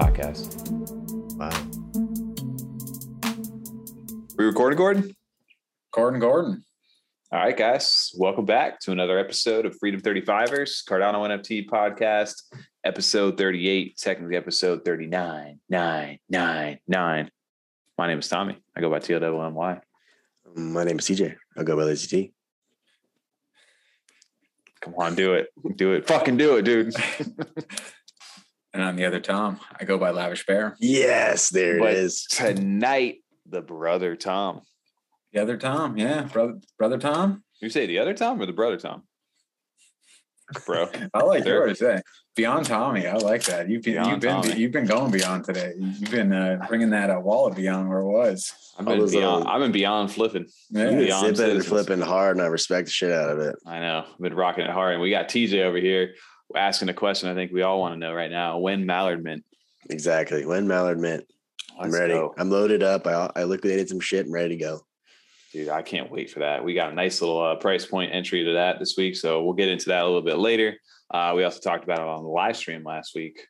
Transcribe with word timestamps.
Dude, 0.00 0.08
start 0.08 0.14
the 0.14 0.22
podcast. 0.22 0.70
Wow. 1.36 1.50
We 4.36 4.44
recording, 4.44 4.76
Gordon? 4.76 5.16
Gordon 5.92 6.20
Gordon. 6.20 6.64
All 7.32 7.40
right, 7.40 7.56
guys. 7.56 8.12
Welcome 8.16 8.44
back 8.44 8.80
to 8.80 8.92
another 8.92 9.18
episode 9.18 9.66
of 9.66 9.76
Freedom 9.78 10.00
35ers, 10.00 10.84
Cardano 10.84 11.28
NFT 11.28 11.68
podcast, 11.68 12.42
episode 12.84 13.36
38, 13.38 13.96
technically 13.96 14.36
episode 14.36 14.84
39. 14.84 15.60
9, 15.68 16.18
9, 16.28 16.78
9. 16.88 17.30
My 17.98 18.06
name 18.06 18.18
is 18.18 18.28
Tommy. 18.28 18.58
I 18.76 18.80
go 18.80 18.90
by 18.90 18.98
TLWMY. 18.98 19.80
My 20.56 20.84
name 20.84 20.98
is 20.98 21.04
CJ. 21.06 21.36
I'll 21.56 21.64
go 21.64 21.76
by 21.76 21.82
Lazy 21.82 22.08
T. 22.08 22.32
Come 24.80 24.94
on, 24.96 25.14
do 25.14 25.34
it. 25.34 25.48
Do 25.76 25.92
it. 25.92 26.06
Fucking 26.06 26.38
do 26.38 26.56
it, 26.56 26.62
dude. 26.62 26.94
And 28.72 28.82
I'm 28.84 28.96
the 28.96 29.04
other 29.04 29.20
Tom. 29.20 29.58
I 29.80 29.84
go 29.84 29.98
by 29.98 30.10
Lavish 30.10 30.46
Bear. 30.46 30.76
Yes, 30.78 31.48
there 31.50 31.78
But 31.80 31.92
it 31.92 31.98
is. 31.98 32.24
Tonight, 32.26 33.16
the 33.46 33.60
brother 33.62 34.14
Tom. 34.16 34.60
The 35.32 35.40
other 35.42 35.56
Tom, 35.56 35.96
yeah, 35.96 36.22
brother, 36.22 36.58
brother 36.78 36.98
Tom. 36.98 37.42
You 37.60 37.68
say 37.68 37.86
the 37.86 37.98
other 37.98 38.14
Tom 38.14 38.40
or 38.40 38.46
the 38.46 38.52
brother 38.52 38.76
Tom? 38.76 39.02
Bro. 40.66 40.88
I 41.14 41.22
like 41.22 41.44
There. 41.44 41.66
yours. 41.66 41.80
eh? 41.82 42.00
Beyond 42.36 42.66
Tommy, 42.66 43.06
I 43.06 43.14
like 43.16 43.42
that. 43.44 43.68
You've 43.68 43.82
been, 43.82 43.94
Beyond 43.94 44.10
you've 44.10 44.20
been, 44.20 44.42
Tommy. 44.42 44.56
you've 44.60 44.72
been 44.72 44.86
going 44.86 45.10
beyond 45.10 45.44
today. 45.44 45.72
You've 45.76 46.10
been 46.10 46.32
uh, 46.32 46.64
bringing 46.68 46.90
that 46.90 47.10
uh, 47.10 47.20
wallet 47.20 47.56
beyond 47.56 47.88
where 47.88 47.98
it 47.98 48.06
was. 48.08 48.52
I've 48.78 48.86
been 48.86 49.08
beyond. 49.10 49.46
uh, 49.46 49.50
I've 49.50 49.60
been 49.60 49.72
beyond 49.72 50.12
flipping. 50.12 50.46
Yeah. 50.70 50.84
You 50.84 50.90
been 50.90 51.04
beyond 51.06 51.36
zipping 51.36 51.56
and 51.56 51.66
flipping 51.66 52.00
hard, 52.00 52.36
and 52.36 52.44
I 52.44 52.48
respect 52.48 52.86
the 52.86 52.92
shit 52.92 53.12
out 53.12 53.30
of 53.30 53.38
it. 53.40 53.56
I 53.66 53.80
know. 53.80 54.04
I've 54.10 54.18
been 54.18 54.34
rocking 54.34 54.64
it 54.64 54.70
hard. 54.70 54.94
And 54.94 55.02
we 55.02 55.10
got 55.10 55.28
TJ 55.28 55.62
over 55.64 55.76
here 55.78 56.14
asking 56.54 56.88
a 56.88 56.94
question 56.94 57.28
I 57.28 57.34
think 57.34 57.52
we 57.52 57.62
all 57.62 57.80
want 57.80 57.94
to 57.94 57.98
know 57.98 58.12
right 58.12 58.30
now. 58.30 58.58
When 58.58 58.86
Mallard 58.86 59.22
mint? 59.22 59.44
Exactly. 59.88 60.44
When 60.44 60.68
Mallard 60.68 60.98
Mint, 61.00 61.24
I'm 61.78 61.90
ready. 61.90 62.14
go. 62.14 62.34
I'm 62.38 62.50
loaded 62.50 62.82
up. 62.82 63.06
I, 63.06 63.30
I 63.34 63.44
liquidated 63.44 63.88
some 63.88 64.00
shit. 64.00 64.26
I'm 64.26 64.32
ready 64.32 64.56
to 64.56 64.62
go. 64.62 64.80
Dude, 65.52 65.68
I 65.68 65.82
can't 65.82 66.10
wait 66.10 66.30
for 66.30 66.40
that. 66.40 66.64
We 66.64 66.74
got 66.74 66.92
a 66.92 66.94
nice 66.94 67.20
little 67.20 67.42
uh, 67.42 67.56
price 67.56 67.84
point 67.84 68.14
entry 68.14 68.44
to 68.44 68.52
that 68.52 68.78
this 68.78 68.96
week. 68.96 69.16
So 69.16 69.42
we'll 69.42 69.54
get 69.54 69.68
into 69.68 69.88
that 69.88 70.02
a 70.02 70.06
little 70.06 70.22
bit 70.22 70.38
later. 70.38 70.76
Uh, 71.12 71.32
we 71.34 71.42
also 71.42 71.58
talked 71.58 71.82
about 71.82 71.98
it 71.98 72.04
on 72.04 72.22
the 72.22 72.28
live 72.28 72.56
stream 72.56 72.84
last 72.84 73.14
week. 73.16 73.40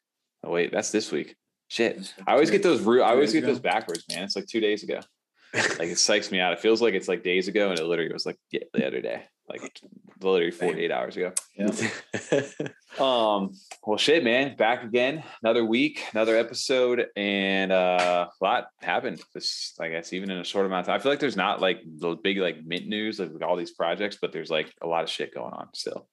Oh, 0.43 0.51
wait, 0.51 0.73
that's 0.73 0.91
this 0.91 1.13
week. 1.13 1.37
Shit. 1.69 2.15
I 2.27 2.33
always 2.33 2.51
get 2.51 2.63
those, 2.63 2.81
ru- 2.81 3.03
I 3.03 3.11
always 3.11 3.33
get 3.33 3.45
those 3.45 3.61
backwards, 3.61 4.05
man. 4.09 4.25
It's 4.25 4.35
like 4.35 4.47
two 4.47 4.61
days 4.61 4.83
ago. 4.83 5.01
Like 5.53 5.89
it 5.89 5.97
psychs 5.97 6.31
me 6.31 6.39
out. 6.39 6.53
It 6.53 6.61
feels 6.61 6.81
like 6.81 6.95
it's 6.95 7.09
like 7.09 7.25
days 7.25 7.49
ago, 7.49 7.71
and 7.71 7.79
it 7.81 7.85
literally 7.85 8.13
was 8.13 8.25
like 8.25 8.39
yeah, 8.53 8.61
the 8.73 8.87
other 8.87 9.01
day, 9.01 9.25
like 9.51 9.81
literally 10.21 10.51
48 10.51 10.91
hours 10.91 11.17
ago. 11.17 11.33
Yeah. 11.57 11.71
Um, 12.99 13.53
well, 13.87 13.99
shit, 13.99 14.25
man, 14.25 14.57
back 14.57 14.83
again, 14.83 15.23
another 15.43 15.65
week, 15.65 16.03
another 16.13 16.37
episode, 16.37 17.07
and 17.15 17.71
uh, 17.71 18.27
a 18.29 18.45
lot 18.45 18.67
happened. 18.81 19.23
This, 19.33 19.75
I 19.79 19.91
guess, 19.91 20.13
even 20.13 20.29
in 20.29 20.39
a 20.39 20.45
short 20.45 20.67
amount 20.67 20.81
of 20.81 20.87
time. 20.87 20.97
I 20.97 20.99
feel 20.99 21.13
like 21.13 21.21
there's 21.21 21.37
not 21.37 21.61
like 21.61 21.83
the 21.87 22.17
big 22.17 22.39
like 22.39 22.65
mint 22.65 22.89
news 22.89 23.21
like 23.21 23.33
with 23.33 23.45
all 23.45 23.57
these 23.57 23.71
projects, 23.71 24.19
but 24.21 24.33
there's 24.33 24.51
like 24.51 24.75
a 24.83 24.89
lot 24.89 25.05
of 25.05 25.09
shit 25.09 25.33
going 25.33 25.53
on 25.53 25.69
still, 25.73 26.09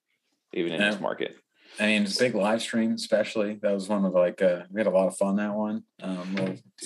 even 0.53 0.71
in 0.71 0.79
this 0.79 1.01
market. 1.01 1.35
I 1.79 1.85
mean, 1.85 2.03
it's 2.03 2.19
a 2.19 2.23
big 2.23 2.35
live 2.35 2.61
stream, 2.61 2.93
especially. 2.93 3.55
That 3.61 3.73
was 3.73 3.87
one 3.87 4.03
of 4.05 4.13
like 4.13 4.41
uh, 4.41 4.61
we 4.71 4.79
had 4.79 4.87
a 4.87 4.91
lot 4.91 5.07
of 5.07 5.15
fun 5.17 5.35
that 5.37 5.53
one. 5.53 5.83
Um, 6.01 6.35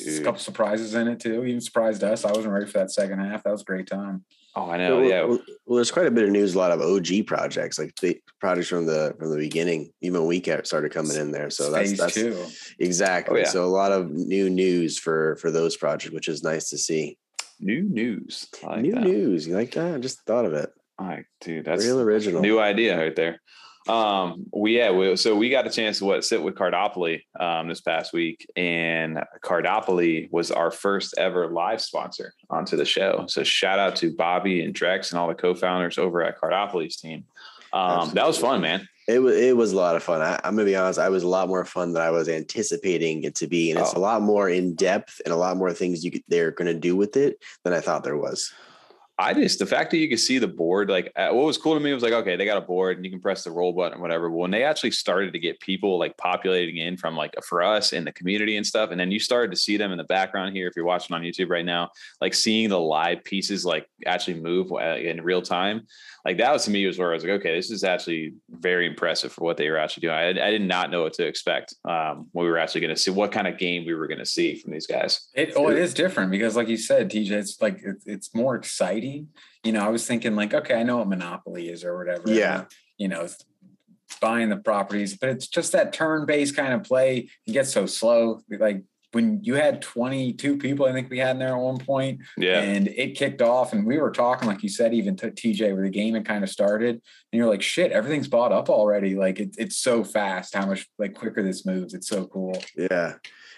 a 0.08 0.20
couple 0.22 0.40
surprises 0.40 0.94
in 0.96 1.08
it 1.08 1.20
too. 1.20 1.44
Even 1.46 1.62
surprised 1.62 2.04
us. 2.04 2.26
I 2.26 2.30
wasn't 2.32 2.54
ready 2.54 2.66
for 2.66 2.80
that 2.80 2.92
second 2.92 3.20
half. 3.20 3.44
That 3.44 3.52
was 3.52 3.62
a 3.62 3.66
great 3.66 3.88
time. 3.88 4.24
Oh, 4.54 4.70
I 4.70 4.78
know. 4.78 4.98
well, 4.98 5.06
Yeah, 5.10 5.24
well, 5.24 5.40
well, 5.66 5.76
there's 5.78 5.92
quite 5.92 6.08
a 6.08 6.12
bit 6.12 6.26
of 6.26 6.30
news. 6.32 6.56
A 6.56 6.58
lot 6.58 6.72
of 6.72 6.82
OG 6.82 7.26
projects, 7.26 7.80
like 7.80 7.96
the 8.02 8.20
projects 8.42 8.68
from 8.68 8.86
the 8.86 9.16
from 9.18 9.32
the 9.32 9.38
beginning. 9.38 9.94
Even 10.02 10.26
we 10.26 10.42
kept- 10.42 10.68
started 10.68 10.92
coming 10.92 11.16
in 11.16 11.32
there. 11.32 11.50
So 11.50 11.72
that's 11.72 11.92
Phase 11.92 11.98
that's 12.00 12.14
two. 12.14 12.46
exactly. 12.80 13.40
Oh, 13.40 13.44
yeah. 13.44 13.50
So 13.50 13.64
a 13.64 13.68
lot 13.68 13.94
of 13.94 14.12
new 14.12 14.50
news 14.50 15.00
for 15.00 15.38
for 15.38 15.52
those 15.52 15.78
projects, 15.78 16.14
which 16.14 16.28
is 16.28 16.44
nice 16.44 16.70
to 16.70 16.78
see. 16.78 17.18
new 17.62 17.84
news. 17.84 18.48
Like 18.62 18.82
new 18.82 18.94
that. 18.96 19.04
news. 19.04 19.48
You 19.48 19.56
like 19.56 19.72
that? 19.76 19.96
I 19.96 19.98
just 20.00 20.20
thought 20.26 20.46
of 20.46 20.54
it. 20.54 20.70
All 21.00 21.08
right, 21.08 21.26
dude, 21.40 21.66
that's 21.66 21.84
Real 21.86 22.02
original. 22.02 22.42
new 22.42 22.60
idea 22.60 22.98
right 22.98 23.16
there. 23.16 23.40
Um, 23.88 24.46
we 24.54 24.78
yeah, 24.78 24.92
we, 24.92 25.16
so 25.16 25.36
we 25.36 25.50
got 25.50 25.66
a 25.66 25.70
chance 25.70 25.98
to 26.00 26.06
what 26.06 26.24
sit 26.24 26.42
with 26.42 26.56
Cardopoly 26.56 27.24
um 27.40 27.68
this 27.68 27.82
past 27.82 28.14
week, 28.14 28.48
and 28.56 29.24
Cardopoly 29.44 30.32
was 30.32 30.52
our 30.52 30.72
first 30.72 31.16
ever 31.18 31.48
live 31.48 31.82
sponsor 31.82 32.34
onto 32.50 32.78
the 32.78 32.86
show. 32.86 33.26
So 33.28 33.44
shout 33.44 33.80
out 33.80 33.96
to 33.98 34.16
Bobby 34.16 34.64
and 34.64 34.74
Drex 34.74 35.12
and 35.12 35.20
all 35.20 35.28
the 35.28 35.34
co-founders 35.36 35.98
over 35.98 36.22
at 36.24 36.40
Cardopoly's 36.40 36.98
team. 36.98 37.26
Um, 37.74 38.12
that 38.14 38.28
was 38.28 38.38
fun, 38.38 38.62
man. 38.62 38.88
It 39.08 39.20
was 39.20 39.36
it 39.36 39.58
was 39.58 39.72
a 39.72 39.78
lot 39.78 39.96
of 39.96 40.04
fun. 40.04 40.22
I, 40.22 40.40
I'm 40.44 40.56
gonna 40.56 40.66
be 40.66 40.76
honest. 40.76 41.00
I 41.00 41.10
was 41.10 41.24
a 41.24 41.28
lot 41.28 41.48
more 41.48 41.66
fun 41.66 41.92
than 41.94 42.04
I 42.04 42.12
was 42.12 42.30
anticipating 42.30 43.24
it 43.24 43.34
to 43.36 43.48
be, 43.48 43.72
and 43.72 43.80
it's 43.80 43.94
Oh. 43.96 43.98
a 43.98 44.00
lot 44.00 44.22
more 44.22 44.48
in 44.50 44.76
depth 44.76 45.22
and 45.26 45.34
a 45.34 45.38
lot 45.38 45.58
more 45.58 45.74
things 45.74 46.04
you 46.04 46.12
could, 46.12 46.24
they're 46.28 46.52
gonna 46.52 46.74
do 46.76 46.96
with 46.96 47.18
it 47.18 47.38
than 47.64 47.74
I 47.74 47.80
thought 47.80 48.04
there 48.04 48.18
was. 48.18 48.54
I 49.22 49.34
just 49.34 49.60
the 49.60 49.66
fact 49.66 49.92
that 49.92 49.98
you 49.98 50.10
could 50.10 50.20
see 50.20 50.40
the 50.40 50.48
board, 50.48 50.90
like 50.90 51.12
uh, 51.16 51.30
what 51.30 51.46
was 51.46 51.58
cool 51.58 51.76
to 51.76 51.80
me 51.80 51.94
was 51.94 52.02
like, 52.02 52.14
okay, 52.14 52.36
they 52.36 52.46
got 52.46 52.58
a 52.58 52.66
board 52.66 52.98
and 52.98 53.06
you 53.06 53.12
can 53.12 53.20
press 53.20 53.44
the 53.44 53.52
roll 53.52 53.72
button 53.72 54.02
whatever. 54.02 54.32
When 54.32 54.50
they 54.50 54.64
actually 54.64 54.92
started 54.92 55.32
to 55.34 55.40
get 55.40 55.60
people 55.60 56.00
like 56.00 56.18
populating 56.18 56.78
in 56.78 56.98
from 56.98 57.16
like 57.16 57.36
for 57.48 57.62
us 57.62 57.94
in 57.94 58.04
the 58.04 58.12
community 58.12 58.58
and 58.58 58.66
stuff, 58.66 58.90
and 58.90 59.00
then 59.00 59.12
you 59.12 59.20
started 59.20 59.52
to 59.52 59.58
see 59.58 59.78
them 59.78 59.92
in 59.92 59.98
the 60.00 60.04
background 60.06 60.56
here, 60.56 60.68
if 60.68 60.76
you're 60.76 60.86
watching 60.86 61.16
on 61.16 61.22
YouTube 61.22 61.50
right 61.50 61.66
now, 61.66 61.90
like 62.20 62.34
seeing 62.34 62.70
the 62.70 62.80
live 62.80 63.24
pieces 63.24 63.64
like 63.64 63.88
actually 64.08 64.40
move 64.40 64.72
uh, 64.72 64.98
in 64.98 65.22
real 65.22 65.42
time, 65.42 65.86
like 66.26 66.38
that 66.38 66.54
was 66.54 66.66
to 66.66 66.72
me 66.72 66.86
was 66.86 67.00
where 67.00 67.12
I 67.12 67.14
was 67.14 67.24
like, 67.24 67.34
okay, 67.34 67.56
this 67.56 67.72
is 67.72 67.84
actually 67.84 68.34
very 68.50 68.86
impressive 68.86 69.32
for 69.32 69.44
what 69.44 69.58
they 69.58 69.70
were 69.70 69.78
actually 69.78 70.02
doing. 70.02 70.16
I, 70.16 70.30
I 70.30 70.52
did 70.52 70.62
not 70.62 70.92
know 70.92 71.04
what 71.04 71.14
to 71.14 71.26
expect 71.26 71.76
um, 71.86 72.28
when 72.32 72.46
we 72.46 72.52
were 72.52 72.60
actually 72.60 72.82
going 72.82 72.96
to 72.96 73.02
see 73.02 73.12
what 73.12 73.32
kind 73.32 73.48
of 73.48 73.58
game 73.58 73.86
we 73.86 73.96
were 73.96 74.08
going 74.08 74.20
to 74.20 74.26
see 74.26 74.56
from 74.56 74.72
these 74.72 74.88
guys. 74.88 75.30
It 75.34 75.54
oh, 75.56 75.70
it 75.70 75.78
is 75.78 75.94
different 75.94 76.32
because, 76.32 76.56
like 76.56 76.68
you 76.68 76.78
said, 76.78 77.10
TJ, 77.10 77.32
it's 77.32 77.62
like 77.62 77.80
it's, 77.84 78.06
it's 78.06 78.36
more 78.36 78.56
exciting. 78.56 79.30
You 79.64 79.72
know, 79.72 79.86
I 79.86 79.90
was 79.90 80.06
thinking 80.06 80.36
like, 80.36 80.54
okay, 80.54 80.80
I 80.80 80.84
know 80.84 80.98
what 80.98 81.08
Monopoly 81.08 81.70
is 81.70 81.84
or 81.84 81.98
whatever. 81.98 82.24
Yeah. 82.32 82.66
You 82.98 83.08
know, 83.08 83.28
buying 84.20 84.50
the 84.50 84.58
properties, 84.58 85.18
but 85.18 85.30
it's 85.30 85.48
just 85.48 85.72
that 85.72 85.94
turn-based 85.94 86.56
kind 86.56 86.74
of 86.74 86.84
play. 86.84 87.30
It 87.48 87.52
gets 87.52 87.72
so 87.72 87.86
slow. 87.86 88.42
Like 88.50 88.84
when 89.12 89.44
you 89.44 89.56
had 89.56 89.82
22 89.82 90.58
people, 90.58 90.86
I 90.86 90.94
think 90.94 91.10
we 91.10 91.20
had 91.20 91.32
in 91.32 91.40
there 91.40 91.50
at 91.56 91.60
one 91.60 91.78
point, 91.78 92.22
Yeah, 92.38 92.60
and 92.62 92.88
it 92.88 93.16
kicked 93.18 93.42
off, 93.42 93.74
and 93.74 93.86
we 93.86 93.98
were 93.98 94.12
talking, 94.12 94.48
like 94.48 94.64
you 94.64 94.70
said, 94.70 94.94
even 94.94 95.16
to 95.18 95.32
TJ, 95.32 95.74
where 95.74 95.84
the 95.84 95.90
game 95.90 96.14
had 96.14 96.26
kind 96.26 96.44
of 96.44 96.50
started, 96.50 96.96
and 96.96 97.02
you're 97.38 97.50
like, 97.50 97.62
shit, 97.62 97.92
everything's 97.92 98.28
bought 98.28 98.52
up 98.52 98.70
already. 98.70 99.16
Like 99.16 99.40
it, 99.40 99.56
it's 99.58 99.78
so 99.78 100.04
fast, 100.04 100.56
how 100.56 100.66
much 100.66 100.88
like 100.98 101.14
quicker 101.14 101.44
this 101.44 101.66
moves. 101.66 101.94
It's 101.94 102.08
so 102.08 102.26
cool. 102.26 102.62
Yeah. 102.78 103.16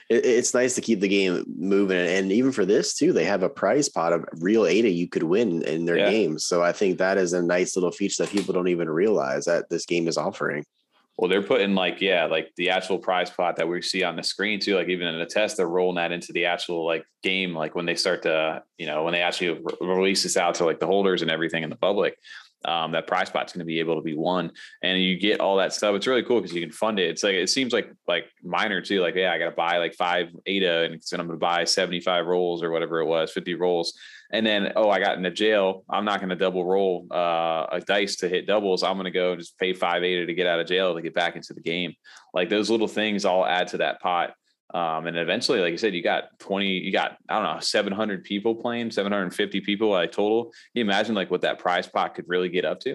It, 0.10 0.26
it's 0.26 0.54
nice 0.54 0.76
to 0.76 0.82
keep 0.82 1.00
the 1.00 1.08
game 1.08 1.46
moving, 1.56 1.98
and 1.98 2.32
even 2.32 2.52
for 2.52 2.66
this 2.66 2.96
too, 2.96 3.14
they 3.14 3.26
have 3.26 3.44
a 3.44 3.50
prize 3.50 3.90
pot 3.90 4.12
of 4.12 4.26
real 4.40 4.66
ADA 4.66 4.90
you 4.90 5.08
could 5.08 5.24
win 5.24 5.62
in 5.64 5.86
their 5.86 5.98
Yeah. 5.98 6.10
games. 6.10 6.46
So 6.46 6.64
I 6.64 6.72
think 6.72 6.98
that 6.98 7.18
is 7.18 7.34
a 7.34 7.42
nice 7.44 7.76
little 7.76 7.92
feature 7.92 8.24
that 8.24 8.32
people 8.32 8.54
don't 8.54 8.68
even 8.70 8.90
realize 8.90 9.46
that 9.46 9.70
this 9.70 9.86
game 9.86 10.08
is 10.08 10.18
offering. 10.18 10.66
Well, 11.18 11.30
they're 11.30 11.44
putting 11.44 11.76
like 11.76 12.02
yeah, 12.02 12.26
like 12.26 12.52
the 12.58 12.72
actual 12.72 12.98
prize 12.98 13.30
pot 13.30 13.58
that 13.58 13.68
we 13.68 13.82
see 13.84 14.04
on 14.04 14.16
the 14.16 14.24
screen 14.24 14.60
too. 14.60 14.76
Like 14.76 14.90
even 14.90 15.08
in 15.08 15.20
the 15.20 15.26
test, 15.26 15.58
they're 15.58 15.68
rolling 15.68 15.96
that 15.96 16.12
into 16.12 16.34
the 16.34 16.46
actual 16.46 16.86
like 16.86 17.06
game. 17.22 17.54
Like 17.54 17.76
when 17.76 17.86
they 17.86 17.96
start 17.96 18.24
to, 18.24 18.64
you 18.80 18.88
know, 18.88 19.04
when 19.04 19.14
they 19.14 19.22
actually 19.22 19.52
re- 19.52 19.62
release 19.82 20.24
this 20.24 20.38
out 20.38 20.56
to 20.56 20.66
like 20.66 20.80
the 20.80 20.88
holders 20.88 21.22
and 21.22 21.30
everything 21.30 21.64
in 21.64 21.70
the 21.70 21.76
public, 21.76 22.18
um, 22.66 22.92
that 22.92 23.08
prize 23.08 23.30
pot's 23.30 23.54
going 23.54 23.60
to 23.60 23.66
be 23.66 23.80
able 23.80 23.96
to 23.96 24.02
be 24.02 24.16
won, 24.16 24.52
and 24.82 25.02
you 25.02 25.18
get 25.18 25.40
all 25.40 25.58
that 25.58 25.74
stuff. 25.74 25.96
It's 25.96 26.08
really 26.08 26.24
cool 26.24 26.42
because 26.42 26.56
you 26.56 26.62
can 26.62 26.72
fund 26.72 27.00
it. 27.00 27.10
It's 27.10 27.24
like 27.24 27.36
it 27.36 27.50
seems 27.50 27.74
like 27.74 27.92
like 28.08 28.26
minor 28.44 28.82
too. 28.82 29.02
Like 29.02 29.16
yeah, 29.16 29.32
I 29.32 29.40
got 29.40 29.50
to 29.50 29.56
buy 29.56 29.78
like 29.78 29.94
five 29.96 30.30
ADA, 30.46 30.84
and 30.86 31.04
then 31.12 31.20
I'm 31.20 31.28
to 31.30 31.36
buy 31.38 31.64
seventy 31.66 32.00
five 32.00 32.26
rolls 32.26 32.64
or 32.64 32.72
whatever 32.72 33.00
it 33.00 33.06
was, 33.06 33.32
fifty 33.32 33.56
rolls. 33.56 33.94
And 34.32 34.44
then, 34.44 34.74
oh, 34.76 34.90
I 34.90 35.00
got 35.00 35.16
into 35.16 35.30
jail. 35.30 35.86
I'm 35.88 36.06
not 36.06 36.20
to 36.30 36.36
double 36.36 36.66
roll 36.66 37.06
uh, 37.12 37.68
a 37.72 37.84
dice 37.86 38.16
to 38.18 38.28
hit 38.28 38.48
doubles. 38.48 38.82
I'm 38.82 38.96
to 39.06 39.12
go 39.12 39.36
just 39.36 39.60
pay 39.60 39.74
five 39.74 40.04
ADA 40.04 40.26
to 40.26 40.34
get 40.34 40.48
out 40.48 40.60
of 40.60 40.66
jail 40.66 40.96
to 40.96 41.04
get 41.04 41.14
back 41.14 41.36
into 41.36 41.54
the 41.54 41.62
game. 41.62 41.94
Like 42.34 42.50
those 42.50 42.72
little 42.72 42.88
things 42.88 43.26
all 43.26 43.46
add 43.46 43.68
to 43.70 43.78
that 43.78 44.02
pot. 44.02 44.34
Um, 44.74 45.06
and 45.06 45.16
eventually, 45.18 45.60
like 45.60 45.72
you 45.72 45.78
said, 45.78 45.94
you 45.94 46.02
got 46.02 46.40
20, 46.40 46.66
you 46.68 46.92
got, 46.92 47.18
I 47.30 47.36
don't 47.36 47.56
know, 47.56 47.60
700 47.60 48.24
people 48.24 48.56
playing, 48.56 48.90
750 48.90 49.62
people 49.62 49.90
like 49.90 50.12
total. 50.12 50.46
Can 50.46 50.52
you 50.74 50.82
imagine 50.82 51.14
like 51.14 51.30
what 51.30 51.42
that 51.42 51.60
prize 51.60 51.88
pot 51.88 52.16
could 52.16 52.26
really 52.28 52.50
get 52.50 52.66
up 52.66 52.80
to? 52.82 52.90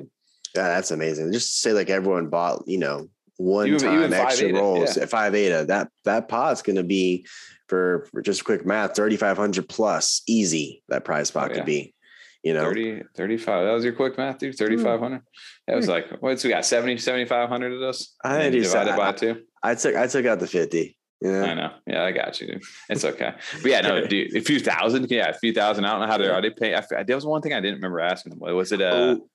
Yeah, 0.56 0.68
that's 0.68 0.90
amazing. 0.90 1.32
Just 1.32 1.60
say 1.60 1.72
like 1.72 1.88
everyone 1.88 2.28
bought, 2.30 2.64
you 2.66 2.78
know, 2.78 3.08
one 3.36 3.68
Even- 3.68 3.78
time 3.78 3.98
even 3.98 4.12
extra 4.12 4.52
rolls 4.52 4.96
yeah. 4.96 5.04
at 5.04 5.10
five 5.10 5.34
ADA. 5.34 5.66
That 5.66 5.88
that 6.04 6.28
pot's 6.28 6.62
gonna 6.62 6.82
be 6.82 7.24
for, 7.68 8.08
for 8.10 8.22
just 8.22 8.44
quick 8.44 8.66
math, 8.66 8.96
thirty 8.96 9.16
five 9.16 9.36
hundred 9.36 9.68
plus 9.68 10.22
easy. 10.26 10.82
That 10.88 11.04
prize 11.04 11.30
pot 11.30 11.44
Oh, 11.44 11.48
yeah. 11.50 11.54
could 11.58 11.66
be. 11.66 11.94
You 12.42 12.54
know, 12.54 12.62
30, 12.62 13.02
35. 13.16 13.66
That 13.66 13.72
was 13.72 13.84
your 13.84 13.92
quick 13.92 14.16
math, 14.16 14.38
dude. 14.38 14.56
3,500. 14.56 15.20
That 15.66 15.74
was 15.76 15.88
like, 15.88 16.06
what's 16.20 16.44
we 16.44 16.50
got? 16.50 16.64
70, 16.64 16.96
7,500 16.98 17.72
of 17.74 17.82
us? 17.82 18.14
I 18.24 18.48
just- 18.50 18.72
divided 18.72 18.96
by 18.96 19.08
I- 19.08 19.12
two. 19.12 19.42
I 19.62 19.74
took 19.76 19.94
I 19.94 20.06
took 20.08 20.26
out 20.26 20.40
the 20.40 20.46
fifty. 20.48 20.97
Yeah. 21.20 21.42
I 21.42 21.54
know. 21.54 21.72
Yeah, 21.86 22.04
I 22.04 22.12
got 22.12 22.40
you, 22.40 22.46
dude. 22.46 22.62
It's 22.88 23.04
okay. 23.04 23.32
But 23.62 23.70
yeah, 23.70 23.80
no, 23.80 24.06
dude, 24.06 24.36
a 24.36 24.40
few 24.40 24.60
thousand. 24.60 25.10
Yeah, 25.10 25.28
a 25.28 25.34
few 25.34 25.52
thousand. 25.52 25.84
I 25.84 25.90
don't 25.90 26.00
know 26.00 26.06
how 26.06 26.18
they 26.18 26.28
are 26.28 26.40
they 26.40 26.50
pay. 26.50 26.74
I, 26.74 26.82
that 27.02 27.08
was 27.14 27.26
one 27.26 27.42
thing 27.42 27.52
I 27.52 27.60
didn't 27.60 27.76
remember 27.76 28.00
asking 28.00 28.30
them. 28.30 28.40
Was 28.40 28.70
it 28.72 28.80
uh 28.80 29.16
Oh, 29.18 29.28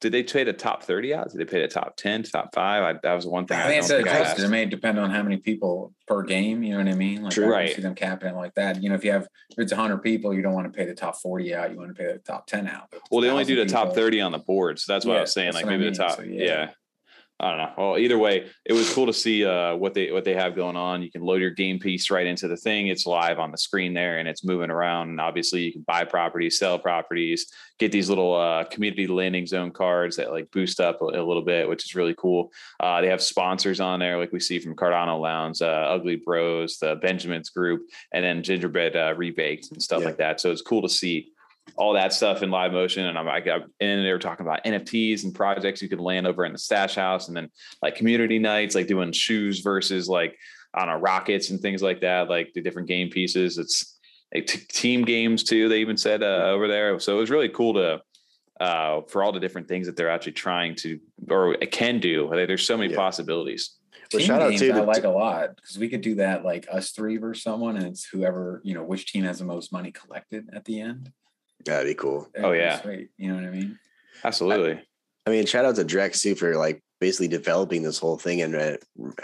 did 0.00 0.12
they 0.12 0.22
pay 0.22 0.44
the 0.44 0.52
top 0.52 0.82
30 0.82 1.14
out? 1.14 1.30
Did 1.30 1.38
they 1.40 1.46
pay 1.46 1.62
the 1.62 1.68
top 1.68 1.96
10, 1.96 2.24
top 2.24 2.54
five? 2.54 2.82
I, 2.82 2.98
that 3.02 3.14
was 3.14 3.26
one 3.26 3.46
thing. 3.46 3.56
I 3.56 3.62
I, 3.62 3.66
think 3.68 3.86
don't 3.88 3.98
it's 3.98 4.06
think 4.06 4.08
I 4.08 4.18
adjusted. 4.20 4.44
It 4.44 4.48
may 4.48 4.66
depend 4.66 4.98
on 4.98 5.10
how 5.10 5.22
many 5.22 5.38
people 5.38 5.94
per 6.06 6.22
game. 6.22 6.62
You 6.62 6.72
know 6.72 6.84
what 6.84 6.88
I 6.92 6.94
mean? 6.94 7.22
Like 7.22 7.32
True. 7.32 7.46
I 7.46 7.48
Right. 7.48 7.74
see 7.74 7.80
them 7.80 7.94
capping 7.94 8.28
it 8.28 8.36
like 8.36 8.54
that. 8.54 8.82
You 8.82 8.90
know, 8.90 8.94
if 8.94 9.04
you 9.04 9.12
have 9.12 9.22
if 9.50 9.58
it's 9.58 9.72
hundred 9.72 9.98
people, 9.98 10.34
you 10.34 10.42
don't 10.42 10.52
want 10.52 10.70
to 10.70 10.76
pay 10.76 10.84
the 10.84 10.94
top 10.94 11.16
forty 11.16 11.54
out. 11.54 11.70
You 11.70 11.78
want 11.78 11.96
to 11.96 12.02
pay 12.02 12.12
the 12.12 12.18
top 12.18 12.46
ten 12.46 12.68
out. 12.68 12.92
Well, 13.10 13.22
they 13.22 13.30
only 13.30 13.44
do 13.44 13.54
the 13.56 13.62
1,000 13.62 13.74
top 13.86 13.94
30 13.94 14.20
on 14.20 14.32
the 14.32 14.38
board. 14.38 14.78
So 14.78 14.92
that's 14.92 15.06
what 15.06 15.16
I 15.16 15.20
was 15.22 15.32
saying. 15.32 15.54
Like 15.54 15.64
what 15.64 15.72
I 15.74 15.76
maybe 15.78 15.90
the 15.90 15.96
top. 15.96 16.16
So, 16.16 16.22
yeah. 16.24 16.44
yeah. 16.44 16.70
I 17.38 17.48
don't 17.50 17.58
know. 17.58 17.72
Well, 17.76 17.98
either 17.98 18.16
way, 18.16 18.46
it 18.64 18.72
was 18.72 18.90
cool 18.94 19.04
to 19.06 19.12
see 19.12 19.44
uh, 19.44 19.76
what 19.76 19.92
they 19.92 20.10
what 20.10 20.24
they 20.24 20.32
have 20.32 20.56
going 20.56 20.76
on. 20.76 21.02
You 21.02 21.10
can 21.10 21.20
load 21.20 21.42
your 21.42 21.50
game 21.50 21.78
piece 21.78 22.10
right 22.10 22.26
into 22.26 22.48
the 22.48 22.56
thing. 22.56 22.86
It's 22.86 23.04
live 23.04 23.38
on 23.38 23.50
the 23.50 23.58
screen 23.58 23.92
there, 23.92 24.18
and 24.18 24.26
it's 24.26 24.42
moving 24.42 24.70
around. 24.70 25.10
And 25.10 25.20
obviously, 25.20 25.60
you 25.62 25.72
can 25.72 25.82
buy 25.82 26.04
properties, 26.04 26.58
sell 26.58 26.78
properties, 26.78 27.52
get 27.78 27.92
these 27.92 28.08
little 28.08 28.34
uh, 28.34 28.64
community 28.64 29.06
landing 29.06 29.46
zone 29.46 29.70
cards 29.70 30.16
that 30.16 30.30
like 30.32 30.50
boost 30.50 30.80
up 30.80 31.02
a, 31.02 31.04
a 31.04 31.22
little 31.26 31.42
bit, 31.42 31.68
which 31.68 31.84
is 31.84 31.94
really 31.94 32.14
cool. 32.16 32.50
Uh, 32.80 33.02
they 33.02 33.08
have 33.08 33.20
sponsors 33.22 33.80
on 33.80 33.98
there, 34.00 34.16
like 34.16 34.32
we 34.32 34.40
see 34.40 34.58
from 34.58 34.74
Cardano 34.74 35.20
Lounge, 35.20 35.60
uh, 35.60 35.66
Ugly 35.66 36.22
Bros, 36.24 36.78
the 36.78 36.96
Benjamin's 36.96 37.50
Group, 37.50 37.82
and 38.14 38.24
then 38.24 38.42
Gingerbread 38.42 38.96
uh, 38.96 39.14
Rebaked 39.14 39.72
and 39.72 39.82
stuff 39.82 40.00
Yeah. 40.00 40.06
like 40.06 40.16
that. 40.16 40.40
So 40.40 40.50
it's 40.52 40.62
cool 40.62 40.80
to 40.80 40.88
see 40.88 41.28
all 41.74 41.92
that 41.94 42.12
stuff 42.12 42.42
in 42.42 42.50
live 42.50 42.72
motion. 42.72 43.06
And 43.06 43.18
I'm, 43.18 43.28
I 43.28 43.40
got, 43.40 43.62
and 43.80 44.04
they 44.04 44.12
were 44.12 44.18
talking 44.18 44.46
about 44.46 44.64
NFTs 44.64 45.24
and 45.24 45.34
projects 45.34 45.82
you 45.82 45.88
could 45.88 46.00
land 46.00 46.26
over 46.26 46.44
in 46.44 46.52
the 46.52 46.58
stash 46.58 46.94
house 46.94 47.28
and 47.28 47.36
then 47.36 47.50
like 47.82 47.96
community 47.96 48.38
nights, 48.38 48.74
like 48.74 48.86
doing 48.86 49.12
shoes 49.12 49.60
versus 49.60 50.08
like, 50.08 50.36
I 50.74 50.80
don't 50.80 50.94
know, 50.94 51.00
rockets 51.00 51.50
and 51.50 51.60
things 51.60 51.82
like 51.82 52.00
that, 52.02 52.28
like 52.28 52.52
the 52.54 52.62
different 52.62 52.88
game 52.88 53.10
pieces. 53.10 53.58
It's 53.58 53.98
like 54.34 54.46
t- 54.46 54.60
team 54.68 55.04
games 55.04 55.42
too. 55.42 55.68
They 55.68 55.80
even 55.80 55.96
said 55.96 56.22
uh, 56.22 56.46
over 56.50 56.68
there. 56.68 56.98
So 57.00 57.16
it 57.16 57.20
was 57.20 57.30
really 57.30 57.48
cool 57.48 57.74
to, 57.74 58.00
uh, 58.60 59.02
for 59.08 59.22
all 59.22 59.32
the 59.32 59.40
different 59.40 59.68
things 59.68 59.86
that 59.86 59.96
they're 59.96 60.10
actually 60.10 60.32
trying 60.32 60.76
to, 60.76 60.98
or 61.28 61.54
can 61.56 61.98
do. 62.00 62.28
There's 62.30 62.66
so 62.66 62.76
many 62.76 62.90
Yeah. 62.92 62.96
possibilities. 62.98 63.76
Well, 64.12 64.20
Team 64.20 64.26
shout 64.28 64.40
out 64.42 64.56
to 64.56 64.70
I 64.70 64.72
the- 64.72 64.82
like 64.84 65.04
a 65.04 65.08
lot 65.08 65.56
because 65.56 65.78
we 65.78 65.88
could 65.88 66.00
do 66.00 66.14
that 66.16 66.44
like 66.44 66.68
us 66.70 66.92
three 66.92 67.16
versus 67.16 67.42
someone, 67.42 67.76
and 67.76 67.86
it's 67.86 68.04
whoever 68.04 68.60
you 68.62 68.72
know 68.72 68.84
which 68.84 69.12
team 69.12 69.24
has 69.24 69.40
the 69.40 69.44
most 69.44 69.72
money 69.72 69.90
collected 69.90 70.48
at 70.52 70.64
the 70.64 70.80
end. 70.80 71.10
That'd 71.74 71.88
be 71.88 71.94
cool. 71.94 72.28
That'd 72.34 72.48
Oh, 72.48 72.52
be 72.52 72.58
yeah. 72.58 72.80
sweet. 72.80 73.10
You 73.16 73.28
know 73.28 73.34
what 73.36 73.44
I 73.44 73.50
mean? 73.50 73.78
Absolutely. 74.24 74.80
I 75.26 75.30
mean, 75.30 75.46
shout 75.46 75.64
out 75.64 75.76
to 75.76 75.84
Drex 75.84 76.22
too 76.22 76.34
for 76.34 76.56
like 76.56 76.82
basically 77.00 77.28
developing 77.28 77.82
this 77.82 77.98
whole 77.98 78.16
thing 78.16 78.40
and, 78.42 78.54
uh, 78.54 78.76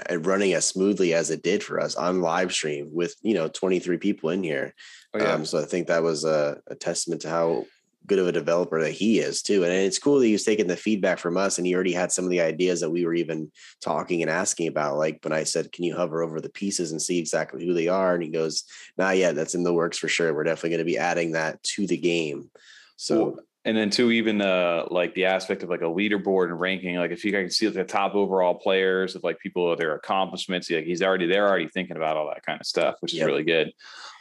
and 0.07 0.27
running 0.27 0.53
as 0.53 0.67
smoothly 0.67 1.15
as 1.15 1.31
it 1.31 1.43
did 1.43 1.63
for 1.63 1.81
us 1.81 1.95
on 1.95 2.21
live 2.21 2.53
stream 2.53 2.91
with 2.93 3.15
you 3.23 3.35
know 3.35 3.49
23 3.49 3.97
people 3.99 4.31
in 4.31 4.43
here. 4.43 4.75
Oh, 5.15 5.19
yeah. 5.19 5.33
Um, 5.33 5.45
so 5.45 5.59
I 5.61 5.65
think 5.65 5.87
that 5.87 6.03
was 6.03 6.25
a, 6.25 6.61
a 6.67 6.75
testament 6.75 7.23
to 7.23 7.31
how 7.31 7.67
good 8.07 8.19
of 8.19 8.27
a 8.27 8.33
developer 8.33 8.81
that 8.81 8.93
he 8.93 9.19
is 9.19 9.43
too. 9.43 9.65
And 9.65 9.73
it's 9.73 9.99
cool 9.99 10.19
that 10.19 10.27
he's 10.27 10.45
taking 10.45 10.67
the 10.67 10.77
feedback 10.77 11.19
from 11.19 11.37
us 11.37 11.59
and 11.59 11.67
he 11.67 11.75
already 11.75 11.93
had 11.93 12.13
some 12.13 12.25
of 12.25 12.31
the 12.31 12.41
ideas 12.41 12.81
that 12.81 12.91
we 12.91 13.05
were 13.05 13.15
even 13.15 13.51
talking 13.81 14.23
and 14.23 14.31
asking 14.31 14.69
about. 14.69 14.97
Like 14.97 15.21
when 15.23 15.33
I 15.33 15.45
said, 15.45 15.73
Can 15.73 15.85
you 15.85 15.95
hover 15.95 16.23
over 16.23 16.41
the 16.41 16.51
pieces 16.51 16.93
and 16.93 17.01
see 17.01 17.19
exactly 17.19 17.65
who 17.65 17.75
they 17.75 17.89
are? 17.89 18.15
And 18.15 18.23
he 18.23 18.29
goes, 18.29 18.65
Not 18.99 19.17
yet, 19.17 19.35
that's 19.35 19.55
in 19.55 19.65
the 19.65 19.73
works 19.73 19.99
for 19.99 20.09
sure. 20.09 20.35
We're 20.35 20.45
definitely 20.45 20.71
going 20.71 20.79
to 20.79 20.93
be 20.93 20.99
adding 20.99 21.33
that 21.33 21.63
to 21.63 21.87
the 21.87 21.97
game. 21.97 22.51
So 22.97 23.41
and 23.65 23.77
then 23.77 23.91
too, 23.91 24.11
even 24.11 24.41
uh 24.41 24.87
like 24.91 25.15
the 25.15 25.25
aspect 25.27 25.63
of 25.63 25.69
like 25.69 25.83
a 25.83 25.85
leaderboard 25.85 26.47
and 26.47 26.59
ranking, 26.59 26.97
like 26.97 27.11
if 27.13 27.25
you 27.25 27.31
guys 27.33 27.43
can 27.43 27.51
see 27.51 27.67
like 27.67 27.75
the 27.75 27.85
top 27.85 28.15
overall 28.15 28.55
players 28.55 29.15
of 29.15 29.23
like 29.23 29.39
people 29.39 29.75
their 29.77 29.95
accomplishments, 29.95 30.71
like 30.71 30.85
he's 30.85 31.03
already 31.03 31.27
they're 31.27 31.49
already 31.49 31.69
thinking 31.69 31.97
about 31.97 32.17
all 32.17 32.29
that 32.29 32.45
kind 32.45 32.61
of 32.61 32.67
stuff, 32.67 32.97
which 33.01 33.13
is 33.13 33.19
Yep. 33.21 33.27
really 33.27 33.45
good. 33.45 33.73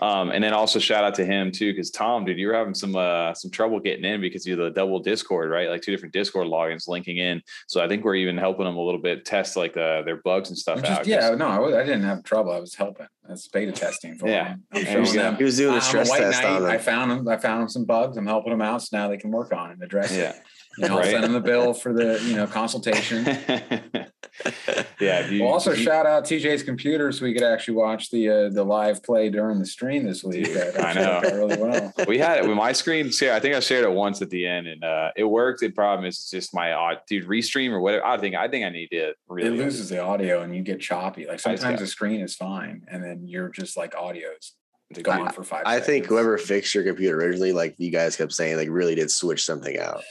Um, 0.01 0.31
and 0.31 0.43
then 0.43 0.53
also 0.53 0.79
shout 0.79 1.03
out 1.03 1.13
to 1.15 1.25
him 1.25 1.51
too, 1.51 1.71
because 1.73 1.91
Tom, 1.91 2.25
dude, 2.25 2.37
you 2.39 2.47
were 2.47 2.53
having 2.55 2.73
some 2.75 2.95
uh 2.95 3.33
some 3.33 3.51
trouble 3.51 3.79
getting 3.79 4.05
in 4.05 4.21
because 4.21 4.45
you 4.45 4.53
have 4.57 4.63
the 4.65 4.69
double 4.79 4.99
Discord, 4.99 5.49
right? 5.49 5.69
Like 5.69 5.81
two 5.81 5.91
different 5.91 6.13
Discord 6.13 6.47
logins 6.47 6.87
linking 6.87 7.17
in. 7.17 7.41
So 7.67 7.81
I 7.83 7.87
think 7.87 8.03
we're 8.03 8.15
even 8.15 8.37
helping 8.37 8.65
them 8.65 8.77
a 8.77 8.81
little 8.81 9.01
bit 9.01 9.25
test 9.25 9.57
like 9.57 9.73
the 9.73 10.01
their 10.05 10.17
bugs 10.17 10.49
and 10.49 10.57
stuff 10.57 10.77
Which 10.77 10.85
is- 10.85 10.97
out. 10.97 11.07
yeah, 11.07 11.29
no, 11.35 11.47
I, 11.47 11.59
was, 11.59 11.73
I 11.75 11.83
didn't 11.83 12.03
have 12.03 12.23
trouble. 12.23 12.51
I 12.51 12.59
was 12.59 12.75
helping. 12.75 13.07
That's 13.27 13.47
beta 13.47 13.71
testing 13.71 14.15
for 14.17 14.27
Yeah. 14.27 14.43
them. 14.49 14.63
I'm 14.73 14.85
showing 14.85 15.13
them. 15.15 15.35
he 15.37 15.43
was 15.43 15.57
doing 15.57 15.69
I'm 15.69 15.75
a 15.75 15.77
a 15.77 15.81
stress 15.81 16.09
white 16.09 16.19
test 16.19 16.43
on 16.43 16.63
knight. 16.63 16.73
I 16.73 16.77
found 16.79 17.11
him 17.11 17.27
I 17.27 17.37
found 17.37 17.61
them 17.61 17.69
some 17.69 17.85
bugs. 17.85 18.17
I'm 18.17 18.25
helping 18.25 18.51
them 18.51 18.61
out, 18.61 18.81
so 18.81 18.97
now 18.97 19.07
they 19.07 19.17
can 19.17 19.30
work 19.31 19.53
on 19.53 19.71
and 19.71 19.81
address 19.83 20.11
it. 20.11 20.17
Yeah. 20.19 20.33
You 20.77 20.87
know, 20.87 20.93
I'll 20.93 20.99
Right. 21.01 21.11
send 21.11 21.23
them 21.25 21.33
the 21.33 21.41
bill 21.41 21.73
for 21.83 21.91
the 21.93 22.21
you 22.25 22.35
know 22.35 22.47
consultation. 22.47 23.25
yeah. 24.99 25.27
you- 25.27 25.43
We'll 25.43 25.51
also 25.51 25.71
you- 25.71 25.83
shout 25.83 26.05
out 26.05 26.23
TJ's 26.25 26.63
computer 26.63 27.11
so 27.11 27.25
we 27.25 27.33
could 27.33 27.43
actually 27.43 27.75
watch 27.75 28.09
the 28.09 28.29
uh, 28.29 28.49
the 28.49 28.63
live 28.63 29.03
play 29.03 29.29
during 29.29 29.59
the 29.59 29.65
stream 29.65 30.05
this 30.05 30.23
week. 30.23 30.47
I 30.79 30.93
know. 30.93 31.21
really 31.23 31.57
well. 31.57 31.93
we 32.07 32.17
had 32.17 32.37
it 32.39 32.47
with 32.47 32.55
my 32.57 32.71
screen 32.71 33.11
share. 33.11 33.33
I 33.33 33.39
think 33.39 33.55
I 33.55 33.59
shared 33.59 33.83
it 33.83 33.91
once 33.91 34.21
at 34.21 34.29
the 34.29 34.45
end, 34.47 34.67
and 34.67 34.83
uh, 34.83 35.11
it 35.15 35.25
worked. 35.25 35.59
The 35.59 35.69
problem 35.69 36.05
is 36.05 36.15
it's 36.15 36.29
just 36.31 36.53
my 36.53 36.73
odd 36.73 36.99
dude 37.07 37.27
restream 37.27 37.71
or 37.71 37.81
whatever. 37.81 38.05
I 38.05 38.17
think 38.17 38.35
I 38.35 38.47
think 38.47 38.65
I 38.65 38.69
need 38.69 38.87
to 38.91 39.13
really. 39.27 39.49
It 39.49 39.61
loses 39.63 39.89
the 39.89 40.01
audio 40.01 40.41
and 40.41 40.55
you 40.55 40.61
get 40.61 40.79
choppy. 40.79 41.25
Like 41.27 41.39
sometimes 41.39 41.79
the 41.79 41.87
screen 41.87 42.21
is 42.21 42.35
fine, 42.35 42.83
and 42.89 43.03
then 43.03 43.27
you're 43.27 43.49
just 43.49 43.75
like 43.77 43.93
audio's 43.95 44.53
to 44.95 45.01
gone 45.01 45.25
go- 45.25 45.31
for 45.31 45.43
five. 45.43 45.63
I 45.65 45.79
think 45.79 46.05
whoever 46.05 46.37
fixed 46.37 46.73
your 46.75 46.83
computer 46.83 47.17
originally, 47.17 47.53
like 47.53 47.75
you 47.77 47.91
guys 47.91 48.15
kept 48.15 48.33
saying, 48.33 48.57
like 48.57 48.69
really 48.69 48.95
did 48.95 49.11
switch 49.11 49.43
something 49.45 49.77
out. 49.79 50.03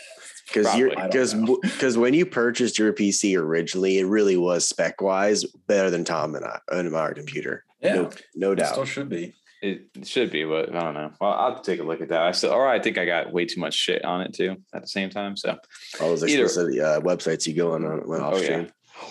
Because 0.46 0.76
you're 0.76 0.90
because 0.90 1.34
because 1.62 1.96
when 1.96 2.12
you 2.12 2.26
purchased 2.26 2.78
your 2.78 2.92
PC 2.92 3.38
originally, 3.38 3.98
it 3.98 4.06
really 4.06 4.36
was 4.36 4.66
spec 4.66 5.00
wise 5.00 5.44
better 5.68 5.90
than 5.90 6.02
Tom 6.04 6.34
and 6.34 6.44
I 6.44 6.58
and 6.72 6.92
our 6.94 7.14
computer. 7.14 7.64
yeah, 7.80 7.94
No, 7.94 8.10
no 8.34 8.52
it 8.52 8.56
doubt. 8.56 8.72
still 8.72 8.84
should 8.84 9.08
be. 9.08 9.34
It 9.62 9.82
should 10.04 10.30
be, 10.32 10.44
but 10.44 10.74
I 10.74 10.80
don't 10.80 10.94
know. 10.94 11.12
Well, 11.20 11.32
I'll 11.32 11.60
take 11.60 11.80
a 11.80 11.82
look 11.84 12.00
at 12.00 12.08
that. 12.08 12.22
I 12.22 12.32
still, 12.32 12.50
or 12.50 12.66
I 12.66 12.80
think 12.80 12.96
I 12.96 13.04
got 13.04 13.30
way 13.30 13.44
too 13.44 13.60
much 13.60 13.74
shit 13.74 14.02
on 14.06 14.22
it 14.22 14.32
too 14.32 14.56
at 14.74 14.80
the 14.80 14.88
same 14.88 15.10
time. 15.10 15.36
So 15.36 15.56
All 16.00 16.08
those 16.08 16.24
either- 16.26 16.44
uh, 16.46 17.00
websites 17.02 17.46
you 17.46 17.54
go 17.54 17.74
on 17.74 17.84
on 17.84 18.08
when 18.08 18.20
off 18.22 18.34
Oh, 18.34 18.38
yeah. 18.38 18.64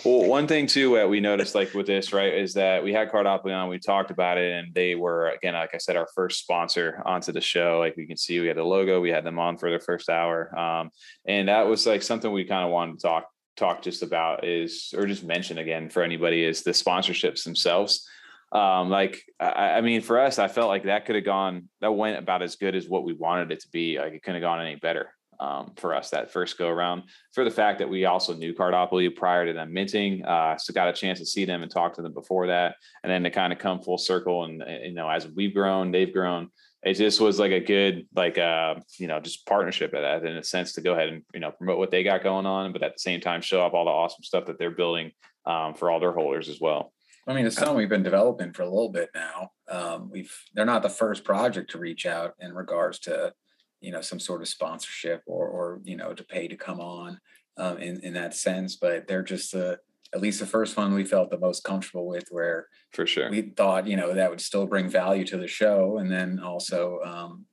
Well, 0.06 0.26
one 0.26 0.48
thing 0.48 0.68
too 0.68 0.96
that 0.96 1.10
we 1.10 1.20
noticed, 1.20 1.56
like 1.56 1.74
with 1.74 1.88
this, 1.88 2.14
right, 2.14 2.34
is 2.34 2.54
that 2.54 2.84
we 2.84 2.94
had 2.94 3.12
Cardopoly 3.12 3.56
on. 3.56 3.70
We 3.70 3.80
talked 3.80 4.12
about 4.12 4.38
it, 4.38 4.54
and 4.54 4.74
they 4.74 4.96
were 4.96 5.30
again, 5.30 5.56
like 5.56 5.74
I 5.74 5.78
said, 5.78 5.96
our 5.96 6.08
first 6.16 6.40
sponsor 6.40 7.02
onto 7.06 7.32
the 7.32 7.42
show. 7.42 7.80
Like 7.80 7.98
we 7.98 8.06
can 8.06 8.18
see, 8.18 8.40
we 8.40 8.48
had 8.48 8.58
the 8.58 8.64
logo. 8.64 9.02
We 9.02 9.10
had 9.10 9.26
them 9.26 9.40
on 9.40 9.58
for 9.58 9.72
the 9.72 9.80
first 9.80 10.10
hour, 10.10 10.58
um, 10.58 10.92
and 11.26 11.50
that 11.50 11.68
was 11.68 11.86
like 11.86 12.02
something 12.02 12.32
we 12.32 12.46
kind 12.46 12.66
of 12.66 12.72
wanted 12.72 13.00
to 13.00 13.08
talk 13.08 13.28
talk 13.58 13.82
just 13.82 14.04
about 14.04 14.46
is, 14.46 14.94
or 14.96 15.06
just 15.06 15.24
mention 15.24 15.58
again 15.58 15.90
for 15.90 16.02
anybody 16.02 16.46
is 16.46 16.64
the 16.64 16.72
sponsorships 16.72 17.44
themselves. 17.44 18.08
Um, 18.52 18.90
like 18.90 19.22
I, 19.40 19.74
I 19.74 19.82
mean, 19.82 20.02
for 20.02 20.20
us, 20.20 20.40
I 20.40 20.48
felt 20.48 20.70
like 20.70 20.84
that 20.86 21.06
could 21.06 21.16
have 21.16 21.26
gone. 21.26 21.68
That 21.82 21.92
went 21.92 22.18
about 22.18 22.42
as 22.42 22.56
good 22.56 22.76
as 22.76 22.88
what 22.88 23.04
we 23.04 23.14
wanted 23.14 23.52
it 23.52 23.62
to 23.62 23.70
be. 23.70 24.00
Like 24.00 24.14
it 24.14 24.24
couldn't 24.24 24.42
have 24.42 24.48
gone 24.48 24.62
any 24.62 24.76
better 24.76 25.10
um, 25.40 25.74
for 25.78 25.96
us 25.96 26.10
that 26.10 26.32
first 26.32 26.58
go 26.58 26.68
around 26.68 27.04
for 27.34 27.44
the 27.44 27.52
fact 27.52 27.80
that 27.80 27.90
we 27.90 28.06
also 28.06 28.34
knew 28.34 28.54
Cardopoly 28.54 29.16
prior 29.16 29.46
to 29.46 29.54
them 29.54 29.74
minting. 29.74 30.26
Uh, 30.26 30.58
so 30.58 30.74
got 30.74 30.90
a 30.90 30.94
chance 30.94 31.20
to 31.20 31.26
see 31.26 31.46
them 31.46 31.64
and 31.64 31.72
talk 31.72 31.94
to 31.96 32.02
them 32.02 32.14
before 32.14 32.48
that. 32.48 32.76
And 33.04 33.12
then 33.12 33.24
to 33.24 33.30
kind 33.30 33.54
of 33.54 33.60
come 33.60 33.82
full 33.82 33.98
circle 33.98 34.44
and, 34.44 34.62
uh, 34.62 34.66
you 34.84 34.94
know, 34.94 35.10
as 35.10 35.28
we've 35.28 35.54
grown, 35.54 35.92
they've 35.92 36.12
grown. 36.12 36.50
It 36.84 36.94
just 36.94 37.20
was 37.20 37.40
like 37.40 37.52
a 37.52 37.60
good, 37.60 38.08
like, 38.16 38.38
uh, 38.38 38.76
you 38.98 39.08
know, 39.08 39.20
just 39.20 39.46
partnership 39.46 39.94
at 39.94 40.02
that 40.02 40.26
in 40.26 40.38
a 40.38 40.44
sense 40.44 40.74
to 40.74 40.82
go 40.82 40.94
ahead 40.94 41.10
and, 41.10 41.24
you 41.34 41.40
know, 41.42 41.52
promote 41.52 41.78
what 41.78 41.92
they 41.92 42.04
got 42.04 42.24
going 42.24 42.46
on, 42.46 42.72
but 42.72 42.84
at 42.84 42.94
the 42.94 43.00
same 43.00 43.20
time, 43.20 43.42
show 43.42 43.66
up 43.66 43.74
all 43.74 43.86
the 43.86 43.92
awesome 43.92 44.24
stuff 44.24 44.46
that 44.46 44.58
they're 44.58 44.72
building 44.72 45.12
um, 45.46 45.74
for 45.74 45.92
all 45.92 46.00
their 46.00 46.14
holders 46.14 46.48
as 46.48 46.62
well. 46.62 46.94
I 47.28 47.34
mean, 47.34 47.46
it's 47.46 47.58
something 47.58 47.76
we've 47.76 47.90
been 47.90 48.02
developing 48.02 48.54
for 48.54 48.64
a 48.64 48.70
little 48.70 48.90
bit 48.90 49.10
now. 49.14 49.52
Um, 49.70 50.10
we've 50.10 50.34
they're 50.54 50.66
not 50.66 50.82
the 50.82 50.90
first 50.90 51.24
project 51.24 51.72
to 51.72 51.78
reach 51.78 52.06
out 52.06 52.34
in 52.40 52.54
regards 52.54 53.00
to, 53.00 53.34
you 53.82 53.92
know, 53.92 54.02
some 54.02 54.20
sort 54.20 54.42
of 54.42 54.48
sponsorship 54.48 55.22
or 55.26 55.48
or 55.48 55.82
you 55.84 55.96
know 55.96 56.14
to 56.14 56.24
pay 56.24 56.48
to 56.48 56.56
come 56.56 56.80
on 56.80 57.20
um, 57.58 57.78
in 57.78 58.00
in 58.04 58.14
that 58.14 58.34
sense. 58.34 58.76
But 58.76 59.08
they're 59.08 59.24
just 59.24 59.56
uh, 59.56 59.76
at 60.14 60.22
least 60.22 60.40
the 60.40 60.46
first 60.46 60.76
one 60.76 60.94
we 60.94 61.06
felt 61.06 61.30
the 61.30 61.38
most 61.38 61.64
comfortable 61.64 62.08
with, 62.08 62.26
where 62.32 62.68
For 62.94 63.06
sure. 63.06 63.30
we 63.30 63.42
thought 63.42 63.88
you 63.88 63.96
know 63.96 64.14
that 64.14 64.30
would 64.30 64.42
still 64.42 64.66
bring 64.66 64.90
value 64.90 65.26
to 65.26 65.38
the 65.38 65.48
show, 65.48 65.98
and 65.98 66.12
then 66.12 66.40
also 66.40 67.00
um, 67.06 67.46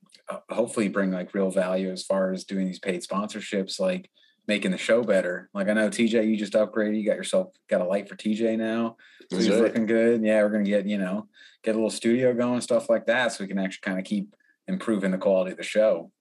hopefully 0.49 0.87
bring 0.87 1.11
like 1.11 1.33
real 1.33 1.51
value 1.51 1.91
as 1.91 2.03
far 2.03 2.33
as 2.33 2.43
doing 2.43 2.65
these 2.65 2.79
paid 2.79 3.01
sponsorships, 3.03 3.79
like 3.79 4.09
making 4.47 4.71
the 4.71 4.77
show 4.77 5.03
better. 5.03 5.49
Like 5.53 5.67
I 5.67 5.73
know 5.73 5.89
TJ, 5.89 6.27
you 6.27 6.37
just 6.37 6.53
upgraded. 6.53 6.99
You 6.99 7.05
got 7.05 7.17
yourself 7.17 7.49
got 7.69 7.81
a 7.81 7.85
light 7.85 8.09
for 8.09 8.15
TJ 8.15 8.57
now. 8.57 8.95
So 9.29 9.37
he's 9.37 9.49
looking 9.49 9.85
good. 9.85 10.23
Yeah, 10.23 10.41
we're 10.41 10.49
gonna 10.49 10.63
get 10.63 10.85
you 10.87 10.97
know 10.97 11.27
get 11.63 11.75
a 11.75 11.77
little 11.77 11.89
studio 11.89 12.33
going, 12.33 12.61
stuff 12.61 12.89
like 12.89 13.05
that, 13.07 13.33
so 13.33 13.43
we 13.43 13.47
can 13.47 13.59
actually 13.59 13.81
kind 13.83 13.99
of 13.99 14.05
keep 14.05 14.33
improving 14.67 15.11
the 15.11 15.17
quality 15.17 15.51
of 15.51 15.57
the 15.57 15.63
show. 15.63 16.11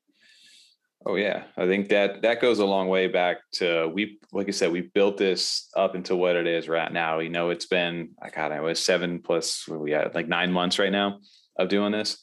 Oh 1.09 1.15
yeah, 1.15 1.45
I 1.57 1.67
think 1.67 1.89
that 1.91 2.23
that 2.23 2.41
goes 2.41 2.59
a 2.59 2.67
long 2.67 2.89
way 2.89 3.07
back 3.07 3.37
to 3.55 3.87
we 3.95 4.19
like 4.33 4.49
I 4.49 4.51
said 4.51 4.73
we 4.73 4.81
built 4.81 5.17
this 5.19 5.69
up 5.77 5.95
into 5.95 6.17
what 6.17 6.35
it 6.35 6.49
is 6.49 6.69
right 6.69 6.93
now. 6.93 7.21
You 7.21 7.29
know, 7.31 7.51
it's 7.51 7.67
been 7.67 8.11
I 8.21 8.29
got 8.31 8.51
it 8.51 8.61
was 8.61 8.81
seven 8.85 9.21
plus 9.21 9.69
what 9.69 9.79
we 9.79 9.93
had 9.93 10.15
like 10.17 10.27
nine 10.27 10.51
months 10.53 10.81
right 10.81 10.91
now 10.91 11.21
of 11.57 11.69
doing 11.69 11.93
this, 11.93 12.19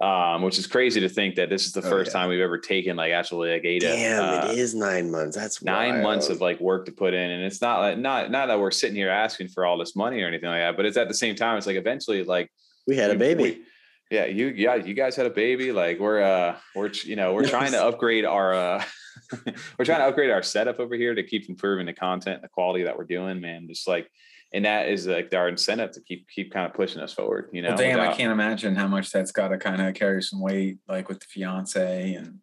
um, 0.00 0.40
which 0.40 0.58
is 0.58 0.66
crazy 0.66 1.00
to 1.00 1.08
think 1.10 1.34
that 1.34 1.50
this 1.50 1.66
is 1.66 1.72
the 1.72 1.84
Oh, 1.84 1.90
first 1.90 2.12
yeah. 2.14 2.20
time 2.20 2.30
we've 2.30 2.40
ever 2.40 2.56
taken 2.56 2.96
like 2.96 3.12
actually 3.12 3.52
like 3.52 3.64
eight. 3.66 3.82
Damn, 3.82 4.22
uh, 4.46 4.50
it 4.52 4.58
is 4.58 4.74
nine 4.74 5.10
months. 5.10 5.36
That's 5.36 5.62
nine 5.62 6.02
months 6.02 6.30
of 6.30 6.40
like 6.40 6.58
work 6.60 6.86
to 6.86 6.92
put 6.92 7.12
in 7.12 7.30
and 7.30 7.44
it's 7.44 7.60
not 7.60 7.80
like 7.80 7.98
not 7.98 8.30
not 8.30 8.46
that 8.46 8.58
we're 8.58 8.70
sitting 8.70 8.96
here 8.96 9.10
asking 9.10 9.48
for 9.48 9.66
all 9.66 9.76
this 9.76 9.94
money 9.94 10.22
or 10.22 10.28
anything 10.28 10.48
like 10.48 10.60
that 10.62 10.76
but 10.78 10.86
it's 10.86 10.96
at 10.96 11.08
the 11.08 11.14
same 11.14 11.34
time 11.36 11.58
it's 11.58 11.66
like 11.66 11.76
eventually 11.76 12.24
like 12.24 12.50
we 12.86 12.96
had 12.96 13.10
a 13.10 13.16
baby. 13.16 13.42
we- 13.42 13.62
Yeah, 14.14 14.26
you 14.26 14.46
yeah, 14.56 14.76
you 14.76 14.94
guys 14.94 15.16
had 15.16 15.26
a 15.26 15.30
baby. 15.30 15.72
Like 15.72 15.98
we're 15.98 16.22
uh 16.22 16.56
we're 16.76 16.92
you 17.04 17.16
know, 17.16 17.34
we're 17.34 17.48
trying 17.48 17.72
to 17.72 17.84
upgrade 17.84 18.24
our 18.24 18.54
uh 18.54 18.84
we're 19.78 19.84
trying 19.84 19.98
to 19.98 20.06
upgrade 20.06 20.30
our 20.30 20.42
setup 20.42 20.78
over 20.78 20.94
here 20.94 21.16
to 21.16 21.24
keep 21.24 21.48
improving 21.48 21.86
the 21.86 21.92
content, 21.92 22.40
the 22.40 22.48
quality 22.48 22.84
that 22.84 22.96
we're 22.96 23.04
doing, 23.04 23.40
man. 23.40 23.66
Just 23.66 23.88
like 23.88 24.08
and 24.52 24.66
that 24.66 24.88
is 24.88 25.08
like 25.08 25.34
our 25.34 25.48
incentive 25.48 25.90
to 25.92 26.00
keep 26.00 26.28
keep 26.28 26.52
kind 26.52 26.64
of 26.64 26.74
pushing 26.74 27.02
us 27.02 27.12
forward. 27.12 27.50
You 27.52 27.62
know, 27.62 27.70
well, 27.70 27.78
damn, 27.78 27.98
without, 27.98 28.14
I 28.14 28.16
can't 28.16 28.30
imagine 28.30 28.76
how 28.76 28.86
much 28.86 29.10
that's 29.10 29.32
got 29.32 29.48
to 29.48 29.58
kind 29.58 29.82
of 29.82 29.94
carry 29.94 30.22
some 30.22 30.40
weight, 30.40 30.78
like 30.88 31.08
with 31.08 31.18
the 31.18 31.26
fiance 31.26 32.14
and 32.14 32.38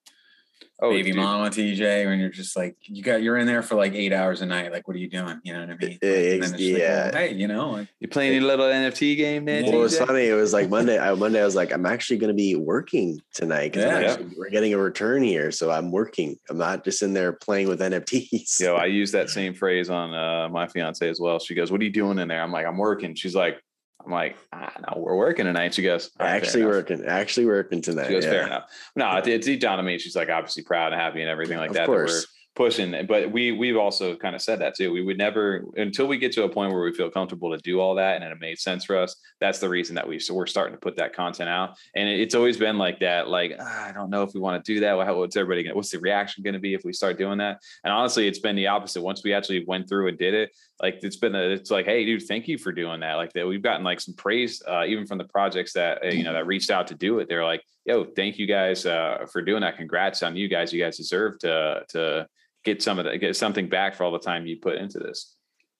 oh, 0.81 0.89
baby 0.89 1.11
dude. 1.11 1.17
mama 1.17 1.49
TJ 1.49 2.05
when 2.05 2.19
you're 2.19 2.29
just 2.29 2.55
like 2.55 2.75
you 2.81 3.03
got 3.03 3.21
you're 3.21 3.37
in 3.37 3.47
there 3.47 3.61
for 3.61 3.75
like 3.75 3.93
eight 3.93 4.13
hours 4.13 4.41
a 4.41 4.45
night. 4.45 4.71
Like, 4.71 4.87
what 4.87 4.95
are 4.95 4.99
you 4.99 5.09
doing? 5.09 5.39
You 5.43 5.53
know 5.53 5.61
what 5.61 5.69
I 5.69 5.75
mean? 5.75 5.99
Like, 6.01 6.59
yeah. 6.59 7.03
Like, 7.05 7.13
well, 7.13 7.21
hey, 7.21 7.33
you 7.33 7.47
know, 7.47 7.69
like, 7.71 7.87
you 7.99 8.07
playing 8.07 8.41
a 8.41 8.45
little 8.45 8.65
NFT 8.65 9.17
game, 9.17 9.45
man? 9.45 9.65
Well, 9.65 9.75
it 9.75 9.77
was 9.77 9.97
funny. 9.97 10.27
It 10.27 10.33
was 10.33 10.53
like 10.53 10.69
Monday. 10.69 10.99
I, 10.99 11.13
Monday, 11.13 11.41
I 11.41 11.45
was 11.45 11.55
like, 11.55 11.71
I'm 11.71 11.85
actually 11.85 12.17
going 12.17 12.29
to 12.29 12.33
be 12.33 12.55
working 12.55 13.21
tonight 13.33 13.73
because 13.73 14.17
yeah. 14.17 14.25
we're 14.37 14.49
getting 14.49 14.73
a 14.73 14.77
return 14.77 15.23
here, 15.23 15.51
so 15.51 15.71
I'm 15.71 15.91
working. 15.91 16.37
I'm 16.49 16.57
not 16.57 16.83
just 16.83 17.01
in 17.01 17.13
there 17.13 17.33
playing 17.33 17.67
with 17.67 17.79
NFTs. 17.79 18.59
Yo, 18.59 18.75
I 18.75 18.85
use 18.85 19.11
that 19.11 19.29
same 19.29 19.53
phrase 19.53 19.89
on 19.89 20.13
uh, 20.13 20.49
my 20.49 20.67
fiance 20.67 21.07
as 21.07 21.19
well. 21.19 21.39
She 21.39 21.55
goes, 21.55 21.71
"What 21.71 21.81
are 21.81 21.83
you 21.83 21.91
doing 21.91 22.19
in 22.19 22.27
there?" 22.27 22.41
I'm 22.41 22.51
like, 22.51 22.65
"I'm 22.65 22.77
working." 22.77 23.15
She's 23.15 23.35
like, 23.35 23.61
I'm 24.05 24.11
like, 24.11 24.37
ah, 24.53 24.71
no, 24.79 25.01
we're 25.01 25.15
working 25.15 25.45
tonight. 25.45 25.73
She 25.73 25.83
goes, 25.83 26.11
actually 26.19 26.65
working, 26.65 27.05
actually 27.05 27.45
working 27.45 27.81
tonight. 27.81 28.07
She 28.07 28.13
goes, 28.13 28.25
yeah. 28.25 28.31
fair 28.31 28.45
enough. 28.47 28.63
No, 28.95 29.21
it's 29.23 29.45
deep 29.45 29.59
down 29.59 29.77
to 29.77 29.83
me. 29.83 29.97
She's 29.97 30.15
like 30.15 30.29
obviously 30.29 30.63
proud 30.63 30.93
and 30.93 31.01
happy 31.01 31.21
and 31.21 31.29
everything 31.29 31.57
like 31.57 31.69
of 31.69 31.75
that. 31.75 31.85
Course. 31.85 32.21
That 32.21 32.27
pushing 32.55 33.05
but 33.07 33.31
we 33.31 33.53
we've 33.53 33.77
also 33.77 34.13
kind 34.17 34.35
of 34.35 34.41
said 34.41 34.59
that 34.59 34.75
too 34.75 34.91
we 34.91 35.01
would 35.01 35.17
never 35.17 35.63
until 35.77 36.05
we 36.05 36.17
get 36.17 36.33
to 36.33 36.43
a 36.43 36.49
point 36.49 36.73
where 36.73 36.83
we 36.83 36.93
feel 36.93 37.09
comfortable 37.09 37.49
to 37.49 37.57
do 37.59 37.79
all 37.79 37.95
that 37.95 38.21
and 38.21 38.29
it 38.29 38.37
made 38.41 38.59
sense 38.59 38.83
for 38.83 38.97
us 38.97 39.15
that's 39.39 39.59
the 39.59 39.69
reason 39.69 39.95
that 39.95 40.05
we 40.05 40.19
so 40.19 40.33
we're 40.33 40.45
starting 40.45 40.75
to 40.75 40.79
put 40.79 40.97
that 40.97 41.15
content 41.15 41.47
out 41.47 41.77
and 41.95 42.09
it's 42.09 42.35
always 42.35 42.57
been 42.57 42.77
like 42.77 42.99
that 42.99 43.29
like 43.29 43.55
ah, 43.57 43.87
i 43.87 43.91
don't 43.93 44.09
know 44.09 44.21
if 44.21 44.33
we 44.33 44.41
want 44.41 44.63
to 44.63 44.73
do 44.73 44.81
that 44.81 44.97
what's 45.15 45.37
everybody 45.37 45.63
gonna 45.63 45.75
what's 45.75 45.91
the 45.91 45.99
reaction 45.99 46.43
going 46.43 46.53
to 46.53 46.59
be 46.59 46.73
if 46.73 46.83
we 46.83 46.91
start 46.91 47.17
doing 47.17 47.37
that 47.37 47.57
and 47.85 47.93
honestly 47.93 48.27
it's 48.27 48.39
been 48.39 48.57
the 48.57 48.67
opposite 48.67 49.01
once 49.01 49.23
we 49.23 49.33
actually 49.33 49.63
went 49.65 49.87
through 49.87 50.09
and 50.09 50.17
did 50.17 50.33
it 50.33 50.51
like 50.81 50.99
it's 51.03 51.17
been 51.17 51.35
a, 51.35 51.49
it's 51.49 51.71
like 51.71 51.85
hey 51.85 52.05
dude 52.05 52.23
thank 52.27 52.47
you 52.47 52.57
for 52.57 52.71
doing 52.71 52.99
that 53.01 53.15
like 53.15 53.31
that 53.33 53.47
we've 53.47 53.61
gotten 53.61 53.83
like 53.83 53.99
some 53.99 54.15
praise 54.15 54.61
uh, 54.67 54.83
even 54.85 55.05
from 55.05 55.17
the 55.17 55.25
projects 55.25 55.73
that 55.73 56.03
uh, 56.03 56.07
you 56.07 56.23
know 56.23 56.33
that 56.33 56.47
reached 56.47 56.69
out 56.69 56.87
to 56.87 56.95
do 56.95 57.19
it 57.19 57.27
they're 57.29 57.45
like 57.45 57.63
yo 57.85 58.03
thank 58.03 58.37
you 58.37 58.47
guys 58.47 58.85
uh, 58.85 59.25
for 59.31 59.41
doing 59.41 59.61
that 59.61 59.77
congrats 59.77 60.23
on 60.23 60.35
you 60.35 60.47
guys 60.47 60.73
you 60.73 60.81
guys 60.81 60.97
deserve 60.97 61.37
to 61.39 61.83
to 61.89 62.27
get 62.63 62.81
some 62.81 62.99
of 62.99 63.05
that, 63.05 63.17
get 63.17 63.35
something 63.35 63.69
back 63.69 63.95
for 63.95 64.03
all 64.03 64.11
the 64.11 64.19
time 64.19 64.45
you 64.45 64.57
put 64.57 64.77
into 64.77 64.99
this. 64.99 65.35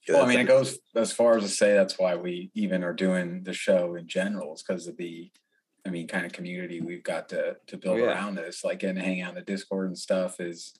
well, 0.09 0.23
I 0.23 0.27
mean, 0.27 0.39
it 0.39 0.47
goes 0.47 0.79
as 0.95 1.11
far 1.11 1.37
as 1.37 1.43
to 1.43 1.49
say 1.49 1.73
that's 1.73 1.99
why 1.99 2.15
we 2.15 2.51
even 2.55 2.83
are 2.83 2.93
doing 2.93 3.43
the 3.43 3.53
show 3.53 3.95
in 3.95 4.07
general, 4.07 4.53
is 4.53 4.63
because 4.63 4.87
of 4.87 4.97
the, 4.97 5.29
I 5.85 5.89
mean, 5.89 6.07
kind 6.07 6.25
of 6.25 6.31
community 6.31 6.81
we've 6.81 7.03
got 7.03 7.29
to 7.29 7.57
to 7.67 7.77
build 7.77 7.99
oh, 7.99 8.03
yeah. 8.03 8.11
around 8.11 8.35
this. 8.35 8.63
Like 8.63 8.79
getting 8.79 8.95
to 8.95 9.01
hang 9.01 9.21
out 9.21 9.29
in 9.29 9.35
the 9.35 9.41
Discord 9.41 9.87
and 9.87 9.97
stuff 9.97 10.39
is, 10.39 10.73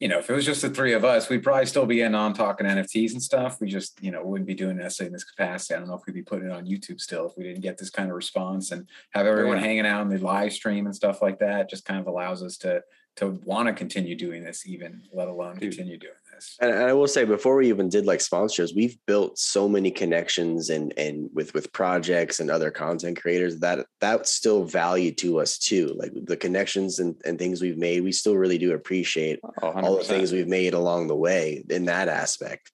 you 0.00 0.08
know, 0.08 0.18
if 0.18 0.28
it 0.28 0.34
was 0.34 0.44
just 0.44 0.62
the 0.62 0.70
three 0.70 0.92
of 0.92 1.04
us, 1.04 1.28
we'd 1.28 1.42
probably 1.42 1.66
still 1.66 1.86
be 1.86 2.00
in 2.00 2.14
on 2.14 2.34
talking 2.34 2.66
NFTs 2.66 3.12
and 3.12 3.22
stuff. 3.22 3.60
We 3.60 3.68
just, 3.68 4.02
you 4.02 4.10
know, 4.10 4.24
wouldn't 4.24 4.46
be 4.46 4.54
doing 4.54 4.76
this 4.76 5.00
in 5.00 5.12
this 5.12 5.24
capacity. 5.24 5.74
I 5.74 5.78
don't 5.78 5.88
know 5.88 5.94
if 5.94 6.02
we'd 6.06 6.14
be 6.14 6.22
putting 6.22 6.46
it 6.46 6.52
on 6.52 6.66
YouTube 6.66 7.00
still 7.00 7.26
if 7.26 7.36
we 7.36 7.44
didn't 7.44 7.62
get 7.62 7.78
this 7.78 7.90
kind 7.90 8.10
of 8.10 8.16
response 8.16 8.72
and 8.72 8.88
have 9.10 9.26
everyone 9.26 9.58
yeah. 9.58 9.64
hanging 9.64 9.86
out 9.86 10.02
in 10.02 10.08
the 10.08 10.18
live 10.18 10.52
stream 10.52 10.86
and 10.86 10.94
stuff 10.94 11.22
like 11.22 11.38
that. 11.38 11.70
Just 11.70 11.84
kind 11.84 12.00
of 12.00 12.06
allows 12.06 12.42
us 12.42 12.56
to 12.58 12.82
to 13.16 13.40
want 13.44 13.68
to 13.68 13.72
continue 13.72 14.16
doing 14.16 14.42
this, 14.42 14.66
even 14.66 15.02
let 15.12 15.28
alone 15.28 15.56
continue 15.56 15.96
doing 15.96 16.14
this. 16.34 16.56
And, 16.60 16.72
I 16.72 16.92
will 16.92 17.08
say, 17.08 17.24
before 17.24 17.56
we 17.56 17.68
even 17.68 17.88
did 17.88 18.06
like 18.06 18.20
sponsors, 18.20 18.74
we've 18.74 18.96
built 19.06 19.38
so 19.38 19.68
many 19.68 19.90
connections 19.90 20.70
and 20.70 20.92
and 20.96 21.30
with 21.34 21.54
with 21.54 21.72
projects 21.72 22.40
and 22.40 22.50
other 22.50 22.70
content 22.70 23.20
creators 23.20 23.58
that 23.60 23.86
that's 24.00 24.32
still 24.32 24.64
value 24.64 25.12
to 25.12 25.40
us 25.40 25.58
too. 25.58 25.94
Like 25.96 26.12
the 26.14 26.36
connections 26.36 26.98
and, 26.98 27.14
and 27.24 27.38
things 27.38 27.62
we've 27.62 27.78
made, 27.78 28.02
we 28.02 28.12
still 28.12 28.36
really 28.36 28.58
do 28.58 28.72
appreciate 28.72 29.40
all 29.62 29.96
the 29.96 30.04
things 30.04 30.32
we've 30.32 30.48
made 30.48 30.74
along 30.74 31.08
the 31.08 31.16
way 31.16 31.64
in 31.70 31.84
that 31.86 32.08
aspect. 32.08 32.70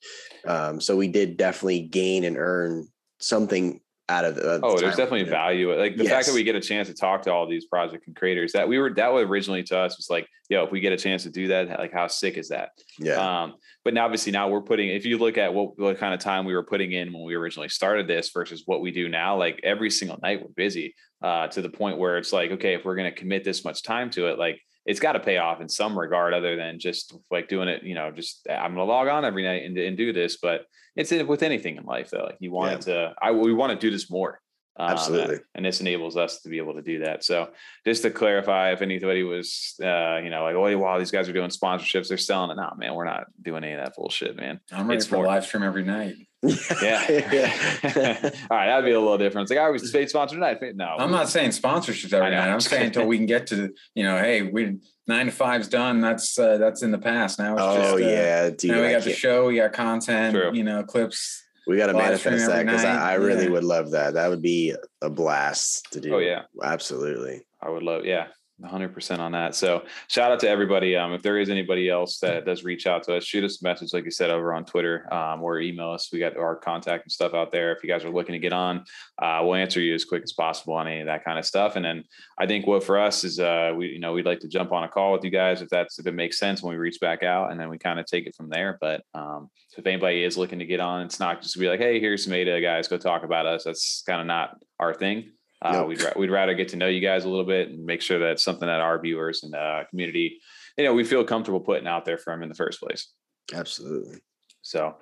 Um, 0.47 0.81
so 0.81 0.97
we 0.97 1.09
did 1.09 1.37
definitely 1.37 1.83
gain 1.83 2.25
and 2.25 2.37
earn 2.39 2.89
something 3.19 3.81
out 4.11 4.25
of 4.25 4.35
the 4.35 4.61
oh 4.65 4.77
there's 4.77 4.97
definitely 4.97 5.23
value 5.23 5.73
like 5.79 5.97
the 5.97 6.03
yes. 6.03 6.13
fact 6.13 6.27
that 6.27 6.35
we 6.35 6.43
get 6.43 6.57
a 6.57 6.61
chance 6.61 6.89
to 6.89 6.95
talk 6.95 7.23
to 7.23 7.33
all 7.33 7.47
these 7.47 7.65
project 7.67 8.07
and 8.09 8.17
creators 8.17 8.53
that 8.53 8.69
we 8.69 8.77
were 8.77 8.93
that 8.93 9.13
was 9.13 9.25
originally 9.25 9.63
to 9.63 9.79
us 9.79 9.97
was 9.97 10.11
like 10.11 10.27
yo 10.49 10.65
if 10.65 10.73
we 10.73 10.81
get 10.81 10.93
a 10.93 10.97
chance 10.97 11.23
to 11.23 11.31
do 11.31 11.47
that 11.47 11.79
like 11.79 11.93
how 11.93 12.09
sick 12.09 12.37
is 12.37 12.49
that? 12.49 12.71
Yeah. 12.99 13.43
Um 13.43 13.55
but 13.85 13.95
now 13.95 14.05
obviously 14.05 14.33
now 14.33 14.49
we're 14.49 14.63
putting 14.63 14.89
if 14.89 15.07
you 15.07 15.17
look 15.17 15.39
at 15.39 15.55
what, 15.55 15.79
what 15.79 15.99
kind 15.99 16.13
of 16.13 16.19
time 16.19 16.45
we 16.45 16.55
were 16.55 16.65
putting 16.65 16.91
in 16.91 17.13
when 17.13 17.23
we 17.23 17.35
originally 17.35 17.69
started 17.69 18.09
this 18.09 18.31
versus 18.31 18.65
what 18.67 18.81
we 18.81 18.91
do 18.91 19.09
now 19.09 19.39
like 19.39 19.61
every 19.63 19.91
single 19.91 20.19
night 20.23 20.43
we're 20.43 20.49
busy 20.57 20.95
uh 21.23 21.47
to 21.47 21.63
the 21.63 21.71
point 21.71 21.97
where 21.97 22.19
it's 22.19 22.33
like 22.33 22.51
okay 22.51 22.75
if 22.75 22.85
we're 22.85 22.97
going 22.97 23.11
to 23.11 23.17
commit 23.17 23.45
this 23.45 23.65
much 23.65 23.85
time 23.85 24.11
to 24.11 24.27
it 24.27 24.39
like 24.39 24.61
it's 24.87 25.01
got 25.01 25.13
to 25.13 25.21
pay 25.21 25.39
off 25.39 25.61
in 25.61 25.69
some 25.69 25.99
regard 25.99 26.35
other 26.35 26.57
than 26.57 26.79
just 26.79 27.15
like 27.31 27.49
doing 27.49 27.69
it 27.69 27.83
you 27.83 27.95
know 27.95 28.11
just 28.11 28.47
i'm 28.51 28.75
going 28.75 28.77
to 28.77 28.85
log 28.85 29.09
on 29.09 29.25
every 29.25 29.45
night 29.45 29.65
and, 29.65 29.77
and 29.77 29.97
do 29.97 30.13
this 30.13 30.39
but 30.39 30.67
it's 30.97 31.11
with 31.11 31.43
anything 31.43 31.77
in 31.77 31.85
life 31.85 32.11
though. 32.11 32.25
Like 32.25 32.37
you 32.41 32.51
want 32.51 32.87
yeah. 32.87 32.95
to, 32.95 33.15
I 33.21 33.33
we 33.33 33.53
want 33.53 33.73
to 33.73 33.79
do 33.79 33.91
this 33.91 34.11
more. 34.11 34.41
Um, 34.77 34.91
Absolutely. 34.91 35.39
And 35.55 35.65
this 35.65 35.81
enables 35.81 36.17
us 36.17 36.41
to 36.43 36.49
be 36.49 36.59
able 36.59 36.75
to 36.75 36.83
do 36.83 37.01
that. 37.01 37.23
So 37.25 37.51
just 37.85 38.03
to 38.03 38.11
clarify, 38.11 38.73
if 38.73 38.83
anybody 38.83 39.23
was, 39.23 39.75
uh, 39.83 40.21
you 40.23 40.31
know, 40.31 40.43
like, 40.45 40.55
oh, 40.55 40.79
wow, 40.79 40.99
these 40.99 41.11
guys 41.11 41.29
are 41.29 41.35
doing 41.35 41.51
sponsorships, 41.51 42.09
they're 42.09 42.17
selling 42.17 42.51
it. 42.51 42.57
No, 42.57 42.73
man, 42.77 42.95
we're 42.95 43.05
not 43.05 43.25
doing 43.43 43.65
any 43.65 43.75
of 43.75 43.81
that 43.81 43.95
bullshit, 43.95 44.37
man. 44.37 44.61
I'm 44.73 44.87
ready 44.87 44.99
it's 44.99 45.07
for 45.07 45.17
more, 45.17 45.27
live 45.27 45.45
stream 45.45 45.65
every 45.65 45.85
night. 45.85 46.15
Yeah. 46.43 47.05
yeah. 47.33 47.53
All 48.51 48.57
right. 48.57 48.67
That'd 48.67 48.85
be 48.85 48.93
a 48.93 49.01
little 49.01 49.19
different. 49.19 49.45
It's 49.45 49.51
like 49.51 49.61
I 49.61 49.71
was 49.71 49.89
state 49.89 50.11
sponsored 50.11 50.37
tonight. 50.37 50.59
No, 50.77 50.97
I'm 50.99 51.11
not 51.11 51.29
saying 51.29 51.51
sponsorships 51.51 52.13
every 52.13 52.31
night. 52.31 52.49
I'm 52.49 52.61
saying 52.61 52.87
until 52.87 53.07
we 53.07 53.17
can 53.17 53.27
get 53.27 53.47
to, 53.49 53.73
you 53.95 54.03
know, 54.03 54.19
hey, 54.19 54.43
we 54.43 54.79
nine 55.07 55.27
to 55.27 55.33
five's 55.33 55.69
done. 55.69 56.01
That's 56.01 56.39
uh, 56.39 56.59
that's 56.59 56.83
in 56.83 56.91
the 56.91 56.99
past. 56.99 57.39
Now 57.39 57.55
it's 57.55 57.63
oh, 57.63 57.77
just, 57.77 57.95
uh, 57.95 57.97
yeah. 57.97 58.51
Dude, 58.51 58.71
now 58.71 58.83
we 58.83 58.91
got 58.91 59.03
the 59.03 59.13
show, 59.13 59.47
we 59.47 59.57
got 59.57 59.73
content, 59.73 60.35
True. 60.35 60.51
you 60.55 60.65
know, 60.65 60.83
clips. 60.83 61.45
We 61.67 61.77
got 61.77 61.87
to 61.87 61.93
manifest 61.93 62.47
that 62.47 62.65
because 62.65 62.85
I, 62.85 63.13
I, 63.13 63.15
really 63.15 63.45
yeah. 63.45 63.51
would 63.51 63.65
love 63.65 63.91
that. 63.91 64.15
That 64.15 64.29
would 64.29 64.43
be 64.43 64.75
a 65.03 65.11
blast 65.11 65.93
to 65.93 66.01
do. 66.01 66.15
Oh 66.15 66.19
yeah, 66.19 66.43
absolutely. 66.63 67.43
I 67.63 67.69
would 67.69 67.83
love. 67.83 68.07
Yeah, 68.07 68.29
100% 68.63 69.19
on 69.19 69.33
that. 69.33 69.55
So 69.55 69.85
shout 70.09 70.31
out 70.31 70.41
to 70.41 70.49
everybody. 70.49 70.97
Um, 70.97 71.13
if 71.13 71.23
there 71.23 71.39
is 71.39 71.51
anybody 71.51 71.89
else 71.89 72.19
that 72.19 72.45
does 72.45 72.65
reach 72.65 72.87
out 72.87 73.03
to 73.05 73.17
us, 73.17 73.25
shoot 73.25 73.45
us 73.45 73.63
a 73.63 73.65
message, 73.65 73.93
like 73.93 74.05
you 74.05 74.11
said, 74.11 74.31
over 74.31 74.53
on 74.53 74.65
Twitter 74.65 75.13
um, 75.13 75.43
or 75.43 75.61
email 75.61 75.91
us. 75.91 76.11
We 76.13 76.19
got 76.19 76.37
our 76.37 76.57
contact 76.57 77.05
and 77.05 77.13
stuff 77.13 77.35
out 77.35 77.53
there. 77.53 77.73
If 77.73 77.83
you 77.83 77.89
guys 77.89 78.05
are 78.05 78.11
looking 78.11 78.33
to 78.35 78.39
get 78.39 78.53
on, 78.53 78.85
uh, 79.21 79.41
we'll 79.43 79.55
answer 79.55 79.81
you 79.81 79.95
as 79.95 80.05
quick 80.05 80.23
as 80.23 80.33
possible 80.33 80.75
on 80.75 80.87
any 80.87 81.01
of 81.01 81.07
that 81.07 81.25
kind 81.25 81.39
of 81.39 81.45
stuff. 81.45 81.77
And 81.77 81.85
then 81.85 82.05
I 82.39 82.47
think 82.47 82.67
what 82.67 82.85
for 82.85 82.99
us 82.99 83.25
is, 83.25 83.41
uh, 83.41 83.73
we, 83.77 83.89
you 83.89 84.01
know, 84.01 84.13
we'd 84.13 84.27
like 84.27 84.41
to 84.41 84.49
jump 84.49 84.73
on 84.73 84.85
a 84.85 84.89
call 84.89 85.13
with 85.13 85.25
you 85.25 85.31
guys 85.31 85.63
if 85.63 85.69
that's, 85.69 85.99
if 85.99 86.07
it 86.07 86.15
makes 86.15 86.39
sense 86.39 86.63
when 86.63 86.75
we 86.75 86.79
reach 86.79 87.01
back 87.01 87.23
out 87.23 87.51
and 87.51 87.59
then 87.59 87.69
we 87.69 87.79
kind 87.79 87.99
of 87.99 88.07
take 88.07 88.27
it 88.27 88.35
from 88.35 88.49
there. 88.49 88.79
But 88.81 89.03
um, 89.15 89.51
if 89.77 89.87
anybody 89.87 90.25
is 90.25 90.37
looking 90.37 90.59
to 90.59 90.67
get 90.67 90.81
on, 90.81 91.03
it's 91.03 91.21
not 91.21 91.43
just 91.43 91.55
to 91.55 91.61
be 91.61 91.69
like, 91.69 91.81
Hey, 91.81 92.01
here's 92.01 92.25
some 92.25 92.33
ADA 92.33 92.61
guys, 92.61 92.89
go 92.89 92.99
talk 92.99 93.23
about 93.25 93.47
us. 93.47 93.65
That's 93.65 94.03
kind 94.07 94.21
of 94.21 94.27
not 94.27 94.57
our 94.79 94.95
thing. 94.95 95.31
Uh, 95.63 95.73
nope. 95.73 95.89
we'd, 95.89 96.03
we'd 96.17 96.31
rather 96.31 96.55
get 96.55 96.69
to 96.69 96.77
know 96.77 96.87
you 96.87 97.01
guys 97.01 97.25
a 97.25 97.29
little 97.29 97.45
bit 97.45 97.69
and 97.69 97.85
make 97.85 98.01
sure 98.01 98.19
that 98.19 98.33
it's 98.33 98.45
something 98.45 98.67
that 98.67 98.81
our 98.81 98.99
viewers 99.01 99.43
and 99.43 99.55
uh, 99.55 99.85
community, 99.91 100.41
you 100.79 100.85
know, 100.85 100.95
we 100.95 101.05
feel 101.05 101.25
comfortable 101.25 101.61
putting 101.61 101.87
out 101.87 102.05
there 102.05 102.19
for 102.19 102.33
them 102.33 102.43
in 102.43 102.49
the 102.49 102.55
first 102.55 102.81
place. 102.81 103.13
Absolutely. 103.53 104.21
So 104.63 104.97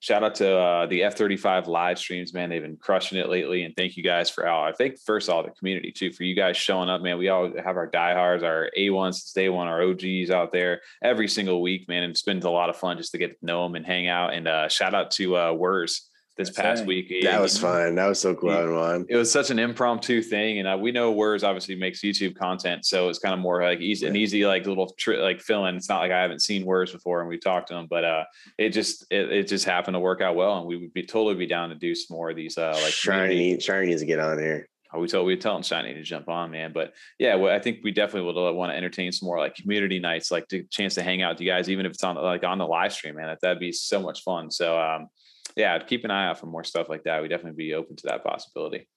shout 0.00 0.24
out 0.24 0.34
to 0.34 0.58
uh, 0.58 0.86
the 0.86 1.00
F35 1.00 1.66
live 1.66 1.98
streams, 1.98 2.34
man. 2.34 2.50
They've 2.50 2.60
been 2.60 2.76
crushing 2.76 3.18
it 3.18 3.28
lately. 3.28 3.62
And 3.62 3.74
thank 3.74 3.96
you 3.96 4.02
guys 4.02 4.28
for 4.28 4.46
all, 4.48 4.64
I 4.64 4.72
think 4.72 4.98
first 4.98 5.28
of 5.28 5.34
all, 5.34 5.44
the 5.44 5.50
community 5.50 5.92
too, 5.92 6.12
for 6.12 6.24
you 6.24 6.34
guys 6.34 6.56
showing 6.56 6.90
up, 6.90 7.00
man. 7.00 7.18
We 7.18 7.28
all 7.28 7.50
have 7.64 7.76
our 7.76 7.86
diehards, 7.86 8.42
our 8.42 8.68
A1s 8.76 9.14
since 9.14 9.32
day 9.32 9.48
one, 9.48 9.68
our 9.68 9.82
OGs 9.82 10.30
out 10.30 10.52
there 10.52 10.82
every 11.02 11.28
single 11.28 11.62
week, 11.62 11.88
man. 11.88 12.02
And 12.02 12.10
it's 12.10 12.22
been 12.22 12.42
a 12.42 12.50
lot 12.50 12.68
of 12.68 12.76
fun 12.76 12.98
just 12.98 13.12
to 13.12 13.18
get 13.18 13.38
to 13.38 13.46
know 13.46 13.62
them 13.62 13.76
and 13.76 13.86
hang 13.86 14.08
out. 14.08 14.34
And 14.34 14.48
uh, 14.48 14.68
shout 14.68 14.92
out 14.92 15.10
to 15.12 15.36
uh, 15.36 15.52
Wurs 15.52 16.10
this 16.36 16.50
past 16.50 16.80
right. 16.80 16.88
week. 16.88 17.22
That 17.22 17.40
was 17.40 17.58
fun. 17.58 17.94
That 17.96 18.06
was 18.06 18.20
so 18.20 18.34
cool. 18.34 18.50
It, 18.50 19.06
it 19.10 19.16
was 19.16 19.30
such 19.30 19.50
an 19.50 19.58
impromptu 19.58 20.22
thing, 20.22 20.58
and 20.58 20.68
uh, 20.68 20.78
we 20.80 20.92
know 20.92 21.12
Words 21.12 21.44
obviously 21.44 21.74
makes 21.74 22.00
YouTube 22.00 22.36
content, 22.36 22.86
so 22.86 23.08
it's 23.08 23.18
kind 23.18 23.34
of 23.34 23.40
more 23.40 23.62
like 23.62 23.80
easy, 23.80 24.06
an 24.06 24.16
easy 24.16 24.46
like 24.46 24.66
little 24.66 24.94
tri- 24.98 25.18
like 25.18 25.40
fill 25.40 25.66
in. 25.66 25.76
It's 25.76 25.88
not 25.88 26.00
like 26.00 26.10
I 26.10 26.22
haven't 26.22 26.40
seen 26.40 26.64
Words 26.64 26.92
before, 26.92 27.20
and 27.20 27.28
we've 27.28 27.42
talked 27.42 27.68
to 27.68 27.76
him, 27.76 27.86
but 27.88 28.04
uh, 28.04 28.24
it 28.58 28.70
just 28.70 29.04
it, 29.10 29.30
it 29.30 29.48
just 29.48 29.64
happened 29.64 29.94
to 29.94 30.00
work 30.00 30.20
out 30.20 30.34
well, 30.34 30.58
and 30.58 30.66
we 30.66 30.76
would 30.76 30.92
be 30.92 31.02
totally 31.02 31.34
be 31.34 31.46
down 31.46 31.68
to 31.68 31.74
do 31.74 31.94
some 31.94 32.16
more 32.16 32.30
of 32.30 32.36
these 32.36 32.56
uh 32.56 32.78
like 32.82 32.92
shiny 32.92 33.60
shiny 33.60 33.88
needs 33.88 34.00
to 34.00 34.06
get 34.06 34.18
on 34.18 34.38
here. 34.38 34.68
Oh, 34.94 35.00
we 35.00 35.08
told 35.08 35.26
we 35.26 35.36
telling 35.36 35.62
Shiny 35.62 35.94
to 35.94 36.02
jump 36.02 36.28
on, 36.28 36.50
man. 36.50 36.72
But 36.72 36.92
yeah, 37.18 37.36
well, 37.36 37.54
I 37.54 37.58
think 37.58 37.78
we 37.82 37.92
definitely 37.92 38.30
would 38.30 38.54
want 38.54 38.72
to 38.72 38.76
entertain 38.76 39.10
some 39.10 39.26
more 39.26 39.38
like 39.38 39.54
community 39.54 39.98
nights, 39.98 40.30
like 40.30 40.48
the 40.48 40.64
chance 40.64 40.94
to 40.96 41.02
hang 41.02 41.22
out 41.22 41.34
with 41.34 41.40
you 41.40 41.50
guys, 41.50 41.70
even 41.70 41.86
if 41.86 41.92
it's 41.92 42.04
on 42.04 42.16
like 42.16 42.44
on 42.44 42.58
the 42.58 42.66
live 42.66 42.92
stream, 42.92 43.14
man. 43.14 43.34
That'd 43.40 43.58
be 43.58 43.72
so 43.72 44.02
much 44.02 44.22
fun. 44.22 44.50
So 44.50 44.78
um, 44.78 45.08
yeah, 45.56 45.78
keep 45.78 46.04
an 46.04 46.10
eye 46.10 46.28
out 46.28 46.38
for 46.38 46.46
more 46.46 46.64
stuff 46.64 46.88
like 46.88 47.04
that. 47.04 47.22
We 47.22 47.28
definitely 47.28 47.56
be 47.56 47.74
open 47.74 47.96
to 47.96 48.06
that 48.08 48.24
possibility. 48.24 48.88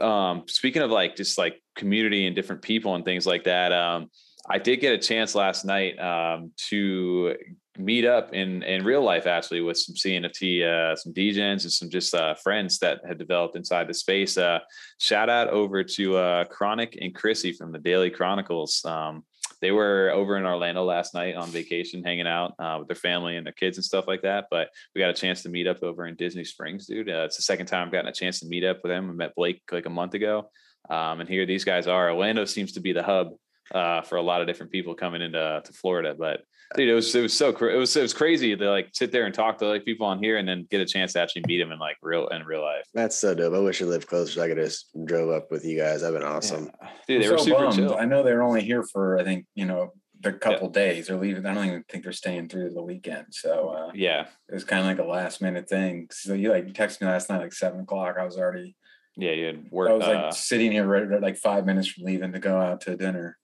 Um, 0.00 0.44
speaking 0.46 0.82
of 0.82 0.90
like 0.90 1.16
just 1.16 1.38
like 1.38 1.62
community 1.76 2.26
and 2.26 2.36
different 2.36 2.62
people 2.62 2.94
and 2.94 3.04
things 3.04 3.26
like 3.26 3.44
that, 3.44 3.72
um, 3.72 4.10
I 4.48 4.58
did 4.58 4.80
get 4.80 4.94
a 4.94 4.98
chance 4.98 5.34
last 5.34 5.64
night 5.64 5.98
um, 5.98 6.52
to 6.68 7.34
meet 7.78 8.04
up 8.06 8.32
in 8.32 8.62
in 8.62 8.84
real 8.84 9.02
life 9.02 9.26
actually 9.26 9.60
with 9.60 9.76
some 9.76 9.94
CNFT, 9.94 10.62
uh, 10.62 10.96
some 10.96 11.12
DJs 11.12 11.62
and 11.62 11.72
some 11.72 11.90
just 11.90 12.14
uh, 12.14 12.34
friends 12.34 12.78
that 12.78 13.00
had 13.06 13.18
developed 13.18 13.56
inside 13.56 13.88
the 13.88 13.94
space. 13.94 14.38
Uh, 14.38 14.60
shout 14.98 15.28
out 15.28 15.48
over 15.48 15.82
to 15.82 16.16
uh, 16.16 16.44
Chronic 16.44 16.96
and 17.00 17.14
Chrissy 17.14 17.52
from 17.52 17.72
the 17.72 17.78
Daily 17.78 18.10
Chronicles. 18.10 18.84
Um, 18.84 19.24
they 19.60 19.70
were 19.70 20.10
over 20.12 20.36
in 20.36 20.44
Orlando 20.44 20.84
last 20.84 21.14
night 21.14 21.34
on 21.34 21.48
vacation, 21.48 22.04
hanging 22.04 22.26
out 22.26 22.54
uh, 22.58 22.76
with 22.78 22.88
their 22.88 22.96
family 22.96 23.36
and 23.36 23.46
their 23.46 23.52
kids 23.52 23.78
and 23.78 23.84
stuff 23.84 24.06
like 24.06 24.22
that. 24.22 24.46
But 24.50 24.68
we 24.94 25.00
got 25.00 25.10
a 25.10 25.14
chance 25.14 25.42
to 25.42 25.48
meet 25.48 25.66
up 25.66 25.82
over 25.82 26.06
in 26.06 26.14
Disney 26.16 26.44
Springs, 26.44 26.86
dude. 26.86 27.08
Uh, 27.08 27.24
it's 27.24 27.36
the 27.36 27.42
second 27.42 27.66
time 27.66 27.86
I've 27.86 27.92
gotten 27.92 28.08
a 28.08 28.12
chance 28.12 28.40
to 28.40 28.46
meet 28.46 28.64
up 28.64 28.80
with 28.82 28.90
them. 28.90 29.10
I 29.10 29.12
met 29.12 29.34
Blake 29.34 29.62
like 29.72 29.86
a 29.86 29.90
month 29.90 30.14
ago, 30.14 30.50
um, 30.90 31.20
and 31.20 31.28
here 31.28 31.46
these 31.46 31.64
guys 31.64 31.86
are. 31.86 32.10
Orlando 32.10 32.44
seems 32.44 32.72
to 32.72 32.80
be 32.80 32.92
the 32.92 33.02
hub 33.02 33.30
uh, 33.72 34.02
for 34.02 34.16
a 34.16 34.22
lot 34.22 34.40
of 34.40 34.46
different 34.46 34.72
people 34.72 34.94
coming 34.94 35.22
into 35.22 35.62
to 35.64 35.72
Florida. 35.72 36.14
But 36.18 36.42
dude, 36.74 36.88
it 36.88 36.94
was 36.94 37.14
it 37.14 37.22
was 37.22 37.34
so 37.34 37.50
it 37.50 37.76
was 37.76 37.96
it 37.96 38.02
was 38.02 38.12
crazy 38.14 38.56
to 38.56 38.70
like 38.70 38.90
sit 38.92 39.12
there 39.12 39.26
and 39.26 39.34
talk 39.34 39.58
to 39.58 39.66
like 39.66 39.84
people 39.84 40.06
on 40.06 40.22
here 40.22 40.36
and 40.36 40.48
then 40.48 40.66
get 40.70 40.80
a 40.80 40.86
chance 40.86 41.12
to 41.12 41.20
actually 41.20 41.42
meet 41.46 41.58
them 41.58 41.72
in 41.72 41.78
like 41.78 41.96
real 42.02 42.26
in 42.28 42.44
real 42.44 42.62
life. 42.62 42.84
That's 42.94 43.16
so 43.16 43.34
dope. 43.34 43.54
I 43.54 43.58
wish 43.58 43.80
I 43.82 43.84
lived 43.84 44.08
closer 44.08 44.32
so 44.32 44.42
I 44.42 44.48
could 44.48 44.58
just 44.58 44.88
drove 45.04 45.30
up 45.30 45.50
with 45.50 45.64
you 45.64 45.78
guys. 45.78 46.00
That'd 46.00 46.18
been 46.18 46.26
awesome. 46.26 46.70
Yeah. 46.82 46.88
Dude, 47.06 47.22
they 47.22 47.26
I'm 47.26 47.32
were 47.32 47.38
so 47.38 47.44
super 47.44 47.58
bummed. 47.58 47.76
chill. 47.76 47.96
I 47.96 48.04
know 48.04 48.22
they're 48.22 48.42
only 48.42 48.62
here 48.62 48.82
for 48.82 49.18
I 49.18 49.24
think 49.24 49.46
you 49.54 49.66
know 49.66 49.92
a 50.24 50.32
couple 50.32 50.68
days. 50.70 51.06
They're 51.06 51.16
leaving. 51.16 51.46
I 51.46 51.54
don't 51.54 51.66
even 51.66 51.84
think 51.88 52.04
they're 52.04 52.12
staying 52.12 52.48
through 52.48 52.70
the 52.70 52.82
weekend. 52.82 53.26
So 53.30 53.68
uh, 53.68 53.90
Yeah, 53.94 54.26
it 54.48 54.54
was 54.54 54.64
kind 54.64 54.80
of 54.80 54.86
like 54.86 54.98
a 54.98 55.08
last 55.08 55.40
minute 55.40 55.68
thing. 55.68 56.08
So 56.10 56.34
you 56.34 56.50
like 56.50 56.66
texted 56.68 57.02
me 57.02 57.08
last 57.08 57.28
night 57.30 57.42
like 57.42 57.52
seven 57.52 57.80
o'clock. 57.80 58.16
I 58.18 58.24
was 58.24 58.38
already 58.38 58.76
yeah, 59.16 59.32
you 59.32 59.46
had 59.46 59.70
work. 59.70 59.90
I 59.90 59.94
was 59.94 60.06
like 60.06 60.16
uh, 60.16 60.30
sitting 60.30 60.72
here 60.72 60.86
ready 60.86 61.06
like 61.18 61.38
five 61.38 61.64
minutes 61.64 61.88
from 61.88 62.04
leaving 62.04 62.32
to 62.32 62.38
go 62.38 62.60
out 62.60 62.82
to 62.82 62.96
dinner. 62.96 63.38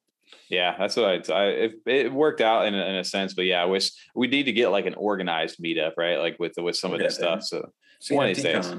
Yeah, 0.48 0.76
that's 0.78 0.96
what 0.96 1.30
I. 1.30 1.34
I 1.34 1.44
it, 1.46 1.72
it 1.86 2.12
worked 2.12 2.40
out 2.40 2.66
in 2.66 2.74
a, 2.74 2.84
in 2.84 2.96
a 2.96 3.04
sense, 3.04 3.34
but 3.34 3.46
yeah, 3.46 3.62
I 3.62 3.64
wish 3.64 3.90
we 4.14 4.26
need 4.26 4.44
to 4.44 4.52
get 4.52 4.68
like 4.68 4.86
an 4.86 4.94
organized 4.94 5.58
meetup, 5.58 5.92
right? 5.96 6.18
Like 6.18 6.36
with 6.38 6.52
with 6.58 6.76
some 6.76 6.92
of 6.92 7.00
Yeah, 7.00 7.06
this 7.06 7.16
stuff. 7.16 7.42
So 7.42 7.70
CNFT 8.02 8.14
One 8.14 8.28
of 8.28 8.36
these 8.36 8.44
days. 8.44 8.74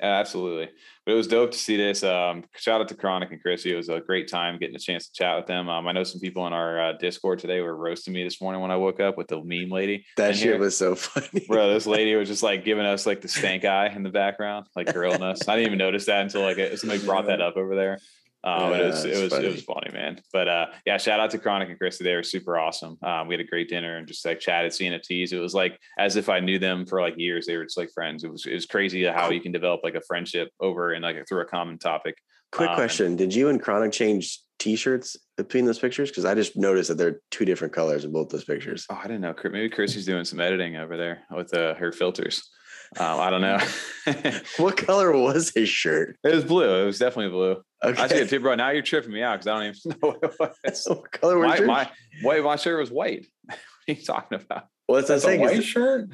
Yeah, 0.00 0.06
absolutely, 0.06 0.70
but 1.04 1.12
it 1.12 1.16
was 1.16 1.26
dope 1.26 1.50
to 1.50 1.58
see 1.58 1.76
this. 1.76 2.04
Um, 2.04 2.44
shout 2.56 2.80
out 2.80 2.86
to 2.88 2.94
Chronic 2.94 3.32
and 3.32 3.42
Chrissy. 3.42 3.72
It 3.72 3.76
was 3.76 3.88
a 3.88 4.00
great 4.00 4.30
time 4.30 4.56
getting 4.58 4.76
a 4.76 4.78
chance 4.78 5.08
to 5.08 5.12
chat 5.12 5.36
with 5.36 5.46
them. 5.46 5.68
Um, 5.68 5.88
I 5.88 5.92
know 5.92 6.04
some 6.04 6.20
people 6.20 6.46
in 6.46 6.52
our 6.52 6.80
uh, 6.80 6.92
Discord 6.92 7.40
today 7.40 7.60
were 7.60 7.76
roasting 7.76 8.14
me 8.14 8.22
this 8.22 8.40
morning 8.40 8.62
when 8.62 8.70
I 8.70 8.76
woke 8.76 9.00
up 9.00 9.18
with 9.18 9.26
the 9.26 9.42
meme 9.42 9.70
lady. 9.70 10.06
That 10.16 10.36
shit 10.36 10.44
here. 10.44 10.58
was 10.58 10.76
so 10.76 10.94
funny. 10.94 11.44
Bro, 11.48 11.74
this 11.74 11.86
lady 11.86 12.14
was 12.14 12.28
just 12.28 12.44
like 12.44 12.64
giving 12.64 12.86
us 12.86 13.06
like 13.06 13.22
the 13.22 13.28
stank 13.28 13.64
eye 13.64 13.88
in 13.88 14.04
the 14.04 14.10
background, 14.10 14.66
like 14.76 14.92
grilling 14.94 15.22
us. 15.22 15.48
I 15.48 15.56
didn't 15.56 15.66
even 15.66 15.78
notice 15.78 16.06
that 16.06 16.22
until 16.22 16.42
like 16.42 16.58
somebody 16.78 17.04
brought 17.04 17.26
that 17.26 17.40
up 17.40 17.56
over 17.56 17.74
there. 17.74 17.98
Um, 18.44 18.70
but 18.70 18.80
it 18.80 18.84
was 18.86 19.04
it 19.04 19.22
was 19.22 19.32
it 19.32 19.50
was 19.50 19.62
funny, 19.62 19.90
man. 19.92 20.20
But 20.32 20.48
uh, 20.48 20.66
yeah, 20.86 20.96
shout 20.96 21.18
out 21.20 21.30
to 21.32 21.38
Chronic 21.38 21.68
and 21.70 21.78
Christy. 21.78 22.04
They 22.04 22.14
were 22.14 22.22
super 22.22 22.56
awesome. 22.58 22.96
Um, 23.02 23.26
we 23.26 23.34
had 23.34 23.40
a 23.40 23.48
great 23.48 23.68
dinner 23.68 23.96
and 23.96 24.06
just 24.06 24.24
like 24.24 24.38
chatted 24.38 24.72
CNFTs. 24.72 25.32
It 25.32 25.40
was 25.40 25.54
like 25.54 25.78
as 25.98 26.16
if 26.16 26.28
I 26.28 26.38
knew 26.40 26.58
them 26.58 26.86
for 26.86 27.00
like 27.00 27.14
years. 27.18 27.46
They 27.46 27.56
were 27.56 27.64
just 27.64 27.76
like 27.76 27.90
friends. 27.92 28.22
It 28.24 28.30
was 28.30 28.46
it 28.46 28.54
was 28.54 28.66
crazy 28.66 29.04
how 29.04 29.30
you 29.30 29.40
can 29.40 29.52
develop 29.52 29.80
like 29.82 29.96
a 29.96 30.00
friendship 30.06 30.50
over 30.60 30.92
and 30.92 31.02
like 31.02 31.16
through 31.28 31.40
a 31.42 31.46
common 31.46 31.78
topic. 31.78 32.16
Quick 32.52 32.70
Um, 32.70 32.76
question: 32.76 33.16
Did 33.16 33.34
you 33.34 33.48
and 33.48 33.60
Chronic 33.60 33.92
change 33.92 34.40
T-shirts 34.58 35.16
between 35.36 35.64
those 35.66 35.78
pictures? 35.78 36.08
Because 36.08 36.24
I 36.24 36.34
just 36.34 36.56
noticed 36.56 36.88
that 36.88 36.94
they're 36.96 37.20
two 37.30 37.44
different 37.44 37.74
colors 37.74 38.04
in 38.04 38.12
both 38.12 38.28
those 38.30 38.44
pictures. 38.44 38.86
Oh, 38.90 38.94
I 38.98 39.02
didn't 39.02 39.20
know. 39.20 39.34
Chris- 39.34 39.52
Maybe 39.52 39.68
Chrissy's 39.68 40.06
doing 40.06 40.24
some 40.24 40.40
editing 40.40 40.76
over 40.76 40.96
there 40.96 41.22
with 41.30 41.52
uh, 41.54 41.74
her 41.74 41.92
filters. 41.92 42.48
Um, 42.98 43.20
I 43.20 43.30
don't 43.30 43.40
know. 43.42 43.58
What 44.56 44.76
color 44.78 45.12
was 45.12 45.50
his 45.54 45.68
shirt? 45.68 46.16
It 46.24 46.34
was 46.34 46.44
blue. 46.44 46.82
It 46.82 46.86
was 46.86 46.98
definitely 46.98 47.30
blue. 47.30 47.62
Okay. 47.84 48.02
I 48.02 48.08
see 48.08 48.14
it, 48.16 48.30
too, 48.30 48.40
bro. 48.40 48.54
Now 48.54 48.70
you're 48.70 48.82
tripping 48.82 49.12
me 49.12 49.22
out 49.22 49.34
because 49.40 49.46
I 49.46 49.54
don't 49.64 49.76
even 49.76 49.98
know 50.02 50.08
what 50.10 50.18
it 50.22 50.34
was. 50.64 50.84
what 50.88 51.12
color 51.12 51.38
was 51.38 51.46
my, 51.48 51.56
yours? 51.58 51.66
my, 51.66 51.90
white, 52.22 52.42
my 52.44 52.56
shirt 52.56 52.80
was 52.80 52.90
white. 52.90 53.26
what 53.44 53.58
are 53.88 53.92
you 53.92 54.02
talking 54.02 54.40
about? 54.40 54.64
well, 54.88 54.96
that's, 54.96 55.08
That's 55.08 55.24
what 55.24 55.32
a 55.32 55.34
I'm 55.34 55.40
saying. 55.48 55.56
white 55.58 55.64
shirt. 55.64 56.08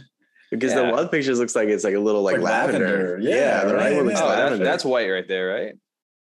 Because 0.50 0.72
Yeah. 0.72 0.86
the 0.86 0.92
one 0.92 1.08
pictures 1.08 1.38
looks 1.38 1.54
like 1.54 1.68
it's 1.68 1.84
like 1.84 1.94
a 1.94 1.98
little 2.00 2.22
like, 2.22 2.34
Like 2.38 2.42
lavender. 2.44 2.86
lavender. 2.88 3.18
Yeah, 3.20 3.64
the 3.64 3.74
right 3.74 3.82
right, 3.84 3.96
one 3.96 4.06
looks 4.06 4.20
Oh, 4.20 4.26
that's, 4.28 4.38
lavender. 4.40 4.64
that's 4.64 4.84
white 4.84 5.08
right 5.10 5.28
there, 5.28 5.48
right? 5.54 5.74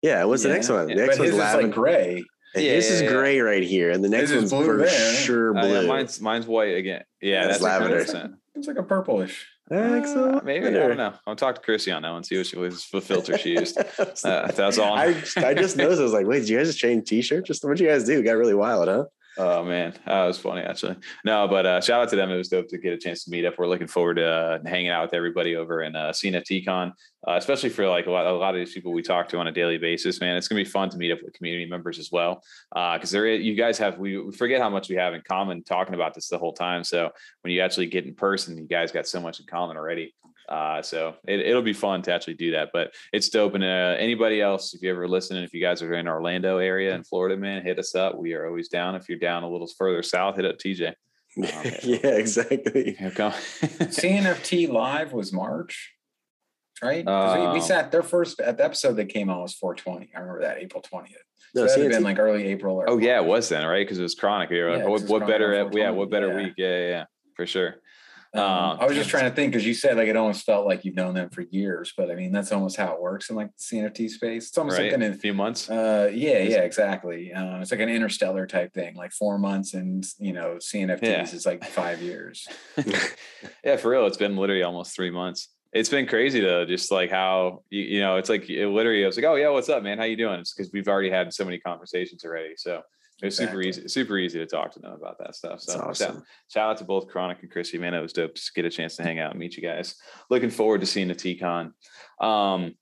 yeah. 0.02 0.25
What's 0.25 0.42
the 0.42 0.49
next 0.50 0.69
one? 0.69 0.88
Yeah, 0.88 0.95
The 0.97 1.00
But 1.02 1.07
next 1.07 1.19
his 1.19 1.19
one's 1.19 1.33
is 1.33 1.38
like 1.38 1.54
lavender. 1.54 1.75
gray. 1.75 2.25
And 2.54 2.65
Yeah, 2.65 2.73
his 2.73 2.91
is 2.91 3.00
yeah, 3.02 3.06
yeah. 3.08 3.15
gray 3.15 3.41
right 3.41 3.63
here, 3.63 3.91
and 3.91 4.02
the 4.02 4.08
next 4.08 4.32
one's 4.32 4.50
blue 4.50 4.65
for 4.65 4.76
there. 4.78 4.89
sure 5.15 5.56
Uh, 5.56 5.63
blue. 5.63 5.82
yeah, 5.82 5.86
mine's 5.86 6.21
mine's 6.21 6.47
white 6.49 6.75
again. 6.76 7.04
Yeah, 7.23 7.43
That's 7.47 7.60
that's, 7.60 7.63
lavender. 7.63 7.99
lavender. 8.04 8.36
It's 8.56 8.67
like 8.67 8.76
a 8.78 8.82
purplish. 8.82 9.47
Excellent. 9.71 10.37
Uh, 10.37 10.41
maybe 10.45 10.67
I 10.67 10.71
don't 10.71 10.97
know. 10.97 11.15
I'll 11.26 11.37
talk 11.37 11.54
to 11.54 11.61
Chrissy 11.61 11.93
on 11.93 12.02
that 12.02 12.11
one. 12.11 12.25
See 12.25 12.37
what 12.37 12.47
she 12.47 12.59
was 12.59 12.89
the 12.91 13.00
filter 13.00 13.39
she 13.39 13.50
used. 13.50 13.78
Uh, 14.25 14.50
that's 14.52 14.78
all. 14.78 14.95
I, 14.95 15.15
I 15.37 15.54
just 15.54 15.76
noticed. 15.76 16.00
I 16.00 16.02
was 16.02 16.13
like, 16.13 16.26
wait, 16.26 16.41
did 16.41 16.49
you 16.49 16.59
guys 16.59 16.67
just 16.67 16.78
change 16.78 17.09
T-shirts? 17.09 17.47
Just 17.47 17.65
what 17.65 17.78
you 17.78 17.87
guys 17.87 18.04
do? 18.04 18.19
It 18.19 18.23
got 18.23 18.33
really 18.33 18.54
wild, 18.54 18.89
huh? 18.89 19.04
Oh 19.43 19.65
man, 19.65 19.95
that 20.05 20.26
was 20.26 20.37
funny 20.37 20.61
actually. 20.61 20.97
No, 21.25 21.49
but 21.49 21.65
uh, 21.65 21.81
shout 21.81 22.03
out 22.03 22.11
to 22.11 22.17
them. 22.17 22.31
It 22.31 22.37
was 22.37 22.49
dope 22.49 22.69
to 22.69 22.76
get 22.76 22.93
a 22.93 22.99
chance 22.99 23.25
to 23.25 23.31
meet 23.31 23.47
up. 23.47 23.55
We're 23.57 23.69
looking 23.69 23.87
forward 23.87 24.17
to 24.17 24.26
uh, 24.26 24.59
hanging 24.67 24.91
out 24.91 25.05
with 25.05 25.15
everybody 25.15 25.57
over 25.57 25.81
in 25.81 25.97
uh, 25.97 26.11
CNFT 26.11 26.63
Con, 26.67 26.93
uh, 27.26 27.37
especially 27.37 27.71
for 27.71 27.89
like 27.89 28.05
a 28.05 28.11
lot, 28.11 28.26
a 28.26 28.33
lot 28.33 28.55
of 28.55 28.61
these 28.61 28.75
people 28.75 28.93
we 28.93 29.00
talk 29.00 29.31
to 29.31 29.39
on 29.39 29.47
a 29.47 29.53
daily 29.53 29.79
basis. 29.79 30.21
Man, 30.21 30.37
it's 30.37 30.47
gonna 30.47 30.61
be 30.61 30.69
fun 30.69 30.91
to 30.91 30.99
meet 30.99 31.11
up 31.11 31.21
with 31.25 31.33
community 31.33 31.65
members 31.65 31.99
as 31.99 32.13
well, 32.13 32.43
because 32.71 33.11
there 33.11 33.29
you 33.29 33.55
guys 33.55 33.79
have 33.79 33.99
we, 33.99 34.19
we 34.19 34.31
forget 34.31 34.61
how 34.61 34.69
much 34.69 34.91
we 34.91 34.97
have 34.97 35.15
in 35.15 35.23
common 35.26 35.65
talking 35.65 35.95
about 35.95 36.13
this 36.13 36.29
the 36.29 36.37
whole 36.37 36.53
time. 36.53 36.85
So 36.85 37.09
when 37.41 37.55
you 37.55 37.63
actually 37.63 37.87
get 37.87 38.05
in 38.05 38.15
person, 38.15 38.59
you 38.59 38.69
guys 38.69 38.93
got 38.93 39.09
so 39.09 39.23
much 39.23 39.41
in 39.41 39.47
common 39.47 39.79
already. 39.79 40.13
Uh, 40.50 40.82
so 40.82 41.15
it, 41.28 41.41
it'll 41.41 41.63
be 41.63 41.73
fun 41.73 42.02
to 42.02 42.13
actually 42.13 42.34
do 42.34 42.50
that. 42.50 42.71
But 42.73 42.93
it's 43.13 43.28
dope. 43.28 43.54
And 43.54 43.63
uh, 43.63 43.95
anybody 43.99 44.41
else, 44.41 44.75
if 44.75 44.82
you 44.82 44.91
ever 44.91 45.06
listening, 45.06 45.45
if 45.45 45.54
you 45.54 45.60
guys 45.60 45.80
are 45.80 45.95
in 45.95 46.08
Orlando 46.08 46.58
area 46.58 46.95
in 46.95 47.04
Florida, 47.04 47.36
man, 47.36 47.63
hit 47.63 47.78
us 47.78 47.95
up. 47.95 48.19
We 48.19 48.34
are 48.34 48.47
always 48.49 48.69
down. 48.69 48.97
If 48.97 49.08
you're 49.08 49.19
down 49.19 49.45
a 49.45 49.49
little 49.49 49.69
further 49.78 50.02
south, 50.02 50.36
hit 50.36 50.45
up 50.45 50.58
TJ. 50.58 50.95
Okay. 51.39 51.78
yeah, 51.84 52.10
exactly. 52.17 52.97
Here 52.99 53.13
come. 53.13 53.30
CNFT 53.95 54.69
live 54.69 55.13
was 55.13 55.32
March, 55.32 55.95
right? 56.82 57.04
'Cause 57.06 57.36
we, 57.36 57.43
we 57.52 57.60
Um, 57.60 57.60
sat 57.60 57.93
their 57.93 58.02
first 58.02 58.41
at 58.41 58.56
the 58.56 58.65
episode 58.65 58.95
that 58.95 59.06
came 59.10 59.30
out 59.30 59.43
was 59.43 59.54
420. 59.54 60.10
I 60.15 60.19
remember 60.21 60.41
that 60.43 60.58
April 60.58 60.82
20th. 60.82 61.15
No, 61.54 61.67
So 61.67 61.75
that 61.75 61.80
had 61.82 61.91
CNT 61.93 61.95
been 61.95 62.02
like 62.02 62.19
early 62.19 62.47
April. 62.49 62.76
Or 62.76 62.91
oh 62.91 62.99
yeah, 62.99 63.21
it 63.21 63.25
was 63.26 63.49
then, 63.49 63.65
right? 63.67 63.86
Because 63.86 63.99
it 64.00 64.02
was 64.02 64.17
chronic. 64.17 64.50
You're 64.50 64.71
like, 64.71 64.78
Yeah, 64.80 64.84
'cause 64.86 65.02
what, 65.02 65.10
what 65.10 65.19
Chronic 65.21 65.34
better? 65.34 65.52
Yeah, 65.78 65.91
what 65.91 66.10
better 66.10 66.26
420, 66.26 66.45
week? 66.49 66.54
Yeah, 66.58 66.69
yeah, 66.80 66.89
yeah, 66.89 67.04
for 67.36 67.47
sure. 67.47 67.76
Um, 68.32 68.43
Um, 68.43 68.78
I 68.80 68.86
was 68.86 68.95
just 68.97 69.10
trying 69.10 69.28
to 69.28 69.34
think 69.34 69.52
because 69.52 69.66
you 69.66 69.75
said 69.75 69.97
like 69.97 70.06
it 70.06 70.16
almost 70.16 70.47
felt 70.47 70.64
like 70.64 70.84
you've 70.84 70.95
known 70.95 71.14
them 71.14 71.30
for 71.30 71.43
years, 71.43 71.93
but 71.97 72.10
I 72.10 72.14
mean 72.14 72.30
that's 72.30 72.52
almost 72.52 72.76
how 72.76 72.95
it 72.95 73.00
works 73.00 73.28
in 73.28 73.34
like 73.36 73.49
the 73.56 73.62
CNFT 73.62 74.08
space. 74.08 74.49
It's 74.49 74.56
almost 74.58 74.78
Right, 74.78 74.93
like 74.93 75.02
a 75.02 75.14
few 75.14 75.34
months. 75.34 75.69
uh 75.69 76.10
yeah 76.12 76.38
yeah 76.38 76.60
exactly. 76.60 77.32
Uh, 77.32 77.60
it's 77.60 77.73
like 77.73 77.80
an 77.80 77.88
interstellar 77.88 78.47
type 78.47 78.73
thing, 78.73 78.95
like 78.95 79.12
four 79.12 79.36
months 79.38 79.75
and 79.75 80.06
you 80.19 80.32
know 80.32 80.58
CNFTs 80.60 81.02
Yeah. 81.02 81.23
is 81.25 81.45
like 81.45 81.64
five 81.64 82.00
years. 82.02 82.47
yeah, 83.64 83.76
for 83.76 83.90
real. 83.90 84.06
It's 84.06 84.16
been 84.16 84.36
literally 84.36 84.62
almost 84.62 84.95
three 84.95 85.10
months. 85.10 85.49
It's 85.73 85.88
been 85.88 86.06
crazy 86.06 86.40
though, 86.40 86.64
just 86.64 86.90
like 86.90 87.10
how 87.10 87.62
you, 87.71 87.82
you 87.82 88.00
know, 88.00 88.16
it's 88.16 88.28
like 88.28 88.49
it 88.49 88.69
literally. 88.69 89.04
I 89.04 89.06
was 89.06 89.16
like, 89.16 89.26
"Oh 89.26 89.36
yeah, 89.36 89.49
what's 89.50 89.69
up, 89.69 89.82
man? 89.82 89.99
How 89.99 90.04
you 90.04 90.16
doing?" 90.16 90.40
It's 90.40 90.52
because 90.54 90.73
we've 90.73 90.88
already 90.88 91.10
had 91.10 91.32
so 91.32 91.45
many 91.45 91.58
conversations 91.58 92.25
already. 92.25 92.54
So 92.56 92.82
it 93.23 93.26
was 93.26 93.37
super 93.37 93.61
easy, 93.63 93.87
super 93.89 94.17
easy 94.19 94.39
to 94.39 94.47
talk 94.47 94.73
to 94.73 94.78
them 94.78 94.93
about 94.93 95.19
that 95.19 95.35
stuff. 95.35 95.61
So 95.61 95.78
That's 95.78 95.99
shout- 95.99 96.23
shout 96.49 96.71
out 96.71 96.76
to 96.78 96.85
both 96.85 97.09
Chronic 97.09 97.39
and 97.43 97.50
Chrissy, 97.50 97.78
man. 97.78 97.95
It 97.95 98.00
was 98.00 98.13
dope 98.13 98.35
to 98.35 98.43
get 98.54 98.65
a 98.65 98.71
chance 98.71 98.97
to 98.97 99.02
hang 99.02 99.19
out 99.19 99.30
and 99.33 99.41
meet 99.41 99.56
you 99.56 99.63
guys. 99.63 99.95
Looking 100.30 100.50
forward 100.50 100.80
to 100.80 100.87
seeing 100.87 101.09
the 101.09 101.15
TCon. 101.15 101.73
Um, 102.21 102.75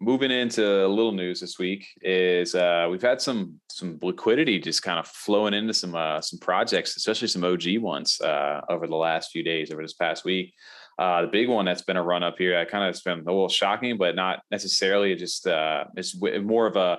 moving 0.00 0.30
into 0.32 0.84
a 0.84 0.88
little 0.88 1.12
news 1.12 1.40
this 1.40 1.58
week 1.60 1.86
is 2.02 2.54
uh, 2.56 2.88
we've 2.90 3.02
had 3.02 3.20
some 3.20 3.60
some 3.70 3.98
liquidity 4.02 4.58
just 4.58 4.82
kind 4.82 4.98
of 4.98 5.06
flowing 5.06 5.54
into 5.54 5.72
some 5.72 5.94
uh, 5.94 6.20
some 6.20 6.38
projects, 6.38 6.96
especially 6.96 7.28
some 7.28 7.44
OG 7.44 7.78
ones 7.78 8.20
uh, 8.20 8.60
over 8.68 8.86
the 8.86 8.96
last 8.96 9.30
few 9.30 9.42
days, 9.42 9.70
over 9.72 9.82
this 9.82 9.94
past 9.94 10.24
week. 10.24 10.52
Uh, 10.98 11.22
the 11.22 11.28
big 11.28 11.48
one 11.48 11.64
that's 11.64 11.82
been 11.82 11.96
a 11.96 12.02
run 12.02 12.22
up 12.22 12.34
here, 12.36 12.58
I 12.58 12.64
kind 12.66 12.84
of 12.84 12.90
it's 12.90 13.02
been 13.02 13.20
a 13.20 13.22
little 13.24 13.48
shocking, 13.48 13.96
but 13.96 14.14
not 14.14 14.42
necessarily. 14.50 15.14
Just 15.14 15.46
uh, 15.46 15.84
it's 15.96 16.14
more 16.20 16.66
of 16.66 16.76
a 16.76 16.98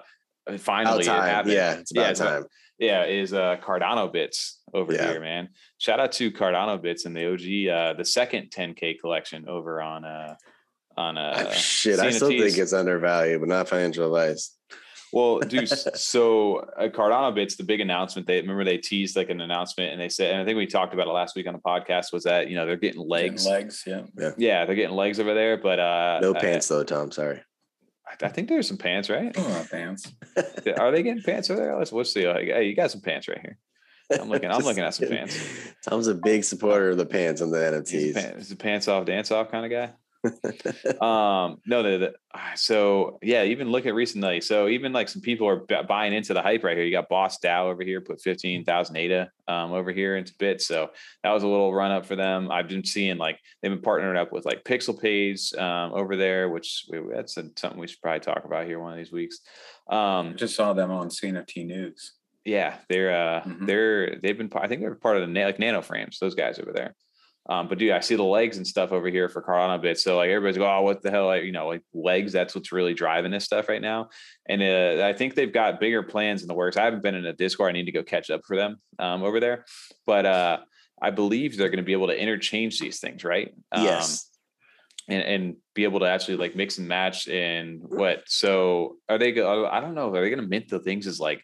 finally 0.57 0.93
About 0.93 1.01
it 1.01 1.05
time. 1.05 1.29
happened. 1.29 1.53
Yeah, 1.53 1.73
it's 1.73 1.91
about 1.91 2.09
it's 2.11 2.19
a- 2.19 2.23
time. 2.25 2.43
Yeah, 2.83 3.05
is 3.05 3.33
uh 3.33 3.57
Cardano 3.63 4.11
bits 4.11 4.59
over 4.73 4.93
Yeah. 4.93 5.11
here, 5.11 5.21
man. 5.21 5.49
Shout 5.77 5.99
out 5.99 6.11
to 6.13 6.31
Cardano 6.31 6.81
bits 6.81 7.05
and 7.05 7.15
the 7.15 7.25
OG, 7.31 7.67
uh, 7.69 7.93
the 7.93 8.05
second 8.05 8.49
10k 8.51 8.99
collection 8.99 9.47
over 9.47 9.81
on 9.81 10.03
uh 10.05 10.35
on 10.97 11.17
uh 11.17 11.51
Shit, 11.51 11.99
I 11.99 12.11
still 12.11 12.29
CNFTs. 12.29 12.43
think 12.43 12.57
it's 12.59 12.73
undervalued, 12.73 13.39
but 13.41 13.49
not 13.49 13.67
financial 13.69 14.05
advice. 14.15 14.55
well, 15.11 15.39
dude. 15.51 15.69
so 15.69 16.57
uh, 16.77 16.87
Cardano 16.89 17.33
bits, 17.33 17.55
the 17.55 17.63
big 17.63 17.79
announcement. 17.81 18.25
They 18.27 18.41
remember 18.41 18.63
they 18.63 18.77
teased 18.77 19.15
like 19.15 19.29
an 19.29 19.41
announcement, 19.41 19.91
and 19.91 20.01
they 20.01 20.09
said, 20.09 20.31
and 20.33 20.41
I 20.41 20.45
think 20.45 20.57
we 20.57 20.65
talked 20.67 20.93
about 20.93 21.07
it 21.07 21.11
last 21.11 21.35
week 21.35 21.47
on 21.47 21.53
the 21.53 21.59
podcast. 21.59 22.11
Was 22.13 22.23
that 22.23 22.47
you 22.49 22.55
know 22.55 22.65
they're 22.65 22.77
getting 22.77 23.01
legs? 23.07 23.45
legs, 23.45 23.83
yeah. 23.87 24.01
Yeah, 24.17 24.31
yeah, 24.37 24.65
they're 24.65 24.75
getting 24.75 24.95
legs 24.95 25.19
over 25.19 25.33
there, 25.33 25.57
but 25.57 25.79
uh 25.79 26.19
No 26.21 26.35
I- 26.35 26.39
pants 26.39 26.67
though, 26.67 26.83
Tom. 26.83 27.11
Sorry. 27.11 27.41
I, 28.21 28.27
think 28.29 28.49
there's 28.49 28.67
some 28.67 28.77
pants, 28.77 29.09
right? 29.09 29.33
Oh, 29.35 29.65
pants. 29.71 30.11
Are 30.77 30.91
they 30.91 31.03
getting 31.03 31.23
pants 31.23 31.49
over 31.49 31.59
there? 31.59 31.77
Let's 31.77 31.91
let's 31.91 32.13
see. 32.13 32.27
Like, 32.27 32.45
hey, 32.45 32.65
you 32.65 32.75
got 32.75 32.91
some 32.91 33.01
pants 33.01 33.27
right 33.27 33.39
here. 33.39 33.57
I'm 34.11 34.29
looking. 34.29 34.51
I'm 34.51 34.61
looking 34.63 34.83
at 34.83 34.93
some 34.93 35.09
pants. 35.09 35.37
Tom's 35.87 36.07
a 36.07 36.15
big 36.15 36.43
supporter 36.43 36.91
of 36.91 36.97
the 36.97 37.05
pants 37.05 37.41
on 37.41 37.51
the 37.51 37.83
He's 37.87 37.93
a, 37.93 37.95
NFTs. 37.95 38.13
pan, 38.13 38.37
he's 38.37 38.51
a 38.51 38.55
pants 38.55 38.87
off, 38.87 39.05
dance 39.05 39.31
off 39.31 39.51
kind 39.51 39.65
of 39.65 39.71
guy. 39.71 39.93
Um, 41.01 41.57
no, 41.65 41.83
the, 41.83 41.97
the, 41.97 42.13
ah, 42.33 42.51
so 42.55 43.19
yeah, 43.21 43.43
even 43.43 43.69
look 43.69 43.85
at 43.85 43.93
recently. 43.93 44.41
So 44.41 44.67
even 44.67 44.93
like 44.93 45.09
some 45.09 45.21
people 45.21 45.47
are 45.47 45.57
b- 45.57 45.75
buying 45.87 46.13
into 46.13 46.33
the 46.33 46.41
hype 46.41 46.63
right 46.63 46.77
here. 46.77 46.85
You 46.85 46.91
got 46.91 47.09
Boss 47.09 47.39
DAO 47.39 47.65
over 47.71 47.83
here, 47.83 48.01
put 48.01 48.21
15,000 48.21 48.95
ADA 48.95 49.29
um, 49.47 49.73
over 49.73 49.91
here 49.91 50.15
into 50.17 50.33
bits. 50.39 50.65
So 50.65 50.89
that 51.23 51.31
was 51.31 51.43
a 51.43 51.47
little 51.47 51.73
run 51.73 51.91
up 51.91 52.05
for 52.05 52.15
them. 52.15 52.51
I've 52.51 52.67
been 52.67 52.85
seeing 52.85 53.17
like 53.17 53.39
they've 53.61 53.71
been 53.71 53.81
partnering 53.81 54.17
up 54.17 54.31
with 54.31 54.45
like 54.45 54.63
Pixel 54.63 54.99
Pays 54.99 55.53
um, 55.57 55.93
over 55.93 56.15
there, 56.15 56.49
which 56.49 56.85
we, 56.89 56.99
that's 57.13 57.33
something 57.35 57.77
we 57.77 57.87
should 57.87 58.01
probably 58.01 58.19
talk 58.21 58.45
about 58.45 58.65
here 58.65 58.79
one 58.79 58.91
of 58.93 58.97
these 58.97 59.11
weeks. 59.11 59.39
Um, 59.89 60.35
Just 60.35 60.55
saw 60.55 60.73
them 60.73 60.91
on 60.91 61.09
CNFT 61.09 61.65
News. 61.65 62.13
yeah, 62.45 62.77
they're 62.89 63.11
uh, 63.15 63.41
Mhm. 63.43 63.65
they're 63.67 64.19
they've 64.21 64.37
been. 64.37 64.49
I 64.55 64.67
think 64.67 64.81
they're 64.81 64.95
part 64.95 65.17
of 65.17 65.27
the 65.27 65.43
like 65.45 65.59
Nano 65.59 65.81
Frames. 65.81 66.19
Those 66.19 66.35
guys 66.35 66.59
over 66.59 66.71
there. 66.73 66.95
Um, 67.49 67.67
but 67.67 67.77
dude, 67.77 67.91
I 67.91 67.99
see 67.99 68.15
the 68.15 68.23
legs 68.23 68.55
and 68.57 68.65
stuff 68.65 68.91
over 68.91 69.09
here 69.09 69.27
for 69.27 69.41
Cardano 69.41 69.81
bits. 69.81 70.03
So 70.03 70.15
like 70.15 70.29
everybody's 70.29 70.57
go, 70.57 70.65
oh, 70.65 70.81
what 70.81 71.01
the 71.01 71.11
hell? 71.11 71.25
Like, 71.25 71.43
you 71.43 71.51
know, 71.51 71.67
like 71.67 71.81
legs. 71.93 72.31
That's 72.31 72.55
what's 72.55 72.71
really 72.71 72.93
driving 72.93 73.31
this 73.31 73.43
stuff 73.43 73.67
right 73.67 73.81
now. 73.81 74.09
And 74.47 74.61
uh, 74.61 75.05
I 75.05 75.13
think 75.13 75.35
they've 75.35 75.51
got 75.51 75.79
bigger 75.79 76.03
plans 76.03 76.41
in 76.41 76.47
the 76.47 76.53
works. 76.53 76.77
I 76.77 76.85
haven't 76.85 77.03
been 77.03 77.15
in 77.15 77.25
a 77.25 77.33
Discord. 77.33 77.69
I 77.69 77.73
need 77.73 77.85
to 77.85 77.91
go 77.91 78.03
catch 78.03 78.29
up 78.29 78.41
for 78.45 78.55
them 78.55 78.77
um, 78.97 79.23
over 79.23 79.41
there. 79.41 79.65
But 80.05 80.25
uh, 80.25 80.57
I 81.01 81.09
believe 81.09 81.57
they're 81.57 81.69
going 81.69 81.77
to 81.77 81.83
be 81.83 81.91
able 81.91 82.07
to 82.07 82.19
interchange 82.19 82.79
these 82.79 82.99
things, 82.99 83.25
right? 83.25 83.53
Um, 83.73 83.83
yes. 83.83 84.29
and, 85.09 85.23
and 85.23 85.55
be 85.73 85.83
able 85.83 85.99
to 85.99 86.05
actually 86.05 86.37
like 86.37 86.55
mix 86.55 86.77
and 86.77 86.87
match 86.87 87.27
and 87.27 87.81
what 87.81 88.23
so 88.25 88.95
are 89.09 89.17
they 89.17 89.33
go 89.33 89.65
i 89.67 89.81
don't 89.81 89.95
know 89.95 90.13
are 90.13 90.21
they 90.21 90.29
going 90.29 90.41
to 90.41 90.47
mint 90.47 90.69
the 90.69 90.79
things 90.79 91.07
as 91.07 91.19
like 91.19 91.43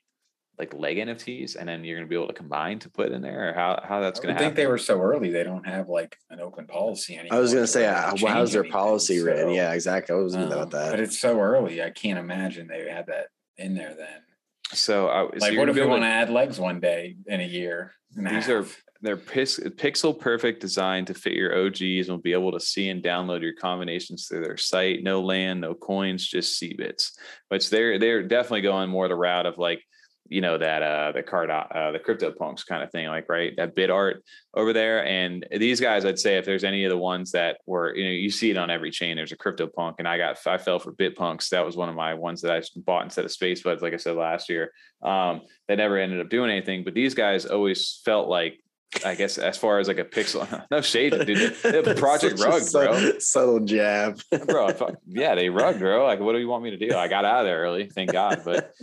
like 0.59 0.73
leg 0.73 0.97
nfts 0.97 1.55
and 1.55 1.69
then 1.69 1.85
you're 1.85 1.95
going 1.97 2.05
to 2.05 2.09
be 2.09 2.15
able 2.15 2.27
to 2.27 2.33
combine 2.33 2.77
to 2.79 2.89
put 2.89 3.11
in 3.13 3.21
there 3.21 3.49
or 3.49 3.53
how 3.53 3.81
how 3.83 4.01
that's 4.01 4.19
I 4.19 4.23
going 4.23 4.35
would 4.35 4.41
I 4.41 4.45
think 4.45 4.55
they 4.57 4.67
were 4.67 4.77
so 4.77 4.99
early. 5.01 5.29
They 5.31 5.43
don't 5.45 5.65
have 5.65 5.87
like 5.87 6.17
an 6.29 6.41
open 6.41 6.67
policy 6.67 7.17
anymore. 7.17 7.37
I 7.37 7.41
was 7.41 7.53
gonna 7.53 7.65
say, 7.65 7.83
really 7.83 7.93
uh, 7.95 8.09
change 8.09 8.23
well, 8.23 8.33
how's 8.33 8.51
their 8.51 8.61
anything, 8.63 8.73
policy 8.73 9.19
written? 9.21 9.51
Yeah, 9.51 9.71
exactly. 9.71 10.13
I 10.13 10.19
was 10.19 10.33
thinking 10.33 10.51
um, 10.51 10.59
about 10.59 10.71
that. 10.71 10.91
But 10.91 10.99
it's 10.99 11.17
so 11.17 11.39
early. 11.39 11.81
I 11.81 11.89
can't 11.91 12.19
imagine 12.19 12.67
they 12.67 12.89
had 12.89 13.07
that 13.07 13.27
in 13.57 13.73
there 13.73 13.95
then. 13.95 14.21
so, 14.73 15.07
uh, 15.07 15.27
so 15.31 15.37
Like, 15.39 15.53
you're 15.53 15.61
what 15.61 15.69
if 15.69 15.75
be 15.75 15.81
we 15.81 15.87
want 15.87 16.01
to- 16.03 16.07
to 16.07 16.13
add 16.13 16.29
legs 16.29 16.59
one 16.59 16.79
day 16.81 17.15
in 17.25 17.39
a 17.39 17.47
year? 17.47 17.93
and 18.17 18.27
a 18.27 18.31
These 18.33 18.49
are- 18.49 18.65
they're 19.01 19.15
pix- 19.15 19.59
pixel 19.59 20.17
perfect 20.19 20.59
designed 20.59 21.07
to 21.07 21.13
fit 21.13 21.31
your 21.31 21.55
OGs 21.57 22.09
and 22.09 22.17
will 22.17 22.21
be 22.21 22.33
able 22.33 22.51
to 22.51 22.59
see 22.59 22.89
and 22.89 23.01
download 23.01 23.41
your 23.41 23.53
combinations 23.53 24.27
through 24.27 24.43
their 24.43 24.57
site. 24.57 25.03
No 25.03 25.21
land, 25.21 25.61
no 25.61 25.73
coins, 25.73 26.27
just 26.27 26.61
CBITs. 26.61 27.11
Which 27.47 27.69
they're 27.69 27.97
they're 27.97 28.23
definitely 28.23 28.59
going 28.61 28.89
more 28.89 29.07
the 29.07 29.15
route 29.15 29.45
of 29.45 29.57
like, 29.57 29.81
you 30.29 30.41
know, 30.41 30.57
that 30.57 30.81
uh 30.81 31.11
the 31.11 31.23
card 31.23 31.49
uh 31.49 31.91
the 31.91 31.99
crypto 31.99 32.31
punks 32.31 32.63
kind 32.63 32.83
of 32.83 32.91
thing, 32.91 33.07
like 33.07 33.27
right, 33.29 33.53
that 33.57 33.75
bit 33.75 33.89
art 33.89 34.23
over 34.53 34.73
there. 34.73 35.05
And 35.05 35.45
these 35.51 35.79
guys, 35.79 36.05
I'd 36.05 36.19
say 36.19 36.37
if 36.37 36.45
there's 36.45 36.63
any 36.63 36.83
of 36.85 36.89
the 36.89 36.97
ones 36.97 37.31
that 37.31 37.57
were, 37.65 37.95
you 37.95 38.05
know, 38.05 38.11
you 38.11 38.29
see 38.29 38.51
it 38.51 38.57
on 38.57 38.69
every 38.69 38.91
chain, 38.91 39.15
there's 39.15 39.31
a 39.31 39.37
crypto 39.37 39.67
punk. 39.67 39.97
And 39.99 40.07
I 40.07 40.17
got 40.17 40.37
I 40.47 40.57
fell 40.57 40.79
for 40.79 40.91
bit 40.91 41.15
punks. 41.15 41.49
That 41.49 41.65
was 41.65 41.75
one 41.75 41.89
of 41.89 41.95
my 41.95 42.13
ones 42.13 42.41
that 42.41 42.51
I 42.51 42.61
bought 42.77 43.03
instead 43.03 43.25
of 43.25 43.31
space 43.31 43.61
buds, 43.61 43.81
like 43.81 43.93
I 43.93 43.97
said 43.97 44.15
last 44.15 44.49
year. 44.49 44.71
Um, 45.01 45.41
that 45.67 45.77
never 45.77 45.97
ended 45.97 46.19
up 46.19 46.29
doing 46.29 46.51
anything. 46.51 46.83
But 46.83 46.93
these 46.93 47.13
guys 47.13 47.45
always 47.45 48.01
felt 48.03 48.27
like 48.29 48.59
I 49.05 49.15
guess 49.15 49.37
as 49.37 49.57
far 49.57 49.79
as 49.79 49.87
like 49.87 49.99
a 49.99 50.05
pixel, 50.05 50.65
no 50.71 50.81
shade, 50.81 51.13
dude. 51.25 51.55
Project 51.97 52.39
Rug, 52.39 52.63
bro. 52.71 53.19
subtle- 53.19 53.59
jab. 53.59 54.19
bro. 54.47 54.69
Yeah, 55.07 55.35
they 55.35 55.49
rug, 55.49 55.79
bro. 55.79 56.05
Like, 56.05 56.19
what 56.19 56.33
do 56.33 56.39
you 56.39 56.47
want 56.47 56.63
me 56.63 56.71
to 56.71 56.77
do? 56.77 56.95
I 56.95 57.07
got 57.07 57.25
out 57.25 57.41
of 57.41 57.45
there 57.45 57.59
early, 57.61 57.87
thank 57.87 58.11
God. 58.11 58.41
But 58.43 58.73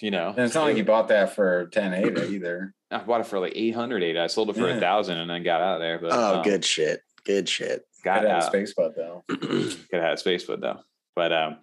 you 0.00 0.10
know, 0.10 0.28
And 0.30 0.40
it's 0.40 0.54
not 0.54 0.64
like 0.64 0.76
you 0.76 0.84
bought 0.84 1.08
that 1.08 1.34
for 1.34 1.66
10 1.72 1.94
ADA 1.94 2.30
either. 2.30 2.74
I 2.90 2.98
bought 2.98 3.20
it 3.20 3.26
for 3.26 3.38
like 3.40 3.52
eight 3.56 3.74
hundred 3.74 4.02
ADA. 4.02 4.22
I 4.22 4.26
sold 4.28 4.50
it 4.50 4.56
for 4.56 4.68
a 4.68 4.74
Yeah. 4.74 4.80
thousand 4.80 5.18
and 5.18 5.28
then 5.30 5.42
got 5.42 5.60
out 5.60 5.76
of 5.76 5.80
there. 5.80 5.98
But 5.98 6.12
Oh, 6.12 6.36
um, 6.36 6.42
good 6.42 6.64
shit. 6.64 7.00
Good 7.24 7.48
shit. 7.48 7.84
Got 8.04 8.22
Got 8.22 8.30
out 8.30 8.42
out. 8.42 8.48
space 8.48 8.74
bud 8.74 8.92
though. 8.96 9.24
could 9.28 9.76
have 9.92 10.02
had 10.02 10.18
space 10.18 10.44
foot 10.44 10.60
though. 10.60 10.78
But 11.14 11.32
um, 11.32 11.58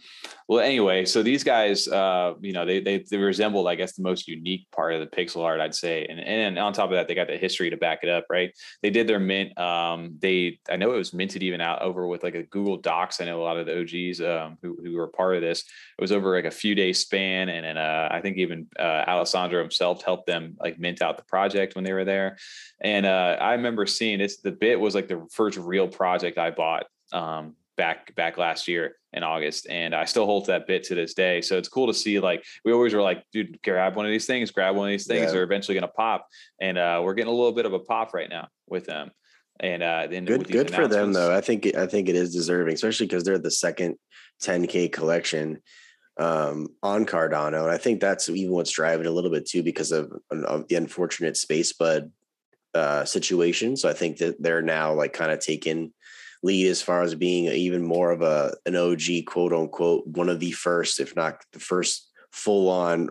well, 0.48 0.60
anyway, 0.60 1.06
so 1.06 1.22
these 1.22 1.44
guys, 1.44 1.88
uh, 1.88 2.34
you 2.40 2.54
know, 2.54 2.66
they, 2.66 2.80
they 2.80 3.00
they 3.10 3.18
resembled, 3.18 3.68
I 3.68 3.76
guess, 3.76 3.94
the 3.94 4.04
most 4.04 4.28
unique 4.28 4.68
part 4.72 4.94
of 4.94 5.02
the 5.02 5.08
pixel 5.08 5.44
art, 5.44 5.60
I'd 5.60 5.76
say. 5.76 6.06
And 6.06 6.20
and 6.20 6.58
on 6.58 6.74
top 6.74 6.90
of 6.90 6.96
that, 6.96 7.08
they 7.08 7.16
got 7.16 7.28
the 7.28 7.38
history 7.38 7.70
to 7.70 7.78
back 7.78 8.00
it 8.04 8.10
up, 8.10 8.26
right? 8.30 8.52
They 8.82 8.90
did 8.90 9.08
their 9.08 9.20
mint. 9.20 9.58
Um, 9.58 10.16
they 10.20 10.60
I 10.70 10.78
know 10.78 10.94
it 10.94 10.98
was 10.98 11.14
minted 11.14 11.44
even 11.44 11.60
out 11.60 11.82
over 11.82 12.08
with 12.08 12.24
like 12.24 12.36
a 12.36 12.44
Google 12.44 12.78
Docs. 12.78 13.20
I 13.20 13.26
know 13.26 13.42
a 13.42 13.44
lot 13.44 13.58
of 13.58 13.66
the 13.66 13.80
OGs 13.82 14.22
um, 14.22 14.58
who 14.62 14.78
who 14.82 14.96
were 14.96 15.08
part 15.08 15.36
of 15.36 15.42
this. 15.42 15.60
It 15.62 16.02
was 16.02 16.14
over 16.14 16.34
like 16.34 16.46
a 16.46 16.52
few 16.52 16.74
days 16.74 17.00
span, 17.00 17.50
and 17.50 17.66
then 17.66 17.78
uh, 17.78 18.08
I 18.10 18.22
think 18.22 18.38
even 18.38 18.68
uh, 18.80 19.04
Alessandro 19.08 19.62
himself 19.62 20.04
helped 20.04 20.28
them 20.28 20.56
like 20.60 20.80
mint 20.80 21.02
out 21.02 21.18
the 21.18 21.24
project 21.24 21.76
when 21.76 21.84
they 21.84 21.94
were 21.94 22.06
there. 22.06 22.38
And 22.82 23.06
uh, 23.06 23.38
I 23.40 23.54
remember 23.54 23.86
seeing 23.86 24.20
this. 24.20 24.38
The 24.38 24.52
bit 24.52 24.80
was 24.80 24.96
like 24.96 25.10
the 25.10 25.28
first 25.32 25.58
real 25.58 25.88
project 25.88 26.38
I 26.38 26.52
bought 26.52 26.86
um, 27.14 27.56
back 27.82 28.14
back 28.14 28.38
last 28.38 28.68
year 28.68 28.96
in 29.12 29.24
August, 29.24 29.66
and 29.68 29.96
I 29.96 30.06
still 30.06 30.28
hold 30.28 30.46
to 30.46 30.52
that 30.52 30.68
bit 30.68 30.84
to 30.84 30.94
this 30.94 31.16
day. 31.16 31.42
So 31.42 31.58
it's 31.58 31.68
cool 31.68 31.88
to 31.88 31.96
see. 31.96 32.20
Like 32.20 32.46
we 32.64 32.72
always 32.72 32.94
were 32.94 33.02
like, 33.02 33.24
dude, 33.34 33.60
grab 33.64 33.96
one 33.96 34.06
of 34.06 34.12
these 34.12 34.28
things, 34.28 34.52
grab 34.52 34.76
one 34.76 34.86
of 34.86 34.92
these 34.92 35.08
things. 35.08 35.26
Yeah. 35.26 35.32
They're 35.32 35.44
eventually 35.44 35.74
going 35.74 35.90
to 35.90 35.94
pop, 35.94 36.28
and 36.62 36.78
uh, 36.78 37.02
we're 37.04 37.16
getting 37.16 37.34
a 37.34 37.36
little 37.36 37.54
bit 37.54 37.66
of 37.66 37.74
a 37.74 37.80
pop 37.80 38.14
right 38.14 38.30
now 38.30 38.50
with 38.68 38.86
them. 38.86 39.10
And 39.60 39.82
uh, 39.82 40.08
then 40.12 40.26
Good 40.26 40.48
good 40.48 40.72
for 40.72 40.88
them 40.88 41.12
though. 41.12 41.36
I 41.36 41.42
think 41.42 41.76
I 41.76 41.88
think 41.88 42.08
it 42.08 42.16
is 42.16 42.32
deserving, 42.32 42.76
especially 42.76 43.08
because 43.08 43.24
they're 43.24 43.40
the 43.40 43.50
second 43.50 43.98
10K 44.44 44.92
collection 44.92 45.60
um 46.20 46.68
on 46.84 47.08
Cardano. 47.08 47.64
And 47.64 47.72
I 47.72 47.78
think 47.78 48.00
that's 48.00 48.30
even 48.30 48.54
what's 48.54 48.72
driving 48.72 49.08
a 49.08 49.12
little 49.12 49.32
bit 49.32 49.48
too, 49.48 49.64
because 49.64 49.92
of, 49.92 50.12
of 50.30 50.68
the 50.68 50.76
unfortunate 50.76 51.36
space 51.36 51.74
bud 51.74 52.12
uh 52.76 53.06
situation. 53.06 53.76
So 53.76 53.90
I 53.90 53.94
think 53.94 54.18
that 54.18 54.42
they're 54.42 54.62
now 54.62 54.94
like 54.94 55.14
kind 55.14 55.32
of 55.32 55.40
taking 55.40 55.94
lead 56.44 56.68
as 56.68 56.82
far 56.82 57.04
as 57.04 57.16
being 57.16 57.46
even 57.46 57.84
more 57.84 58.12
of 58.12 58.22
a 58.22 58.56
an 58.66 58.76
OG 58.76 59.26
quote 59.28 59.54
unquote 59.54 60.08
one 60.08 60.30
of 60.30 60.40
the 60.40 60.52
first, 60.52 61.00
if 61.00 61.16
not 61.16 61.44
the 61.54 61.60
first 61.60 62.10
full 62.32 62.70
on 62.70 63.10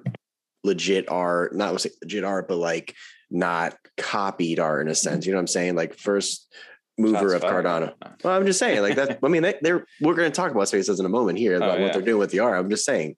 legit 0.64 1.08
art, 1.08 1.54
not 1.54 1.84
legit 2.02 2.24
art, 2.24 2.48
but 2.48 2.56
like 2.56 2.94
not 3.30 3.76
copied 3.96 4.58
art 4.58 4.82
in 4.82 4.90
a 4.90 4.94
sense. 4.94 5.26
You 5.26 5.32
know 5.32 5.38
what 5.38 5.42
I'm 5.42 5.46
saying? 5.48 5.76
Like 5.76 5.94
first 5.96 6.52
mover 6.98 7.30
Shots 7.30 7.44
of. 7.44 7.50
Cardano. 7.50 7.94
Well, 8.22 8.36
I'm 8.36 8.46
just 8.46 8.58
saying, 8.58 8.82
like 8.82 8.96
that. 8.96 9.18
I 9.22 9.28
mean, 9.28 9.42
they, 9.42 9.54
they're 9.62 9.86
we're 10.00 10.14
going 10.14 10.30
to 10.30 10.34
talk 10.34 10.50
about 10.50 10.68
Space 10.68 10.88
in 10.88 11.06
a 11.06 11.08
moment 11.08 11.38
here 11.38 11.56
about 11.56 11.78
Oh, 11.78 11.82
what 11.82 11.92
they're 11.92 12.02
doing 12.02 12.18
with 12.18 12.30
the 12.30 12.40
art. 12.40 12.58
I'm 12.58 12.70
just 12.70 12.84
saying, 12.84 13.16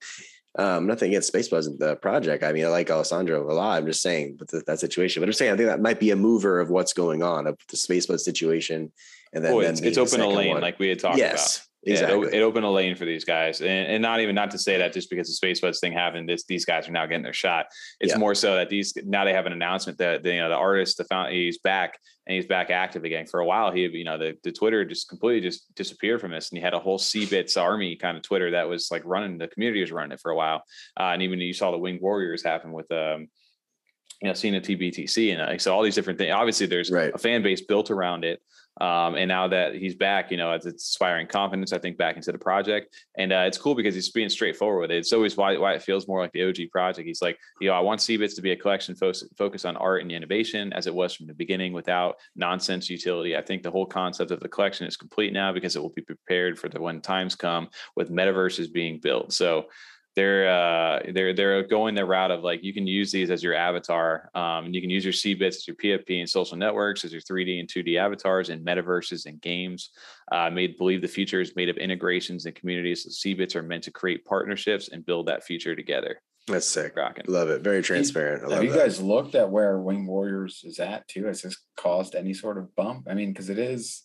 um, 0.58 0.86
nothing 0.86 1.10
against 1.10 1.28
Space 1.28 1.50
and 1.50 1.78
the 1.78 1.96
project. 1.96 2.44
I 2.44 2.52
mean, 2.52 2.64
I 2.64 2.68
like 2.68 2.90
Alessandro 2.90 3.50
a 3.50 3.52
lot. 3.52 3.78
I'm 3.78 3.86
just 3.86 4.02
saying, 4.02 4.36
but 4.38 4.48
th- 4.48 4.64
that 4.66 4.80
situation. 4.80 5.20
But 5.20 5.28
I'm 5.28 5.32
saying, 5.32 5.52
I 5.52 5.56
think 5.56 5.68
that 5.68 5.80
might 5.80 6.00
be 6.00 6.10
a 6.10 6.16
mover 6.16 6.60
of 6.60 6.70
what's 6.70 6.92
going 6.92 7.22
on 7.22 7.46
of 7.46 7.58
the 7.70 7.76
Space 7.76 8.06
Buds 8.06 8.24
situation, 8.24 8.92
and 9.32 9.44
then 9.44 9.52
them 9.52 9.64
it's, 9.72 9.80
it's 9.80 9.98
open 9.98 10.20
a 10.20 10.28
lane 10.28 10.50
one. 10.50 10.60
like 10.60 10.78
we 10.78 10.88
had 10.88 10.98
talked 10.98 11.16
about. 11.18 11.32
yes, 11.32 11.66
Yeah, 11.82 11.92
it 11.94 12.00
exactly. 12.02 12.38
it, 12.38 12.42
opened 12.42 12.64
a 12.64 12.70
lane 12.70 12.94
for 12.94 13.04
these 13.04 13.24
guys, 13.24 13.60
and, 13.60 13.68
and 13.70 14.02
not 14.02 14.20
even 14.20 14.34
not 14.34 14.50
to 14.52 14.58
say 14.58 14.78
that 14.78 14.92
just 14.92 15.08
because 15.10 15.26
the 15.26 15.32
space 15.32 15.60
buds 15.60 15.80
thing 15.80 15.92
happened, 15.92 16.28
this 16.28 16.44
these 16.44 16.64
guys 16.64 16.88
are 16.88 16.92
now 16.92 17.06
getting 17.06 17.22
their 17.22 17.32
shot. 17.32 17.66
It's 18.00 18.12
Yeah. 18.12 18.18
more 18.18 18.34
so 18.34 18.56
that 18.56 18.68
these 18.68 18.92
now 19.04 19.24
they 19.24 19.32
have 19.32 19.46
an 19.46 19.52
announcement 19.52 19.98
that 19.98 20.22
the, 20.22 20.34
you 20.34 20.40
know 20.40 20.48
the 20.48 20.56
artist, 20.56 20.98
the 20.98 21.04
found 21.04 21.32
he's 21.32 21.58
back 21.58 21.98
and 22.26 22.36
he's 22.36 22.46
back 22.46 22.70
active 22.70 23.04
again. 23.04 23.26
For 23.26 23.40
a 23.40 23.46
while, 23.46 23.72
he 23.72 23.80
you 23.86 24.04
know 24.04 24.18
the, 24.18 24.36
the 24.44 24.52
Twitter 24.52 24.84
just 24.84 25.08
completely 25.08 25.40
just 25.40 25.74
disappeared 25.74 26.20
from 26.20 26.30
this, 26.32 26.50
and 26.50 26.58
he 26.58 26.62
had 26.62 26.74
a 26.74 26.78
whole 26.78 26.98
Cbits 26.98 27.60
army 27.60 27.96
kind 27.96 28.16
of 28.16 28.22
Twitter 28.22 28.50
that 28.52 28.68
was 28.68 28.90
like 28.90 29.02
running 29.04 29.38
the 29.38 29.48
community 29.48 29.80
was 29.80 29.92
running 29.92 30.12
it 30.12 30.20
for 30.20 30.30
a 30.30 30.36
while, 30.36 30.62
uh, 31.00 31.04
and 31.14 31.22
even 31.22 31.40
you 31.40 31.54
saw 31.54 31.70
the 31.70 31.78
Winged 31.78 32.00
Warriors 32.02 32.42
happen 32.44 32.72
with 32.72 32.90
um 32.92 33.28
you 34.20 34.28
know 34.28 34.34
seeing 34.34 34.54
a 34.54 34.60
TBTC 34.60 35.32
and 35.32 35.42
uh, 35.42 35.58
so 35.58 35.74
all 35.74 35.82
these 35.82 35.96
different 35.96 36.18
things. 36.18 36.32
Obviously, 36.32 36.66
there's 36.66 36.92
Right. 36.92 37.12
a 37.12 37.18
fan 37.18 37.42
base 37.42 37.60
built 37.62 37.90
around 37.90 38.24
it. 38.24 38.40
Um, 38.80 39.16
and 39.16 39.28
now 39.28 39.48
that 39.48 39.74
he's 39.74 39.94
back, 39.94 40.30
you 40.30 40.36
know, 40.36 40.52
it's, 40.52 40.64
it's 40.64 40.84
inspiring 40.84 41.26
confidence, 41.26 41.72
I 41.72 41.78
think, 41.78 41.98
back 41.98 42.16
into 42.16 42.32
the 42.32 42.38
project. 42.38 42.96
And 43.16 43.32
uh, 43.32 43.44
it's 43.46 43.58
cool 43.58 43.74
because 43.74 43.94
he's 43.94 44.10
being 44.10 44.28
straightforward 44.28 44.80
with 44.80 44.90
it. 44.90 44.96
It's 44.96 45.12
always 45.12 45.36
why, 45.36 45.56
why 45.58 45.74
it 45.74 45.82
feels 45.82 46.08
more 46.08 46.20
like 46.20 46.32
the 46.32 46.48
OG 46.48 46.70
project. 46.70 47.06
He's 47.06 47.20
like, 47.20 47.38
you 47.60 47.68
know, 47.68 47.74
I 47.74 47.80
want 47.80 48.00
CBITS 48.00 48.34
to 48.36 48.42
be 48.42 48.52
a 48.52 48.56
collection 48.56 48.94
fo- 48.94 49.12
focus 49.36 49.64
on 49.64 49.76
art 49.76 50.02
and 50.02 50.10
innovation 50.10 50.72
as 50.72 50.86
it 50.86 50.94
was 50.94 51.14
from 51.14 51.26
the 51.26 51.34
beginning 51.34 51.72
without 51.72 52.16
nonsense 52.34 52.88
utility. 52.88 53.36
I 53.36 53.42
think 53.42 53.62
the 53.62 53.70
whole 53.70 53.86
concept 53.86 54.30
of 54.30 54.40
the 54.40 54.48
collection 54.48 54.86
is 54.86 54.96
complete 54.96 55.32
now 55.32 55.52
because 55.52 55.76
it 55.76 55.82
will 55.82 55.90
be 55.90 56.02
prepared 56.02 56.58
for 56.58 56.68
the 56.68 56.80
when 56.80 57.00
times 57.00 57.34
come 57.34 57.68
with 57.94 58.10
metaverses 58.10 58.72
being 58.72 58.98
built. 59.00 59.32
So 59.32 59.66
they're 60.14 60.48
uh 60.48 61.00
they're 61.14 61.32
they're 61.34 61.62
going 61.62 61.94
the 61.94 62.04
route 62.04 62.30
of 62.30 62.42
like 62.42 62.62
you 62.62 62.74
can 62.74 62.86
use 62.86 63.10
these 63.10 63.30
as 63.30 63.42
your 63.42 63.54
avatar 63.54 64.30
um 64.34 64.66
and 64.66 64.74
you 64.74 64.80
can 64.80 64.90
use 64.90 65.04
your 65.04 65.12
cbits 65.12 65.56
as 65.56 65.66
your 65.66 65.76
pfp 65.76 66.20
and 66.20 66.28
social 66.28 66.56
networks 66.56 67.04
as 67.04 67.12
your 67.12 67.20
3d 67.22 67.60
and 67.60 67.68
2d 67.68 67.96
avatars 67.98 68.50
and 68.50 68.64
metaverses 68.64 69.24
and 69.26 69.40
games 69.40 69.90
uh 70.30 70.50
made 70.50 70.76
believe 70.76 71.00
the 71.00 71.08
future 71.08 71.40
is 71.40 71.56
made 71.56 71.68
of 71.68 71.76
integrations 71.78 72.44
and 72.46 72.54
communities 72.54 73.04
so 73.04 73.28
cbits 73.28 73.56
are 73.56 73.62
meant 73.62 73.82
to 73.84 73.90
create 73.90 74.24
partnerships 74.24 74.88
and 74.88 75.06
build 75.06 75.26
that 75.28 75.44
future 75.44 75.74
together 75.74 76.20
That's 76.48 76.66
sick. 76.68 76.96
rocking 76.96 77.24
Love 77.28 77.48
it. 77.50 77.62
Very 77.62 77.82
transparent. 77.82 78.42
I 78.42 78.46
love 78.46 78.54
Have 78.56 78.64
you 78.64 78.72
that. 78.72 78.78
guys 78.84 79.00
looked 79.00 79.34
at 79.36 79.48
where 79.48 79.78
Wing 79.78 80.06
Warriors 80.08 80.62
is 80.64 80.80
at 80.80 81.06
too? 81.06 81.26
Has 81.26 81.42
this 81.42 81.56
caused 81.76 82.16
any 82.16 82.34
sort 82.34 82.58
of 82.58 82.74
bump? 82.74 83.06
I 83.08 83.14
mean, 83.14 83.30
because 83.32 83.48
it 83.48 83.60
is. 83.60 84.02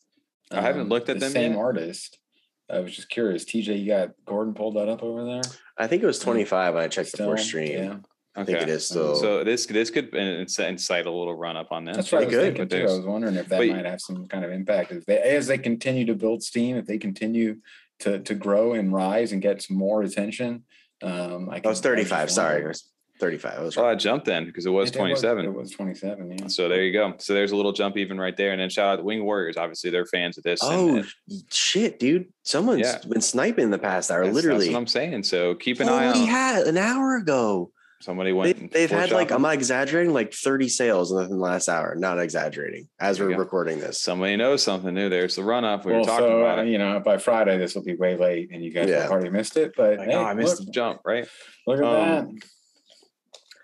um, 0.52 0.60
I 0.60 0.62
haven't 0.62 0.88
looked 0.88 1.10
at 1.10 1.16
the 1.16 1.26
them 1.26 1.32
same 1.32 1.52
yet. 1.54 1.60
artist. 1.60 2.20
I 2.70 2.80
was 2.80 2.96
just 2.96 3.10
curious. 3.10 3.46
TJ, 3.46 3.80
you 3.80 3.88
got 3.88 4.12
Gordon 4.26 4.54
pulled 4.54 4.76
that 4.76 4.90
up 4.90 5.04
over 5.04 5.24
there. 5.24 5.42
I 5.78 5.88
think 5.88 6.04
it 6.04 6.06
was 6.06 6.20
25 6.20 6.74
when 6.74 6.84
I 6.84 6.88
checked 6.88 7.12
before 7.14 7.38
Still, 7.38 7.48
stream. 7.48 7.72
Yeah. 7.72 7.96
I 8.36 8.44
think 8.44 8.62
it 8.62 8.70
is 8.70 8.92
Okay. 8.92 9.02
still. 9.02 9.16
So 9.16 9.44
this 9.44 9.66
this 9.66 9.90
could 9.90 10.14
incite 10.14 11.06
a 11.08 11.12
little 11.12 11.36
run 11.36 11.58
up 11.58 11.72
on 11.72 11.86
them. 11.86 11.96
That's 11.96 12.12
what 12.12 12.22
I 12.22 12.26
was 12.26 12.34
good, 12.36 12.56
thinking 12.58 12.68
too. 12.80 12.86
I 12.86 12.96
was 12.98 13.06
wondering 13.06 13.36
if 13.36 13.48
that 13.48 13.58
but- 13.58 13.68
might 13.68 13.86
have 13.86 14.02
some 14.02 14.28
kind 14.28 14.46
of 14.46 14.52
impact 14.52 14.92
if 14.92 15.06
they, 15.06 15.18
as 15.20 15.48
they 15.48 15.58
continue 15.58 16.06
to 16.06 16.14
build 16.14 16.44
steam, 16.44 16.76
if 16.78 16.86
they 16.86 16.98
continue 17.00 17.58
to 18.00 18.20
to 18.20 18.36
grow 18.36 18.74
and 18.74 18.94
rise 18.94 19.32
and 19.32 19.42
get 19.42 19.62
some 19.64 19.78
more 19.78 20.04
attention. 20.04 20.66
Um, 21.02 21.50
I 21.50 21.62
I 21.64 21.68
was 21.68 21.80
can- 21.82 21.92
I 21.94 21.96
35. 21.96 22.32
Sorry. 22.32 22.54
wonder. 22.56 22.68
Was 22.70 22.84
35. 23.20 23.54
I 23.58 23.62
was 23.62 23.78
Oh. 23.78 23.86
I 23.86 23.96
jumped 23.96 24.26
then 24.26 24.46
because 24.46 24.66
it 24.66 24.70
was 24.70 24.90
It- 24.90 24.96
it 24.96 25.00
27. 25.00 25.46
It 25.46 25.54
was 25.54 25.72
27. 25.72 26.38
Yeah. 26.38 26.48
So 26.48 26.68
there 26.70 26.84
you 26.84 26.94
go. 26.94 27.14
So 27.18 27.34
there's 27.34 27.52
a 27.52 27.56
little 27.56 27.72
jump 27.74 27.98
even 27.98 28.20
right 28.20 28.36
there. 28.38 28.52
And 28.52 28.62
then 28.62 28.70
shout 28.70 28.88
out 28.94 28.98
the 28.98 29.04
Wing 29.04 29.24
Warriors. 29.24 29.58
Obviously, 29.58 29.90
they're 29.90 30.06
fans 30.06 30.38
of 30.38 30.44
this. 30.44 30.60
Oh, 30.64 30.98
and 30.98 31.06
shit, 31.52 32.00
dude. 32.00 32.28
Someone's 32.44 32.82
Yeah. 32.82 33.00
been 33.08 33.22
sniping 33.22 33.66
in 33.66 33.72
the 33.72 33.80
past 33.80 34.12
hour, 34.12 34.24
that's, 34.24 34.36
that's 34.36 34.46
literally. 34.46 34.70
what 34.70 34.78
I'm 34.78 34.88
saying. 34.88 35.24
So 35.24 35.56
keep 35.56 35.80
an 35.80 35.90
eye 35.90 36.08
Holy 36.08 36.22
on. 36.24 36.28
hat, 36.28 36.68
an 36.68 36.78
hour 36.78 37.18
ago. 37.18 37.72
Somebody 38.00 38.30
They, 38.30 38.34
went. 38.34 38.58
and 38.60 38.70
they've 38.70 38.92
had 38.92 39.10
like, 39.12 39.30
shopping. 39.30 39.36
I'm 39.38 39.42
not 39.42 39.56
exaggerating, 39.56 40.14
like 40.14 40.32
30 40.32 40.70
sales 40.70 41.12
in 41.12 41.30
the 41.30 41.36
last 41.36 41.68
hour. 41.68 41.96
Not 41.98 42.20
exaggerating 42.20 42.88
as 43.00 43.20
we're 43.20 43.32
go. 43.32 43.38
recording 43.38 43.80
this. 43.80 44.00
Somebody 44.00 44.36
knows 44.36 44.62
something 44.62 44.94
new. 44.94 45.10
There's 45.10 45.36
the 45.36 45.44
run 45.44 45.66
up. 45.66 45.84
We 45.84 45.94
were 45.94 46.04
talking 46.04 46.28
so 46.28 46.38
about 46.42 46.60
uh, 46.60 46.62
it. 46.62 46.68
you 46.68 46.78
know, 46.78 47.00
by 47.00 47.18
Friday 47.18 47.58
this 47.58 47.74
will 47.74 47.84
be 47.84 47.96
way 47.96 48.16
late, 48.16 48.50
and 48.54 48.64
you 48.64 48.72
guys 48.72 48.88
Yeah. 48.88 49.02
have 49.02 49.12
already 49.12 49.32
missed 49.32 49.58
it. 49.58 49.74
But 49.76 49.98
Like, 49.98 50.10
hey, 50.10 50.16
oh, 50.16 50.24
I 50.24 50.36
missed 50.36 50.60
look, 50.60 50.68
the 50.68 50.72
jump, 50.72 51.02
right? 51.06 51.28
look 51.66 51.80
at 51.80 51.84
Um, 51.86 52.36
that. 52.36 52.48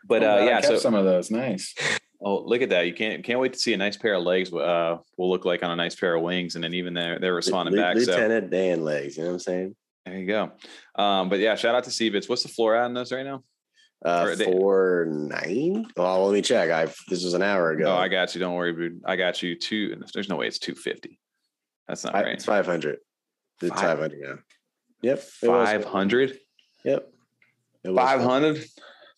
But 0.08 0.24
I'm 0.24 0.44
uh, 0.44 0.46
yeah, 0.46 0.62
so 0.62 0.78
some 0.78 0.94
of 0.96 1.06
those 1.06 1.32
nice. 1.32 1.74
oh, 2.22 2.44
look 2.44 2.62
at 2.62 2.70
that! 2.70 2.88
You 2.88 2.94
can't 2.94 3.24
can't 3.24 3.40
wait 3.40 3.54
to 3.54 3.60
see 3.60 3.74
a 3.74 3.78
nice 3.78 3.98
pair 3.98 4.16
of 4.16 4.24
legs. 4.24 4.54
Uh, 4.54 4.98
will 5.18 5.30
look 5.30 5.46
like 5.46 5.64
on 5.64 5.72
a 5.72 5.76
nice 5.76 5.96
pair 5.96 6.16
of 6.16 6.22
wings, 6.22 6.56
and 6.56 6.64
then 6.64 6.74
even 6.74 6.94
they're 6.94 7.20
they're 7.20 7.34
responding 7.34 7.76
Lieu- 7.76 7.82
back. 7.82 7.98
So 8.00 8.12
Lieutenant 8.12 8.50
Dan 8.50 8.84
legs, 8.84 9.18
you 9.18 9.24
know 9.24 9.30
what 9.30 9.34
I'm 9.34 9.40
saying? 9.40 9.76
there 10.06 10.18
you 10.18 10.28
go. 10.28 10.52
Um, 11.02 11.30
but 11.30 11.40
yeah, 11.40 11.56
shout 11.56 11.76
out 11.76 11.86
to 11.86 11.90
Cbits. 11.90 12.28
What's 12.28 12.44
the 12.44 12.50
floor 12.50 12.76
out 12.76 12.86
on 12.86 12.94
those 12.94 13.12
right 13.12 13.26
now? 13.26 13.42
Uh, 14.04 14.36
they- 14.36 14.44
four 14.46 15.08
nine. 15.10 15.88
Well, 15.96 16.26
let 16.26 16.34
me 16.34 16.42
check. 16.42 16.70
I 16.70 16.86
this 17.08 17.24
was 17.24 17.34
an 17.34 17.42
hour 17.42 17.72
ago. 17.72 17.86
Oh, 17.86 17.96
I 17.96 18.10
got 18.10 18.36
you. 18.36 18.40
Don't 18.40 18.54
worry, 18.56 18.74
dude. 18.74 19.02
I 19.06 19.16
got 19.16 19.42
you. 19.42 19.56
Two. 19.56 19.96
There's 20.14 20.28
no 20.28 20.36
way 20.36 20.48
it's 20.48 20.60
250. 20.60 21.20
That's 21.88 22.04
not 22.04 22.16
I- 22.16 22.24
right. 22.24 22.34
It's 22.34 22.46
five 22.46 22.66
hundred. 22.66 23.00
It's 23.62 23.80
five 23.80 24.00
hundred 24.00 24.20
now. 24.22 24.40
Yep. 25.04 25.20
500. 25.20 26.40
Yep. 26.86 27.14
500. 27.86 28.66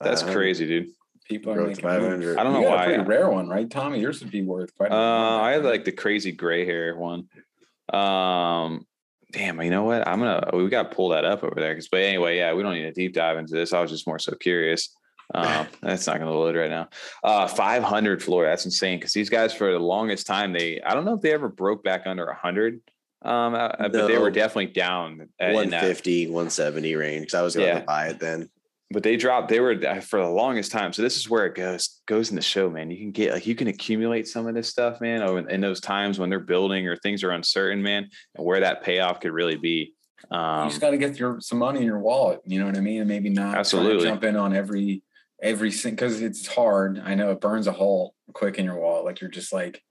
That's 0.01 0.21
500. 0.21 0.37
crazy, 0.39 0.67
dude. 0.67 0.87
People 1.27 1.53
are 1.53 1.55
Broke 1.55 1.67
making 1.69 1.83
500. 1.83 2.19
moves. 2.19 2.37
I 2.37 2.43
don't 2.43 2.53
You 2.55 2.61
know 2.61 2.67
got 2.67 2.75
why. 2.77 2.83
A 2.83 2.85
pretty 2.87 3.03
rare 3.03 3.29
one, 3.29 3.49
right, 3.49 3.69
Tommy? 3.69 3.99
Yours 3.99 4.21
would 4.21 4.31
be 4.31 4.41
worth 4.43 4.75
quite. 4.75 4.91
a 4.91 4.95
Uh, 4.95 5.39
I 5.39 5.53
than 5.53 5.63
had 5.63 5.69
like 5.71 5.83
the 5.85 5.91
crazy 5.91 6.31
gray 6.31 6.65
hair 6.65 6.95
one. 6.95 7.27
Um, 7.91 8.85
damn, 9.31 9.61
you 9.61 9.69
know 9.69 9.83
what? 9.83 10.07
I'm 10.07 10.19
gonna 10.19 10.49
we 10.53 10.67
got 10.69 10.89
to 10.89 10.95
pull 10.95 11.09
that 11.09 11.25
up 11.25 11.43
over 11.43 11.55
there. 11.59 11.73
Because, 11.73 11.87
but 11.87 12.01
anyway, 12.01 12.37
yeah, 12.37 12.53
we 12.53 12.63
don't 12.63 12.73
need 12.73 12.85
a 12.85 12.91
deep 12.93 13.13
dive 13.13 13.37
into 13.37 13.53
this. 13.53 13.73
I 13.73 13.79
was 13.81 13.91
just 13.91 14.07
more 14.07 14.19
so 14.19 14.35
curious. 14.35 14.95
Um, 15.33 15.67
that's 15.81 16.05
not 16.07 16.19
gonna 16.19 16.31
load 16.31 16.55
right 16.55 16.69
now. 16.69 16.89
Uh, 17.23 17.47
500 17.47 18.21
floor. 18.21 18.45
That's 18.45 18.65
insane. 18.65 18.99
Because 18.99 19.13
these 19.13 19.29
guys, 19.29 19.53
for 19.53 19.71
the 19.71 19.79
longest 19.79 20.27
time, 20.27 20.53
they 20.53 20.81
I 20.81 20.93
don't 20.93 21.05
know 21.05 21.15
if 21.15 21.21
they 21.21 21.33
ever 21.33 21.49
broke 21.49 21.83
back 21.83 22.03
under 22.05 22.25
100. 22.25 22.81
Um, 23.23 23.55
uh, 23.55 23.69
but 23.79 23.91
they 24.07 24.19
were 24.19 24.29
definitely 24.29 24.67
down 24.67 25.29
at, 25.39 25.49
in 25.49 25.71
that 25.71 25.81
150, 25.81 26.27
170 26.27 26.95
range. 26.95 27.21
Because 27.21 27.33
I 27.33 27.41
was 27.41 27.55
going 27.55 27.67
to 27.73 27.79
Yeah. 27.79 27.85
buy 27.85 28.09
it 28.09 28.19
then. 28.19 28.49
But 28.91 29.03
they 29.03 29.17
dropped 29.17 29.49
they 29.49 29.59
were 29.59 29.75
uh, 29.85 29.99
for 29.99 30.21
the 30.21 30.29
longest 30.29 30.71
time 30.71 30.93
so 30.93 31.01
this 31.01 31.17
is 31.17 31.29
where 31.29 31.45
it 31.45 31.55
goes 31.55 32.01
goes 32.05 32.29
in 32.29 32.35
the 32.35 32.41
show 32.41 32.69
man 32.69 32.91
you 32.91 32.97
can 32.97 33.11
get 33.11 33.33
like 33.33 33.47
you 33.47 33.55
can 33.55 33.67
accumulate 33.67 34.27
some 34.27 34.47
of 34.47 34.53
this 34.53 34.69
stuff 34.69 35.01
man 35.01 35.21
oh, 35.21 35.37
in, 35.37 35.49
in 35.49 35.61
those 35.61 35.81
times 35.81 36.19
when 36.19 36.29
they're 36.29 36.39
building 36.39 36.87
or 36.87 36.95
things 36.97 37.23
are 37.23 37.31
uncertain 37.31 37.81
man 37.81 38.07
and 38.35 38.45
where 38.45 38.59
that 38.59 38.83
payoff 38.83 39.19
could 39.19 39.31
really 39.31 39.57
be 39.57 39.93
um, 40.31 40.63
you 40.63 40.69
just 40.69 40.81
got 40.81 40.91
to 40.91 40.97
get 40.97 41.19
your 41.19 41.39
some 41.39 41.59
money 41.59 41.79
in 41.79 41.85
your 41.85 41.99
wallet. 41.99 42.41
You 42.45 42.59
know 42.59 42.65
what 42.65 42.77
I 42.77 42.81
mean? 42.81 42.99
And 42.99 43.07
maybe 43.07 43.29
not 43.29 43.55
Absolutely. 43.55 44.07
jump 44.07 44.23
in 44.23 44.35
on 44.35 44.55
every 44.55 45.03
every 45.41 45.71
thing 45.71 45.93
because 45.93 46.21
it's 46.21 46.47
hard. 46.47 47.01
I 47.03 47.15
know 47.15 47.31
it 47.31 47.41
burns 47.41 47.67
a 47.67 47.71
hole 47.71 48.15
quick 48.33 48.57
in 48.57 48.65
your 48.65 48.79
wallet. 48.79 49.05
Like 49.05 49.21
you're 49.21 49.29
just 49.29 49.53
like, 49.53 49.81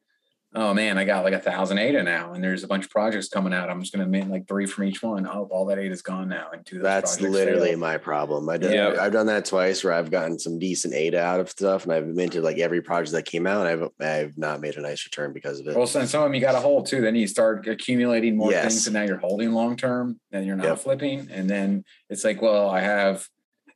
oh 0.54 0.72
man, 0.72 0.98
I 0.98 1.04
got 1.04 1.24
like 1.24 1.34
a 1.34 1.38
thousand 1.40 1.78
ADA 1.78 2.02
now, 2.02 2.32
and 2.32 2.42
there's 2.42 2.62
a 2.62 2.68
bunch 2.68 2.84
of 2.84 2.90
projects 2.90 3.28
coming 3.28 3.52
out. 3.52 3.68
I'm 3.70 3.80
just 3.80 3.92
gonna 3.92 4.06
mint 4.06 4.30
like 4.30 4.46
three 4.46 4.66
from 4.66 4.84
each 4.84 5.02
one. 5.02 5.26
Oh, 5.26 5.48
all 5.50 5.66
that 5.66 5.78
ADA 5.78 5.92
is 5.92 6.02
gone 6.02 6.28
now, 6.28 6.48
and 6.52 6.64
two. 6.64 6.78
That's 6.80 7.20
literally 7.20 7.70
failed. 7.70 7.80
my 7.80 7.98
problem. 7.98 8.48
I 8.48 8.56
did, 8.56 8.72
Yeah. 8.72 8.96
I've 9.00 9.12
done 9.12 9.26
that 9.26 9.44
twice 9.44 9.82
where 9.82 9.92
I've 9.92 10.10
gotten 10.10 10.38
some 10.38 10.58
decent 10.58 10.94
ADA 10.94 11.20
out 11.20 11.40
of 11.40 11.50
stuff 11.50 11.84
and 11.84 11.92
I've 11.92 12.06
minted 12.06 12.42
like 12.44 12.58
every 12.58 12.82
project 12.82 13.12
that 13.12 13.24
came 13.24 13.46
out. 13.46 13.66
And 13.66 13.82
I've, 14.00 14.06
I've 14.06 14.38
not 14.38 14.60
made 14.60 14.76
a 14.76 14.80
nice 14.80 15.04
return 15.04 15.32
because 15.32 15.60
of 15.60 15.66
it. 15.68 15.76
Well, 15.76 15.86
since 15.86 16.10
some 16.10 16.22
of 16.22 16.26
them 16.26 16.34
you 16.34 16.40
got 16.40 16.52
to 16.52 16.60
hold 16.60 16.86
too, 16.86 17.00
then 17.00 17.14
you 17.16 17.26
start 17.26 17.66
accumulating 17.66 18.36
more 18.36 18.50
Yes. 18.50 18.62
things, 18.64 18.86
and 18.86 18.94
now 18.94 19.02
you're 19.02 19.18
holding 19.18 19.52
long 19.52 19.76
term. 19.76 20.20
Then 20.30 20.44
you're 20.46 20.56
not 20.56 20.66
Yep. 20.66 20.78
flipping, 20.78 21.28
and 21.32 21.48
then 21.50 21.84
it's 22.08 22.24
like, 22.24 22.40
well, 22.40 22.68
I 22.70 22.80
have, 22.80 23.26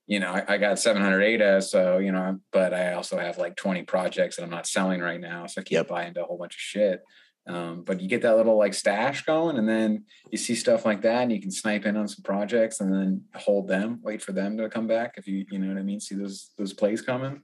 you 0.09 0.19
know, 0.19 0.33
I, 0.33 0.55
I 0.55 0.57
got 0.57 0.79
700 0.79 1.23
ADA, 1.23 1.63
so 1.63 1.99
you 1.99 2.11
know, 2.13 2.41
but 2.51 2.73
I 2.75 2.95
also 2.95 3.19
have 3.19 3.37
like 3.39 3.55
20 3.57 3.83
projects 3.85 4.37
that 4.37 4.43
I'm 4.43 4.51
not 4.51 4.67
selling 4.67 5.01
right 5.01 5.21
now, 5.21 5.47
so 5.47 5.61
I 5.61 5.65
can't 5.65 5.71
Yep. 5.73 5.89
buy 5.89 6.07
into 6.07 6.23
a 6.23 6.25
whole 6.25 6.39
bunch 6.39 6.55
of 6.55 6.61
shit. 6.61 7.03
Um, 7.47 7.83
but 7.83 8.01
you 8.01 8.09
get 8.09 8.23
that 8.23 8.37
little 8.37 8.59
like 8.59 8.75
stash 8.75 9.25
going, 9.25 9.59
and 9.59 9.69
then 9.69 10.05
you 10.31 10.39
see 10.39 10.55
stuff 10.55 10.85
like 10.87 11.03
that, 11.03 11.23
and 11.23 11.33
you 11.33 11.41
can 11.41 11.51
snipe 11.51 11.85
in 11.87 11.97
on 11.97 12.09
some 12.09 12.23
projects, 12.25 12.81
and 12.81 12.93
then 12.93 13.23
hold 13.35 13.69
them, 13.69 14.01
wait 14.03 14.23
for 14.23 14.33
them 14.33 14.57
to 14.59 14.69
come 14.71 14.87
back 14.87 15.15
if 15.19 15.27
you, 15.29 15.45
you 15.51 15.59
know 15.59 15.69
what 15.69 15.79
I 15.79 15.83
mean. 15.83 16.01
See 16.01 16.15
those 16.15 16.51
those 16.59 16.73
plays 16.73 17.03
coming. 17.03 17.43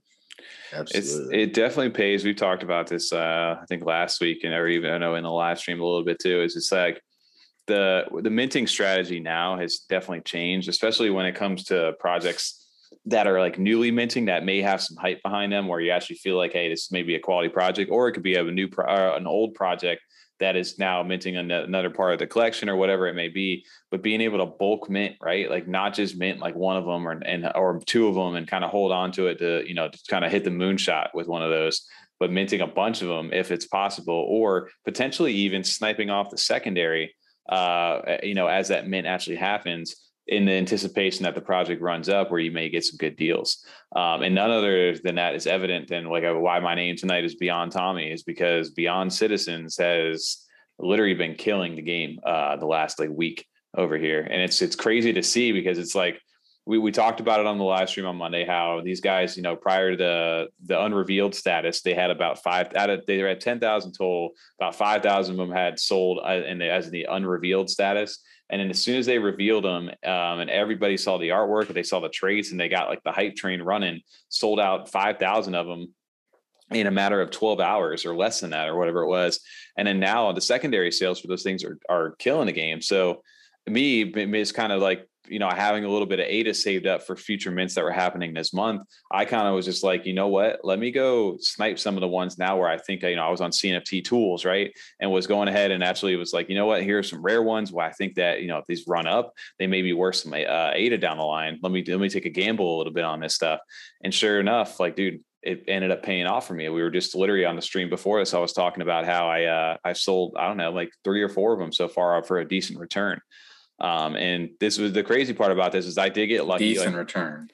it's 0.73 0.73
Absolutely. 0.73 1.41
it 1.43 1.53
definitely 1.53 1.91
pays 1.91 2.25
We've 2.25 2.35
talked 2.35 2.61
about 2.63 2.87
this 2.87 3.13
uh 3.13 3.55
i 3.61 3.65
think 3.69 3.85
last 3.85 4.19
week 4.19 4.43
and 4.43 4.53
or 4.53 4.67
even 4.67 4.91
i 4.91 4.97
know 4.97 5.15
in 5.15 5.23
the 5.23 5.31
live 5.31 5.57
stream 5.59 5.79
a 5.79 5.85
little 5.85 6.03
bit 6.03 6.19
too 6.19 6.41
is 6.41 6.55
it's 6.57 6.71
like 6.73 7.01
the 7.67 8.05
the 8.21 8.29
minting 8.29 8.67
strategy 8.67 9.19
now 9.19 9.57
has 9.57 9.79
definitely 9.89 10.21
changed 10.21 10.69
especially 10.69 11.09
when 11.09 11.25
it 11.25 11.35
comes 11.35 11.63
to 11.63 11.93
projects 11.99 12.67
that 13.05 13.27
are 13.27 13.39
like 13.39 13.59
newly 13.59 13.91
minting 13.91 14.25
that 14.25 14.45
may 14.45 14.61
have 14.61 14.81
some 14.81 14.97
hype 14.97 15.21
behind 15.23 15.51
them 15.51 15.67
where 15.67 15.79
you 15.79 15.91
actually 15.91 16.15
feel 16.15 16.37
like 16.37 16.53
hey 16.53 16.69
this 16.69 16.91
may 16.91 17.03
be 17.03 17.15
a 17.15 17.19
quality 17.19 17.49
project 17.49 17.91
or 17.91 18.07
it 18.07 18.13
could 18.13 18.23
be 18.23 18.35
a 18.35 18.43
new 18.43 18.67
pro- 18.67 18.85
uh, 18.85 19.15
an 19.15 19.27
old 19.27 19.53
project 19.53 20.01
that 20.39 20.55
is 20.55 20.77
now 20.77 21.01
minting 21.01 21.37
an- 21.37 21.51
another 21.51 21.89
part 21.89 22.13
of 22.13 22.19
the 22.19 22.27
collection 22.27 22.69
or 22.69 22.75
whatever 22.75 23.07
it 23.07 23.15
may 23.15 23.29
be. 23.29 23.65
But 23.89 24.01
being 24.01 24.21
able 24.21 24.39
to 24.39 24.45
bulk 24.45 24.89
mint 24.89 25.15
right? 25.21 25.49
Like 25.49 25.67
not 25.67 25.93
just 25.93 26.17
mint 26.17 26.39
like 26.39 26.55
one 26.55 26.77
of 26.77 26.85
them 26.85 27.07
or 27.07 27.11
and 27.11 27.49
or 27.55 27.81
two 27.85 28.07
of 28.07 28.15
them 28.15 28.35
and 28.35 28.47
kind 28.47 28.63
of 28.63 28.71
hold 28.71 28.91
on 28.91 29.11
to 29.13 29.27
it 29.27 29.39
to 29.39 29.67
you 29.67 29.73
know 29.73 29.89
to 29.89 29.99
kind 30.09 30.25
of 30.25 30.31
hit 30.31 30.43
the 30.43 30.49
moonshot 30.49 31.09
with 31.13 31.27
one 31.27 31.41
of 31.41 31.49
those 31.49 31.87
but 32.19 32.31
minting 32.31 32.61
a 32.61 32.67
bunch 32.67 33.01
of 33.01 33.07
them 33.07 33.31
if 33.33 33.51
it's 33.51 33.67
possible 33.67 34.25
or 34.29 34.69
potentially 34.85 35.33
even 35.33 35.63
sniping 35.63 36.09
off 36.09 36.29
the 36.29 36.37
secondary 36.37 37.13
uh 37.49 38.17
you 38.23 38.33
know 38.33 38.47
as 38.47 38.69
that 38.69 38.87
mint 38.87 39.07
actually 39.07 39.35
happens 39.35 39.95
in 40.27 40.45
the 40.45 40.51
anticipation 40.51 41.23
that 41.23 41.35
the 41.35 41.41
project 41.41 41.81
runs 41.81 42.09
up 42.09 42.31
where 42.31 42.39
you 42.39 42.49
may 42.51 42.67
get 42.67 42.83
some 42.83 42.97
good 42.97 43.15
deals. 43.15 43.63
Um, 43.95 44.23
and 44.23 44.33
none 44.33 44.49
other 44.49 44.97
than 44.97 45.15
that 45.15 45.35
is 45.35 45.45
evident 45.45 45.87
than 45.87 46.05
like 46.05 46.23
why 46.23 46.59
my 46.59 46.73
name 46.73 46.95
tonight 46.95 47.25
is 47.25 47.35
beyond 47.35 47.71
tommy 47.71 48.11
is 48.11 48.23
because 48.23 48.71
beyond 48.71 49.13
citizens 49.13 49.77
has 49.77 50.43
literally 50.79 51.13
been 51.13 51.35
killing 51.35 51.75
the 51.75 51.81
game 51.81 52.19
uh 52.25 52.55
the 52.57 52.65
last 52.65 52.99
like 52.99 53.09
week 53.11 53.45
over 53.77 53.97
here. 53.97 54.21
And 54.21 54.41
it's 54.41 54.61
it's 54.61 54.75
crazy 54.75 55.13
to 55.13 55.23
see 55.23 55.51
because 55.51 55.77
it's 55.77 55.95
like 55.95 56.19
we, 56.67 56.79
we 56.79 56.91
talked 56.91 57.19
about 57.19 57.39
it 57.39 57.45
on 57.45 57.59
the 57.59 57.63
live 57.63 57.89
stream 57.89 58.07
on 58.07 58.15
Monday 58.15 58.43
how 58.43 58.81
these 58.83 58.99
guys, 58.99 59.37
you 59.37 59.43
know, 59.43 59.55
prior 59.55 59.91
to 59.91 59.97
the 59.97 60.47
the 60.65 60.81
unrevealed 60.81 61.35
status, 61.35 61.81
they 61.81 61.93
had 61.93 62.09
about 62.09 62.41
five 62.41 62.73
out 62.75 62.89
of 62.89 63.05
they 63.05 63.21
were 63.21 63.27
at 63.27 63.41
ten 63.41 63.59
thousand 63.59 63.93
total. 63.93 64.31
About 64.59 64.75
five 64.75 65.03
thousand 65.03 65.39
of 65.39 65.47
them 65.47 65.55
had 65.55 65.79
sold 65.79 66.19
uh, 66.25 66.31
in 66.33 66.57
the, 66.57 66.69
as 66.69 66.89
the 66.89 67.07
unrevealed 67.09 67.69
status. 67.69 68.19
And 68.49 68.61
then 68.61 68.69
as 68.69 68.81
soon 68.81 68.97
as 68.97 69.07
they 69.07 69.17
revealed 69.17 69.63
them, 69.63 69.89
um, 70.03 70.39
and 70.39 70.51
everybody 70.51 70.97
saw 70.97 71.17
the 71.17 71.29
artwork, 71.29 71.67
they 71.67 71.81
saw 71.81 71.99
the 71.99 72.09
traits, 72.09 72.51
and 72.51 72.59
they 72.59 72.69
got 72.69 72.89
like 72.89 73.01
the 73.03 73.11
hype 73.11 73.35
train 73.35 73.61
running, 73.61 74.01
sold 74.29 74.59
out 74.59 74.91
five 74.91 75.19
thousand 75.19 75.55
of 75.55 75.67
them 75.67 75.93
in 76.71 76.87
a 76.87 76.91
matter 76.91 77.21
of 77.21 77.29
12 77.29 77.59
hours 77.59 78.07
or 78.07 78.15
less 78.15 78.39
than 78.39 78.49
that 78.49 78.67
or 78.67 78.75
whatever 78.75 79.03
it 79.03 79.07
was 79.07 79.39
and 79.77 79.87
then 79.87 79.99
now 79.99 80.31
the 80.31 80.41
secondary 80.41 80.91
sales 80.91 81.21
for 81.21 81.27
those 81.27 81.43
things 81.43 81.63
are 81.63 81.77
are 81.87 82.15
killing 82.17 82.47
the 82.47 82.51
game 82.51 82.81
so 82.81 83.21
me 83.67 84.01
it's 84.01 84.51
kind 84.51 84.73
of 84.73 84.81
like 84.81 85.07
you 85.27 85.39
know 85.39 85.49
having 85.49 85.85
a 85.85 85.89
little 85.89 86.05
bit 86.05 86.19
of 86.19 86.25
ADA 86.25 86.53
saved 86.53 86.87
up 86.87 87.03
for 87.03 87.15
future 87.15 87.51
mints 87.51 87.75
that 87.75 87.83
were 87.83 87.91
happening 87.91 88.33
this 88.33 88.53
month 88.53 88.81
I 89.11 89.25
kind 89.25 89.47
of 89.47 89.53
was 89.53 89.65
just 89.65 89.83
like 89.83 90.05
you 90.05 90.13
know 90.13 90.27
what 90.27 90.59
let 90.63 90.79
me 90.79 90.91
go 90.91 91.37
snipe 91.39 91.79
some 91.79 91.95
of 91.95 92.01
the 92.01 92.07
ones 92.07 92.37
now 92.37 92.57
where 92.57 92.69
I 92.69 92.77
think 92.77 93.03
you 93.03 93.15
know 93.15 93.25
I 93.25 93.29
was 93.29 93.41
on 93.41 93.51
CNFT 93.51 94.03
tools 94.03 94.45
right 94.45 94.71
and 94.99 95.11
was 95.11 95.27
going 95.27 95.47
ahead 95.47 95.71
and 95.71 95.83
actually 95.83 96.15
was 96.15 96.33
like 96.33 96.49
you 96.49 96.55
know 96.55 96.65
what 96.65 96.83
here's 96.83 97.09
some 97.09 97.21
rare 97.21 97.43
ones 97.43 97.71
where 97.71 97.85
I 97.85 97.91
think 97.91 98.15
that 98.15 98.41
you 98.41 98.47
know 98.47 98.57
if 98.57 98.65
these 98.67 98.85
run 98.87 99.07
up 99.07 99.33
they 99.59 99.67
may 99.67 99.81
be 99.81 99.93
worth 99.93 100.17
some 100.17 100.33
uh, 100.33 100.71
ADA 100.73 100.97
down 100.97 101.17
the 101.17 101.23
line 101.23 101.59
let 101.61 101.71
me 101.71 101.83
let 101.87 101.99
me 101.99 102.09
take 102.09 102.25
a 102.25 102.29
gamble 102.29 102.75
a 102.75 102.77
little 102.77 102.93
bit 102.93 103.03
on 103.03 103.19
this 103.19 103.35
stuff 103.35 103.59
and 104.03 104.13
sure 104.13 104.39
enough 104.39 104.79
like 104.79 104.95
dude 104.95 105.21
it 105.45 105.63
ended 105.67 105.91
up 105.91 106.01
paying 106.01 106.25
off 106.25 106.47
for 106.47 106.55
me. 106.55 106.67
We 106.69 106.81
were 106.81 106.89
just 106.89 107.13
literally 107.13 107.45
on 107.45 107.55
the 107.55 107.61
stream 107.61 107.87
before 107.87 108.19
this. 108.19 108.33
I 108.33 108.39
was 108.39 108.51
talking 108.51 108.81
about 108.81 109.05
how 109.05 109.29
I 109.29 109.43
uh, 109.43 109.77
I 109.85 109.93
sold 109.93 110.33
I 110.37 110.47
don't 110.47 110.57
know 110.57 110.71
like 110.71 110.91
three 111.03 111.21
or 111.21 111.29
four 111.29 111.53
of 111.53 111.59
them 111.59 111.71
so 111.71 111.87
far 111.87 112.21
for 112.23 112.39
a 112.39 112.47
decent 112.47 112.79
return. 112.79 113.21
Um, 113.79 114.15
and 114.15 114.49
this 114.59 114.77
was 114.77 114.93
the 114.93 115.03
crazy 115.03 115.33
part 115.33 115.51
about 115.51 115.71
this 115.71 115.85
is 115.85 115.97
I 115.97 116.09
did 116.09 116.27
get 116.27 116.45
lucky. 116.45 116.73
Decent 116.73 116.91
like, 116.93 116.97
return. 116.97 117.49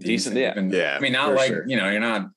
Decent, 0.00 0.36
yeah. 0.36 0.52
Even- 0.52 0.70
Yeah, 0.70 0.96
I 0.96 1.00
mean, 1.00 1.12
not 1.12 1.34
like 1.34 1.48
sure. 1.48 1.66
you 1.66 1.76
know, 1.76 1.90
you're 1.90 2.00
not 2.00 2.30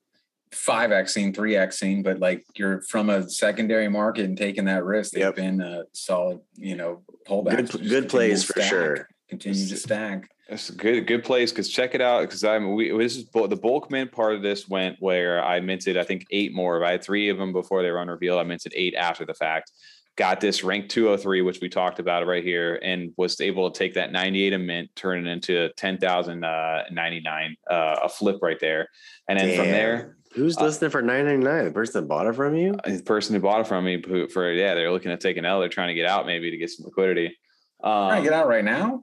five 0.52 0.90
xing, 0.90 1.34
three 1.34 1.52
xing, 1.54 2.02
but 2.04 2.18
like 2.18 2.44
you're 2.56 2.82
from 2.82 3.08
a 3.08 3.28
secondary 3.28 3.88
market 3.88 4.26
and 4.26 4.36
taking 4.36 4.66
that 4.66 4.84
risk. 4.84 5.12
They've 5.12 5.22
Yep. 5.22 5.36
been 5.36 5.60
a 5.62 5.84
solid, 5.92 6.40
you 6.56 6.76
know, 6.76 7.02
pullback. 7.26 7.70
Good- 7.72 7.88
good 7.88 8.08
plays 8.08 8.44
for 8.44 8.60
sure. 8.60 9.08
continue 9.30 9.66
to 9.66 9.76
stack. 9.76 10.28
That's 10.50 10.68
a 10.68 10.74
good 10.74 11.06
good 11.06 11.24
place 11.24 11.50
because 11.50 11.70
check 11.70 11.94
it 11.94 12.02
out 12.02 12.20
because 12.22 12.44
I'm 12.44 12.74
we 12.74 12.90
this 12.98 13.16
is 13.16 13.24
the 13.32 13.56
bulk 13.56 13.90
mint 13.90 14.12
part 14.12 14.34
of 14.34 14.42
this 14.42 14.68
went 14.68 14.96
where 15.00 15.42
I 15.42 15.60
minted 15.60 15.96
I 15.96 16.04
think 16.04 16.26
eight 16.30 16.52
more. 16.52 16.84
I 16.84 16.90
had 16.90 17.02
three 17.02 17.30
of 17.30 17.38
them 17.38 17.54
before 17.54 17.82
they 17.82 17.90
were 17.90 18.02
unrevealed. 18.02 18.38
I 18.38 18.42
minted 18.42 18.72
eight 18.76 18.94
after 18.94 19.24
the 19.24 19.32
fact. 19.32 19.72
Got 20.16 20.40
this 20.40 20.62
rank 20.62 20.90
203, 20.90 21.40
which 21.40 21.60
we 21.60 21.70
talked 21.70 21.98
about 21.98 22.26
right 22.26 22.44
here, 22.44 22.78
and 22.82 23.14
was 23.16 23.40
able 23.40 23.70
to 23.70 23.78
take 23.78 23.94
that 23.94 24.12
98 24.12 24.52
a 24.52 24.58
mint, 24.58 24.90
turn 24.94 25.26
it 25.26 25.30
into 25.30 25.70
10,099, 25.76 27.56
uh, 27.70 27.96
a 28.02 28.08
flip 28.08 28.38
right 28.42 28.60
there. 28.60 28.88
And 29.26 29.38
then 29.38 29.48
Damn. 29.48 29.56
from 29.56 29.66
there, 29.68 30.16
Who's 30.34 30.56
uh, 30.56 30.64
listening 30.64 30.90
for 30.90 31.02
nine 31.02 31.26
ninety 31.26 31.44
nine? 31.44 31.64
The 31.66 31.72
person 31.72 32.00
that 32.00 32.08
bought 32.08 32.26
it 32.26 32.34
from 32.34 32.54
you? 32.54 32.74
The 32.84 33.02
person 33.02 33.34
who 33.34 33.40
bought 33.40 33.60
it 33.60 33.66
from 33.66 33.84
me 33.84 34.02
for 34.28 34.52
yeah, 34.52 34.74
they're 34.74 34.90
looking 34.90 35.10
to 35.10 35.16
take 35.16 35.36
an 35.36 35.44
L. 35.44 35.60
They're 35.60 35.68
trying 35.68 35.88
to 35.88 35.94
get 35.94 36.06
out 36.06 36.26
maybe 36.26 36.50
to 36.50 36.56
get 36.56 36.70
some 36.70 36.86
liquidity. 36.86 37.26
Um, 37.82 38.08
trying 38.08 38.22
to 38.22 38.30
get 38.30 38.38
out 38.38 38.48
right 38.48 38.64
now. 38.64 39.02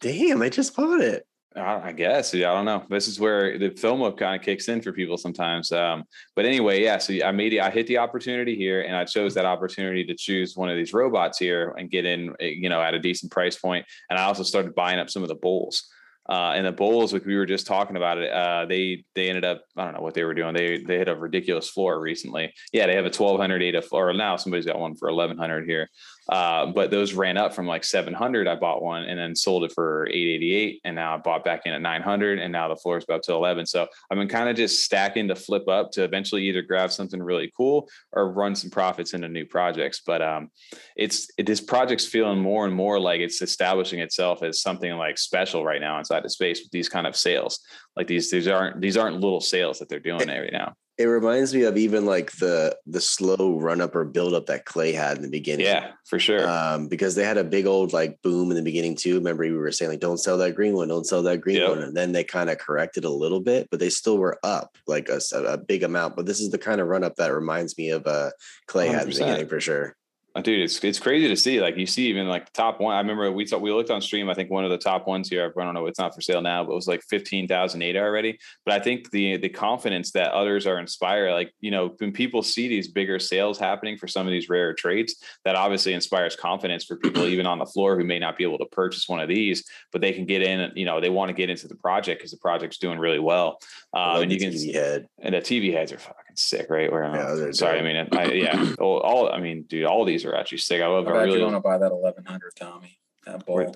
Damn, 0.00 0.38
they 0.38 0.48
just 0.48 0.74
bought 0.74 1.00
it. 1.00 1.26
I 1.56 1.90
guess. 1.90 2.32
Yeah, 2.32 2.52
I 2.52 2.54
don't 2.54 2.64
know. 2.64 2.84
This 2.88 3.08
is 3.08 3.18
where 3.18 3.58
the 3.58 3.70
FOMO 3.70 4.16
kind 4.16 4.36
of 4.40 4.44
kicks 4.44 4.68
in 4.68 4.80
for 4.80 4.92
people 4.92 5.16
sometimes. 5.16 5.72
Um, 5.72 6.04
but 6.36 6.44
anyway, 6.44 6.82
yeah. 6.82 6.98
So 6.98 7.12
I 7.24 7.32
made 7.32 7.58
I 7.58 7.70
hit 7.70 7.88
the 7.88 7.98
opportunity 7.98 8.54
here, 8.54 8.82
and 8.82 8.94
I 8.94 9.04
chose 9.04 9.34
that 9.34 9.44
opportunity 9.44 10.04
to 10.04 10.14
choose 10.14 10.56
one 10.56 10.68
of 10.68 10.76
these 10.76 10.92
robots 10.92 11.38
here 11.38 11.74
and 11.76 11.90
get 11.90 12.04
in, 12.04 12.34
eh, 12.38 12.54
you 12.56 12.68
know, 12.68 12.80
at 12.80 12.94
a 12.94 13.00
decent 13.00 13.32
price 13.32 13.56
point. 13.56 13.84
And 14.08 14.18
I 14.18 14.24
also 14.24 14.44
started 14.44 14.76
buying 14.76 15.00
up 15.00 15.10
some 15.10 15.22
of 15.22 15.28
the 15.28 15.34
bowls. 15.34 15.90
Uh, 16.28 16.52
and 16.54 16.64
the 16.64 16.70
bowls, 16.70 17.12
like 17.12 17.24
we 17.24 17.34
were 17.34 17.46
just 17.46 17.66
talking 17.66 17.96
about 17.96 18.18
it, 18.18 18.30
uh, 18.30 18.64
they 18.66 19.04
they 19.16 19.28
ended 19.28 19.44
up 19.44 19.64
I 19.76 19.84
don't 19.84 19.94
know 19.94 20.02
what 20.02 20.14
they 20.14 20.22
were 20.22 20.34
doing. 20.34 20.54
They 20.54 20.78
they 20.78 20.98
hit 20.98 21.08
a 21.08 21.16
ridiculous 21.16 21.68
floor 21.68 22.00
recently. 22.00 22.54
Yeah, 22.72 22.86
they 22.86 22.94
have 22.94 23.06
a 23.06 23.10
twelve 23.10 23.40
hundred 23.40 23.62
ADA 23.62 23.82
floor 23.82 24.12
now. 24.12 24.36
Somebody's 24.36 24.66
got 24.66 24.78
one 24.78 24.94
for 24.94 25.08
eleven 25.08 25.36
hundred 25.36 25.68
here. 25.68 25.88
Uh, 26.30 26.66
but 26.66 26.92
those 26.92 27.12
ran 27.12 27.36
up 27.36 27.52
from 27.52 27.66
like 27.66 27.82
700. 27.82 28.46
I 28.46 28.54
bought 28.54 28.82
one 28.82 29.02
and 29.02 29.18
then 29.18 29.34
sold 29.34 29.64
it 29.64 29.72
for 29.72 30.06
888. 30.06 30.80
And 30.84 30.94
now 30.94 31.16
I 31.16 31.18
bought 31.18 31.44
back 31.44 31.62
in 31.64 31.72
at 31.72 31.82
900. 31.82 32.38
And 32.38 32.52
now 32.52 32.68
the 32.68 32.76
floor 32.76 32.98
is 32.98 33.04
up 33.10 33.22
to 33.22 33.32
11. 33.32 33.66
So 33.66 33.88
I've 34.10 34.16
been 34.16 34.28
kind 34.28 34.48
of 34.48 34.54
just 34.54 34.84
stacking 34.84 35.26
to 35.28 35.34
flip 35.34 35.66
up 35.68 35.90
to 35.92 36.04
eventually 36.04 36.44
either 36.44 36.62
grab 36.62 36.92
something 36.92 37.20
really 37.20 37.50
cool 37.56 37.88
or 38.12 38.32
run 38.32 38.54
some 38.54 38.70
profits 38.70 39.12
into 39.12 39.28
new 39.28 39.44
projects. 39.44 40.02
But 40.06 40.22
um, 40.22 40.50
it's 40.96 41.28
it, 41.36 41.46
this 41.46 41.60
project's 41.60 42.06
feeling 42.06 42.38
more 42.38 42.64
and 42.64 42.74
more 42.74 43.00
like 43.00 43.20
it's 43.20 43.42
establishing 43.42 43.98
itself 43.98 44.44
as 44.44 44.62
something 44.62 44.92
like 44.92 45.18
special 45.18 45.64
right 45.64 45.80
now 45.80 45.98
inside 45.98 46.22
the 46.22 46.30
space 46.30 46.60
with 46.62 46.70
these 46.70 46.88
kind 46.88 47.08
of 47.08 47.16
sales. 47.16 47.58
Like 47.96 48.06
these, 48.06 48.30
these 48.30 48.46
aren't 48.46 48.80
these 48.80 48.96
aren't 48.96 49.20
little 49.20 49.40
sales 49.40 49.80
that 49.80 49.88
they're 49.88 49.98
doing 49.98 50.28
right 50.28 50.52
now 50.52 50.74
it 51.00 51.06
reminds 51.06 51.54
me 51.54 51.62
of 51.62 51.78
even 51.78 52.04
like 52.04 52.30
the 52.32 52.76
the 52.84 53.00
slow 53.00 53.58
run 53.58 53.80
up 53.80 53.96
or 53.96 54.04
build 54.04 54.34
up 54.34 54.44
that 54.46 54.66
Clay 54.66 54.92
had 54.92 55.16
in 55.16 55.22
the 55.22 55.30
beginning. 55.30 55.64
Yeah, 55.64 55.92
for 56.04 56.18
sure. 56.18 56.46
Um, 56.46 56.88
because 56.88 57.14
they 57.14 57.24
had 57.24 57.38
a 57.38 57.44
big 57.44 57.64
old 57.64 57.94
like 57.94 58.20
boom 58.20 58.50
in 58.50 58.56
the 58.58 58.62
beginning 58.62 58.96
too. 58.96 59.14
Remember 59.14 59.44
we 59.44 59.52
were 59.52 59.72
saying 59.72 59.92
like, 59.92 60.00
don't 60.00 60.18
sell 60.18 60.36
that 60.36 60.54
green 60.54 60.74
one, 60.74 60.88
don't 60.88 61.06
sell 61.06 61.22
that 61.22 61.40
green 61.40 61.56
yep. 61.56 61.70
one, 61.70 61.78
and 61.78 61.96
then 61.96 62.12
they 62.12 62.22
kind 62.22 62.50
of 62.50 62.58
corrected 62.58 63.06
a 63.06 63.10
little 63.10 63.40
bit, 63.40 63.68
but 63.70 63.80
they 63.80 63.88
still 63.88 64.18
were 64.18 64.38
up 64.42 64.76
like 64.86 65.08
a, 65.08 65.20
a, 65.34 65.56
big 65.56 65.84
amount. 65.84 66.16
But 66.16 66.26
this 66.26 66.38
is 66.38 66.50
the 66.50 66.58
kind 66.58 66.82
of 66.82 66.88
run 66.88 67.02
up 67.02 67.16
that 67.16 67.32
reminds 67.32 67.78
me 67.78 67.88
of 67.88 68.06
uh 68.06 68.30
Clay 68.66 68.88
100%. 68.88 68.92
had 68.92 69.02
in 69.04 69.08
the 69.08 69.18
beginning 69.18 69.48
for 69.48 69.60
sure. 69.60 69.96
Uh, 70.32 70.42
dude, 70.42 70.60
it's 70.60 70.82
it's 70.84 71.00
crazy 71.00 71.26
to 71.26 71.36
see. 71.36 71.60
Like 71.60 71.76
you 71.76 71.86
see, 71.86 72.06
even 72.06 72.28
like 72.28 72.46
the 72.46 72.52
top 72.52 72.80
one. 72.80 72.94
I 72.94 72.98
remember 73.00 73.32
we 73.32 73.46
thought 73.46 73.60
we 73.60 73.72
looked 73.72 73.90
on 73.90 74.00
stream. 74.00 74.30
I 74.30 74.34
think 74.34 74.48
one 74.48 74.64
of 74.64 74.70
the 74.70 74.78
top 74.78 75.08
ones 75.08 75.28
here. 75.28 75.52
I 75.58 75.64
don't 75.64 75.74
know. 75.74 75.86
It's 75.86 75.98
not 75.98 76.14
for 76.14 76.20
sale 76.20 76.40
now, 76.40 76.62
but 76.62 76.72
it 76.72 76.76
was 76.76 76.86
like 76.86 77.02
fifteen 77.02 77.48
thousand 77.48 77.82
eight 77.82 77.96
already. 77.96 78.38
But 78.64 78.74
I 78.74 78.84
think 78.84 79.10
the 79.10 79.38
the 79.38 79.48
confidence 79.48 80.12
that 80.12 80.30
others 80.30 80.68
are 80.68 80.78
inspired. 80.78 81.32
Like 81.32 81.52
you 81.60 81.72
know, 81.72 81.94
when 81.98 82.12
people 82.12 82.42
see 82.44 82.68
these 82.68 82.86
bigger 82.86 83.18
sales 83.18 83.58
happening 83.58 83.96
for 83.96 84.06
some 84.06 84.24
of 84.24 84.30
these 84.30 84.48
rare 84.48 84.72
trades, 84.72 85.16
that 85.44 85.56
obviously 85.56 85.94
inspires 85.94 86.36
confidence 86.36 86.84
for 86.84 86.96
people 86.96 87.24
even 87.24 87.46
on 87.46 87.58
the 87.58 87.66
floor 87.66 87.98
who 87.98 88.04
may 88.04 88.20
not 88.20 88.38
be 88.38 88.44
able 88.44 88.58
to 88.58 88.66
purchase 88.66 89.08
one 89.08 89.18
of 89.18 89.28
these, 89.28 89.64
but 89.90 90.00
they 90.00 90.12
can 90.12 90.26
get 90.26 90.42
in. 90.42 90.70
You 90.76 90.84
know, 90.84 91.00
they 91.00 91.10
want 91.10 91.30
to 91.30 91.34
get 91.34 91.50
into 91.50 91.66
the 91.66 91.76
project 91.76 92.20
because 92.20 92.30
the 92.30 92.38
project's 92.38 92.78
doing 92.78 93.00
really 93.00 93.18
well. 93.18 93.58
Um, 93.92 94.22
and 94.22 94.32
you 94.32 94.38
can 94.38 94.52
TV 94.52 94.74
head. 94.74 95.08
and 95.18 95.34
the 95.34 95.40
TV 95.40 95.72
heads 95.72 95.90
are 95.90 95.98
fucking 95.98 96.29
sick, 96.38 96.66
right? 96.70 96.90
Where 96.90 97.04
yeah, 97.04 97.50
sorry, 97.52 97.78
I 97.78 97.82
mean, 97.82 98.08
I, 98.12 98.24
yeah, 98.32 98.74
all, 98.78 98.98
all, 99.00 99.32
I 99.32 99.40
mean, 99.40 99.62
dude, 99.62 99.84
all 99.84 100.04
these 100.04 100.24
are 100.24 100.34
actually 100.34 100.58
sick. 100.58 100.82
I 100.82 100.86
love. 100.86 101.06
I 101.08 101.22
really 101.22 101.42
want 101.42 101.56
to 101.56 101.60
buy 101.60 101.78
that 101.78 101.90
eleven 101.90 102.24
hundred, 102.24 102.52
Tommy. 102.56 102.98
That 103.26 103.44
bull. 103.46 103.74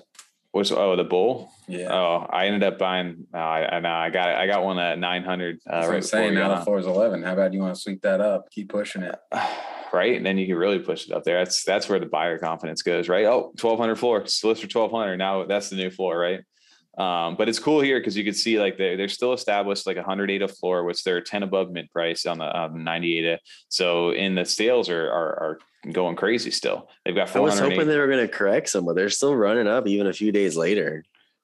What's 0.51 0.71
oh 0.71 0.95
the 0.95 1.03
bull? 1.03 1.51
Yeah. 1.67 1.91
Oh, 1.91 2.25
I 2.29 2.47
ended 2.47 2.63
up 2.63 2.79
buying. 2.79 3.27
Uh, 3.33 3.37
I 3.37 3.79
know 3.81 3.91
I 3.91 4.09
got 4.09 4.29
I 4.29 4.47
got 4.47 4.63
one 4.63 4.79
at 4.79 4.97
nine 4.97 5.23
hundred. 5.23 5.59
Uh, 5.69 5.85
right 5.87 5.95
I'm 5.95 6.01
saying 6.01 6.33
now 6.33 6.57
the 6.57 6.63
floor 6.63 6.79
is 6.79 6.87
eleven. 6.87 7.23
How 7.23 7.33
about 7.33 7.51
you 7.51 7.59
want 7.59 7.75
to 7.75 7.81
sweep 7.81 8.01
that 8.03 8.21
up? 8.21 8.49
Keep 8.51 8.69
pushing 8.69 9.03
it. 9.03 9.15
right, 9.93 10.15
and 10.15 10.25
then 10.25 10.37
you 10.37 10.47
can 10.47 10.55
really 10.55 10.79
push 10.79 11.07
it 11.07 11.11
up 11.11 11.25
there. 11.25 11.39
That's 11.39 11.65
that's 11.65 11.89
where 11.89 11.99
the 11.99 12.05
buyer 12.05 12.37
confidence 12.37 12.83
goes, 12.83 13.09
right? 13.09 13.25
Oh, 13.25 13.51
1200 13.59 13.95
floor, 13.95 14.19
list 14.21 14.41
for 14.41 14.49
1200. 14.49 15.17
Now 15.17 15.45
that's 15.45 15.69
the 15.69 15.75
new 15.75 15.89
floor, 15.89 16.17
right? 16.17 16.39
Um, 16.97 17.35
but 17.35 17.49
it's 17.49 17.59
cool 17.59 17.81
here 17.81 17.99
because 17.99 18.15
you 18.15 18.23
can 18.23 18.33
see 18.33 18.59
like 18.59 18.77
they're, 18.77 18.95
they're 18.95 19.09
still 19.09 19.33
established 19.33 19.85
like 19.85 19.97
100 19.97 20.31
ADA 20.31 20.47
floor, 20.47 20.83
which 20.83 21.03
they're 21.03 21.21
10 21.21 21.43
above 21.43 21.71
mid 21.71 21.91
price 21.91 22.25
on 22.25 22.37
the 22.37 22.57
um, 22.57 22.83
90 22.83 23.19
ADA. 23.19 23.39
So 23.67 24.11
in 24.11 24.35
the 24.35 24.45
sales 24.45 24.89
are, 24.89 25.07
are, 25.07 25.39
are 25.39 25.59
going 25.91 26.15
crazy 26.15 26.51
still. 26.51 26.89
They've 27.03 27.15
got. 27.15 27.35
I 27.35 27.39
was 27.39 27.59
hoping 27.59 27.87
they 27.87 27.97
were 27.97 28.07
going 28.07 28.25
to 28.25 28.31
correct 28.31 28.69
some, 28.69 28.85
but 28.85 28.95
they're 28.95 29.09
still 29.09 29.35
running 29.35 29.67
up 29.67 29.87
even 29.87 30.07
a 30.07 30.13
few 30.13 30.31
days 30.31 30.55
later. 30.55 31.03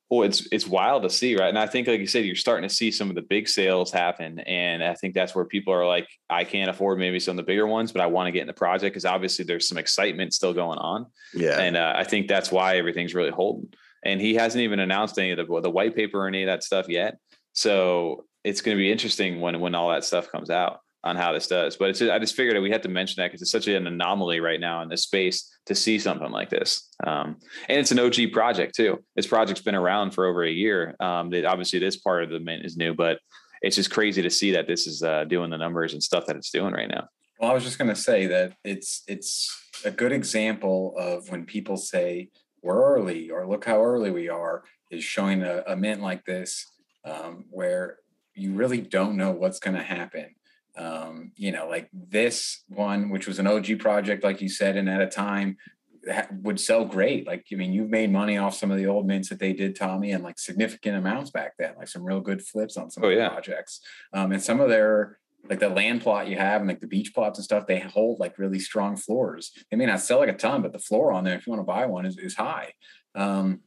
Well, 0.10 0.24
it's 0.24 0.46
it's 0.52 0.68
wild 0.68 1.04
to 1.04 1.10
see, 1.10 1.38
right? 1.38 1.48
And 1.48 1.58
I 1.58 1.68
think, 1.68 1.88
like 1.88 2.02
you 2.02 2.08
said, 2.08 2.26
you're 2.26 2.36
starting 2.36 2.68
to 2.68 2.76
see 2.76 2.92
some 2.92 3.08
of 3.10 3.16
the 3.16 3.22
big 3.22 3.48
sales 3.48 3.92
happen, 3.92 4.40
and 4.40 4.84
I 4.84 4.94
think 4.94 5.14
that's 5.14 5.34
where 5.34 5.46
people 5.46 5.74
are 5.74 5.88
like, 5.88 6.08
I 6.30 6.44
can't 6.44 6.70
afford 6.70 7.00
maybe 7.00 7.18
some 7.18 7.34
of 7.34 7.38
the 7.38 7.50
bigger 7.50 7.66
ones, 7.66 7.94
but 7.94 8.02
I 8.02 8.08
want 8.08 8.28
to 8.28 8.32
get 8.32 8.42
in 8.42 8.48
the 8.48 8.54
project 8.54 8.94
because 8.94 9.06
obviously 9.06 9.46
there's 9.46 9.70
some 9.70 9.78
excitement 9.78 10.34
still 10.34 10.54
going 10.54 10.80
on. 10.80 11.06
Yeah, 11.34 11.62
and 11.62 11.78
uh, 11.78 11.94
I 11.96 12.04
think 12.04 12.28
that's 12.28 12.52
why 12.52 12.76
everything's 12.76 13.16
really 13.16 13.30
holding 13.30 13.70
and 14.04 14.20
he 14.20 14.36
hasn't 14.36 14.62
even 14.62 14.80
announced 14.80 15.18
any 15.18 15.32
of 15.32 15.38
the 15.38 15.62
the 15.62 15.70
white 15.70 15.96
paper 15.96 16.20
or 16.20 16.28
any 16.28 16.44
of 16.44 16.48
that 16.48 16.64
stuff 16.64 16.88
yet. 16.90 17.18
So 17.54 18.26
it's 18.44 18.62
going 18.62 18.78
to 18.78 18.82
be 18.82 18.92
interesting 18.92 19.42
when 19.42 19.60
when 19.60 19.76
all 19.76 19.90
that 19.90 20.04
stuff 20.04 20.32
comes 20.32 20.50
out 20.50 20.80
on 21.04 21.16
how 21.16 21.34
this 21.34 21.48
does. 21.48 21.78
But 21.78 21.90
it's 21.90 22.02
I 22.02 22.20
just 22.20 22.36
figured 22.36 22.62
we 22.62 22.72
had 22.72 22.84
to 22.84 22.90
mention 22.90 23.22
that 23.22 23.28
because 23.28 23.42
it's 23.42 23.52
such 23.52 23.68
an 23.68 23.88
anomaly 23.88 24.40
right 24.40 24.60
now 24.60 24.82
in 24.82 24.90
this 24.90 25.04
space 25.04 25.50
to 25.66 25.76
see 25.76 26.00
something 26.00 26.32
like 26.32 26.50
this. 26.50 26.90
Um, 27.06 27.38
and 27.68 27.80
it's 27.80 27.92
an 27.92 28.00
OG 28.00 28.32
project 28.32 28.76
too. 28.76 29.04
This 29.16 29.28
project's 29.28 29.62
been 29.62 29.76
around 29.76 30.12
for 30.12 30.26
over 30.26 30.44
a 30.44 30.52
year. 30.52 30.96
Um, 31.00 31.30
that 31.32 31.46
obviously 31.46 31.80
this 31.80 31.98
part 31.98 32.24
of 32.24 32.30
the 32.30 32.40
mint 32.40 32.66
is 32.66 32.78
new, 32.78 32.94
but 32.94 33.20
it's 33.62 33.76
just 33.76 33.92
crazy 33.92 34.22
to 34.22 34.30
see 34.30 34.52
that 34.52 34.68
this 34.68 34.88
is 34.88 35.04
uh, 35.04 35.24
doing 35.26 35.50
the 35.50 35.58
numbers 35.58 35.94
and 35.94 36.02
stuff 36.02 36.26
that 36.28 36.36
it's 36.36 36.52
doing 36.52 36.74
right 36.74 36.90
now. 36.90 37.08
Well, 37.40 37.50
I 37.50 37.54
was 37.54 37.64
just 37.64 37.80
going 37.80 37.90
to 37.90 37.96
say 37.96 38.28
that 38.28 38.54
it's 38.64 39.04
it's 39.08 39.52
a 39.84 39.90
good 39.90 40.12
example 40.12 40.94
of 40.98 41.30
when 41.30 41.46
people 41.46 41.78
say 41.78 42.30
we're 42.62 42.96
early 42.96 43.30
or 43.30 43.48
look 43.48 43.66
how 43.66 43.84
early 43.84 44.12
we 44.12 44.30
are 44.30 44.64
is 44.90 45.04
showing 45.04 45.44
a, 45.44 45.64
a 45.68 45.76
mint 45.76 46.02
like 46.02 46.26
this 46.26 46.66
um, 47.06 47.46
where 47.50 47.98
you 48.36 48.54
really 48.54 48.82
don't 48.82 49.18
know 49.18 49.32
what's 49.32 49.60
going 49.60 49.76
to 49.76 49.84
happen. 49.84 50.36
Um, 50.78 51.34
you 51.36 51.52
know 51.52 51.68
like 51.68 51.90
this 51.92 52.64
one 52.70 53.10
which 53.10 53.28
was 53.28 53.40
an 53.40 53.48
og 53.48 53.68
project 53.78 54.24
like 54.24 54.40
you 54.40 54.48
said 54.48 54.78
and 54.78 54.90
at 54.90 55.02
a 55.02 55.06
time 55.08 55.58
that 56.04 56.34
would 56.34 56.62
sell 56.62 56.86
great. 56.86 57.28
Like 57.28 57.46
i 57.52 57.56
mean 57.56 57.74
you've 57.74 57.90
made 57.90 58.10
money 58.10 58.38
off 58.38 58.56
some 58.56 58.72
of 58.72 58.78
the 58.78 58.88
old 58.88 59.06
mints 59.06 59.28
that 59.30 59.40
they 59.40 59.52
did 59.52 59.76
tommy 59.76 60.14
and 60.14 60.24
like 60.24 60.40
significant 60.40 60.96
amounts 60.96 61.30
back 61.30 61.54
then 61.60 61.74
like 61.78 61.90
some 61.90 62.06
real 62.06 62.22
good 62.22 62.42
flips 62.42 62.78
on 62.78 62.90
some 62.90 63.04
oh, 63.04 63.08
of 63.10 63.16
the 63.16 63.22
yeah. 63.22 63.30
projects. 63.30 63.82
Um, 64.14 64.32
and 64.32 64.42
some 64.42 64.62
of 64.62 64.70
their 64.70 65.20
like 65.50 65.60
the 65.60 65.70
land 65.70 66.02
plot 66.02 66.28
you 66.28 66.38
have 66.38 66.62
and 66.62 66.68
like 66.68 66.80
the 66.80 66.88
beach 66.88 67.14
plots 67.14 67.40
and 67.40 67.46
stuff, 67.46 67.68
they 67.68 67.80
hold 67.80 68.20
like 68.20 68.38
really 68.38 68.60
strong 68.60 68.96
floors. 68.96 69.52
They 69.70 69.78
may 69.78 69.86
not 69.86 70.02
sell 70.02 70.20
like 70.20 70.30
a 70.30 70.34
ton, 70.34 70.62
but 70.62 70.72
the 70.72 70.80
floor 70.80 71.12
on 71.12 71.24
there, 71.24 71.36
if 71.36 71.46
you 71.46 71.52
want 71.52 71.62
to 71.62 71.66
buy 71.66 71.86
one, 71.86 72.06
is, 72.06 72.18
is 72.18 72.36
high. 72.36 72.74
Um, 73.16 73.62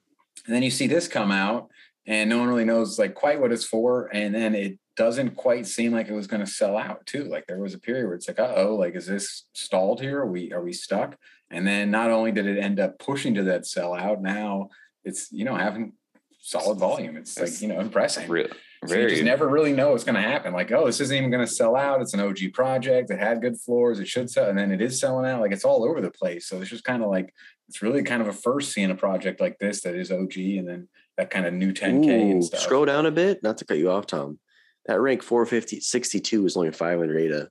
and 0.47 0.55
then 0.55 0.63
you 0.63 0.71
see 0.71 0.87
this 0.87 1.09
come 1.09 1.31
out 1.31 1.69
and 2.07 2.29
no 2.31 2.39
one 2.39 2.49
really 2.49 2.65
knows 2.65 2.99
like 2.99 3.15
quite 3.15 3.41
what 3.41 3.53
it's 3.53 3.65
for. 3.65 4.09
And 4.13 4.35
then 4.35 4.55
it 4.55 4.79
doesn't 4.97 5.37
quite 5.37 5.67
seem 5.67 5.93
like 5.93 6.09
it 6.09 6.15
was 6.15 6.27
going 6.27 6.45
to 6.45 6.51
sell 6.51 6.77
out 6.77 7.05
too. 7.07 7.25
Like 7.25 7.47
there 7.47 7.61
was 7.61 7.75
a 7.75 7.79
period 7.79 8.07
where 8.07 8.15
it's 8.15 8.29
like, 8.29 8.39
uh 8.39 8.55
oh, 8.57 8.77
like 8.77 8.95
is 8.95 9.07
this 9.07 9.47
stalled 9.53 10.01
here? 10.01 10.21
Are 10.21 10.27
we 10.27 10.53
are 10.53 10.63
we 10.63 10.73
stuck? 10.73 11.17
And 11.51 11.67
then 11.67 11.91
not 11.91 12.11
only 12.11 12.33
did 12.33 12.47
it 12.47 12.59
end 12.59 12.81
up 12.81 12.99
pushing 12.99 13.35
to 13.35 13.45
that 13.45 13.63
sellout, 13.63 14.21
now 14.21 14.69
it's 15.05 15.31
you 15.33 15.45
know 15.45 15.57
having 15.57 15.93
solid 16.41 16.79
volume. 16.79 17.17
It's 17.17 17.39
like 17.39 17.61
you 17.61 17.69
know 17.69 17.81
impressive. 17.81 18.29
Really, 18.29 18.51
so 18.87 18.99
you 18.99 19.09
just 19.09 19.23
never 19.23 19.49
really 19.49 19.73
know 19.73 19.91
what's 19.91 20.05
going 20.05 20.15
to 20.15 20.21
happen. 20.21 20.53
Like, 20.53 20.73
oh, 20.73 20.87
this 20.87 21.01
isn't 21.01 21.17
even 21.17 21.31
going 21.31 21.45
to 21.45 21.53
sell 21.53 21.77
out. 21.77 22.01
It's 22.01 22.15
an 22.15 22.21
OG 22.21 22.53
project. 22.53 23.11
It 23.11 23.19
had 23.19 23.41
good 23.41 23.59
floors. 23.59 23.99
It 24.01 24.09
should 24.09 24.31
sell, 24.31 24.49
and 24.49 24.59
then 24.59 24.71
it 24.71 24.81
is 24.81 24.99
selling 25.01 25.27
out. 25.27 25.41
Like 25.41 25.53
it's 25.53 25.65
all 25.65 25.85
over 25.85 26.01
the 26.01 26.11
place. 26.11 26.49
So 26.49 26.61
it's 26.61 26.71
just 26.71 26.85
kind 26.85 27.03
of 27.03 27.11
like 27.11 27.33
it's 27.69 27.83
really 27.83 28.03
kind 28.03 28.23
of 28.23 28.29
a 28.29 28.33
first 28.33 28.73
seeing 28.73 28.91
a 28.91 28.95
project 28.95 29.41
like 29.41 29.59
this 29.59 29.83
that 29.83 29.95
is 29.95 30.11
OG, 30.11 30.37
and 30.37 30.69
then 30.69 30.89
that 31.17 31.31
kind 31.31 31.47
of 31.47 31.55
new 31.55 31.73
10k 31.73 32.07
Ooh, 32.07 32.31
and 32.33 32.45
stuff. 32.45 32.61
Scroll 32.61 32.85
down 32.85 33.07
a 33.07 33.11
bit, 33.11 33.43
not 33.43 33.59
to 33.59 33.65
cut 33.65 33.79
you 33.79 33.91
off, 33.91 34.07
Tom. 34.07 34.39
That 34.87 35.01
rank 35.01 35.23
450 35.23 35.81
62 35.81 36.47
is 36.47 36.57
only 36.57 36.73
500 36.73 37.17
ADA. 37.19 37.49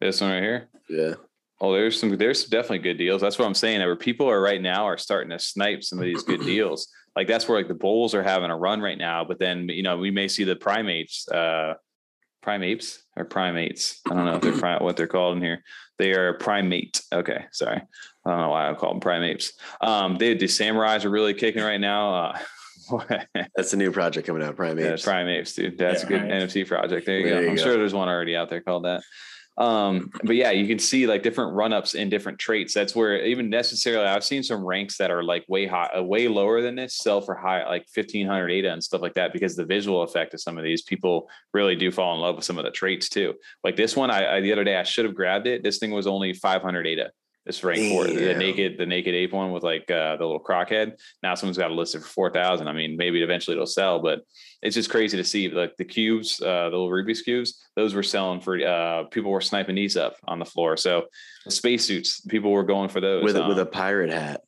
This 0.00 0.20
one 0.20 0.32
right 0.32 0.42
here. 0.42 0.68
Yeah. 0.88 1.14
Oh, 1.60 1.72
there's 1.72 1.98
some. 1.98 2.16
There's 2.16 2.44
definitely 2.44 2.80
good 2.80 2.98
deals. 2.98 3.20
That's 3.20 3.38
what 3.38 3.46
I'm 3.46 3.54
saying. 3.54 3.80
Where 3.80 3.94
people 3.94 4.28
are 4.28 4.40
right 4.40 4.60
now 4.60 4.84
are 4.86 4.98
starting 4.98 5.30
to 5.30 5.38
snipe 5.38 5.84
some 5.84 5.98
of 5.98 6.04
these 6.04 6.24
good 6.24 6.40
deals 6.44 6.88
like 7.16 7.28
that's 7.28 7.48
where 7.48 7.58
like 7.58 7.68
the 7.68 7.74
bulls 7.74 8.14
are 8.14 8.22
having 8.22 8.50
a 8.50 8.56
run 8.56 8.80
right 8.80 8.98
now 8.98 9.24
but 9.24 9.38
then 9.38 9.68
you 9.68 9.82
know 9.82 9.96
we 9.98 10.10
may 10.10 10.28
see 10.28 10.44
the 10.44 10.56
primates 10.56 11.28
uh 11.28 11.74
primates 12.42 13.02
or 13.16 13.24
primates 13.24 14.00
i 14.10 14.14
don't 14.14 14.24
know 14.26 14.36
if 14.36 14.42
they're 14.42 14.78
what 14.80 14.96
they're 14.96 15.06
called 15.06 15.36
in 15.36 15.42
here 15.42 15.62
they 15.98 16.12
are 16.12 16.34
primate 16.34 17.00
okay 17.12 17.44
sorry 17.52 17.80
I 18.24 18.30
don't 18.30 18.38
know 18.38 18.50
why 18.50 18.70
I 18.70 18.74
call 18.74 18.90
them 18.92 19.00
primates. 19.00 19.52
Um, 19.80 20.16
they 20.16 20.34
the 20.34 20.44
samurais 20.46 21.04
are 21.04 21.10
really 21.10 21.34
kicking 21.34 21.60
right 21.64 21.80
now. 21.80 22.14
Uh, 22.14 22.38
That's 23.56 23.72
a 23.72 23.76
new 23.76 23.90
project 23.90 24.28
coming 24.28 24.44
out, 24.44 24.54
Prime 24.54 24.78
yeah, 24.78 24.92
Apes. 24.92 25.02
prime 25.02 25.26
apes, 25.28 25.54
dude. 25.54 25.76
That's 25.76 26.02
Yeah, 26.02 26.06
a 26.06 26.08
good 26.10 26.22
right. 26.22 26.30
NFT 26.48 26.68
project. 26.68 27.04
There 27.04 27.18
you 27.18 27.24
There 27.24 27.34
go. 27.34 27.40
you 27.40 27.50
I'm 27.50 27.56
go. 27.56 27.62
sure 27.64 27.72
there's 27.76 27.94
one 27.94 28.08
already 28.08 28.36
out 28.36 28.48
there 28.48 28.60
called 28.60 28.84
that. 28.84 29.02
Um, 29.58 30.10
but 30.24 30.36
yeah, 30.36 30.50
you 30.50 30.66
can 30.66 30.78
see 30.78 31.06
like 31.06 31.22
different 31.22 31.54
run 31.54 31.72
ups 31.72 31.94
in 31.94 32.08
different 32.08 32.38
traits. 32.38 32.72
That's 32.72 32.96
where 32.96 33.22
even 33.24 33.50
necessarily 33.50 34.06
I've 34.06 34.24
seen 34.24 34.42
some 34.42 34.64
ranks 34.64 34.96
that 34.96 35.10
are 35.10 35.22
like 35.22 35.44
way 35.48 35.66
high, 35.66 35.90
uh, 35.96 36.02
way 36.02 36.26
lower 36.28 36.62
than 36.62 36.74
this 36.74 36.96
sell 36.96 37.20
for 37.20 37.34
high, 37.34 37.64
like 37.68 37.86
1500 37.94 38.50
ADA 38.50 38.72
and 38.72 38.82
stuff 38.82 39.02
like 39.02 39.14
that, 39.14 39.32
because 39.32 39.54
the 39.54 39.64
visual 39.64 40.02
effect 40.02 40.32
of 40.32 40.40
some 40.40 40.56
of 40.56 40.64
these 40.64 40.82
people 40.82 41.28
really 41.52 41.76
do 41.76 41.90
fall 41.90 42.14
in 42.14 42.20
love 42.20 42.36
with 42.36 42.44
some 42.44 42.58
of 42.58 42.64
the 42.64 42.70
traits 42.70 43.08
too. 43.08 43.34
Like 43.62 43.76
this 43.76 43.94
one, 43.94 44.10
I, 44.10 44.36
I 44.36 44.40
the 44.40 44.52
other 44.52 44.64
day 44.64 44.76
I 44.76 44.84
should 44.84 45.04
have 45.04 45.14
grabbed 45.14 45.46
it. 45.46 45.62
This 45.62 45.78
thing 45.78 45.90
was 45.90 46.06
only 46.06 46.32
500 46.32 46.86
ADA. 46.86 47.10
This 47.44 47.64
rank 47.64 47.92
for 47.92 48.04
the 48.06 48.34
naked, 48.34 48.78
the 48.78 48.86
naked 48.86 49.14
ape 49.16 49.32
one 49.32 49.50
with 49.50 49.64
like 49.64 49.90
uh, 49.90 50.16
the 50.16 50.24
little 50.24 50.38
croc 50.38 50.68
head. 50.68 50.94
Now 51.24 51.34
someone's 51.34 51.58
got 51.58 51.72
it 51.72 51.74
listed 51.74 52.02
for 52.02 52.08
4,000. 52.08 52.68
I 52.68 52.72
mean, 52.72 52.96
maybe 52.96 53.20
eventually 53.20 53.56
it'll 53.56 53.66
sell, 53.66 53.98
but 53.98 54.20
it's 54.62 54.76
just 54.76 54.90
crazy 54.90 55.16
to 55.16 55.24
see 55.24 55.48
like 55.48 55.76
the 55.76 55.84
cubes, 55.84 56.40
uh, 56.40 56.70
the 56.70 56.76
little 56.76 56.88
Rubik's 56.88 57.22
cubes, 57.22 57.60
those 57.74 57.94
were 57.94 58.04
selling 58.04 58.40
for 58.40 58.64
uh, 58.64 59.04
people 59.10 59.32
were 59.32 59.40
sniping 59.40 59.74
these 59.74 59.96
up 59.96 60.14
on 60.28 60.38
the 60.38 60.44
floor. 60.44 60.76
So 60.76 61.06
spacesuits, 61.48 62.20
people 62.20 62.52
were 62.52 62.62
going 62.62 62.88
for 62.88 63.00
those. 63.00 63.24
with 63.24 63.36
a, 63.36 63.46
with 63.48 63.58
a 63.58 63.62
Um, 63.62 63.70
pirate 63.70 64.10
hat. 64.12 64.42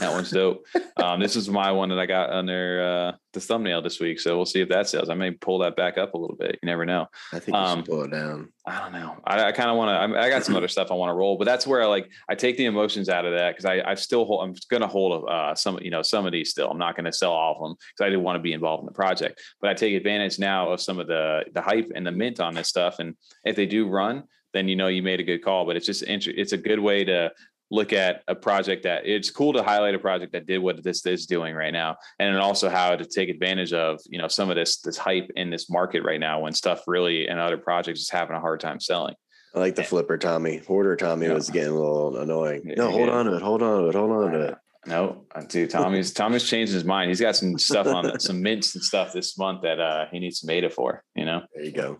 That 0.00 0.12
one's 0.12 0.30
dope. 0.30 0.66
um, 0.96 1.20
this 1.20 1.36
is 1.36 1.48
my 1.48 1.72
one 1.72 1.88
that 1.88 1.98
I 1.98 2.06
got 2.06 2.30
under 2.30 2.82
uh, 2.82 3.16
the 3.32 3.40
thumbnail 3.40 3.82
this 3.82 4.00
week. 4.00 4.20
So 4.20 4.36
we'll 4.36 4.46
see 4.46 4.60
if 4.60 4.68
that 4.68 4.88
sells. 4.88 5.08
I 5.08 5.14
may 5.14 5.30
pull 5.30 5.58
that 5.60 5.76
back 5.76 5.98
up 5.98 6.14
a 6.14 6.18
little 6.18 6.36
bit. 6.36 6.58
You 6.62 6.66
never 6.66 6.84
know. 6.84 7.06
I 7.32 7.38
think 7.38 7.56
um, 7.56 7.80
should 7.80 7.86
pull 7.86 8.02
it 8.04 8.10
down. 8.10 8.52
I 8.66 8.80
don't 8.80 8.92
know. 8.92 9.16
I, 9.24 9.44
I 9.44 9.52
kind 9.52 9.70
of 9.70 9.76
want 9.76 10.12
to. 10.12 10.18
I, 10.18 10.28
got 10.28 10.44
some 10.44 10.56
other 10.56 10.68
stuff 10.68 10.90
I 10.90 10.94
want 10.94 11.10
to 11.10 11.14
roll, 11.14 11.36
but 11.36 11.44
that's 11.44 11.66
where 11.66 11.82
I 11.82 11.86
like 11.86 12.10
I 12.28 12.34
take 12.34 12.56
the 12.56 12.66
emotions 12.66 13.08
out 13.08 13.24
of 13.24 13.32
that 13.32 13.50
because 13.50 13.64
I 13.64 13.82
I 13.90 13.94
still 13.94 14.24
hold. 14.24 14.44
I'm 14.44 14.54
going 14.70 14.82
to 14.82 14.88
hold 14.88 15.28
uh, 15.28 15.54
some 15.54 15.78
you 15.80 15.90
know 15.90 16.02
some 16.02 16.26
of 16.26 16.32
these 16.32 16.50
still. 16.50 16.70
I'm 16.70 16.78
not 16.78 16.96
going 16.96 17.06
to 17.06 17.12
sell 17.12 17.32
all 17.32 17.54
of 17.54 17.62
them 17.62 17.76
because 17.76 18.06
I 18.06 18.10
do 18.10 18.20
want 18.20 18.36
to 18.36 18.42
be 18.42 18.52
involved 18.52 18.82
in 18.82 18.86
the 18.86 18.92
project. 18.92 19.40
But 19.60 19.70
I 19.70 19.74
take 19.74 19.94
advantage 19.94 20.38
now 20.38 20.70
of 20.70 20.80
some 20.80 20.98
of 20.98 21.06
the 21.06 21.44
the 21.52 21.62
hype 21.62 21.90
and 21.94 22.06
the 22.06 22.12
mint 22.12 22.40
on 22.40 22.54
this 22.54 22.68
stuff. 22.68 22.98
And 22.98 23.16
if 23.44 23.56
they 23.56 23.66
do 23.66 23.88
run, 23.88 24.24
then 24.52 24.68
you 24.68 24.76
know 24.76 24.88
you 24.88 25.02
made 25.02 25.20
a 25.20 25.24
good 25.24 25.44
call. 25.44 25.64
But 25.64 25.76
it's 25.76 25.86
just 25.86 26.02
it's 26.06 26.52
a 26.52 26.58
good 26.58 26.80
way 26.80 27.04
to 27.04 27.30
look 27.70 27.92
at 27.92 28.22
a 28.28 28.34
project 28.34 28.82
that 28.84 29.06
it's 29.06 29.30
cool 29.30 29.52
to 29.52 29.62
highlight 29.62 29.94
a 29.94 29.98
project 29.98 30.32
that 30.32 30.46
did 30.46 30.58
what 30.58 30.82
this 30.82 31.04
is 31.06 31.26
doing 31.26 31.54
right 31.54 31.72
now 31.72 31.96
and 32.18 32.36
also 32.38 32.68
how 32.68 32.96
to 32.96 33.04
take 33.04 33.28
advantage 33.28 33.72
of 33.72 34.00
you 34.08 34.18
know 34.18 34.28
some 34.28 34.48
of 34.50 34.56
this 34.56 34.80
this 34.80 34.96
hype 34.96 35.28
in 35.36 35.50
this 35.50 35.68
market 35.70 36.02
right 36.02 36.20
now 36.20 36.40
when 36.40 36.52
stuff 36.52 36.82
really 36.86 37.28
and 37.28 37.38
other 37.38 37.58
projects 37.58 38.00
is 38.00 38.10
having 38.10 38.36
a 38.36 38.40
hard 38.40 38.60
time 38.60 38.80
selling 38.80 39.14
I 39.54 39.60
like 39.60 39.76
the 39.76 39.82
flipper 39.82 40.18
Tommy. 40.18 40.58
Hoarder 40.58 40.94
Tommy 40.96 41.28
was 41.30 41.48
getting 41.48 41.72
a 41.72 41.74
little 41.74 42.18
annoying. 42.18 42.60
No, 42.76 42.90
hold 42.90 43.08
yeah. 43.08 43.14
on 43.14 43.24
to 43.24 43.34
it. 43.36 43.40
Hold 43.42 43.62
on 43.62 43.82
to 43.82 43.88
it. 43.88 43.94
Hold 43.94 44.10
on 44.12 44.32
to 44.32 44.40
it. 44.48 44.54
no 44.86 45.24
uh, 45.34 45.40
dude 45.40 45.70
tommy's 45.70 46.12
tommy's 46.12 46.44
changed 46.48 46.72
his 46.72 46.84
mind 46.84 47.08
he's 47.08 47.20
got 47.20 47.34
some 47.34 47.58
stuff 47.58 47.86
on 47.86 48.20
some 48.28 48.40
mints 48.42 48.74
and 48.74 48.84
stuff 48.84 49.12
this 49.12 49.36
month 49.38 49.62
that 49.62 49.80
uh 49.80 50.06
he 50.12 50.18
needs 50.18 50.40
some 50.40 50.50
ADA 50.50 50.70
for 50.70 51.02
you 51.14 51.24
know 51.24 51.42
There 51.54 51.64
you 51.64 51.72
go. 51.72 51.98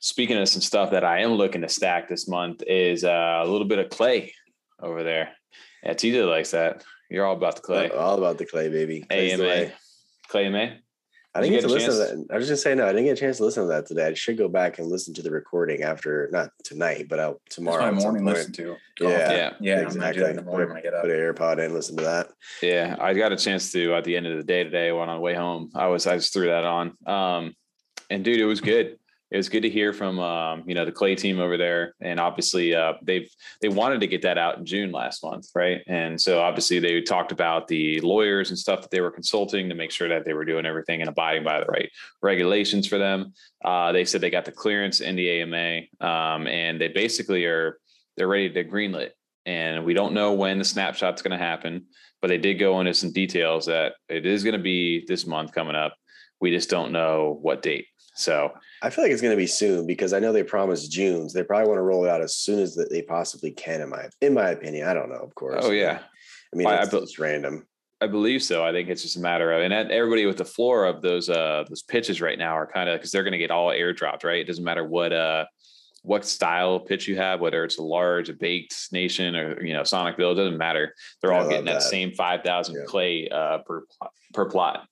speaking 0.00 0.36
of 0.38 0.48
some 0.48 0.62
stuff 0.62 0.90
that 0.92 1.04
i 1.04 1.20
am 1.20 1.32
looking 1.32 1.60
to 1.62 1.68
stack 1.68 2.08
this 2.08 2.26
month 2.28 2.62
is 2.66 3.04
uh, 3.04 3.42
a 3.44 3.46
little 3.46 3.66
bit 3.66 3.78
of 3.78 3.90
clay 3.90 4.32
over 4.80 5.02
there 5.02 5.30
yeah 5.82 5.92
tj 5.94 6.28
likes 6.28 6.50
that 6.52 6.84
you're 7.10 7.24
all 7.24 7.36
about 7.36 7.56
the 7.56 7.62
clay 7.62 7.88
All 7.90 8.18
about 8.18 8.36
the 8.38 8.44
clay, 8.44 8.68
baby. 8.68 9.00
Clay's 9.08 9.38
the 9.38 9.44
ama 9.50 9.72
clay 10.28 10.46
ama 10.46 10.76
I 11.34 11.40
Did 11.40 11.50
didn't 11.50 11.52
you 11.54 11.60
get 11.60 11.68
to 11.68 11.68
get 11.68 11.70
a 11.70 11.72
listen 11.74 11.90
to 11.92 12.06
chance? 12.16 12.26
that. 12.28 12.34
I 12.34 12.36
was 12.38 12.48
just 12.48 12.62
saying, 12.62 12.78
no, 12.78 12.84
I 12.84 12.88
didn't 12.88 13.04
get 13.04 13.12
a 13.18 13.20
chance 13.20 13.36
to 13.36 13.44
listen 13.44 13.62
to 13.62 13.68
that 13.68 13.86
today. 13.86 14.06
I 14.06 14.14
should 14.14 14.36
go 14.38 14.48
back 14.48 14.78
and 14.78 14.88
listen 14.88 15.14
to 15.14 15.22
the 15.22 15.30
recording 15.30 15.82
after, 15.82 16.28
not 16.32 16.50
tonight, 16.64 17.06
but 17.08 17.18
out 17.18 17.40
That's 17.44 17.56
tomorrow. 17.56 17.84
my 17.92 18.00
morning 18.00 18.24
point. 18.24 18.36
listen 18.36 18.52
to. 18.54 18.76
Yeah, 19.00 19.08
yeah 19.32 19.52
Yeah, 19.60 19.80
I'm 19.86 19.94
gonna 19.94 20.12
do 20.12 20.20
that 20.20 20.30
in 20.30 20.36
the 20.36 20.42
morning 20.42 20.68
when 20.68 20.78
I 20.78 20.80
get 20.80 20.94
up. 20.94 21.02
Put 21.02 21.10
an 21.12 21.16
AirPod 21.18 21.64
in, 21.64 21.72
listen 21.74 21.96
to 21.98 22.02
that. 22.04 22.28
Yeah, 22.62 22.96
I 22.98 23.14
got 23.14 23.30
a 23.32 23.36
chance 23.36 23.70
to 23.72 23.94
at 23.94 24.04
the 24.04 24.16
end 24.16 24.26
of 24.26 24.36
the 24.36 24.42
day 24.42 24.64
today 24.64 24.90
when 24.90 25.08
on 25.08 25.16
the 25.16 25.20
way 25.20 25.34
home. 25.34 25.70
I 25.74 25.86
was 25.86 26.06
I 26.06 26.16
just 26.16 26.32
threw 26.32 26.46
that 26.48 26.64
on. 26.64 26.96
Um 27.06 27.54
and 28.10 28.24
dude, 28.24 28.40
it 28.40 28.46
was 28.46 28.60
good. 28.60 28.98
It 29.30 29.36
was 29.36 29.48
good 29.48 29.62
to 29.62 29.70
hear 29.70 29.92
from 29.92 30.18
um, 30.18 30.64
you 30.66 30.74
know, 30.74 30.84
the 30.84 30.92
clay 30.92 31.14
team 31.14 31.38
over 31.38 31.56
there. 31.56 31.94
And 32.00 32.18
obviously 32.18 32.74
uh 32.74 32.94
they've 33.02 33.30
they 33.60 33.68
wanted 33.68 34.00
to 34.00 34.06
get 34.06 34.22
that 34.22 34.38
out 34.38 34.58
in 34.58 34.64
June 34.64 34.90
last 34.90 35.22
month, 35.22 35.48
right? 35.54 35.82
And 35.86 36.20
so 36.20 36.40
obviously 36.40 36.78
they 36.78 37.00
talked 37.02 37.32
about 37.32 37.68
the 37.68 38.00
lawyers 38.00 38.50
and 38.50 38.58
stuff 38.58 38.80
that 38.82 38.90
they 38.90 39.00
were 39.00 39.10
consulting 39.10 39.68
to 39.68 39.74
make 39.74 39.90
sure 39.90 40.08
that 40.08 40.24
they 40.24 40.32
were 40.32 40.44
doing 40.44 40.66
everything 40.66 41.00
and 41.00 41.08
abiding 41.08 41.44
by 41.44 41.60
the 41.60 41.66
right 41.66 41.90
regulations 42.22 42.86
for 42.86 42.98
them. 42.98 43.32
Uh 43.64 43.92
they 43.92 44.04
said 44.04 44.20
they 44.20 44.30
got 44.30 44.44
the 44.44 44.52
clearance 44.52 45.00
in 45.00 45.16
the 45.16 45.42
AMA 45.42 45.80
um 46.00 46.46
and 46.46 46.80
they 46.80 46.88
basically 46.88 47.44
are 47.44 47.78
they're 48.16 48.28
ready 48.28 48.50
to 48.50 48.64
greenlit. 48.64 49.10
And 49.46 49.84
we 49.84 49.94
don't 49.94 50.12
know 50.12 50.32
when 50.32 50.58
the 50.58 50.64
snapshot's 50.64 51.22
going 51.22 51.38
to 51.38 51.42
happen 51.42 51.86
but 52.20 52.28
they 52.28 52.38
did 52.38 52.54
go 52.54 52.80
into 52.80 52.94
some 52.94 53.12
details 53.12 53.66
that 53.66 53.94
it 54.08 54.26
is 54.26 54.42
going 54.42 54.56
to 54.56 54.62
be 54.62 55.04
this 55.06 55.26
month 55.26 55.52
coming 55.52 55.76
up. 55.76 55.94
We 56.40 56.50
just 56.50 56.70
don't 56.70 56.92
know 56.92 57.38
what 57.40 57.62
date. 57.62 57.86
So 58.14 58.52
I 58.82 58.90
feel 58.90 59.04
like 59.04 59.12
it's 59.12 59.22
going 59.22 59.32
to 59.32 59.36
be 59.36 59.46
soon 59.46 59.86
because 59.86 60.12
I 60.12 60.20
know 60.20 60.32
they 60.32 60.42
promised 60.44 60.90
June. 60.92 61.28
So 61.28 61.38
they 61.38 61.44
probably 61.44 61.68
want 61.68 61.78
to 61.78 61.82
roll 61.82 62.04
it 62.04 62.10
out 62.10 62.20
as 62.20 62.36
soon 62.36 62.60
as 62.60 62.74
that 62.76 62.90
they 62.90 63.02
possibly 63.02 63.50
can. 63.50 63.80
In 63.80 63.88
my 63.88 64.08
in 64.20 64.34
my 64.34 64.50
opinion, 64.50 64.86
I 64.88 64.94
don't 64.94 65.08
know. 65.08 65.16
Of 65.16 65.34
course. 65.34 65.64
oh 65.64 65.70
yeah, 65.70 65.98
I 66.52 66.56
mean, 66.56 66.66
I- 66.68 66.76
I 66.76 66.82
it's, 66.82 66.90
be- 66.90 66.98
it's 66.98 67.18
random. 67.18 67.66
I 68.00 68.06
believe 68.06 68.44
so. 68.44 68.64
I 68.64 68.70
think 68.70 68.88
it's 68.88 69.02
just 69.02 69.16
a 69.16 69.20
matter 69.20 69.50
of 69.50 69.60
and 69.60 69.72
everybody 69.72 70.24
with 70.24 70.36
the 70.36 70.44
floor 70.44 70.84
of 70.84 71.02
those 71.02 71.28
uh 71.28 71.64
those 71.68 71.82
pitches 71.82 72.20
right 72.20 72.38
now 72.38 72.52
are 72.56 72.66
kind 72.66 72.88
of 72.88 72.98
because 73.00 73.10
they're 73.10 73.24
going 73.24 73.32
to 73.32 73.38
get 73.38 73.50
all 73.50 73.70
airdropped, 73.70 74.22
right? 74.22 74.38
It 74.38 74.46
doesn't 74.46 74.62
matter 74.62 74.84
what 74.84 75.12
uh 75.12 75.46
what 76.02 76.24
style 76.24 76.76
of 76.76 76.86
pitch 76.86 77.08
you 77.08 77.16
have, 77.16 77.40
whether 77.40 77.64
it's 77.64 77.78
a 77.78 77.82
large, 77.82 78.28
a 78.28 78.32
baked 78.34 78.92
nation, 78.92 79.34
or 79.34 79.60
you 79.64 79.72
know 79.74 79.82
Sonic 79.82 80.16
Bill, 80.16 80.30
it 80.30 80.36
doesn't 80.36 80.56
matter. 80.56 80.94
They're 81.20 81.32
I 81.34 81.40
all 81.40 81.48
getting 81.48 81.64
that, 81.64 81.80
that. 81.80 81.82
same 81.82 82.12
five 82.12 82.44
thousand 82.44 82.76
Yeah. 82.76 82.82
clay 82.86 83.28
uh 83.30 83.58
per 83.66 83.80
plot- 83.98 84.12
per 84.32 84.44
plot. 84.48 84.86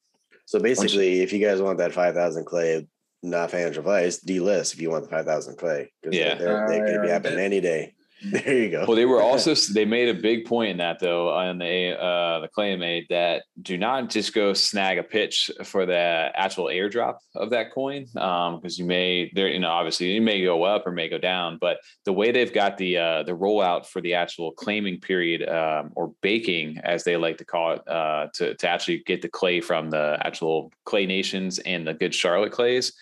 So 0.46 0.58
basically, 0.58 1.20
if 1.22 1.32
you 1.32 1.38
guys 1.38 1.62
want 1.62 1.78
that 1.78 1.92
five 1.92 2.14
thousand 2.16 2.44
clay, 2.46 2.88
not 3.22 3.50
financial 3.50 3.80
advice, 3.80 4.20
delist 4.20 4.74
if 4.74 4.80
you 4.80 4.90
want 4.90 5.04
the 5.04 5.10
five 5.10 5.24
thousand 5.26 5.56
clay. 5.56 5.90
'cause 6.04 6.14
Yeah. 6.14 6.34
they're- 6.36 6.66
they 6.68 6.76
Alright, 6.76 6.92
could 6.92 7.02
be 7.02 7.08
uh, 7.08 7.12
happening 7.12 7.38
any 7.40 7.60
day. 7.60 7.94
There 8.22 8.54
you 8.54 8.70
go. 8.70 8.84
Well, 8.86 8.96
they 8.96 9.04
were 9.04 9.22
also 9.30 9.54
they 9.72 9.84
made 9.84 10.08
a 10.08 10.14
big 10.14 10.46
point 10.46 10.70
in 10.70 10.76
that 10.78 10.98
though 11.00 11.30
on 11.30 11.58
the 11.58 11.98
uh 11.98 12.40
the 12.40 12.48
claim 12.48 12.80
made 12.80 13.06
that 13.10 13.44
do 13.60 13.76
not 13.76 14.10
just 14.10 14.34
go 14.34 14.52
snag 14.52 14.98
a 14.98 15.02
pitch 15.02 15.50
for 15.64 15.86
the 15.86 16.30
actual 16.34 16.66
airdrop 16.66 17.18
of 17.34 17.50
that 17.50 17.72
coin 17.72 18.06
um 18.16 18.56
because 18.56 18.78
you 18.78 18.84
may 18.84 19.30
there 19.34 19.48
you 19.48 19.58
know 19.58 19.70
obviously 19.70 20.12
you 20.12 20.22
may 20.22 20.42
go 20.42 20.62
up 20.62 20.86
or 20.86 20.92
may 20.92 21.08
go 21.08 21.18
down 21.18 21.58
but 21.60 21.78
the 22.04 22.12
way 22.12 22.30
they've 22.32 22.52
got 22.52 22.76
the 22.78 22.96
uh 22.96 23.22
the 23.22 23.32
rollout 23.32 23.86
for 23.86 24.00
the 24.00 24.14
actual 24.14 24.52
claiming 24.52 25.00
period 25.00 25.46
um 25.48 25.92
or 25.94 26.12
baking 26.22 26.78
as 26.84 27.04
they 27.04 27.16
like 27.16 27.38
to 27.38 27.44
call 27.44 27.72
it 27.72 27.88
uh 27.88 28.26
to 28.34 28.54
to 28.54 28.68
actually 28.68 29.02
get 29.06 29.22
the 29.22 29.28
clay 29.28 29.60
from 29.60 29.90
the 29.90 30.18
actual 30.24 30.72
clay 30.84 31.06
nations 31.06 31.58
and 31.60 31.86
the 31.86 31.94
good 31.94 32.14
Charlotte 32.14 32.52
clays 32.52 32.92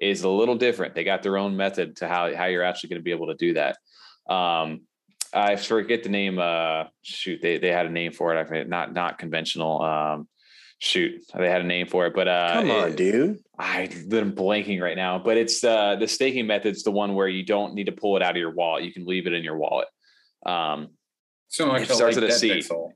is 0.00 0.22
a 0.22 0.28
little 0.28 0.56
different. 0.56 0.94
They 0.94 1.04
got 1.04 1.22
their 1.22 1.38
own 1.38 1.56
method 1.56 1.96
to 1.96 2.08
how 2.08 2.34
how 2.34 2.46
you're 2.46 2.64
actually 2.64 2.90
going 2.90 3.00
to 3.00 3.04
be 3.04 3.12
able 3.12 3.28
to 3.28 3.34
do 3.34 3.54
that. 3.54 3.78
Um, 4.28 4.82
I 5.32 5.56
forget 5.56 6.02
the 6.02 6.08
name. 6.08 6.38
Uh, 6.38 6.84
shoot, 7.02 7.40
they 7.42 7.58
they 7.58 7.72
had 7.72 7.86
a 7.86 7.90
name 7.90 8.12
for 8.12 8.34
it. 8.34 8.40
I 8.40 8.44
forget, 8.44 8.68
not 8.68 8.92
not 8.92 9.18
conventional. 9.18 9.82
Um, 9.82 10.28
shoot, 10.78 11.22
they 11.36 11.50
had 11.50 11.60
a 11.62 11.66
name 11.66 11.86
for 11.88 12.06
it, 12.06 12.14
but 12.14 12.28
uh, 12.28 12.52
Come 12.54 12.70
on, 12.70 12.88
it- 12.90 12.96
dude. 12.96 13.38
I 13.58 13.82
I'm 14.12 14.32
blanking 14.34 14.80
right 14.80 14.96
now. 14.96 15.18
But 15.18 15.36
it's 15.36 15.62
uh, 15.64 15.96
the 15.96 16.08
staking 16.08 16.46
method's 16.46 16.82
the 16.84 16.90
one 16.90 17.14
where 17.14 17.28
you 17.28 17.44
don't 17.44 17.74
need 17.74 17.86
to 17.86 17.92
pull 17.92 18.16
it 18.16 18.22
out 18.22 18.32
of 18.32 18.36
your 18.36 18.52
wallet. 18.52 18.84
You 18.84 18.92
can 18.92 19.06
leave 19.06 19.26
it 19.26 19.32
in 19.32 19.42
your 19.44 19.56
wallet. 19.56 19.88
Um, 20.46 20.88
So 21.48 21.66
like 21.68 21.82
It 21.82 21.86
starts 21.94 22.16
like 22.16 22.24
with 22.28 22.36
a 22.42 22.48
Dead 22.48 22.58
Pixel. 22.58 22.90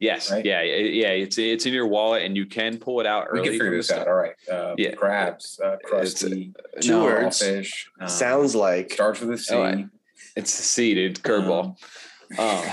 yes, 0.00 0.30
Right. 0.30 0.44
yeah, 0.44 0.60
yeah. 0.62 1.08
It's 1.10 1.36
it's 1.38 1.64
in 1.66 1.72
your 1.72 1.86
wallet, 1.88 2.22
and 2.24 2.36
you 2.36 2.44
can 2.46 2.78
pull 2.78 3.00
it 3.00 3.06
out 3.06 3.28
We 3.32 3.38
early. 3.38 3.48
can 3.50 3.58
figure 3.58 3.76
this 3.76 3.90
out. 3.90 4.06
All 4.08 4.14
right. 4.14 4.34
Uh, 4.50 4.74
Yeah. 4.78 4.92
Crabs, 4.92 5.58
uh, 5.64 5.76
crusty, 5.84 6.52
Two 6.80 6.90
No, 6.90 7.04
words. 7.04 7.38
fish. 7.42 7.88
Um, 8.00 8.08
Sounds 8.08 8.54
like 8.54 8.92
starts 8.92 9.20
with 9.20 9.30
a 9.30 9.38
C. 9.38 9.54
Oh, 9.54 9.62
I- 9.62 9.86
It's 10.36 10.78
a 10.78 10.94
dude. 10.94 11.16
Curveball. 11.22 11.76
Um, 12.38 12.64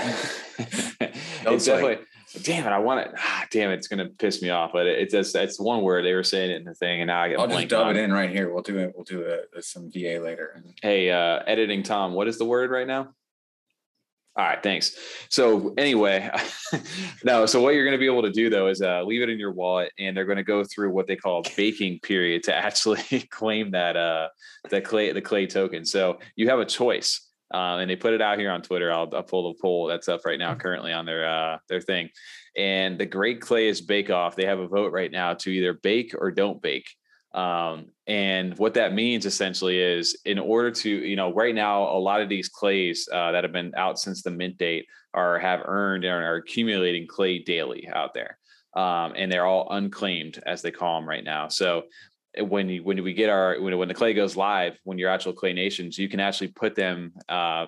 it's 1.46 1.64
say. 1.64 1.72
definitely. 1.72 2.06
Damn 2.42 2.64
it! 2.66 2.70
I 2.70 2.78
want 2.78 3.00
it. 3.00 3.14
Ah, 3.18 3.44
damn 3.50 3.70
it! 3.70 3.74
It's 3.74 3.88
gonna 3.88 4.08
piss 4.08 4.40
me 4.40 4.50
off. 4.50 4.70
But 4.72 4.86
it, 4.86 5.00
it's 5.00 5.12
just 5.12 5.34
it's 5.34 5.58
one 5.58 5.82
word 5.82 6.04
they 6.04 6.14
were 6.14 6.22
saying 6.22 6.52
it 6.52 6.58
in 6.58 6.64
the 6.64 6.74
thing, 6.74 7.00
and 7.00 7.08
now 7.08 7.22
I 7.22 7.28
get 7.30 7.40
I'll 7.40 7.48
just 7.48 7.68
dub 7.68 7.88
on 7.88 7.96
it 7.96 8.00
in 8.00 8.12
right 8.12 8.30
here. 8.30 8.52
We'll 8.52 8.62
do 8.62 8.78
it. 8.78 8.92
We'll 8.94 9.04
do 9.04 9.24
a, 9.24 9.58
a- 9.58 9.62
some 9.62 9.90
VA 9.90 10.20
later. 10.22 10.62
Hey, 10.80 11.10
uh, 11.10 11.40
editing 11.46 11.82
Tom, 11.82 12.14
what 12.14 12.28
is 12.28 12.38
the 12.38 12.44
word 12.44 12.70
right 12.70 12.86
now? 12.86 13.08
All 14.36 14.44
right, 14.46 14.62
thanks. 14.62 14.96
So 15.28 15.74
anyway, 15.76 16.30
no. 17.24 17.46
So 17.46 17.60
what 17.60 17.74
you're 17.74 17.84
going 17.84 17.96
to 17.96 17.98
be 17.98 18.06
able 18.06 18.22
to 18.22 18.30
do 18.30 18.48
though 18.48 18.68
is 18.68 18.80
uh, 18.80 19.02
leave 19.02 19.22
it 19.22 19.28
in 19.28 19.40
your 19.40 19.52
wallet, 19.52 19.92
and 19.98 20.16
they're 20.16 20.24
going 20.24 20.36
to 20.36 20.44
go 20.44 20.62
through 20.62 20.92
what 20.92 21.08
they 21.08 21.16
call 21.16 21.40
a 21.40 21.50
baking 21.56 21.98
period 21.98 22.44
to 22.44 22.54
actually 22.56 23.26
claim 23.30 23.72
that 23.72 23.96
uh, 23.96 24.28
the 24.70 24.80
clay 24.80 25.10
the 25.12 25.20
clay 25.20 25.46
token. 25.46 25.84
So 25.84 26.20
you 26.36 26.48
have 26.48 26.60
a 26.60 26.64
choice, 26.64 27.28
um, 27.50 27.80
and 27.80 27.90
they 27.90 27.96
put 27.96 28.14
it 28.14 28.22
out 28.22 28.38
here 28.38 28.50
on 28.50 28.62
Twitter. 28.62 28.92
I'll, 28.92 29.08
I'll 29.12 29.22
pull 29.22 29.52
the 29.52 29.58
poll 29.60 29.86
that's 29.86 30.08
up 30.08 30.24
right 30.24 30.38
now, 30.38 30.54
currently 30.54 30.92
on 30.92 31.06
their 31.06 31.28
uh, 31.28 31.58
their 31.68 31.80
thing. 31.80 32.10
And 32.56 32.98
the 32.98 33.06
Great 33.06 33.40
Clay 33.40 33.68
is 33.68 33.80
Bake 33.80 34.10
Off. 34.10 34.36
They 34.36 34.46
have 34.46 34.58
a 34.58 34.68
vote 34.68 34.92
right 34.92 35.10
now 35.10 35.34
to 35.34 35.50
either 35.50 35.74
bake 35.74 36.14
or 36.18 36.30
don't 36.30 36.60
bake. 36.62 36.88
Um, 37.32 37.86
and 38.06 38.58
what 38.58 38.74
that 38.74 38.92
means 38.92 39.24
essentially 39.24 39.78
is 39.78 40.18
in 40.24 40.38
order 40.38 40.70
to, 40.72 40.90
you 40.90 41.14
know, 41.14 41.32
right 41.32 41.54
now, 41.54 41.84
a 41.84 41.98
lot 41.98 42.20
of 42.20 42.28
these 42.28 42.48
clays 42.48 43.08
uh, 43.12 43.30
that 43.32 43.44
have 43.44 43.52
been 43.52 43.72
out 43.76 44.00
since 44.00 44.22
the 44.22 44.32
mint 44.32 44.58
date 44.58 44.86
are 45.14 45.38
have 45.38 45.62
earned 45.64 46.04
and 46.04 46.12
are 46.12 46.36
accumulating 46.36 47.06
clay 47.06 47.38
daily 47.38 47.88
out 47.94 48.14
there. 48.14 48.36
Um, 48.74 49.14
and 49.16 49.30
they're 49.30 49.46
all 49.46 49.68
unclaimed 49.70 50.40
as 50.46 50.62
they 50.62 50.70
call 50.70 51.00
them 51.00 51.08
right 51.08 51.24
now. 51.24 51.48
So 51.48 51.84
when 52.38 52.68
you, 52.68 52.82
when 52.82 53.02
we 53.02 53.14
get 53.14 53.30
our 53.30 53.60
when, 53.60 53.76
when 53.76 53.88
the 53.88 53.94
clay 53.94 54.14
goes 54.14 54.36
live, 54.36 54.78
when 54.84 54.98
your 54.98 55.10
actual 55.10 55.32
clay 55.32 55.52
nations, 55.52 55.98
you 55.98 56.08
can 56.08 56.20
actually 56.20 56.48
put 56.48 56.74
them 56.74 57.12
uh, 57.28 57.66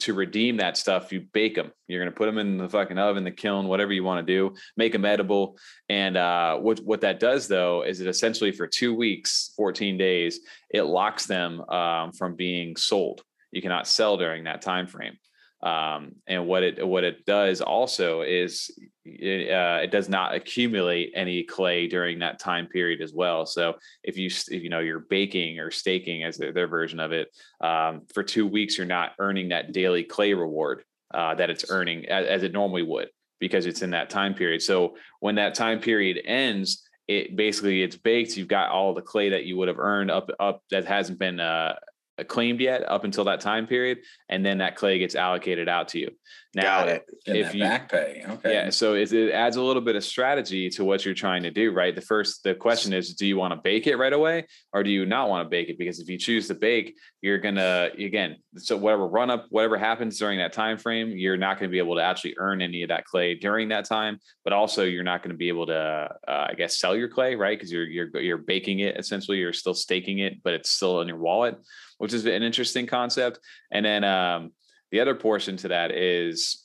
to 0.00 0.14
redeem 0.14 0.56
that 0.58 0.76
stuff, 0.76 1.12
you 1.12 1.20
bake 1.32 1.54
them. 1.54 1.70
You're 1.86 2.04
to 2.04 2.10
put 2.10 2.26
them 2.26 2.38
in 2.38 2.56
the 2.56 2.68
fucking 2.68 2.98
oven, 2.98 3.24
the 3.24 3.30
kiln, 3.30 3.68
whatever 3.68 3.92
you 3.92 4.04
want 4.04 4.26
to 4.26 4.32
do, 4.32 4.54
make 4.76 4.92
them 4.92 5.04
edible. 5.04 5.58
And 5.88 6.16
uh, 6.16 6.58
what 6.58 6.80
what 6.80 7.02
that 7.02 7.20
does 7.20 7.48
though 7.48 7.82
is 7.82 8.00
it 8.00 8.06
essentially 8.06 8.52
for 8.52 8.66
two 8.66 8.94
weeks, 8.94 9.52
14 9.56 9.96
days, 9.96 10.40
it 10.70 10.82
locks 10.82 11.26
them 11.26 11.60
um, 11.68 12.12
from 12.12 12.34
being 12.34 12.76
sold. 12.76 13.22
You 13.50 13.62
cannot 13.62 13.86
sell 13.86 14.16
during 14.16 14.44
that 14.44 14.62
time 14.62 14.86
frame. 14.86 15.18
Um, 15.62 16.16
and 16.26 16.46
what 16.46 16.64
it 16.64 16.86
what 16.86 17.04
it 17.04 17.24
does 17.24 17.60
also 17.60 18.22
is 18.22 18.70
it, 19.04 19.50
uh, 19.50 19.80
it 19.82 19.92
does 19.92 20.08
not 20.08 20.34
accumulate 20.34 21.12
any 21.14 21.44
clay 21.44 21.86
during 21.86 22.18
that 22.18 22.40
time 22.40 22.66
period 22.66 23.00
as 23.00 23.12
well. 23.12 23.46
So 23.46 23.74
if 24.02 24.16
you 24.16 24.26
if, 24.26 24.62
you 24.62 24.68
know 24.68 24.80
you're 24.80 25.06
baking 25.08 25.60
or 25.60 25.70
staking 25.70 26.24
as 26.24 26.36
their, 26.36 26.52
their 26.52 26.66
version 26.66 26.98
of 26.98 27.12
it 27.12 27.28
um, 27.60 28.02
for 28.12 28.24
two 28.24 28.46
weeks, 28.46 28.76
you're 28.76 28.86
not 28.86 29.12
earning 29.20 29.50
that 29.50 29.72
daily 29.72 30.02
clay 30.02 30.34
reward 30.34 30.82
uh, 31.14 31.34
that 31.36 31.50
it's 31.50 31.70
earning 31.70 32.06
as, 32.06 32.26
as 32.26 32.42
it 32.42 32.52
normally 32.52 32.82
would 32.82 33.08
because 33.38 33.66
it's 33.66 33.82
in 33.82 33.90
that 33.90 34.10
time 34.10 34.34
period. 34.34 34.62
So 34.62 34.96
when 35.20 35.36
that 35.36 35.54
time 35.54 35.80
period 35.80 36.20
ends, 36.24 36.88
it 37.08 37.36
basically 37.36 37.82
it's 37.82 37.96
baked. 37.96 38.36
You've 38.36 38.48
got 38.48 38.70
all 38.70 38.94
the 38.94 39.02
clay 39.02 39.30
that 39.30 39.44
you 39.44 39.56
would 39.56 39.68
have 39.68 39.78
earned 39.78 40.10
up 40.10 40.28
up 40.40 40.62
that 40.70 40.86
hasn't 40.86 41.18
been 41.18 41.40
uh, 41.40 41.74
claimed 42.28 42.60
yet 42.60 42.88
up 42.88 43.04
until 43.04 43.24
that 43.24 43.40
time 43.40 43.66
period, 43.66 43.98
and 44.28 44.44
then 44.44 44.58
that 44.58 44.76
clay 44.76 44.98
gets 44.98 45.14
allocated 45.14 45.68
out 45.68 45.88
to 45.88 45.98
you. 45.98 46.10
Now, 46.54 46.98
if 47.24 47.54
you 47.54 47.62
back 47.62 47.90
pay, 47.90 48.22
okay, 48.28 48.52
yeah, 48.52 48.68
so 48.68 48.94
it, 48.94 49.10
it, 49.10 49.32
adds 49.32 49.56
a 49.56 49.62
little 49.62 49.80
bit 49.80 49.96
of 49.96 50.04
strategy 50.04 50.68
to 50.70 50.84
what 50.84 51.02
you're 51.02 51.14
trying 51.14 51.42
to 51.44 51.50
do, 51.50 51.72
right? 51.72 51.94
The 51.94 52.02
first, 52.02 52.44
the 52.44 52.54
question 52.54 52.92
is, 52.92 53.14
do 53.14 53.26
you 53.26 53.38
want 53.38 53.54
to 53.54 53.60
bake 53.62 53.86
it 53.86 53.96
right 53.96 54.12
away, 54.12 54.46
or 54.74 54.82
do 54.82 54.90
you 54.90 55.06
not 55.06 55.30
want 55.30 55.46
to 55.46 55.48
bake 55.48 55.70
it? 55.70 55.78
Because 55.78 55.98
if 55.98 56.10
you 56.10 56.18
choose 56.18 56.48
to 56.48 56.54
bake, 56.54 56.94
you're 57.22 57.38
gonna 57.38 57.88
again, 57.98 58.36
so 58.56 58.76
whatever 58.76 59.08
run 59.08 59.30
up, 59.30 59.46
whatever 59.48 59.78
happens 59.78 60.18
during 60.18 60.38
that 60.40 60.52
time 60.52 60.76
frame, 60.76 61.08
you're 61.16 61.38
not 61.38 61.58
going 61.58 61.70
to 61.70 61.72
be 61.72 61.78
able 61.78 61.94
to 61.94 62.02
actually 62.02 62.34
earn 62.36 62.60
any 62.60 62.82
of 62.82 62.90
that 62.90 63.06
clay 63.06 63.34
during 63.34 63.70
that 63.70 63.86
time, 63.86 64.18
but 64.44 64.52
also 64.52 64.84
you're 64.84 65.04
not 65.04 65.22
going 65.22 65.30
to 65.30 65.38
be 65.38 65.48
able 65.48 65.66
to, 65.66 66.08
uh, 66.28 66.46
I 66.50 66.54
guess, 66.54 66.78
sell 66.78 66.94
your 66.94 67.08
clay, 67.08 67.34
right? 67.34 67.58
Because 67.58 67.72
you're 67.72 67.86
you're 67.86 68.20
you're 68.20 68.38
baking 68.38 68.80
it 68.80 68.98
essentially, 68.98 69.38
you're 69.38 69.54
still 69.54 69.74
staking 69.74 70.18
it, 70.18 70.42
but 70.42 70.52
it's 70.52 70.68
still 70.68 71.00
in 71.00 71.08
your 71.08 71.16
wallet 71.16 71.56
which 72.02 72.12
is 72.12 72.26
an 72.26 72.42
interesting 72.42 72.84
concept. 72.84 73.38
And 73.70 73.86
then 73.86 74.02
um, 74.02 74.50
the 74.92 75.00
other 75.00 75.14
portion 75.14 75.56
to 75.56 75.68
that 75.68 75.90
is 75.90 76.64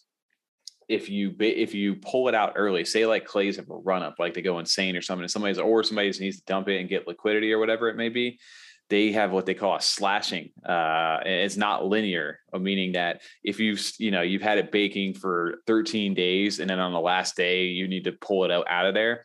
if 0.90 1.10
you 1.10 1.34
if 1.40 1.74
you 1.74 1.96
pull 1.96 2.28
it 2.28 2.36
out 2.36 2.54
early, 2.56 2.86
say 2.86 3.06
like 3.06 3.26
clays 3.26 3.56
have 3.56 3.70
a 3.70 3.76
run 3.76 4.04
up, 4.04 4.16
like 4.20 4.34
they 4.34 4.42
go 4.42 4.60
insane 4.60 4.96
or 4.96 5.02
something, 5.02 5.24
and 5.24 5.32
somebody's 5.32 5.58
or 5.58 5.84
somebody 5.84 6.12
needs 6.20 6.38
to 6.38 6.46
dump 6.46 6.70
it 6.70 6.80
and 6.80 6.90
get 6.90 7.08
liquidity 7.08 7.52
or 7.52 7.60
whatever 7.60 7.90
it 7.90 7.96
may 7.96 8.10
be. 8.10 8.40
They 8.90 9.12
have 9.12 9.32
what 9.32 9.46
they 9.46 9.54
call 9.54 9.76
a 9.76 9.82
slashing. 9.82 10.52
Uh, 10.66 11.20
it's 11.26 11.58
not 11.58 11.86
linear, 11.86 12.40
meaning 12.58 12.94
that 12.94 13.22
if 13.44 13.60
you've 13.60 13.82
you 13.98 14.12
know 14.12 14.22
you've 14.22 14.42
had 14.42 14.60
it 14.60 14.72
baking 14.72 15.16
for 15.16 15.56
13 15.68 16.14
days 16.14 16.60
and 16.60 16.70
then 16.70 16.80
on 16.80 16.94
the 16.94 17.00
last 17.00 17.36
day 17.36 17.66
you 17.66 17.88
need 17.88 18.06
to 18.06 18.14
pull 18.14 18.46
it 18.46 18.52
out 18.52 18.66
out 18.70 18.86
of 18.86 18.94
there, 18.94 19.24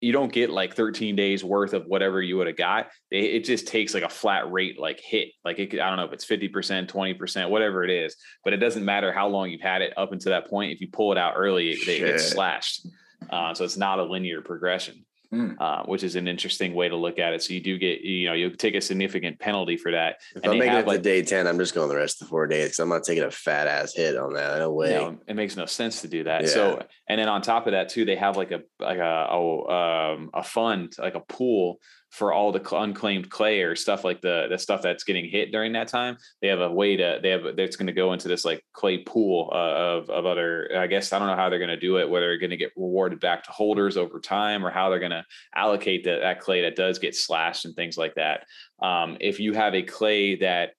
you 0.00 0.12
don't 0.12 0.32
get 0.32 0.50
like 0.50 0.74
13 0.74 1.14
days 1.14 1.44
worth 1.44 1.74
of 1.74 1.84
whatever 1.86 2.22
you 2.22 2.36
would 2.38 2.46
have 2.46 2.56
got. 2.56 2.88
It, 3.10 3.44
just 3.44 3.68
takes 3.68 3.92
like 3.92 4.02
a 4.02 4.08
flat 4.08 4.50
rate, 4.50 4.78
like 4.78 5.00
hit, 5.00 5.28
like 5.44 5.58
it 5.58 5.70
could, 5.70 5.80
I 5.80 5.88
don't 5.88 5.98
know 5.98 6.04
if 6.04 6.12
it's 6.12 6.24
50%, 6.24 6.88
20%, 6.88 7.50
whatever 7.50 7.84
it 7.84 7.90
is, 7.90 8.16
but 8.42 8.52
it 8.52 8.58
doesn't 8.58 8.84
matter 8.84 9.12
how 9.12 9.28
long 9.28 9.50
you've 9.50 9.60
had 9.60 9.82
it 9.82 9.92
up 9.96 10.12
until 10.12 10.30
that 10.30 10.48
point. 10.48 10.72
If 10.72 10.80
you 10.80 10.88
pull 10.90 11.12
it 11.12 11.18
out 11.18 11.34
early, 11.36 11.70
it, 11.70 11.86
it 11.86 11.98
gets 11.98 12.30
slashed. 12.30 12.86
Uh, 13.28 13.52
so 13.52 13.64
it's 13.64 13.76
not 13.76 13.98
a 13.98 14.04
linear 14.04 14.40
progression 14.40 15.04
mm. 15.32 15.56
uh, 15.58 15.84
which 15.84 16.02
is 16.02 16.16
an 16.16 16.28
interesting 16.28 16.74
way 16.74 16.88
to 16.88 16.96
look 16.96 17.18
at 17.18 17.32
it. 17.32 17.42
So 17.42 17.54
you 17.54 17.60
do 17.60 17.78
get, 17.78 18.00
you 18.00 18.26
know, 18.26 18.34
you'll 18.34 18.56
take 18.56 18.74
a 18.74 18.80
significant 18.80 19.38
penalty 19.38 19.76
for 19.76 19.92
that. 19.92 20.16
If 20.34 20.42
and 20.42 20.52
I'm 20.52 20.58
making 20.58 20.76
it 20.76 20.86
like, 20.86 20.98
to 20.98 21.02
day 21.02 21.22
10, 21.22 21.46
I'm 21.46 21.58
just 21.58 21.74
going 21.74 21.88
the 21.88 21.96
rest 21.96 22.20
of 22.20 22.26
the 22.26 22.30
four 22.30 22.46
days 22.46 22.66
because 22.66 22.78
I'm 22.80 22.88
not 22.88 23.04
taking 23.04 23.24
a 23.24 23.30
fat 23.30 23.66
ass 23.66 23.94
hit 23.94 24.16
on 24.16 24.34
that. 24.34 24.58
No 24.58 24.72
way. 24.72 24.90
No, 24.90 25.18
it 25.26 25.34
makes 25.34 25.56
no 25.56 25.66
sense 25.66 26.02
to 26.02 26.08
do 26.08 26.24
that. 26.24 26.42
Yeah. 26.42 26.48
So, 26.48 26.86
and 27.08 27.20
then 27.20 27.28
on 27.28 27.42
top 27.42 27.66
of 27.66 27.72
that 27.72 27.88
too, 27.88 28.04
they 28.04 28.16
have 28.16 28.36
like 28.36 28.50
a, 28.50 28.62
like 28.78 28.98
a, 28.98 29.28
a, 29.30 30.14
um, 30.14 30.30
a 30.34 30.42
fund, 30.42 30.94
like 30.98 31.14
a 31.14 31.20
pool 31.20 31.80
for 32.10 32.32
all 32.32 32.50
the 32.50 32.76
unclaimed 32.76 33.30
clay 33.30 33.62
or 33.62 33.76
stuff 33.76 34.04
like 34.04 34.20
the 34.20 34.46
the 34.50 34.58
stuff 34.58 34.82
that's 34.82 35.04
getting 35.04 35.28
hit 35.28 35.52
during 35.52 35.72
that 35.72 35.88
time. 35.88 36.16
They 36.42 36.48
have 36.48 36.60
a 36.60 36.70
way 36.70 36.96
to 36.96 37.20
they 37.22 37.30
have 37.30 37.56
that's 37.56 37.76
going 37.76 37.86
to 37.86 37.92
go 37.92 38.12
into 38.12 38.28
this 38.28 38.44
like 38.44 38.64
clay 38.72 38.98
pool 38.98 39.50
uh, 39.52 39.56
of 39.56 40.10
of 40.10 40.26
other. 40.26 40.70
I 40.76 40.88
guess 40.88 41.12
I 41.12 41.18
don't 41.18 41.28
know 41.28 41.36
how 41.36 41.48
they're 41.48 41.58
going 41.58 41.68
to 41.70 41.76
do 41.76 41.98
it. 41.98 42.10
Whether 42.10 42.26
they're 42.26 42.38
going 42.38 42.50
to 42.50 42.56
get 42.56 42.72
rewarded 42.76 43.20
back 43.20 43.44
to 43.44 43.52
holders 43.52 43.96
over 43.96 44.18
time 44.18 44.66
or 44.66 44.70
how 44.70 44.90
they're 44.90 44.98
going 44.98 45.10
to 45.12 45.24
allocate 45.54 46.04
the, 46.04 46.18
that 46.20 46.40
clay 46.40 46.62
that 46.62 46.76
does 46.76 46.98
get 46.98 47.14
slashed 47.14 47.64
and 47.64 47.74
things 47.76 47.96
like 47.96 48.14
that. 48.16 48.44
Um, 48.82 49.16
if 49.20 49.38
you 49.38 49.52
have 49.52 49.74
a 49.74 49.82
clay 49.82 50.36
that 50.36 50.70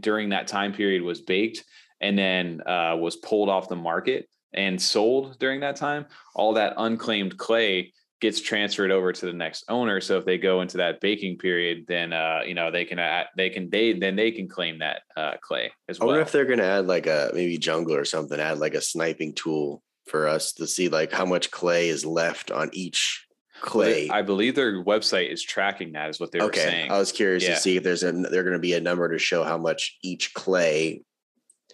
during 0.00 0.30
that 0.30 0.48
time 0.48 0.72
period 0.72 1.02
was 1.02 1.20
baked 1.20 1.64
and 2.00 2.18
then 2.18 2.62
uh, 2.66 2.96
was 2.96 3.16
pulled 3.16 3.48
off 3.48 3.68
the 3.68 3.76
market 3.76 4.28
and 4.54 4.80
sold 4.80 5.38
during 5.38 5.60
that 5.60 5.76
time, 5.76 6.06
all 6.34 6.54
that 6.54 6.74
unclaimed 6.78 7.36
clay 7.36 7.92
gets 8.20 8.40
transferred 8.40 8.90
over 8.90 9.12
to 9.12 9.26
the 9.26 9.32
next 9.32 9.64
owner. 9.68 10.00
So 10.00 10.18
if 10.18 10.24
they 10.24 10.38
go 10.38 10.60
into 10.60 10.78
that 10.78 11.00
baking 11.00 11.38
period, 11.38 11.84
then 11.86 12.12
uh, 12.12 12.40
you 12.46 12.54
know 12.54 12.70
they 12.70 12.84
can 12.84 12.98
add, 12.98 13.26
they 13.36 13.50
can 13.50 13.70
they 13.70 13.92
then 13.92 14.16
they 14.16 14.30
can 14.30 14.48
claim 14.48 14.80
that 14.80 15.02
uh, 15.16 15.34
clay 15.40 15.70
as 15.88 15.98
well. 15.98 16.08
I 16.08 16.12
wonder 16.12 16.22
if 16.22 16.32
they're 16.32 16.44
going 16.44 16.58
to 16.58 16.64
add 16.64 16.86
like 16.86 17.06
a 17.06 17.30
maybe 17.34 17.58
jungle 17.58 17.94
or 17.94 18.04
something, 18.04 18.38
add 18.38 18.58
like 18.58 18.74
a 18.74 18.80
sniping 18.80 19.34
tool 19.34 19.82
for 20.06 20.26
us 20.26 20.52
to 20.54 20.66
see 20.66 20.88
like 20.88 21.12
how 21.12 21.26
much 21.26 21.50
clay 21.50 21.88
is 21.88 22.04
left 22.04 22.50
on 22.50 22.70
each 22.72 23.26
clay. 23.60 24.08
I 24.08 24.22
believe 24.22 24.54
their 24.54 24.82
website 24.84 25.30
is 25.30 25.42
tracking 25.42 25.92
that. 25.92 26.10
Is 26.10 26.20
what 26.20 26.32
they 26.32 26.40
okay. 26.40 26.64
were 26.64 26.70
saying. 26.70 26.90
I 26.90 26.98
was 26.98 27.12
curious 27.12 27.44
yeah. 27.44 27.54
to 27.54 27.60
see 27.60 27.76
if 27.76 27.82
there's 27.82 28.02
a 28.02 28.12
they're 28.12 28.44
going 28.44 28.52
to 28.54 28.58
be 28.58 28.74
a 28.74 28.80
number 28.80 29.08
to 29.10 29.18
show 29.18 29.44
how 29.44 29.58
much 29.58 29.98
each 30.02 30.34
clay. 30.34 31.02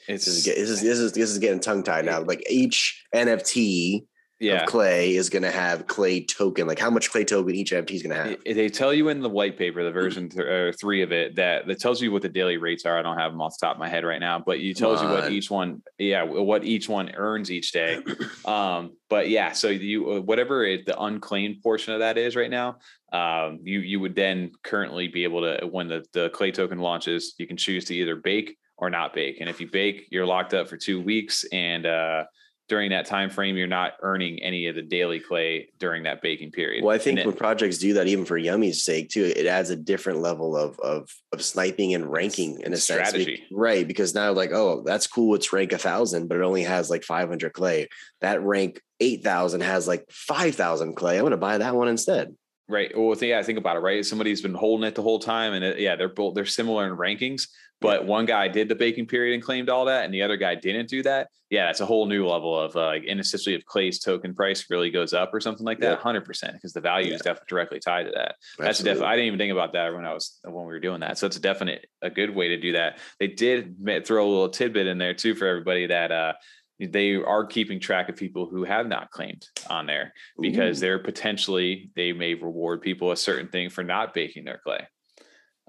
It's 0.07 0.27
this 0.27 0.37
is 0.37 0.45
this 0.45 0.71
is 0.71 0.83
this 0.83 0.99
is, 0.99 1.13
this 1.13 1.31
is 1.31 1.39
getting 1.39 1.61
tongue 1.61 1.83
tied 1.83 2.05
now. 2.05 2.21
Like 2.23 2.45
each 2.51 3.07
NFT 3.15 4.05
yeah. 4.45 4.63
of 4.63 4.69
clay 4.69 5.15
is 5.15 5.31
going 5.31 5.43
to 5.43 5.51
have 5.51 5.87
clay 5.87 6.25
token 6.25 6.67
like 6.67 6.79
how 6.79 6.91
much 6.91 7.11
clay 7.11 7.25
token 7.25 7.55
each 7.55 7.73
nft 7.73 7.91
is 7.91 8.03
going 8.03 8.17
to 8.17 8.23
have. 8.23 8.39
They 8.45 8.69
tell 8.69 8.93
you 8.93 9.09
in 9.09 9.21
the 9.21 9.29
white 9.29 9.57
paper 9.59 9.83
the 9.83 9.91
version 9.91 10.29
th- 10.29 10.47
uh, 10.47 10.77
three 10.79 11.03
of 11.03 11.13
it 11.13 11.37
that 11.37 11.67
that 11.67 11.81
tells 11.81 12.01
you 12.01 12.13
what 12.13 12.23
the 12.23 12.29
daily 12.29 12.57
rates 12.57 12.85
are. 12.85 12.99
I 12.99 13.03
don't 13.03 13.19
have 13.19 13.33
them 13.33 13.41
off 13.41 13.59
the 13.59 13.67
top 13.67 13.77
of 13.77 13.81
my 13.81 13.89
head 13.89 14.05
right 14.05 14.21
now 14.21 14.39
but 14.39 14.61
you 14.61 14.75
tells 14.75 15.03
you 15.03 15.09
what 15.09 15.33
each 15.33 15.51
one 15.51 15.83
yeah 15.99 16.23
what 16.23 16.65
each 16.65 16.89
one 16.89 17.11
earns 17.15 17.51
each 17.51 17.73
day. 17.73 18.03
Um 18.45 18.97
but 19.09 19.31
yeah 19.31 19.53
so 19.53 19.69
you 19.69 20.13
uh, 20.13 20.21
whatever 20.21 20.65
it, 20.65 20.85
the 20.85 21.01
unclaimed 21.01 21.63
portion 21.63 21.95
of 21.95 22.01
that 22.01 22.19
is 22.19 22.37
right 22.37 22.51
now 22.51 22.77
um 23.13 23.59
you 23.63 23.81
you 23.81 24.01
would 24.01 24.15
then 24.15 24.53
currently 24.63 25.09
be 25.09 25.25
able 25.25 25.41
to 25.41 25.67
when 25.67 25.89
the, 25.89 26.05
the 26.13 26.29
clay 26.31 26.51
token 26.51 26.79
launches 26.79 27.35
you 27.39 27.47
can 27.47 27.57
choose 27.57 27.85
to 27.87 27.95
either 27.95 28.17
bake 28.17 28.59
or 28.77 28.91
not 28.91 29.15
bake. 29.15 29.41
And 29.41 29.49
if 29.49 29.61
you 29.61 29.69
bake 29.71 30.09
you're 30.11 30.27
locked 30.27 30.53
up 30.53 30.69
for 30.69 30.77
two 30.77 31.01
weeks 31.01 31.45
and 31.53 31.87
uh 31.87 32.25
during 32.69 32.91
that 32.91 33.07
time 33.07 33.31
frame 33.31 33.57
you're 33.57 33.67
not 33.67 33.93
earning 34.03 34.43
any 34.43 34.67
of 34.67 34.75
the 34.75 34.83
daily 34.83 35.21
clay 35.21 35.69
during 35.79 36.05
that 36.05 36.23
baking 36.23 36.51
period. 36.51 36.85
Well 36.85 36.95
i 36.95 36.99
think 36.99 37.21
when 37.25 37.35
projects 37.35 37.79
do 37.79 37.95
that 37.95 38.07
even 38.07 38.25
for 38.25 38.39
Yummi's 38.39 38.85
sake 38.85 39.11
too 39.11 39.33
it 39.37 39.47
adds 39.47 39.71
a 39.71 39.77
different 39.77 40.21
level 40.21 40.57
of 40.57 40.79
of 40.81 41.11
of 41.33 41.43
sniping 41.43 41.95
and 41.95 42.11
ranking 42.11 42.61
in 42.61 42.73
a 42.73 42.77
strategy. 42.77 43.37
sense 43.37 43.49
right 43.53 43.87
because 43.87 44.15
now 44.15 44.33
like 44.33 44.53
oh 44.53 44.83
that's 44.85 45.07
cool 45.07 45.35
it's 45.35 45.53
rank 45.53 45.73
a 45.73 45.79
thousand 45.79 46.29
but 46.29 46.39
it 46.39 46.43
only 46.43 46.62
has 46.62 46.91
like 46.91 47.05
500 47.05 47.53
clay. 47.53 47.89
That 48.21 48.43
rank 48.43 48.81
8000 49.01 49.61
has 49.61 49.89
like 49.89 50.07
5000 50.11 50.95
clay. 50.95 51.17
I'm 51.17 51.23
going 51.23 51.33
to 51.33 51.37
buy 51.37 51.59
that 51.59 51.75
one 51.75 51.89
instead 51.89 52.35
right 52.69 52.97
well 52.97 53.15
yeah 53.21 53.43
think 53.43 53.59
about 53.59 53.77
it 53.77 53.81
right 53.81 54.07
somebody's 54.07 54.41
been 54.41 54.55
holding 54.55 54.87
it 54.87 54.95
the 54.95 55.03
whole 55.03 55.19
time 55.19 55.53
and 55.53 55.65
it, 55.65 55.79
yeah 55.79 55.97
they're 55.97 56.09
both 56.09 56.35
they're 56.35 56.47
similar 56.47 56.87
in 56.87 56.97
rankings 56.97 57.49
but 57.85 58.07
one 58.07 58.25
guy 58.25 58.49
did 58.49 58.69
the 58.69 58.75
baking 58.75 59.07
period 59.07 59.35
and 59.35 59.43
claimed 59.43 59.69
all 59.69 59.85
that, 59.85 60.07
and 60.07 60.15
the 60.15 60.23
other 60.23 60.39
guy 60.39 60.55
didn't 60.55 60.89
do 60.89 61.03
that. 61.03 61.29
Yeah, 61.51 61.67
that's 61.67 61.81
a 61.81 61.87
whole 61.87 62.07
new 62.07 62.27
level 62.27 62.59
of 62.59 62.75
uh, 62.77 62.93
and 63.07 63.21
especially 63.21 63.55
if 63.55 63.65
Clay's 63.67 63.99
token 63.99 64.35
price 64.35 64.65
really 64.71 64.91
goes 64.91 65.12
up 65.12 65.35
or 65.35 65.41
something 65.41 65.67
like 65.67 65.81
that, 65.81 65.99
hundred 65.99 66.25
percent, 66.25 66.55
because 66.55 66.73
the 66.73 66.81
value 66.81 67.09
yeah. 67.09 67.17
is 67.17 67.21
definitely 67.21 67.47
directly 67.49 67.81
tied 67.81 68.05
to 68.05 68.12
that. 68.12 68.37
That's 68.59 68.79
definitely. 68.79 69.07
I 69.07 69.17
didn't 69.17 69.27
even 69.27 69.39
think 69.39 69.53
about 69.53 69.75
that 69.75 69.95
when 69.95 70.07
I 70.07 70.15
was 70.15 70.41
when 70.45 70.65
we 70.65 70.73
were 70.73 70.81
doing 70.81 71.01
that. 71.01 71.19
So 71.19 71.27
it's 71.27 71.37
a 71.37 71.41
definite 71.41 71.87
a 72.01 72.09
good 72.09 72.35
way 72.35 72.49
to 72.49 72.57
do 72.59 72.73
that. 72.73 72.99
They 73.21 73.29
did 73.29 73.77
throw 74.07 74.27
a 74.27 74.31
little 74.31 74.49
tidbit 74.49 74.87
in 74.87 74.97
there 74.97 75.15
too 75.15 75.35
for 75.35 75.47
everybody 75.47 75.87
that 75.89 76.11
uh, 76.11 76.33
they 76.81 77.14
are 77.14 77.47
keeping 77.47 77.79
track 77.79 78.09
of 78.09 78.16
people 78.16 78.47
who 78.47 78.64
have 78.64 78.87
not 78.87 79.11
claimed 79.11 79.47
on 79.70 79.87
there 79.87 80.12
because 80.41 80.79
Ooh. 80.79 80.81
they're 80.81 80.99
potentially 80.99 81.91
they 81.95 82.12
may 82.12 82.35
reward 82.35 82.83
people 82.83 83.12
a 83.12 83.16
certain 83.16 83.49
thing 83.49 83.70
for 83.70 83.85
not 83.85 84.14
baking 84.14 84.45
their 84.45 84.61
clay. 84.64 84.87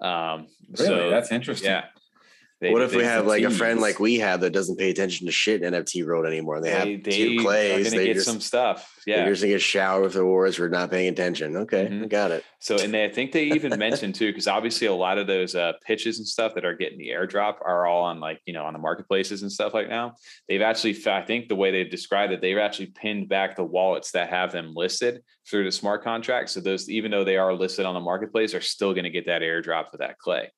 Um, 0.02 0.48
really? 0.78 0.86
so 0.88 1.10
that's 1.10 1.32
interesting. 1.32 1.70
Yeah. 1.70 1.86
They- 2.62 2.72
what 2.72 2.82
if 2.82 2.96
we 2.96 3.04
have 3.04 3.28
like 3.28 3.44
a 3.44 3.52
friend 3.52 3.82
like 3.82 4.00
we 4.00 4.20
have 4.20 4.40
that 4.42 4.52
doesn't 4.52 4.78
pay 4.78 4.90
attention 4.90 5.26
to 5.28 5.32
shit 5.32 5.62
in 5.62 5.74
NFT 5.74 6.06
world 6.06 6.26
anymore? 6.26 6.62
They, 6.62 6.70
they, 6.70 6.76
have 6.76 7.04
they 7.04 7.12
two 7.12 7.44
gonna 7.44 7.84
They 7.84 8.06
get 8.06 8.14
just, 8.14 8.26
some 8.26 8.40
stuff. 8.40 8.94
Yeah, 9.06 9.18
they're 9.18 9.34
just 9.34 9.42
gonna 9.42 9.54
get 9.54 9.62
showered 9.62 10.04
with 10.04 10.16
awards 10.16 10.56
for 10.56 10.70
not 10.70 10.90
paying 10.90 11.10
attention. 11.10 11.58
Okay, 11.58 11.88
Mhm. 11.88 12.10
Got 12.10 12.32
it. 12.32 12.46
So, 12.60 12.80
and 12.80 12.94
they, 12.94 13.04
I 13.04 13.10
think 13.10 13.34
they 13.34 13.44
even 13.44 13.78
mentioned 13.78 14.16
too, 14.16 14.28
because 14.28 14.48
obviously 14.48 14.88
a 14.88 14.94
lot 14.94 15.18
of 15.18 15.28
those 15.28 15.54
uh, 15.54 15.74
pitches 15.86 16.18
and 16.18 16.28
stuff 16.28 16.56
that 16.56 16.64
are 16.66 16.74
getting 16.74 16.98
the 16.98 17.10
airdrop 17.10 17.58
are 17.62 17.86
all 17.86 18.04
on 18.04 18.20
like, 18.22 18.40
you 18.46 18.54
know, 18.54 18.64
on 18.64 18.74
the 18.74 18.80
marketplaces 18.80 19.42
and 19.42 19.52
stuff 19.52 19.74
like 19.74 19.90
now. 19.90 20.16
They've 20.48 20.62
actually, 20.62 20.98
I 21.08 21.22
think 21.22 21.50
the 21.50 21.56
way 21.56 21.72
they've 21.72 21.92
described 21.92 22.32
it, 22.32 22.42
they've 22.42 22.58
actually 22.58 22.88
pinned 22.88 23.28
back 23.28 23.56
the 23.56 23.66
wallets 23.66 24.12
that 24.12 24.30
have 24.30 24.52
them 24.54 24.74
listed 24.74 25.22
through 25.48 25.66
the 25.66 25.72
smart 25.72 26.04
contract. 26.04 26.50
So 26.50 26.62
those, 26.62 26.90
even 26.90 27.12
though 27.12 27.26
they 27.26 27.38
are 27.38 27.54
listed 27.54 27.86
on 27.86 27.94
the 27.94 28.00
marketplace, 28.00 28.54
are 28.54 28.62
still 28.62 28.94
going 28.94 29.04
to 29.04 29.10
get 29.12 29.26
that 29.28 29.42
airdrop 29.42 29.92
for 29.92 29.98
that 29.98 30.18
clay. 30.18 30.52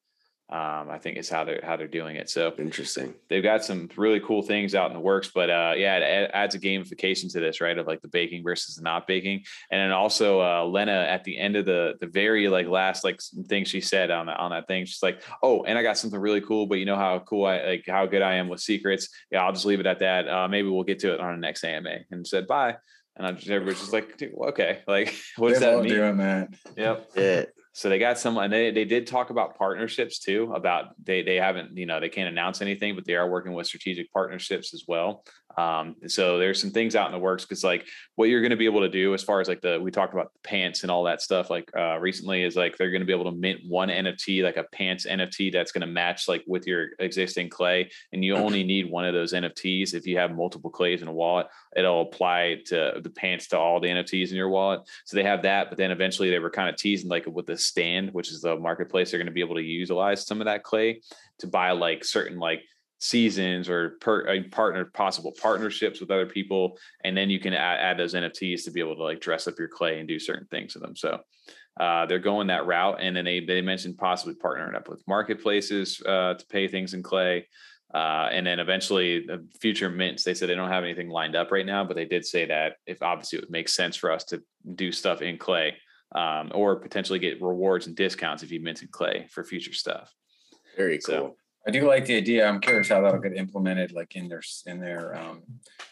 Um, 0.49 0.89
I 0.89 0.97
think 0.97 1.17
is 1.17 1.27
how 1.27 1.43
they're 1.43 1.59
how 1.61 1.75
they're 1.75 1.89
doing 1.89 2.15
it. 2.15 2.29
So 2.29 2.53
Interesting. 2.57 3.13
they've 3.27 3.43
got 3.43 3.65
some 3.65 3.89
really 3.97 4.21
cool 4.21 4.41
things 4.41 4.75
out 4.75 4.87
in 4.87 4.93
the 4.93 4.99
works 5.01 5.29
but 5.35 5.49
uh 5.49 5.73
yeah 5.75 5.97
it 5.97 6.31
adds 6.33 6.55
a 6.55 6.59
gamification 6.59 7.29
to 7.33 7.41
this 7.41 7.59
right 7.59 7.77
of 7.77 7.85
like 7.85 8.01
the 8.01 8.07
baking 8.07 8.43
versus 8.43 8.75
the 8.77 8.81
not 8.81 9.07
baking 9.07 9.43
and 9.71 9.81
then 9.81 9.91
also 9.91 10.39
uh 10.41 10.65
lena 10.65 11.05
at 11.09 11.25
the 11.25 11.37
end 11.37 11.57
of 11.57 11.65
the 11.65 11.95
the 11.99 12.07
very 12.07 12.47
like 12.47 12.65
last 12.65 13.03
like 13.03 13.19
thing 13.49 13.65
she 13.65 13.81
said 13.81 14.09
on 14.09 14.27
that 14.27 14.39
on 14.39 14.51
that 14.51 14.67
thing 14.69 14.85
she's 14.85 15.03
like 15.03 15.21
oh 15.43 15.63
and 15.63 15.77
i 15.77 15.83
got 15.83 15.97
something 15.97 16.19
really 16.19 16.39
cool 16.39 16.65
but 16.65 16.77
you 16.79 16.85
know 16.85 16.95
how 16.95 17.19
cool 17.19 17.45
i 17.45 17.61
like 17.65 17.83
how 17.85 18.05
good 18.05 18.21
i 18.21 18.35
am 18.35 18.47
with 18.47 18.61
secrets 18.61 19.09
yeah 19.31 19.43
i'll 19.43 19.51
just 19.51 19.65
leave 19.65 19.81
it 19.81 19.85
at 19.85 19.99
that 19.99 20.29
uh 20.29 20.47
maybe 20.47 20.69
we'll 20.69 20.83
get 20.83 20.99
to 20.99 21.13
it 21.13 21.19
on 21.19 21.35
the 21.35 21.41
next 21.41 21.65
ama 21.65 21.97
and 22.11 22.25
said 22.25 22.47
bye 22.47 22.73
and 23.17 23.27
i 23.27 23.31
just 23.33 23.49
everybody's 23.49 23.81
just 23.81 23.91
like 23.91 24.21
okay 24.47 24.79
like 24.87 25.13
what 25.35 25.49
does 25.49 25.59
They're 25.59 25.75
that 25.75 25.83
mean 25.83 25.93
doing 25.93 26.17
that. 26.17 26.49
yep 26.77 27.09
Yeah. 27.17 27.43
So 27.77 27.89
they 27.89 27.99
got 27.99 28.17
some, 28.17 28.39
and 28.39 28.51
they, 28.51 28.71
they 28.71 28.85
did 28.85 29.05
talk 29.05 29.29
about 29.29 29.55
partnerships 29.55 30.17
too. 30.17 30.51
About 30.55 30.95
they 31.05 31.21
they 31.21 31.35
haven't 31.35 31.77
you 31.77 31.85
know 31.85 31.99
they 31.99 32.09
can't 32.09 32.27
announce 32.27 32.59
anything, 32.59 32.95
but 32.95 33.05
they 33.05 33.13
are 33.13 33.29
working 33.29 33.53
with 33.53 33.67
strategic 33.67 34.11
partnerships 34.11 34.73
as 34.73 34.85
well. 34.87 35.23
Um, 35.57 35.95
so 36.05 36.37
there's 36.37 36.61
some 36.61 36.69
things 36.69 36.95
out 36.95 37.07
in 37.07 37.11
the 37.11 37.19
works 37.19 37.43
because 37.43 37.63
like 37.63 37.87
what 38.15 38.29
you're 38.29 38.41
going 38.41 38.51
to 38.51 38.57
be 38.57 38.65
able 38.65 38.81
to 38.81 38.89
do 38.89 39.15
as 39.15 39.23
far 39.23 39.41
as 39.41 39.47
like 39.47 39.61
the 39.61 39.79
we 39.81 39.89
talked 39.89 40.13
about 40.13 40.31
the 40.33 40.39
pants 40.47 40.83
and 40.83 40.91
all 40.91 41.03
that 41.05 41.19
stuff 41.19 41.49
like 41.49 41.69
uh, 41.75 41.97
recently 41.97 42.43
is 42.43 42.55
like 42.55 42.77
they're 42.77 42.91
going 42.91 43.01
to 43.01 43.07
be 43.07 43.13
able 43.13 43.31
to 43.31 43.37
mint 43.37 43.61
one 43.67 43.89
NFT 43.89 44.43
like 44.43 44.57
a 44.57 44.65
pants 44.71 45.07
NFT 45.07 45.51
that's 45.51 45.71
going 45.71 45.81
to 45.81 45.87
match 45.87 46.27
like 46.27 46.43
with 46.45 46.67
your 46.67 46.89
existing 46.99 47.49
clay, 47.49 47.89
and 48.13 48.23
you 48.23 48.35
only 48.35 48.63
need 48.67 48.89
one 48.89 49.05
of 49.05 49.13
those 49.13 49.33
NFTs 49.33 49.93
if 49.93 50.05
you 50.05 50.17
have 50.17 50.31
multiple 50.31 50.69
clays 50.69 51.01
in 51.01 51.07
a 51.07 51.13
wallet. 51.13 51.47
It'll 51.75 52.01
apply 52.01 52.61
to 52.67 52.99
the 53.01 53.09
pants 53.09 53.47
to 53.47 53.57
all 53.57 53.79
the 53.79 53.87
NFTs 53.87 54.29
in 54.29 54.35
your 54.35 54.49
wallet. 54.49 54.81
So 55.05 55.17
they 55.17 55.23
have 55.23 55.41
that, 55.43 55.69
but 55.69 55.77
then 55.77 55.91
eventually 55.91 56.29
they 56.29 56.39
were 56.39 56.49
kind 56.49 56.69
of 56.69 56.75
teasing 56.75 57.09
like 57.09 57.25
with 57.25 57.47
the 57.47 57.57
stand, 57.57 58.13
which 58.13 58.31
is 58.31 58.41
the 58.41 58.55
marketplace, 58.57 59.11
they're 59.11 59.19
going 59.19 59.25
to 59.25 59.31
be 59.31 59.41
able 59.41 59.55
to 59.55 59.61
utilize 59.61 60.25
some 60.25 60.39
of 60.39 60.45
that 60.45 60.63
clay 60.63 61.01
to 61.39 61.47
buy 61.47 61.71
like 61.71 62.03
certain 62.03 62.37
like 62.39 62.61
seasons 62.99 63.69
or 63.69 63.91
per, 64.01 64.27
uh, 64.27 64.41
partner 64.51 64.85
possible 64.85 65.33
partnerships 65.39 65.99
with 65.99 66.11
other 66.11 66.25
people, 66.25 66.77
and 67.03 67.15
then 67.15 67.29
you 67.29 67.39
can 67.39 67.53
add, 67.53 67.79
add 67.79 67.97
those 67.97 68.13
NFTs 68.13 68.63
to 68.65 68.71
be 68.71 68.79
able 68.79 68.95
to 68.95 69.03
like 69.03 69.21
dress 69.21 69.47
up 69.47 69.59
your 69.59 69.67
clay 69.67 69.99
and 69.99 70.07
do 70.07 70.19
certain 70.19 70.47
things 70.47 70.73
to 70.73 70.79
them. 70.79 70.95
So 70.95 71.19
uh, 71.79 72.05
they're 72.07 72.19
going 72.19 72.47
that 72.47 72.65
route, 72.65 72.97
and 72.99 73.15
then 73.15 73.25
they 73.25 73.39
they 73.39 73.61
mentioned 73.61 73.97
possibly 73.97 74.35
partnering 74.35 74.75
up 74.75 74.89
with 74.89 75.03
marketplaces 75.07 76.01
uh, 76.05 76.33
to 76.33 76.45
pay 76.47 76.67
things 76.67 76.93
in 76.93 77.03
clay. 77.03 77.47
Uh, 77.93 78.27
and 78.33 78.45
then 78.45 78.59
eventually 78.59 79.25
the 79.25 79.47
future 79.61 79.89
mints, 79.89 80.23
they 80.23 80.33
said 80.33 80.49
they 80.49 80.55
don't 80.55 80.69
have 80.69 80.83
anything 80.83 81.07
lined 81.07 81.37
up 81.37 81.51
right 81.51 81.65
now, 81.65 81.85
but 81.85 81.95
they 81.95 82.03
did 82.03 82.25
say 82.25 82.45
that 82.45 82.73
if 82.85 83.01
obviously 83.01 83.37
it 83.37 83.41
would 83.43 83.49
make 83.49 83.69
sense 83.69 83.95
for 83.95 84.11
us 84.11 84.25
to 84.25 84.43
do 84.75 84.91
stuff 84.91 85.21
in 85.21 85.37
clay 85.37 85.73
um, 86.13 86.51
or 86.53 86.75
potentially 86.75 87.17
get 87.17 87.41
rewards 87.41 87.87
and 87.87 87.95
discounts 87.95 88.43
if 88.43 88.51
you 88.51 88.59
mint 88.61 88.81
in 88.81 88.89
clay 88.89 89.25
for 89.31 89.41
future 89.45 89.73
stuff. 89.73 90.13
Very 90.75 90.99
So- 90.99 91.19
cool. 91.19 91.37
I 91.67 91.71
do 91.71 91.85
like 91.85 92.05
the 92.05 92.15
idea. 92.15 92.47
I'm 92.47 92.61
curious 92.61 92.87
how 92.87 93.01
that'll 93.01 93.19
get 93.19 93.35
implemented, 93.35 93.91
like 93.91 94.15
in 94.15 94.29
their 94.29 94.41
in 94.65 94.79
their 94.79 95.15
um, 95.17 95.43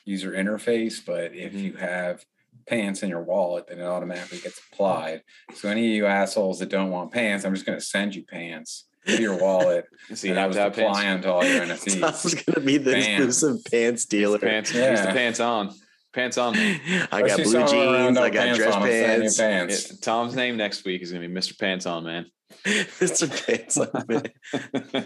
user 0.06 0.32
interface. 0.32 1.06
But 1.06 1.36
if 1.36 1.52
Mhm. 1.54 1.62
you 1.64 1.74
have 1.74 2.24
pants 2.66 3.04
in 3.04 3.10
your 3.10 3.22
wallet, 3.22 3.68
then 3.68 3.80
it 3.80 3.84
automatically 3.84 4.40
gets 4.40 4.62
applied. 4.72 5.22
So 5.54 5.68
any 5.70 5.86
of 5.90 5.94
you 5.94 6.06
assholes 6.06 6.60
that 6.60 6.70
don't 6.70 6.92
want 6.92 7.12
pants, 7.12 7.44
I'm 7.46 7.54
just 7.54 7.66
going 7.66 7.78
to 7.78 7.84
send 7.86 8.16
you 8.16 8.24
pants 8.24 8.86
to 9.06 9.22
your 9.22 9.38
wallet, 9.38 9.86
So 10.16 10.28
you 10.28 10.34
and 10.34 10.40
I 10.40 10.48
was 10.48 10.56
to 10.56 10.62
pants. 10.64 10.78
applying 10.80 11.22
to 11.24 11.32
all 11.34 11.44
your 11.46 11.60
Tom's 11.66 11.84
NFTs. 11.86 12.46
gonna 12.46 12.66
be 12.66 12.78
the 12.78 12.92
Bam. 12.94 13.22
exclusive 13.24 13.64
pants 13.70 14.06
dealer. 14.06 14.40
Pants, 14.40 14.70
he's 14.72 14.80
the 15.02 15.08
pants 15.14 15.40
on. 15.42 15.74
Pants 16.16 16.38
on. 16.38 16.54
man. 16.54 16.80
I 17.12 17.22
got 17.24 17.36
blue 17.44 17.52
jeans. 17.68 17.74
I 17.74 18.10
no 18.10 18.30
got 18.30 18.56
dress 18.56 18.74
on, 18.74 18.84
I'm 18.84 18.90
sending 18.90 19.12
you 19.12 19.20
pants. 19.24 19.38
pants. 19.38 19.92
Yeah, 19.92 19.98
Tom's 20.02 20.34
name 20.34 20.56
next 20.56 20.86
week 20.86 21.02
is 21.02 21.12
going 21.12 21.22
to 21.22 21.28
be 21.28 21.34
Mr. 21.34 21.60
Pants 21.60 21.86
On, 21.86 22.06
man. 22.06 22.26
Mr. 22.64 23.28
Pants. 23.46 23.78
on 23.78 24.06
me. 24.08 25.04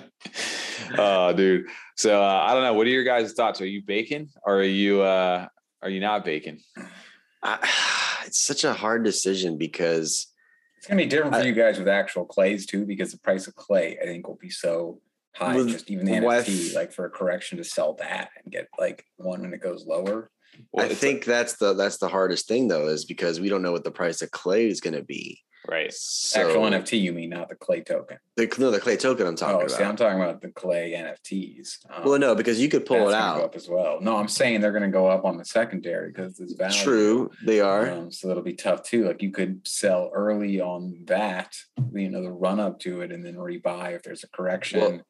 oh, 0.98 1.34
dude. 1.36 1.66
So 1.98 2.22
uh, 2.24 2.44
I 2.48 2.54
don't 2.54 2.62
know. 2.64 2.74
What 2.76 2.86
are 2.86 2.92
your 2.92 3.04
guys' 3.04 3.34
thoughts? 3.34 3.60
Are 3.60 3.66
you 3.66 3.82
baking 3.82 4.30
or 4.46 4.60
are 4.60 4.64
you 4.64 5.02
uh, 5.02 5.48
are 5.82 5.90
you 5.90 6.00
not 6.00 6.24
baking? 6.24 6.60
I, 7.42 7.58
it's 8.28 8.42
such 8.46 8.64
a 8.64 8.74
hard 8.74 9.04
decision 9.04 9.58
because 9.58 10.28
It's 10.78 10.86
gonna 10.86 11.02
be 11.02 11.08
different 11.08 11.34
for 11.34 11.42
I- 11.42 11.46
you 11.46 11.54
guys 11.54 11.80
with 11.80 11.88
actual 11.88 12.26
clays 12.26 12.68
too, 12.68 12.86
because 12.86 13.12
the 13.12 13.20
price 13.20 13.48
of 13.48 13.56
clay 13.56 13.98
I 14.00 14.06
think 14.06 14.28
will 14.28 14.36
be 14.40 14.52
so 14.52 15.02
high. 15.36 15.56
With- 15.56 15.70
just 15.70 15.90
even 15.90 16.06
the 16.06 16.20
with- 16.20 16.46
NFT, 16.46 16.76
like 16.76 16.92
for 16.94 17.06
a 17.06 17.10
correction 17.10 17.58
to 17.58 17.64
sell 17.64 17.94
that 17.96 18.30
and 18.44 18.52
get 18.54 18.68
like 18.78 19.06
one 19.18 19.42
when 19.42 19.54
it 19.56 19.62
goes 19.64 19.88
lower. 19.88 20.30
Well, 20.72 20.86
I 20.86 20.90
it's 20.90 21.00
think 21.00 21.26
that's 21.26 21.56
the 21.58 21.74
that's 21.74 21.98
the 21.98 22.08
hardest 22.10 22.48
thing 22.48 22.68
though, 22.68 22.88
is 22.88 23.06
because 23.06 23.40
we 23.40 23.50
don't 23.50 23.62
know 23.62 23.72
what 23.72 23.84
the 23.84 23.92
price 23.92 24.22
of 24.22 24.32
clay 24.32 24.68
is 24.68 24.82
going 24.82 24.96
to 24.96 25.04
be. 25.04 25.42
right. 25.68 25.92
So 25.94 26.42
Actual 26.48 26.64
NFT, 26.64 27.00
you 27.02 27.12
mean 27.14 27.30
not 27.30 27.50
the 27.50 27.56
clay 27.56 27.82
token? 27.82 28.18
the 28.36 28.54
no 28.60 28.72
the 28.72 28.80
clay 28.80 28.98
token 28.98 29.26
I'm 29.28 29.36
talking 29.36 29.56
Oh, 29.56 29.60
about. 29.60 29.72
see, 29.72 29.84
I'm 29.84 29.96
talking 29.96 30.22
about 30.22 30.42
the 30.42 30.50
clay 30.50 30.92
NFTs. 30.98 31.86
Um, 31.90 32.04
well, 32.06 32.20
no, 32.20 32.36
because 32.36 32.60
you 32.62 32.70
could 32.70 32.86
pull 32.86 32.98
it 33.10 33.12
gonna 33.12 33.12
go 33.12 33.18
out. 33.18 33.42
up 33.44 33.56
as 33.56 33.68
well. 33.70 34.00
No, 34.02 34.16
I'm 34.18 34.28
saying 34.28 34.62
they're 34.62 34.72
going 34.72 34.84
to 34.84 34.90
go 34.90 35.08
up 35.08 35.26
on 35.26 35.38
the 35.38 35.46
secondary 35.46 36.10
because 36.12 36.40
it's 36.40 36.54
value. 36.54 36.78
True, 36.84 37.32
they 37.46 37.60
are. 37.62 37.90
Um, 37.90 38.12
so 38.12 38.28
that'll 38.28 38.44
be 38.44 38.54
tough 38.54 38.84
too. 38.84 39.06
Like 39.06 39.22
you 39.22 39.32
could 39.32 39.68
sell 39.68 40.10
early 40.14 40.62
on 40.62 41.04
that, 41.06 41.56
you 41.94 42.10
know, 42.10 42.22
the 42.22 42.32
run 42.32 42.60
up 42.60 42.80
to 42.82 43.02
it, 43.02 43.12
and 43.12 43.26
then 43.26 43.36
rebuy 43.36 43.96
if 43.96 44.04
there's 44.04 44.24
a 44.24 44.30
correction, 44.30 45.04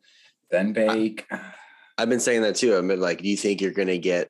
then 0.52 0.74
bake. 0.74 1.26
I've 1.98 2.10
been 2.10 2.20
saying 2.22 2.42
that 2.44 2.56
too. 2.56 2.78
I 2.78 2.82
mean, 2.82 3.00
like, 3.02 3.22
do 3.22 3.28
you 3.28 3.36
think 3.38 3.60
you're 3.62 3.72
going 3.72 3.90
to 3.90 3.98
get 3.98 4.30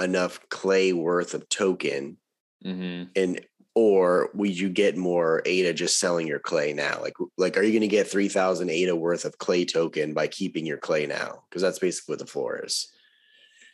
enough 0.00 0.40
clay 0.48 0.92
worth 0.92 1.34
of 1.34 1.48
token, 1.48 2.16
hmm 2.62 3.04
and 3.16 3.40
or 3.74 4.30
would 4.34 4.58
you 4.58 4.68
get 4.68 4.96
more 4.96 5.40
ADA 5.46 5.72
just 5.72 6.00
selling 6.00 6.26
your 6.26 6.40
clay 6.40 6.72
now? 6.72 6.98
Like, 7.00 7.14
like, 7.36 7.56
are 7.56 7.62
you 7.62 7.70
going 7.70 7.82
to 7.82 7.86
get 7.86 8.08
three 8.08 8.28
thousand 8.28 8.70
ADA 8.70 8.96
worth 8.96 9.24
of 9.24 9.38
clay 9.38 9.64
token 9.64 10.14
by 10.14 10.26
keeping 10.26 10.66
your 10.66 10.78
clay 10.78 11.06
now? 11.06 11.44
Because 11.48 11.62
that's 11.62 11.78
basically 11.78 12.14
what 12.14 12.18
the 12.18 12.26
floor 12.26 12.60
is. 12.64 12.88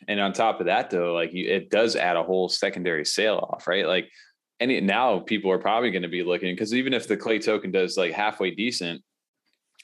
And 0.07 0.19
on 0.19 0.31
top 0.31 0.59
of 0.59 0.67
that, 0.67 0.91
though, 0.91 1.13
like 1.13 1.33
you, 1.33 1.47
it 1.47 1.71
does 1.71 1.95
add 1.95 2.17
a 2.17 2.23
whole 2.23 2.49
secondary 2.49 3.03
sale 3.03 3.37
off, 3.37 3.67
right? 3.67 3.87
Like, 3.87 4.11
any 4.59 4.79
now 4.79 5.19
people 5.19 5.49
are 5.51 5.57
probably 5.57 5.89
going 5.89 6.03
to 6.03 6.07
be 6.07 6.23
looking 6.23 6.53
because 6.53 6.73
even 6.73 6.93
if 6.93 7.07
the 7.07 7.17
clay 7.17 7.39
token 7.39 7.71
does 7.71 7.97
like 7.97 8.13
halfway 8.13 8.51
decent, 8.51 9.01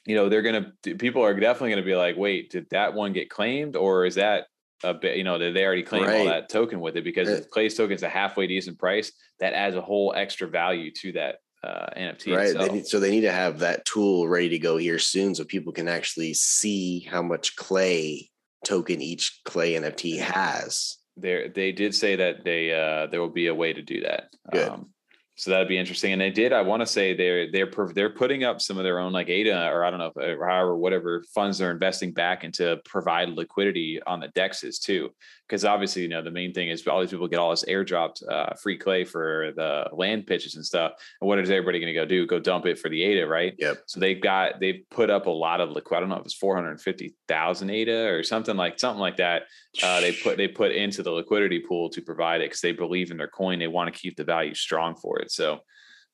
you 0.06 0.14
know, 0.14 0.28
they're 0.28 0.42
going 0.42 0.72
to 0.84 0.94
people 0.94 1.24
are 1.24 1.34
definitely 1.34 1.70
going 1.70 1.82
to 1.82 1.90
be 1.90 1.96
like, 1.96 2.16
wait, 2.16 2.50
did 2.50 2.66
that 2.70 2.94
one 2.94 3.12
get 3.12 3.28
claimed, 3.28 3.74
or 3.74 4.06
is 4.06 4.14
that 4.14 4.46
a 4.84 4.94
bit, 4.94 5.16
you 5.16 5.24
know, 5.24 5.38
did 5.38 5.54
they 5.54 5.64
already 5.64 5.82
claim 5.82 6.04
all 6.04 6.24
that 6.26 6.48
token 6.48 6.80
with 6.80 6.96
it? 6.96 7.04
Because 7.04 7.28
if 7.28 7.50
clay's 7.50 7.76
token 7.76 7.94
is 7.94 8.02
a 8.02 8.08
halfway 8.08 8.46
decent 8.46 8.78
price, 8.78 9.12
that 9.40 9.54
adds 9.54 9.76
a 9.76 9.80
whole 9.80 10.12
extra 10.16 10.48
value 10.48 10.90
to 11.02 11.12
that 11.12 11.36
uh, 11.64 11.86
NFT. 11.96 12.36
right. 12.36 12.56
They 12.56 12.68
need, 12.68 12.86
so 12.86 12.98
they 12.98 13.10
need 13.10 13.20
to 13.22 13.32
have 13.32 13.60
that 13.60 13.84
tool 13.84 14.28
ready 14.28 14.48
to 14.50 14.58
go 14.58 14.76
here 14.76 14.98
soon, 14.98 15.34
so 15.34 15.44
people 15.44 15.72
can 15.72 15.88
actually 15.88 16.34
see 16.34 17.00
how 17.00 17.22
much 17.22 17.56
clay 17.56 18.30
token 18.64 19.00
each 19.00 19.40
clay 19.44 19.74
NFT 19.74 20.18
has. 20.20 20.96
there 21.16 21.48
they 21.48 21.72
did 21.72 21.94
say 21.94 22.16
that 22.16 22.42
they 22.44 22.72
uh 22.72 23.06
there 23.08 23.20
will 23.20 23.28
be 23.28 23.48
a 23.48 23.54
way 23.54 23.72
to 23.72 23.82
do 23.82 24.00
that 24.00 24.30
Good. 24.50 24.68
um 24.68 24.90
so 25.36 25.50
that'd 25.50 25.68
be 25.68 25.78
interesting 25.78 26.12
and 26.12 26.20
they 26.20 26.30
did 26.30 26.52
i 26.52 26.60
want 26.60 26.80
to 26.80 26.86
say 26.86 27.14
they're 27.14 27.50
they're 27.50 27.70
they're 27.94 28.10
putting 28.10 28.44
up 28.44 28.60
some 28.60 28.76
of 28.76 28.84
their 28.84 28.98
own 28.98 29.12
like 29.12 29.28
ada 29.28 29.68
or 29.68 29.84
i 29.84 29.90
don't 29.90 29.98
know 29.98 30.12
or 30.16 30.46
however 30.46 30.76
whatever 30.76 31.24
funds 31.34 31.58
they're 31.58 31.70
investing 31.70 32.12
back 32.12 32.44
into 32.44 32.78
provide 32.84 33.28
liquidity 33.30 34.00
on 34.06 34.20
the 34.20 34.28
dexes 34.28 34.78
too 34.78 35.10
because 35.52 35.66
obviously 35.66 36.00
you 36.00 36.08
know 36.08 36.22
the 36.22 36.30
main 36.30 36.54
thing 36.54 36.70
is 36.70 36.86
all 36.86 36.98
these 37.02 37.10
people 37.10 37.28
get 37.28 37.38
all 37.38 37.50
this 37.50 37.64
airdropped 37.66 38.26
uh, 38.26 38.54
free 38.54 38.78
clay 38.78 39.04
for 39.04 39.52
the 39.54 39.84
land 39.92 40.26
pitches 40.26 40.54
and 40.54 40.64
stuff 40.64 40.92
and 41.20 41.28
what 41.28 41.38
is 41.38 41.50
everybody 41.50 41.78
going 41.78 41.92
to 41.92 42.00
go 42.00 42.06
do 42.06 42.26
go 42.26 42.38
dump 42.38 42.64
it 42.64 42.78
for 42.78 42.88
the 42.88 43.02
ada 43.02 43.26
right 43.26 43.52
Yep. 43.58 43.82
so 43.86 44.00
they've 44.00 44.20
got 44.20 44.60
they've 44.60 44.82
put 44.90 45.10
up 45.10 45.26
a 45.26 45.30
lot 45.30 45.60
of 45.60 45.68
liquid 45.68 45.98
i 45.98 46.00
don't 46.00 46.08
know 46.08 46.16
if 46.16 46.24
it's 46.24 46.32
450000 46.34 47.68
ada 47.70 48.06
or 48.08 48.22
something 48.22 48.56
like 48.56 48.78
something 48.80 48.98
like 49.00 49.18
that 49.18 49.42
uh, 49.82 50.00
they 50.00 50.12
put 50.12 50.38
they 50.38 50.48
put 50.48 50.72
into 50.72 51.02
the 51.02 51.10
liquidity 51.10 51.60
pool 51.60 51.90
to 51.90 52.00
provide 52.00 52.40
it 52.40 52.44
because 52.46 52.60
they 52.62 52.72
believe 52.72 53.10
in 53.10 53.16
their 53.16 53.28
coin. 53.28 53.58
They 53.58 53.68
want 53.68 53.92
to 53.92 53.98
keep 53.98 54.16
the 54.16 54.24
value 54.24 54.54
strong 54.54 54.94
for 54.96 55.18
it. 55.20 55.30
So 55.30 55.60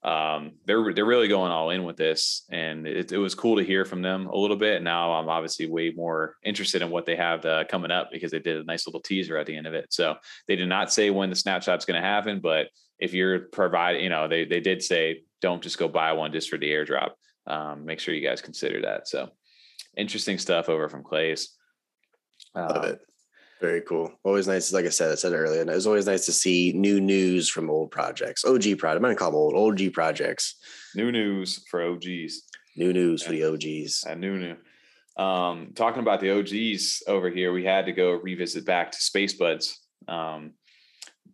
um, 0.05 0.53
they're 0.65 0.95
they're 0.95 1.05
really 1.05 1.27
going 1.29 1.51
all 1.51 1.71
in 1.71 1.83
with 1.83 1.97
this, 1.97 2.45
and 2.51 2.87
it, 2.87 3.11
it 3.11 3.19
was 3.19 3.35
cool 3.35 3.57
to 3.57 3.65
hear 3.65 3.85
from 3.85 4.01
them 4.01 4.27
a 4.29 4.37
little 4.37 4.57
bit. 4.57 4.83
Now 4.83 5.13
I'm 5.13 5.29
obviously 5.29 5.67
way 5.69 5.91
more 5.91 6.37
interested 6.45 6.83
in 6.83 6.91
what 6.91 7.05
they 7.05 7.17
have 7.17 7.45
uh, 7.45 7.65
coming 7.69 7.91
up 7.91 8.11
because 8.13 8.31
they 8.31 8.39
did 8.39 8.59
a 8.59 8.65
nice 8.65 8.87
little 8.87 9.01
teaser 9.01 9.37
at 9.37 9.47
the 9.47 9.57
end 9.57 9.67
of 9.67 9.75
it. 9.75 9.93
So 9.93 10.17
they 10.47 10.55
did 10.55 10.69
not 10.69 10.93
say 10.93 11.11
when 11.11 11.31
the 11.31 11.37
snapshot's 11.37 11.85
going 11.85 12.01
to 12.01 12.07
happen, 12.07 12.41
but 12.41 12.69
if 13.01 13.13
you're 13.13 13.41
providing, 13.41 14.05
you 14.05 14.11
know, 14.11 14.29
they 14.29 14.45
they 14.45 14.61
did 14.61 14.83
say 14.83 15.23
don't 15.41 15.63
just 15.63 15.79
go 15.79 15.89
buy 15.89 16.13
one 16.13 16.33
just 16.33 16.49
for 16.49 16.59
the 16.59 16.71
airdrop. 16.71 17.11
Um, 17.47 17.85
make 17.85 17.99
sure 17.99 18.15
you 18.15 18.27
guys 18.27 18.41
consider 18.41 18.83
that. 18.83 19.09
So 19.09 19.31
interesting 19.97 20.39
stuff 20.39 20.69
over 20.69 20.89
from 20.89 21.03
Clay's. 21.03 21.57
Love 22.55 22.85
Um, 22.85 22.91
it. 22.91 23.01
Very 23.61 23.81
cool. 23.81 24.13
Always 24.23 24.47
nice. 24.47 24.73
Like 24.73 24.85
I 24.85 24.91
said, 24.91 25.11
I 25.11 25.17
said 25.17 25.33
earlier, 25.33 25.61
and 25.61 25.71
it 25.71 25.75
was 25.75 25.87
always 25.87 26.07
nice 26.07 26.27
to 26.27 26.33
see 26.33 26.73
new 26.77 27.01
news 27.01 27.49
from 27.49 27.71
old 27.71 27.91
projects. 27.91 28.45
OG 28.45 28.79
project. 28.79 28.97
I'm 28.97 29.03
gonna 29.03 29.17
call 29.17 29.33
them 29.33 29.37
old 29.37 29.55
OG 29.81 29.93
projects. 29.93 30.57
New 30.95 31.11
news 31.11 31.65
for 31.69 31.83
OGs. 31.83 32.43
New 32.77 32.93
news 32.93 33.23
for 33.25 33.33
the 33.33 33.45
OGs. 33.45 34.05
New 34.17 34.39
new. 34.39 34.57
Um, 35.23 35.73
talking 35.75 36.03
about 36.03 36.21
the 36.21 36.31
OGs 36.31 37.03
over 37.09 37.29
here, 37.29 37.53
we 37.53 37.65
had 37.65 37.87
to 37.87 37.93
go 37.93 38.13
revisit 38.13 38.65
back 38.65 38.93
to 38.93 38.99
Space 38.99 39.33
Buds. 39.33 39.81
Um, 40.07 40.53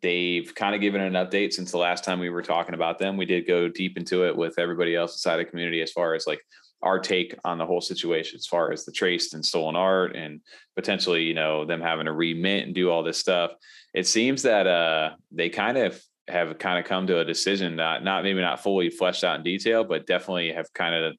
they've 0.01 0.55
kind 0.55 0.75
of 0.75 0.81
given 0.81 1.03
an 1.03 1.13
update 1.13 1.53
since 1.53 1.71
the 1.71 1.79
last 1.79 2.05
time 2.05 2.19
we 2.19 2.31
were 2.31 2.43
talking 2.43 2.75
about 2.75 2.99
them. 2.99 3.19
We 3.19 3.27
did 3.27 3.47
go 3.47 3.69
deep 3.69 3.99
into 3.99 4.27
it 4.27 4.35
with 4.35 4.59
everybody 4.59 4.97
else 4.97 5.13
inside 5.13 5.37
the 5.37 5.45
community 5.45 5.83
as 5.83 5.93
far 5.93 6.15
as 6.15 6.27
like 6.27 6.41
our 6.83 6.99
take 6.99 7.35
on 7.45 7.59
the 7.59 7.67
whole 7.67 7.81
situation, 7.81 8.37
as 8.37 8.47
far 8.47 8.73
as 8.73 8.85
the 8.85 8.93
traced 8.93 9.35
and 9.35 9.45
stolen 9.45 9.77
art 9.77 10.15
and 10.17 10.41
potentially, 10.77 11.23
you 11.23 11.35
know, 11.35 11.65
them 11.65 11.81
having 11.81 12.07
to 12.07 12.13
remint 12.13 12.65
and 12.65 12.75
do 12.75 12.91
all 12.91 13.03
this 13.03 13.19
stuff. 13.19 13.53
It 13.95 14.07
seems 14.07 14.43
that 14.43 14.67
uh, 14.67 15.15
they 15.33 15.49
kind 15.49 15.79
of 15.79 16.01
have 16.29 16.59
kind 16.59 16.79
of 16.79 16.85
come 16.87 17.07
to 17.07 17.19
a 17.19 17.25
decision 17.25 17.77
not 17.77 18.03
not 18.03 18.23
maybe 18.23 18.41
not 18.41 18.63
fully 18.63 18.91
fleshed 18.91 19.25
out 19.25 19.37
in 19.37 19.43
detail, 19.43 19.85
but 19.85 20.07
definitely 20.07 20.53
have 20.53 20.73
kind 20.73 20.95
of 20.95 21.15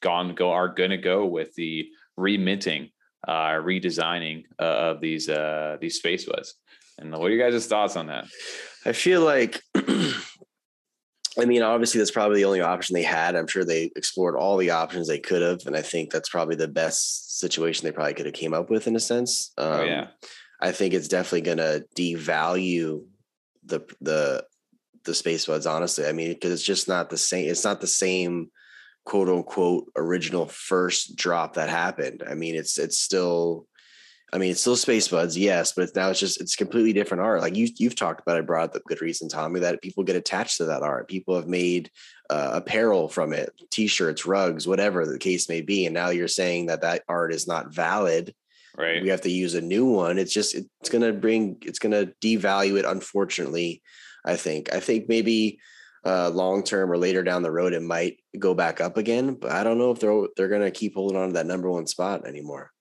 gone 0.00 0.34
go 0.34 0.52
are 0.52 0.68
going 0.68 0.90
to 0.90 0.96
go 0.96 1.26
with 1.26 1.54
the 1.54 1.86
reminting, 2.16 2.90
uh, 3.26 3.52
redesigning 3.52 4.44
uh, 4.60 4.62
of 4.62 5.00
these 5.00 5.28
uh, 5.28 5.76
these 5.80 5.96
space 5.96 6.24
buds. 6.24 6.54
And 6.98 7.12
what 7.12 7.30
are 7.30 7.34
you 7.34 7.42
guys' 7.42 7.66
thoughts 7.66 7.96
on 7.96 8.06
that? 8.06 8.26
I 8.86 8.92
feel 8.92 9.22
like, 9.22 9.60
I 11.38 11.44
mean, 11.44 11.62
obviously 11.62 11.98
that's 11.98 12.10
probably 12.10 12.36
the 12.36 12.44
only 12.44 12.60
option 12.60 12.94
they 12.94 13.02
had. 13.02 13.34
I'm 13.34 13.46
sure 13.46 13.64
they 13.64 13.90
explored 13.96 14.36
all 14.36 14.56
the 14.56 14.70
options 14.70 15.08
they 15.08 15.18
could 15.18 15.42
have, 15.42 15.60
and 15.66 15.76
I 15.76 15.82
think 15.82 16.10
that's 16.10 16.28
probably 16.28 16.56
the 16.56 16.68
best 16.68 17.38
situation 17.38 17.84
they 17.84 17.92
probably 17.92 18.14
could 18.14 18.26
have 18.26 18.34
came 18.34 18.54
up 18.54 18.70
with 18.70 18.86
in 18.86 18.96
a 18.96 19.00
sense. 19.00 19.52
Um, 19.58 19.80
oh 19.80 19.82
yeah, 19.82 20.06
I 20.60 20.72
think 20.72 20.94
it's 20.94 21.08
definitely 21.08 21.42
going 21.42 21.58
to 21.58 21.84
devalue 21.96 23.04
the 23.64 23.80
the 24.00 24.44
the 25.04 25.14
space 25.14 25.46
buds. 25.46 25.66
Honestly, 25.66 26.06
I 26.06 26.12
mean, 26.12 26.32
because 26.32 26.52
it's 26.52 26.62
just 26.62 26.88
not 26.88 27.10
the 27.10 27.18
same. 27.18 27.48
It's 27.48 27.64
not 27.64 27.80
the 27.80 27.86
same 27.86 28.50
quote 29.04 29.28
unquote 29.28 29.90
original 29.96 30.46
first 30.46 31.16
drop 31.16 31.54
that 31.54 31.68
happened. 31.68 32.22
I 32.28 32.34
mean, 32.34 32.54
it's 32.54 32.78
it's 32.78 32.98
still. 32.98 33.66
I 34.34 34.38
mean, 34.38 34.50
it's 34.50 34.60
still 34.60 34.74
Space 34.74 35.06
Buds, 35.06 35.38
yes, 35.38 35.72
but 35.72 35.82
it's 35.82 35.94
now 35.94 36.10
it's 36.10 36.18
just 36.18 36.40
it's 36.40 36.56
completely 36.56 36.92
different 36.92 37.22
art. 37.22 37.40
Like 37.40 37.54
you 37.54 37.68
you've 37.78 37.94
talked 37.94 38.20
about, 38.20 38.36
it 38.36 38.46
brought 38.46 38.64
up 38.64 38.72
the 38.72 38.80
good 38.80 39.00
reason, 39.00 39.28
Tommy, 39.28 39.60
that 39.60 39.80
people 39.80 40.02
get 40.02 40.16
attached 40.16 40.56
to 40.56 40.64
that 40.64 40.82
art. 40.82 41.08
People 41.08 41.36
have 41.36 41.46
made 41.46 41.88
uh, 42.30 42.50
apparel 42.54 43.08
from 43.08 43.32
it, 43.32 43.52
t-shirts, 43.70 44.26
rugs, 44.26 44.66
whatever 44.66 45.06
the 45.06 45.20
case 45.20 45.48
may 45.48 45.60
be, 45.60 45.86
and 45.86 45.94
now 45.94 46.08
you're 46.08 46.26
saying 46.26 46.66
that 46.66 46.80
that 46.80 47.04
art 47.08 47.32
is 47.32 47.46
not 47.46 47.72
valid. 47.72 48.34
right. 48.76 49.00
We 49.00 49.08
have 49.10 49.20
to 49.20 49.30
use 49.30 49.54
a 49.54 49.60
new 49.60 49.86
one. 49.86 50.18
It's 50.18 50.32
just 50.32 50.56
it's 50.56 50.90
gonna 50.90 51.12
bring 51.12 51.58
it's 51.62 51.78
gonna 51.78 52.06
devalue 52.20 52.76
it. 52.76 52.84
Unfortunately, 52.84 53.82
I 54.24 54.34
think 54.34 54.74
I 54.74 54.80
think 54.80 55.08
maybe 55.08 55.60
uh, 56.04 56.30
long 56.30 56.64
term 56.64 56.90
or 56.90 56.98
later 56.98 57.22
down 57.22 57.42
the 57.42 57.52
road 57.52 57.72
it 57.72 57.82
might 57.82 58.18
go 58.36 58.52
back 58.52 58.80
up 58.80 58.96
again, 58.96 59.34
but 59.34 59.52
I 59.52 59.62
don't 59.62 59.78
know 59.78 59.92
if 59.92 60.00
they're 60.00 60.26
they're 60.36 60.48
gonna 60.48 60.72
keep 60.72 60.94
holding 60.96 61.16
on 61.16 61.28
to 61.28 61.34
that 61.34 61.46
number 61.46 61.70
one 61.70 61.86
spot 61.86 62.26
anymore. 62.26 62.73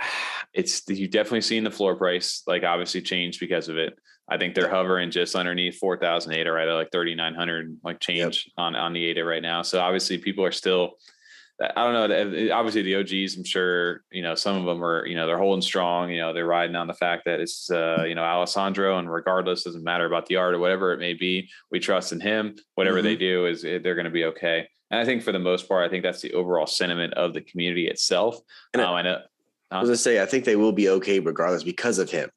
it's 0.54 0.82
you've 0.88 1.10
definitely 1.10 1.42
seen 1.42 1.64
the 1.64 1.70
floor 1.70 1.96
price 1.96 2.42
like 2.46 2.64
obviously 2.64 3.02
change 3.02 3.40
because 3.40 3.68
of 3.68 3.76
it. 3.76 3.98
I 4.30 4.36
think 4.36 4.54
they're 4.54 4.68
hovering 4.68 5.10
just 5.10 5.34
underneath 5.34 5.78
four 5.78 5.96
thousand 5.98 6.34
ADA 6.34 6.52
right 6.52 6.68
at 6.68 6.74
like 6.74 6.90
thirty 6.90 7.14
nine 7.14 7.34
hundred 7.34 7.78
like 7.82 8.00
change 8.00 8.50
on 8.58 8.76
on 8.76 8.92
the 8.92 9.04
ADA 9.06 9.24
right 9.24 9.42
now. 9.42 9.62
So 9.62 9.80
obviously 9.80 10.18
people 10.18 10.44
are 10.44 10.52
still. 10.52 10.92
I 11.60 11.82
don't 11.82 12.08
know. 12.08 12.54
Obviously, 12.54 12.82
the 12.82 12.94
OGs. 12.94 13.36
I'm 13.36 13.42
sure 13.42 14.04
you 14.12 14.22
know 14.22 14.36
some 14.36 14.56
of 14.56 14.64
them 14.64 14.84
are. 14.84 15.04
You 15.06 15.16
know 15.16 15.26
they're 15.26 15.38
holding 15.38 15.62
strong. 15.62 16.08
You 16.08 16.18
know 16.18 16.32
they're 16.32 16.46
riding 16.46 16.76
on 16.76 16.86
the 16.86 16.94
fact 16.94 17.24
that 17.24 17.40
it's 17.40 17.68
uh, 17.68 18.04
you 18.06 18.14
know 18.14 18.22
Alessandro, 18.22 18.96
and 18.96 19.12
regardless, 19.12 19.64
doesn't 19.64 19.82
matter 19.82 20.06
about 20.06 20.26
the 20.26 20.36
art 20.36 20.54
or 20.54 20.60
whatever 20.60 20.92
it 20.92 21.00
may 21.00 21.14
be. 21.14 21.48
We 21.72 21.80
trust 21.80 22.12
in 22.12 22.20
him. 22.20 22.54
Whatever 22.76 23.02
they 23.02 23.16
do 23.16 23.46
is 23.46 23.62
they're 23.62 23.96
going 23.96 24.04
to 24.04 24.10
be 24.10 24.26
okay. 24.26 24.68
And 24.90 25.00
I 25.00 25.04
think 25.04 25.24
for 25.24 25.32
the 25.32 25.40
most 25.40 25.68
part, 25.68 25.84
I 25.84 25.90
think 25.90 26.04
that's 26.04 26.20
the 26.20 26.32
overall 26.34 26.66
sentiment 26.66 27.14
of 27.14 27.34
the 27.34 27.40
community 27.40 27.88
itself. 27.88 28.38
And 28.72 28.80
um, 28.80 28.94
I 28.94 29.02
know. 29.02 29.18
I 29.70 29.80
was 29.80 29.88
gonna 29.88 29.96
say 29.96 30.22
I 30.22 30.26
think 30.26 30.44
they 30.44 30.56
will 30.56 30.72
be 30.72 30.88
okay 30.90 31.20
regardless 31.20 31.62
because 31.62 31.98
of 31.98 32.10
him. 32.10 32.30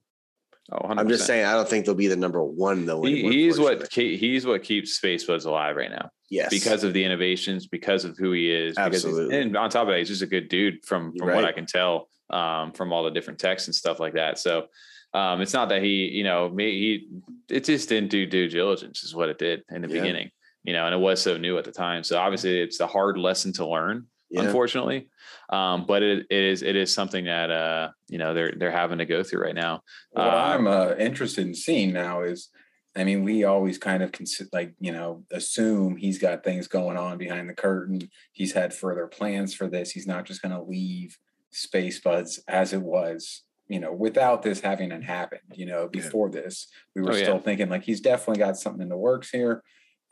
Oh, 0.71 0.87
I'm 0.87 1.09
just 1.09 1.25
saying 1.25 1.45
I 1.45 1.53
don't 1.53 1.67
think 1.67 1.85
they'll 1.85 1.95
be 1.95 2.07
the 2.07 2.15
number 2.15 2.43
one 2.43 2.85
though. 2.85 3.03
He, 3.03 3.21
he's 3.23 3.59
what 3.59 3.89
ke- 3.91 4.17
he's 4.19 4.45
what 4.45 4.63
keeps 4.63 4.93
Space 4.93 5.25
Buds 5.25 5.45
alive 5.45 5.75
right 5.75 5.91
now 5.91 6.09
yes 6.29 6.49
because 6.49 6.83
of 6.83 6.93
the 6.93 7.03
innovations, 7.03 7.67
because 7.67 8.05
of 8.05 8.17
who 8.17 8.31
he 8.31 8.49
is. 8.51 8.77
Absolutely. 8.77 9.39
and 9.39 9.55
on 9.57 9.69
top 9.69 9.83
of 9.83 9.87
that, 9.89 9.97
he's 9.99 10.07
just 10.07 10.21
a 10.21 10.27
good 10.27 10.47
dude 10.49 10.85
from 10.85 11.13
from 11.17 11.27
what. 11.29 11.45
I 11.45 11.51
can 11.51 11.65
tell 11.65 12.07
um, 12.29 12.71
from 12.71 12.93
all 12.93 13.03
the 13.03 13.11
different 13.11 13.39
texts 13.39 13.67
and 13.67 13.75
stuff 13.75 13.99
like 13.99 14.13
that. 14.13 14.39
So 14.39 14.67
um, 15.13 15.41
it's 15.41 15.53
not 15.53 15.67
that 15.69 15.83
he, 15.83 16.05
you 16.07 16.23
know, 16.23 16.47
me, 16.49 16.71
he 16.71 17.07
it 17.53 17.65
just 17.65 17.89
didn't 17.89 18.09
do 18.09 18.25
due 18.25 18.47
diligence 18.47 19.03
is 19.03 19.13
what 19.13 19.27
it 19.29 19.37
did 19.37 19.63
in 19.69 19.81
the 19.81 19.89
Yeah. 19.89 19.99
beginning, 20.01 20.29
you 20.63 20.71
know, 20.71 20.85
and 20.85 20.95
it 20.95 20.99
was 20.99 21.21
so 21.21 21.37
new 21.37 21.57
at 21.57 21.65
the 21.65 21.71
time. 21.73 22.03
So 22.03 22.17
obviously, 22.17 22.61
it's 22.61 22.79
a 22.79 22.87
hard 22.87 23.17
lesson 23.17 23.51
to 23.53 23.67
learn 23.67 24.07
yeah. 24.31 24.43
unfortunately. 24.43 25.09
Um, 25.49 25.85
but 25.85 26.01
it, 26.03 26.25
it 26.29 26.43
is 26.43 26.61
it 26.61 26.75
is 26.75 26.93
something 26.93 27.25
that 27.25 27.51
uh, 27.51 27.89
you 28.07 28.17
know 28.17 28.33
they're 28.33 28.53
they're 28.57 28.71
having 28.71 28.99
to 28.99 29.05
go 29.05 29.23
through 29.23 29.41
right 29.43 29.55
now. 29.55 29.81
What 30.11 30.27
Uh, 30.27 30.29
I'm 30.29 30.67
uh, 30.67 30.93
interested 30.97 31.45
in 31.45 31.53
seeing 31.53 31.91
now 31.93 32.21
is, 32.21 32.49
I 32.95 33.03
mean, 33.03 33.23
we 33.23 33.43
always 33.43 33.77
kind 33.77 34.03
of 34.03 34.11
consider, 34.11 34.49
like, 34.53 34.73
you 34.79 34.91
know, 34.91 35.23
assume 35.31 35.95
he's 35.97 36.17
got 36.19 36.43
things 36.43 36.67
going 36.67 36.97
on 36.97 37.17
behind 37.17 37.49
the 37.49 37.53
curtain. 37.53 38.09
He's 38.31 38.53
had 38.53 38.73
further 38.73 39.07
plans 39.07 39.53
for 39.53 39.67
this. 39.67 39.91
He's 39.91 40.07
not 40.07 40.25
just 40.25 40.41
going 40.41 40.55
to 40.55 40.61
leave 40.63 41.17
Space 41.51 41.99
Buds 41.99 42.39
as 42.47 42.71
it 42.73 42.81
was, 42.81 43.43
you 43.67 43.79
know, 43.79 43.91
without 43.93 44.41
this 44.41 44.61
having 44.61 44.89
happened. 45.01 45.41
You 45.53 45.65
know, 45.65 45.87
before 45.87 46.29
this, 46.29 46.67
we 46.95 47.01
were 47.01 47.11
Oh, 47.11 47.15
yeah. 47.15 47.23
still 47.23 47.39
thinking 47.39 47.69
like 47.69 47.83
he's 47.83 48.01
definitely 48.01 48.39
got 48.39 48.57
something 48.57 48.81
in 48.83 48.89
the 48.89 48.97
works 48.97 49.29
here. 49.29 49.63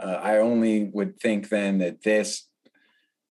Uh, 0.01 0.19
I 0.21 0.37
only 0.37 0.89
would 0.93 1.19
think 1.19 1.49
then 1.49 1.77
that 1.79 2.03
this 2.03 2.48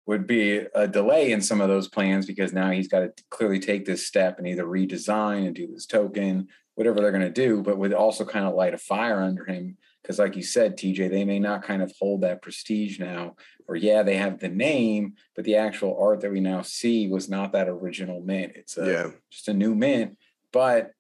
would 0.07 0.26
be 0.26 0.61
a 0.74 0.86
delay 0.86 1.32
in 1.32 1.40
some 1.40 1.61
of 1.61 1.68
those 1.68 1.88
plans 1.88 2.26
because 2.26 2.52
now 2.52 2.70
he's 2.70 2.88
got 2.88 3.00
to 3.00 3.12
clearly 3.30 3.59
take 3.59 3.86
this 3.86 4.07
step 4.07 4.38
and 4.38 4.46
either 4.46 4.64
redesign 4.64 5.46
and 5.46 5.55
do 5.55 5.66
this 5.66 5.86
token, 5.86 6.48
whatever 6.74 7.00
they're 7.00 7.11
going 7.11 7.22
to 7.22 7.30
do, 7.30 7.62
but 7.62 7.78
would 7.78 7.94
also 7.94 8.24
kind 8.24 8.44
of 8.44 8.55
light 8.55 8.74
a 8.74 8.78
fire 8.78 9.22
under 9.22 9.44
him. 9.44 9.76
Because, 10.02 10.18
like 10.18 10.36
you 10.36 10.42
said, 10.42 10.76
TJ, 10.76 11.11
they 11.11 11.24
may 11.24 11.38
not 11.38 11.62
kind 11.62 11.80
of 11.80 11.90
hold 11.98 12.20
that 12.20 12.42
prestige 12.42 12.98
now, 12.98 13.36
or 13.66 13.76
yeah, 13.76 14.02
they 14.02 14.16
have 14.16 14.38
the 14.38 14.50
name, 14.50 15.14
but 15.34 15.46
the 15.46 15.57
actual 15.57 15.98
art 15.98 16.20
that 16.20 16.30
we 16.30 16.40
now 16.40 16.61
see 16.61 17.09
was 17.09 17.30
not 17.30 17.52
that 17.52 17.70
original 17.70 18.20
mint. 18.20 18.52
It's 18.55 18.76
a, 18.76 18.86
yeah. 18.86 19.11
just 19.30 19.48
a 19.48 19.55
new 19.55 19.74
mint, 19.74 20.18
but 20.52 20.90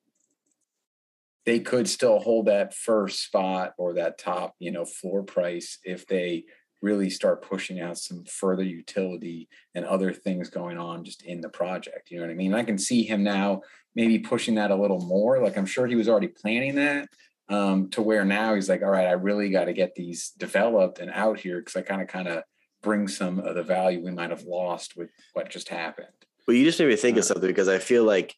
they 1.44 1.60
could 1.60 1.86
still 1.86 2.18
hold 2.18 2.46
that 2.46 2.72
first 2.72 3.22
spot 3.22 3.74
or 3.76 3.94
that 3.94 4.16
top, 4.16 4.54
you 4.58 4.70
know, 4.70 4.86
floor 4.86 5.22
price 5.22 5.78
if 5.84 6.06
they 6.06 6.46
really 6.84 7.08
start 7.08 7.42
pushing 7.42 7.80
out 7.80 7.96
some 7.96 8.24
further 8.26 8.62
utility 8.62 9.48
and 9.74 9.84
other 9.86 10.12
things 10.12 10.50
going 10.50 10.76
on 10.76 11.02
just 11.02 11.22
in 11.22 11.40
the 11.40 11.48
project. 11.48 12.10
You 12.10 12.18
know 12.18 12.26
what 12.26 12.32
I 12.32 12.36
mean? 12.36 12.54
I 12.54 12.62
can 12.62 12.78
see 12.78 13.02
him 13.02 13.24
now 13.24 13.62
maybe 13.94 14.18
pushing 14.18 14.56
that 14.56 14.70
a 14.70 14.76
little 14.76 15.00
more. 15.00 15.42
Like 15.42 15.56
I'm 15.56 15.66
sure 15.66 15.86
he 15.86 15.96
was 15.96 16.08
already 16.08 16.28
planning 16.28 16.74
that 16.74 17.08
um, 17.48 17.88
to 17.90 18.02
where 18.02 18.24
now 18.24 18.54
he's 18.54 18.68
like, 18.68 18.82
all 18.82 18.90
right, 18.90 19.06
I 19.06 19.12
really 19.12 19.48
got 19.48 19.64
to 19.64 19.72
get 19.72 19.94
these 19.94 20.30
developed 20.36 20.98
and 20.98 21.10
out 21.10 21.40
here 21.40 21.58
because 21.58 21.76
I 21.76 21.82
kind 21.82 22.02
of 22.02 22.08
kind 22.08 22.28
of 22.28 22.42
bring 22.82 23.08
some 23.08 23.38
of 23.38 23.54
the 23.54 23.62
value 23.62 24.04
we 24.04 24.10
might 24.10 24.30
have 24.30 24.42
lost 24.42 24.96
with 24.96 25.10
what 25.32 25.48
just 25.48 25.70
happened. 25.70 26.08
Well, 26.46 26.56
you 26.56 26.64
just 26.64 26.78
made 26.78 26.88
me 26.88 26.96
think 26.96 27.16
Uh, 27.16 27.20
of 27.20 27.24
something 27.24 27.48
because 27.48 27.68
I 27.68 27.78
feel 27.78 28.04
like 28.04 28.34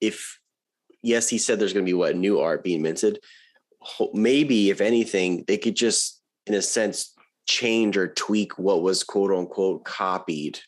if 0.00 0.38
yes, 1.02 1.28
he 1.28 1.38
said 1.38 1.58
there's 1.58 1.72
going 1.72 1.84
to 1.84 1.90
be 1.90 1.94
what 1.94 2.16
new 2.16 2.40
art 2.40 2.62
being 2.62 2.82
minted. 2.82 3.18
Maybe 4.12 4.70
if 4.70 4.80
anything, 4.80 5.44
they 5.46 5.58
could 5.58 5.76
just, 5.76 6.22
in 6.46 6.54
a 6.54 6.62
sense, 6.62 7.13
change 7.46 7.96
or 7.96 8.08
tweak 8.08 8.58
what 8.58 8.82
was 8.82 9.02
quote 9.02 9.32
unquote 9.32 9.84
copied, 9.84 10.58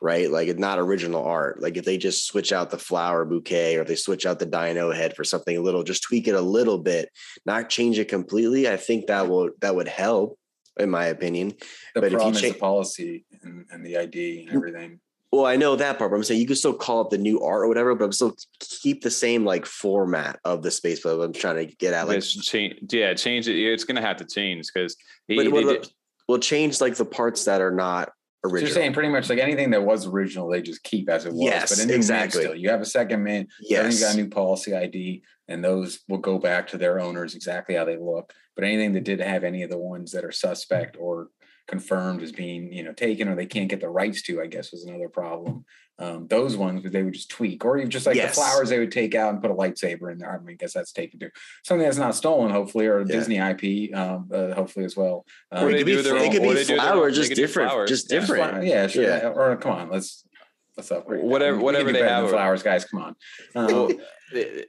right? 0.00 0.30
Like 0.30 0.48
it's 0.48 0.58
not 0.58 0.78
original 0.78 1.24
art. 1.24 1.60
Like 1.60 1.76
if 1.76 1.84
they 1.84 1.98
just 1.98 2.26
switch 2.26 2.52
out 2.52 2.70
the 2.70 2.78
flower 2.78 3.24
bouquet 3.24 3.76
or 3.76 3.82
if 3.82 3.88
they 3.88 3.96
switch 3.96 4.26
out 4.26 4.38
the 4.38 4.46
dino 4.46 4.92
head 4.92 5.14
for 5.16 5.24
something 5.24 5.56
a 5.56 5.60
little, 5.60 5.82
just 5.82 6.02
tweak 6.02 6.28
it 6.28 6.34
a 6.34 6.40
little 6.40 6.78
bit, 6.78 7.10
not 7.44 7.68
change 7.68 7.98
it 7.98 8.08
completely. 8.08 8.68
I 8.68 8.76
think 8.76 9.06
that 9.06 9.28
will 9.28 9.50
that 9.60 9.74
would 9.74 9.88
help, 9.88 10.38
in 10.78 10.90
my 10.90 11.06
opinion. 11.06 11.54
The 11.94 12.00
But 12.00 12.04
if 12.04 12.12
you 12.12 12.32
change 12.32 12.54
the 12.54 12.58
policy 12.58 13.24
and, 13.42 13.66
and 13.70 13.84
the 13.84 13.98
ID 13.98 14.46
and 14.46 14.56
everything. 14.56 15.00
Well, 15.32 15.46
I 15.46 15.54
know 15.54 15.76
that 15.76 15.96
part, 15.96 16.10
but 16.10 16.16
I'm 16.16 16.24
saying 16.24 16.40
you 16.40 16.46
could 16.46 16.58
still 16.58 16.74
call 16.74 17.02
it 17.02 17.10
the 17.10 17.18
new 17.18 17.40
art 17.40 17.62
or 17.62 17.68
whatever, 17.68 17.94
but 17.94 18.04
I'm 18.04 18.12
still 18.12 18.34
keep 18.58 19.00
the 19.00 19.12
same 19.12 19.44
like 19.44 19.64
format 19.64 20.40
of 20.44 20.62
the 20.62 20.72
space. 20.72 21.04
But 21.04 21.20
I'm 21.20 21.32
trying 21.32 21.68
to 21.68 21.72
get 21.76 21.94
at 21.94 22.08
like, 22.08 22.20
change, 22.20 22.80
yeah, 22.90 23.14
change 23.14 23.46
it. 23.46 23.56
It's 23.56 23.84
going 23.84 23.94
to 23.94 24.02
have 24.02 24.16
to 24.16 24.24
change 24.24 24.66
because 24.74 24.96
he, 25.28 25.36
but 25.48 25.88
they 26.30 26.38
what 26.38 26.46
did- 26.46 26.54
about- 26.54 26.54
we'll 26.60 26.60
change 26.70 26.80
like 26.80 26.96
the 26.96 27.04
parts 27.04 27.44
that 27.44 27.60
are 27.60 27.70
not 27.70 28.12
So 28.44 28.50
original. 28.50 28.68
you're 28.68 28.74
saying 28.74 28.92
pretty 28.94 29.08
much 29.10 29.28
like 29.28 29.38
anything 29.38 29.70
that 29.70 29.82
was 29.84 30.06
original, 30.06 30.48
they 30.48 30.62
just 30.62 30.82
keep 30.82 31.08
as 31.10 31.26
it 31.26 31.32
was. 31.32 31.42
Yes, 31.42 31.76
but 31.76 31.84
a 31.84 31.86
new 31.86 31.94
exactly. 31.94 32.42
Still, 32.42 32.54
you 32.54 32.70
have 32.70 32.80
a 32.80 32.86
second 32.86 33.22
mint. 33.22 33.48
Everything's 33.70 34.00
yes, 34.00 34.08
got 34.14 34.18
a 34.18 34.22
new 34.22 34.28
policy 34.30 34.74
ID, 34.74 35.22
and 35.48 35.62
those 35.64 36.00
will 36.08 36.18
go 36.18 36.38
back 36.38 36.68
to 36.68 36.78
their 36.78 37.00
owners 37.00 37.34
exactly 37.34 37.74
how 37.74 37.84
they 37.84 37.96
look. 37.96 38.32
But 38.56 38.64
anything 38.64 38.92
that 38.94 39.04
did 39.04 39.20
have 39.20 39.44
any 39.44 39.62
of 39.62 39.70
the 39.70 39.78
ones 39.78 40.12
that 40.12 40.24
are 40.24 40.32
suspect 40.32 40.96
or 40.98 41.28
confirmed 41.68 42.22
as 42.22 42.32
being 42.32 42.72
you 42.72 42.82
know 42.82 42.92
taken 42.92 43.28
or 43.28 43.36
they 43.36 43.46
can't 43.46 43.68
get 43.68 43.80
the 43.80 43.88
rights 43.88 44.22
to 44.22 44.42
i 44.42 44.46
guess 44.46 44.72
was 44.72 44.84
another 44.86 45.08
problem 45.08 45.64
um, 46.00 46.26
those 46.28 46.56
ones 46.56 46.82
they 46.82 47.02
would 47.02 47.14
just 47.14 47.30
tweak 47.30 47.64
or 47.64 47.78
even 47.78 47.90
just 47.90 48.06
like 48.06 48.16
yes. 48.16 48.34
the 48.34 48.40
flowers 48.40 48.70
they 48.70 48.78
would 48.78 48.90
take 48.90 49.14
out 49.14 49.32
and 49.32 49.42
put 49.42 49.50
a 49.50 49.54
lightsaber 49.54 50.10
in 50.10 50.18
there. 50.18 50.32
I 50.32 50.38
mean 50.38 50.54
i 50.54 50.54
guess 50.54 50.72
that's 50.72 50.92
taken 50.92 51.20
too 51.20 51.30
something 51.62 51.84
that's 51.84 51.98
not 51.98 52.14
stolen 52.14 52.50
hopefully 52.50 52.86
or 52.86 53.00
yeah. 53.00 53.06
disney 53.06 53.36
ip 53.36 53.94
um, 53.94 54.28
uh, 54.32 54.54
hopefully 54.54 54.84
as 54.84 54.96
well. 54.96 55.26
Um, 55.52 55.66
or 55.66 55.72
they, 55.72 55.84
do 55.84 56.02
their 56.02 56.16
own, 56.16 56.32
could 56.32 56.42
be 56.42 56.64
flowers 56.64 57.16
just 57.16 57.34
different 57.34 57.86
just 57.86 58.08
different. 58.08 58.64
Yeah, 58.64 58.82
yeah 58.82 58.86
sure. 58.88 59.02
Yeah. 59.04 59.28
or 59.28 59.56
come 59.56 59.72
on 59.72 59.90
let's 59.90 60.24
what's 60.74 60.90
up 60.90 61.04
right 61.08 61.22
whatever 61.22 61.58
whatever 61.58 61.92
they 61.92 62.02
have 62.02 62.30
flowers 62.30 62.62
guys 62.62 62.84
come 62.84 63.02
on. 63.02 63.16
Um, 63.54 63.92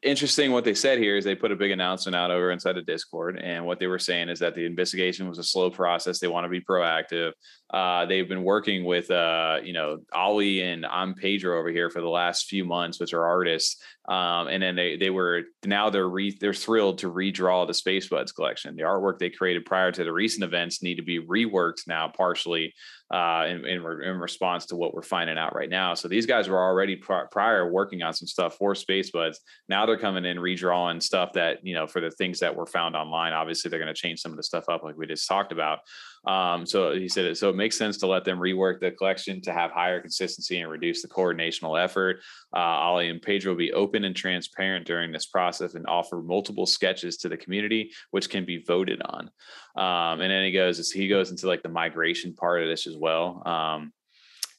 interesting 0.01 0.51
what 0.51 0.64
they 0.64 0.74
said 0.74 0.97
here 0.97 1.18
is 1.18 1.24
they 1.24 1.36
put 1.36 1.51
a 1.51 1.55
big 1.55 1.72
announcement 1.72 2.16
out 2.16 2.32
over 2.32 2.51
inside 2.51 2.78
of 2.78 2.86
discord 2.86 3.39
and 3.39 3.64
what 3.66 3.80
they 3.80 3.88
were 3.88 3.99
saying 3.99 4.30
is 4.30 4.39
that 4.39 4.55
the 4.55 4.66
investigation 4.66 5.28
was 5.28 5.38
a 5.38 5.43
slow 5.43 5.70
process 5.70 6.20
they 6.20 6.28
want 6.28 6.45
to 6.45 6.49
be 6.49 6.62
proactive 6.62 7.32
uh, 7.72 8.05
they've 8.05 8.28
been 8.28 8.43
working 8.43 8.84
with 8.84 9.09
uh, 9.12 9.59
you 9.64 9.74
know 9.74 9.99
ollie 10.14 10.62
and 10.62 10.86
i'm 10.86 11.14
pedro 11.14 11.59
over 11.59 11.70
here 11.70 11.89
for 11.89 12.01
the 12.01 12.09
last 12.09 12.47
few 12.47 12.66
months 12.66 12.99
which 12.99 13.14
are 13.14 13.26
artists 13.26 13.82
um, 14.09 14.47
and 14.47 14.64
then 14.64 14.76
they 14.76 14.97
they 14.97 15.09
were 15.09 15.43
now 15.66 15.89
they're 15.89 16.09
re, 16.09 16.36
they're 16.39 16.53
thrilled 16.53 16.97
to 16.97 17.12
redraw 17.12 17.68
the 17.68 17.74
space 17.74 18.07
buds 18.07 18.32
collection 18.32 18.76
the 18.76 18.84
artwork 18.84 19.20
they 19.20 19.30
created 19.30 19.66
prior 19.66 19.91
to 19.91 20.03
the 20.03 20.12
recent 20.12 20.43
events 20.43 20.82
need 20.82 20.95
to 20.95 21.03
be 21.03 21.20
reworked 21.20 21.88
now 21.88 22.07
partially 22.07 22.74
uh, 23.12 23.45
in, 23.47 23.66
in, 23.66 23.82
in, 24.03 24.18
response 24.18 24.66
to 24.68 24.78
what 24.78 24.93
we're 24.93 25.01
finding 25.01 25.38
out 25.38 25.53
right 25.53 25.70
now. 25.70 25.93
So 25.93 26.07
these 26.07 26.26
guys 26.26 26.47
were 26.47 26.64
already 26.64 26.95
prior 26.95 27.70
working 27.70 28.01
on 28.03 28.14
some 28.14 28.28
stuff 28.28 28.55
for 28.55 28.74
Space 28.74 29.12
Buds. 29.12 29.41
Now 29.70 29.86
they're 29.86 29.97
coming 29.97 30.26
in 30.26 30.38
redrawing 30.38 31.02
stuff 31.02 31.34
that 31.34 31.66
you 31.66 31.74
know 31.74 31.88
for 31.88 32.02
the 32.02 32.12
things 32.12 32.39
that 32.39 32.56
were 32.56 32.66
found 32.66 32.95
online. 32.95 33.34
Obviously, 33.34 33.70
they're 33.70 33.80
going 33.80 33.93
to 33.93 33.99
change 33.99 34.20
some 34.20 34.32
of 34.32 34.38
the 34.38 34.43
stuff 34.43 34.66
up 34.70 34.84
like 34.84 34.97
we 34.97 35.08
just 35.08 35.28
talked 35.28 35.52
about. 35.52 35.80
Um, 36.26 36.68
so 36.68 36.93
he 36.93 37.10
said, 37.10 37.26
it 37.26 37.38
so 37.38 37.49
it 37.49 37.56
makes 37.56 37.78
sense 37.78 37.97
to 37.97 38.08
let 38.08 38.26
them 38.26 38.38
rework 38.38 38.80
the 38.80 38.91
collection 38.91 39.41
to 39.41 39.54
have 39.54 39.72
higher 39.72 39.99
consistency 39.99 40.60
and 40.60 40.70
reduce 40.70 41.02
the 41.02 41.08
coordinational 41.08 41.82
effort. 41.82 42.20
Uh, 42.56 42.60
Ollie 42.60 43.10
and 43.10 43.22
Pedro 43.22 43.54
will 43.54 43.58
be 43.58 43.74
open 43.74 44.04
and 44.04 44.16
transparent 44.16 44.86
during 44.86 45.12
this 45.12 45.26
process 45.26 45.74
and 45.74 45.88
offer 45.88 46.22
multiple 46.22 46.66
sketches 46.66 47.18
to 47.18 47.30
the 47.30 47.38
community, 47.38 47.91
which 48.12 48.30
can 48.30 48.45
be 48.45 48.64
voted 48.64 49.02
on. 49.02 49.32
Um, 49.76 50.22
and 50.22 50.32
then 50.32 50.43
he 50.43 50.52
goes, 50.52 50.91
he 50.91 51.08
goes 51.08 51.32
into 51.32 51.47
like 51.47 51.64
the 51.64 51.70
migration 51.70 52.34
part 52.34 52.62
of 52.62 52.70
this 52.70 52.86
as 52.86 52.97
well. 52.97 53.41
Um, 53.45 53.91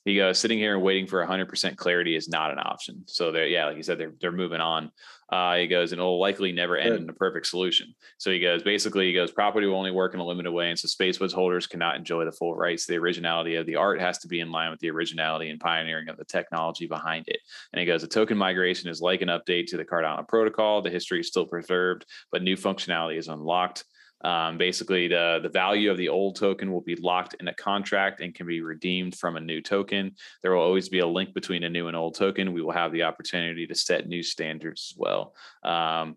he 0.05 0.17
goes, 0.17 0.39
sitting 0.39 0.59
here 0.59 0.75
and 0.75 0.83
waiting 0.83 1.07
for 1.07 1.25
100% 1.25 1.77
clarity 1.77 2.17
is 2.17 2.29
not 2.29 2.51
an 2.51 2.59
option. 2.59 3.05
So 3.07 3.31
they're, 3.31 3.47
yeah, 3.47 3.67
like 3.67 3.77
you 3.77 3.83
said, 3.83 3.99
they're, 3.99 4.15
they're 4.21 4.33
moving 4.33 4.61
on. 4.61 4.91
Uh, 5.31 5.57
he 5.57 5.67
goes, 5.67 5.93
and 5.93 6.01
it'll 6.01 6.21
likely 6.21 6.53
never 6.53 6.77
end 6.77 6.91
Good. 6.91 7.03
in 7.03 7.09
a 7.09 7.15
perfect 7.15 7.47
solution. 7.47 7.95
So 8.19 8.31
he 8.31 8.39
goes, 8.39 8.63
basically, 8.63 9.07
he 9.07 9.15
goes, 9.15 9.31
property 9.31 9.67
will 9.67 9.77
only 9.77 9.91
work 9.91 10.13
in 10.13 10.21
a 10.21 10.27
limited 10.27 10.53
way. 10.53 10.69
And 10.69 10.79
so 10.79 10.89
Space 10.89 11.19
Buds 11.19 11.33
holders 11.33 11.67
cannot 11.67 11.97
enjoy 11.97 12.25
the 12.25 12.33
full 12.33 12.55
rights. 12.55 12.85
The 12.85 12.99
originality 12.99 13.55
of 13.55 13.65
the 13.65 13.77
art 13.77 14.01
has 14.01 14.19
to 14.19 14.29
be 14.29 14.41
in 14.41 14.53
line 14.53 14.71
with 14.71 14.81
the 14.81 14.91
originality 14.91 15.49
and 15.49 15.59
pioneering 15.59 16.09
of 16.09 16.19
the 16.19 16.25
technology 16.25 16.87
behind 16.87 17.29
it. 17.29 17.39
And 17.73 17.81
he 17.81 17.87
goes, 17.87 18.03
the 18.03 18.09
token 18.09 18.37
migration 18.37 18.91
is 18.91 19.01
like 19.01 19.23
an 19.23 19.29
update 19.29 19.69
to 19.69 19.77
the 19.77 19.85
Cardano 19.85 20.27
protocol. 20.29 20.83
The 20.83 20.91
history 20.91 21.21
is 21.21 21.29
still 21.29 21.47
preserved, 21.47 22.05
but 22.31 22.43
new 22.43 22.57
functionality 22.57 23.17
is 23.17 23.29
unlocked. 23.29 23.85
Um, 24.25 24.57
basically, 24.57 25.09
the, 25.09 25.41
the 25.43 25.49
value 25.49 25.91
of 25.91 25.97
the 25.97 26.09
old 26.09 26.37
token 26.37 26.73
will 26.73 26.81
be 26.81 26.97
locked 26.97 27.35
in 27.41 27.49
a 27.49 27.55
contract 27.55 28.21
and 28.21 28.35
can 28.35 28.47
be 28.47 28.61
redeemed 28.61 29.17
from 29.17 29.37
a 29.37 29.41
new 29.41 29.61
token. 29.61 30.15
There 30.43 30.53
will 30.53 30.63
always 30.63 30.89
be 30.89 31.01
a 31.01 31.07
link 31.07 31.35
between 31.35 31.65
a 31.65 31.71
new 31.71 31.89
and 31.89 31.97
old 31.97 32.15
token. 32.15 32.53
We 32.53 32.63
will 32.63 32.73
have 32.73 32.93
the 32.93 33.03
opportunity 33.03 33.67
to 33.67 33.75
set 33.75 34.09
new 34.09 34.23
standards 34.23 34.93
as 34.93 34.99
well. 34.99 35.35
Um, 35.65 36.17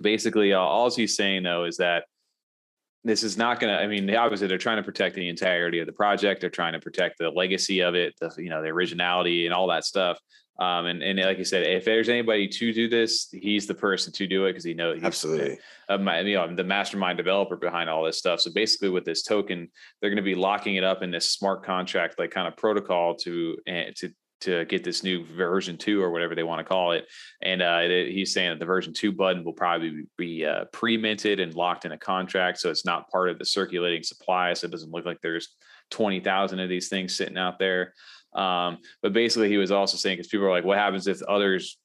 basically, 0.00 0.52
uh, 0.52 0.60
all 0.60 0.90
he's 0.90 1.16
saying 1.16 1.42
though 1.42 1.64
is 1.64 1.78
that 1.78 2.04
this 3.04 3.22
is 3.22 3.36
not 3.36 3.60
going 3.60 3.72
to 3.72 3.80
i 3.80 3.86
mean 3.86 4.14
obviously 4.14 4.46
they're 4.46 4.58
trying 4.58 4.76
to 4.76 4.82
protect 4.82 5.14
the 5.14 5.28
entirety 5.28 5.80
of 5.80 5.86
the 5.86 5.92
project. 5.92 6.40
They're 6.40 6.50
trying 6.50 6.74
to 6.74 6.80
protect 6.80 7.18
the 7.18 7.30
legacy 7.30 7.80
of 7.80 7.94
it 7.94 8.14
the 8.20 8.32
you 8.38 8.50
know 8.50 8.62
the 8.62 8.68
originality 8.68 9.46
and 9.46 9.54
all 9.54 9.68
that 9.68 9.84
stuff. 9.84 10.18
Um, 10.60 10.84
and, 10.84 11.02
and 11.02 11.18
like 11.18 11.38
you 11.38 11.44
said, 11.44 11.62
if 11.62 11.86
there's 11.86 12.10
anybody 12.10 12.46
to 12.46 12.72
do 12.74 12.86
this, 12.86 13.28
he's 13.32 13.66
the 13.66 13.74
person 13.74 14.12
to 14.12 14.26
do 14.26 14.44
it 14.44 14.50
because 14.50 14.64
he 14.64 14.74
knows 14.74 14.96
he's 14.96 15.04
absolutely. 15.04 15.58
uh, 15.88 15.96
my, 15.96 16.20
you 16.20 16.34
know, 16.34 16.42
I'm 16.42 16.54
the 16.54 16.64
mastermind 16.64 17.16
developer 17.16 17.56
behind 17.56 17.88
all 17.88 18.04
this 18.04 18.18
stuff. 18.18 18.42
So 18.42 18.52
basically, 18.52 18.90
with 18.90 19.06
this 19.06 19.22
token, 19.22 19.70
they're 20.00 20.10
going 20.10 20.16
to 20.16 20.22
be 20.22 20.34
locking 20.34 20.76
it 20.76 20.84
up 20.84 21.02
in 21.02 21.10
this 21.10 21.32
smart 21.32 21.64
contract 21.64 22.18
like 22.18 22.30
kind 22.30 22.46
of 22.46 22.58
protocol 22.58 23.14
to 23.16 23.56
uh, 23.66 23.90
to 23.96 24.10
to 24.40 24.64
get 24.66 24.84
this 24.84 25.02
new 25.02 25.24
version 25.24 25.76
two 25.76 26.02
or 26.02 26.10
whatever 26.10 26.34
they 26.34 26.42
want 26.42 26.58
to 26.58 26.64
call 26.64 26.92
it. 26.92 27.06
And 27.42 27.62
uh, 27.62 27.80
he's 27.80 28.32
saying 28.32 28.50
that 28.50 28.58
the 28.58 28.66
version 28.66 28.92
two 28.92 29.12
button 29.12 29.44
will 29.44 29.52
probably 29.52 30.04
be 30.16 30.46
uh, 30.46 30.64
pre-minted 30.72 31.40
and 31.40 31.54
locked 31.54 31.84
in 31.84 31.92
a 31.92 31.98
contract, 31.98 32.58
so 32.58 32.70
it's 32.70 32.84
not 32.84 33.10
part 33.10 33.30
of 33.30 33.38
the 33.38 33.44
circulating 33.44 34.02
supply. 34.02 34.54
So 34.54 34.66
it 34.66 34.70
doesn't 34.70 34.92
look 34.92 35.04
like 35.04 35.18
there's 35.22 35.56
twenty 35.90 36.20
thousand 36.20 36.60
of 36.60 36.68
these 36.68 36.88
things 36.88 37.16
sitting 37.16 37.38
out 37.38 37.58
there. 37.58 37.94
Um, 38.34 38.78
but 39.02 39.12
basically, 39.12 39.48
he 39.48 39.56
was 39.56 39.72
also 39.72 39.96
saying 39.96 40.16
because 40.16 40.28
people 40.28 40.46
are 40.46 40.50
like, 40.50 40.64
what 40.64 40.78
happens 40.78 41.06
if 41.06 41.20
others 41.22 41.78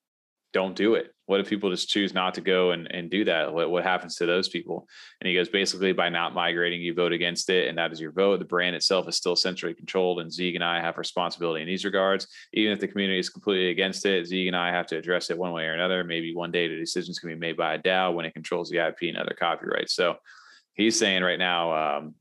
don't 0.55 0.73
do 0.73 0.95
it? 0.95 1.13
What 1.25 1.41
if 1.41 1.49
people 1.49 1.69
just 1.69 1.89
choose 1.89 2.13
not 2.13 2.33
to 2.35 2.41
go 2.41 2.71
and, 2.71 2.87
and 2.89 3.11
do 3.11 3.25
that? 3.25 3.53
What, 3.53 3.69
what 3.69 3.83
happens 3.83 4.15
to 4.15 4.25
those 4.25 4.47
people? 4.47 4.87
And 5.19 5.27
he 5.27 5.35
goes, 5.35 5.49
basically, 5.49 5.91
by 5.91 6.07
not 6.07 6.33
migrating, 6.33 6.81
you 6.81 6.93
vote 6.93 7.11
against 7.11 7.49
it, 7.49 7.67
and 7.67 7.77
that 7.77 7.91
is 7.91 7.99
your 7.99 8.13
vote. 8.13 8.39
The 8.39 8.45
brand 8.45 8.73
itself 8.73 9.05
is 9.09 9.17
still 9.17 9.35
centrally 9.35 9.75
controlled, 9.75 10.21
and 10.21 10.31
Zeeg 10.31 10.55
and 10.55 10.63
I 10.63 10.79
have 10.79 10.97
responsibility 10.97 11.61
in 11.61 11.67
these 11.67 11.83
regards. 11.83 12.25
Even 12.53 12.71
if 12.71 12.79
the 12.79 12.87
community 12.87 13.19
is 13.19 13.29
completely 13.29 13.69
against 13.69 14.05
it, 14.05 14.29
Zeeg 14.29 14.47
and 14.47 14.55
I 14.55 14.71
have 14.71 14.87
to 14.87 14.97
address 14.97 15.29
it 15.29 15.37
one 15.37 15.51
way 15.51 15.65
or 15.65 15.73
another. 15.73 16.05
Maybe 16.05 16.33
one 16.33 16.51
day 16.51 16.69
the 16.69 16.77
decisions 16.77 17.19
can 17.19 17.27
be 17.27 17.35
made 17.35 17.57
by 17.57 17.73
a 17.73 17.79
DAO 17.79 18.13
when 18.13 18.25
it 18.25 18.33
controls 18.33 18.69
the 18.69 18.77
IP 18.77 19.09
and 19.09 19.17
other 19.17 19.35
copyrights. 19.37 19.93
So 19.93 20.15
he's 20.73 20.97
saying 20.97 21.21
right 21.21 21.39
now, 21.39 21.97
um, 21.97 22.15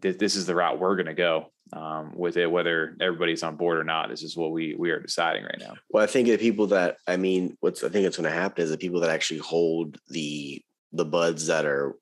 th- 0.00 0.18
this 0.18 0.36
is 0.36 0.46
the 0.46 0.54
route 0.54 0.78
we're 0.78 0.96
going 0.96 1.06
to 1.06 1.14
go 1.14 1.52
um, 1.72 2.12
with 2.14 2.36
it, 2.36 2.50
whether 2.50 2.96
everybody's 3.00 3.42
on 3.42 3.56
board 3.56 3.78
or 3.78 3.84
not. 3.84 4.08
This 4.08 4.22
is 4.22 4.36
what 4.36 4.52
we 4.52 4.74
we 4.74 4.90
are 4.90 5.00
deciding 5.00 5.44
right 5.44 5.58
now. 5.58 5.74
Well, 5.90 6.02
I 6.02 6.06
think 6.06 6.28
the 6.28 6.36
people 6.36 6.68
that 6.68 6.96
I 7.06 7.16
mean, 7.16 7.56
what's 7.60 7.82
I 7.82 7.88
think 7.88 8.06
it's 8.06 8.16
going 8.16 8.30
to 8.30 8.36
happen 8.36 8.64
is 8.64 8.70
the 8.70 8.78
people 8.78 9.00
that 9.00 9.10
actually 9.10 9.40
hold 9.40 9.98
the 10.08 10.62
the 10.92 11.04
buds 11.04 11.46
that 11.46 11.64
are 11.64 11.94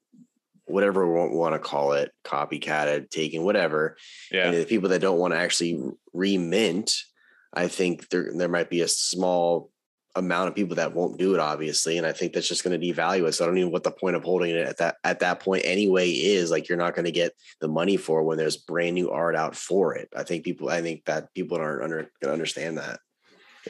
whatever 0.64 1.06
we 1.06 1.36
want 1.36 1.54
to 1.54 1.58
call 1.58 1.92
it, 1.92 2.12
copycatted, 2.24 3.10
taken, 3.10 3.42
whatever. 3.42 3.96
Yeah. 4.30 4.48
And 4.48 4.56
the 4.56 4.64
people 4.64 4.90
that 4.90 5.00
don't 5.00 5.18
want 5.18 5.32
to 5.32 5.38
actually 5.38 5.82
remint, 6.14 6.94
I 7.52 7.68
think 7.68 8.08
there 8.10 8.30
there 8.34 8.48
might 8.48 8.70
be 8.70 8.82
a 8.82 8.88
small 8.88 9.70
amount 10.18 10.48
of 10.48 10.54
people 10.54 10.76
that 10.76 10.94
won't 10.94 11.18
do 11.18 11.34
it 11.34 11.40
obviously 11.40 11.96
and 11.96 12.06
i 12.06 12.12
think 12.12 12.32
that's 12.32 12.48
just 12.48 12.64
going 12.64 12.78
to 12.78 12.86
devalue 12.86 13.26
it 13.26 13.32
so 13.32 13.44
i 13.44 13.46
don't 13.46 13.56
even 13.56 13.68
know 13.68 13.72
what 13.72 13.84
the 13.84 13.90
point 13.90 14.16
of 14.16 14.24
holding 14.24 14.50
it 14.50 14.66
at 14.66 14.76
that 14.76 14.96
at 15.04 15.20
that 15.20 15.40
point 15.40 15.62
anyway 15.64 16.10
is 16.10 16.50
like 16.50 16.68
you're 16.68 16.78
not 16.78 16.94
going 16.94 17.04
to 17.04 17.10
get 17.10 17.32
the 17.60 17.68
money 17.68 17.96
for 17.96 18.22
when 18.22 18.36
there's 18.36 18.56
brand 18.56 18.94
new 18.94 19.10
art 19.10 19.36
out 19.36 19.54
for 19.56 19.94
it 19.94 20.08
i 20.16 20.22
think 20.22 20.44
people 20.44 20.68
i 20.68 20.82
think 20.82 21.04
that 21.04 21.32
people 21.34 21.56
aren't 21.58 21.82
under, 21.82 21.96
going 21.96 22.10
to 22.22 22.32
understand 22.32 22.78
that 22.78 23.00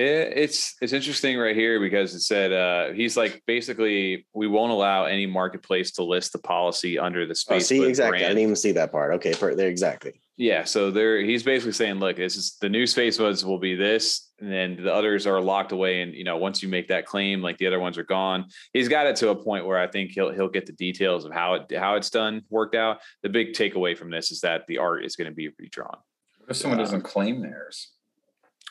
it's 0.00 0.76
it's 0.80 0.92
interesting 0.92 1.38
right 1.38 1.56
here 1.56 1.80
because 1.80 2.14
it 2.14 2.20
said 2.20 2.52
uh, 2.52 2.92
he's 2.92 3.16
like 3.16 3.42
basically 3.46 4.26
we 4.32 4.46
won't 4.46 4.70
allow 4.70 5.04
any 5.04 5.26
marketplace 5.26 5.90
to 5.92 6.04
list 6.04 6.32
the 6.32 6.38
policy 6.38 6.98
under 6.98 7.26
the 7.26 7.34
space. 7.34 7.64
Oh, 7.64 7.66
see 7.66 7.84
exactly. 7.84 8.18
Brand. 8.18 8.24
I 8.26 8.28
didn't 8.28 8.42
even 8.42 8.56
see 8.56 8.72
that 8.72 8.92
part. 8.92 9.14
Okay, 9.14 9.32
there 9.32 9.68
exactly. 9.68 10.20
Yeah, 10.36 10.64
so 10.64 10.92
there 10.92 11.20
he's 11.20 11.42
basically 11.42 11.72
saying, 11.72 11.98
look, 11.98 12.16
this 12.16 12.36
is 12.36 12.56
the 12.60 12.68
new 12.68 12.86
space 12.86 13.18
buds 13.18 13.44
will 13.44 13.58
be 13.58 13.74
this, 13.74 14.27
and 14.40 14.52
then 14.52 14.82
the 14.82 14.92
others 14.92 15.26
are 15.26 15.40
locked 15.40 15.72
away. 15.72 16.02
And 16.02 16.14
you 16.14 16.24
know, 16.24 16.36
once 16.36 16.62
you 16.62 16.68
make 16.68 16.88
that 16.88 17.06
claim, 17.06 17.42
like 17.42 17.58
the 17.58 17.66
other 17.66 17.80
ones 17.80 17.98
are 17.98 18.04
gone. 18.04 18.46
He's 18.72 18.88
got 18.88 19.06
it 19.06 19.16
to 19.16 19.30
a 19.30 19.34
point 19.34 19.66
where 19.66 19.78
I 19.78 19.86
think 19.86 20.12
he'll 20.12 20.30
he'll 20.30 20.48
get 20.48 20.66
the 20.66 20.72
details 20.72 21.24
of 21.24 21.32
how 21.32 21.54
it 21.54 21.72
how 21.76 21.94
it's 21.94 22.10
done 22.10 22.42
worked 22.50 22.74
out. 22.74 22.98
The 23.22 23.28
big 23.28 23.52
takeaway 23.52 23.96
from 23.96 24.10
this 24.10 24.30
is 24.30 24.40
that 24.40 24.66
the 24.68 24.78
art 24.78 25.04
is 25.04 25.16
going 25.16 25.28
to 25.28 25.34
be 25.34 25.48
redrawn. 25.58 25.98
What 26.38 26.50
if 26.50 26.56
someone 26.56 26.78
uh, 26.80 26.84
doesn't 26.84 27.02
claim 27.02 27.40
theirs? 27.40 27.88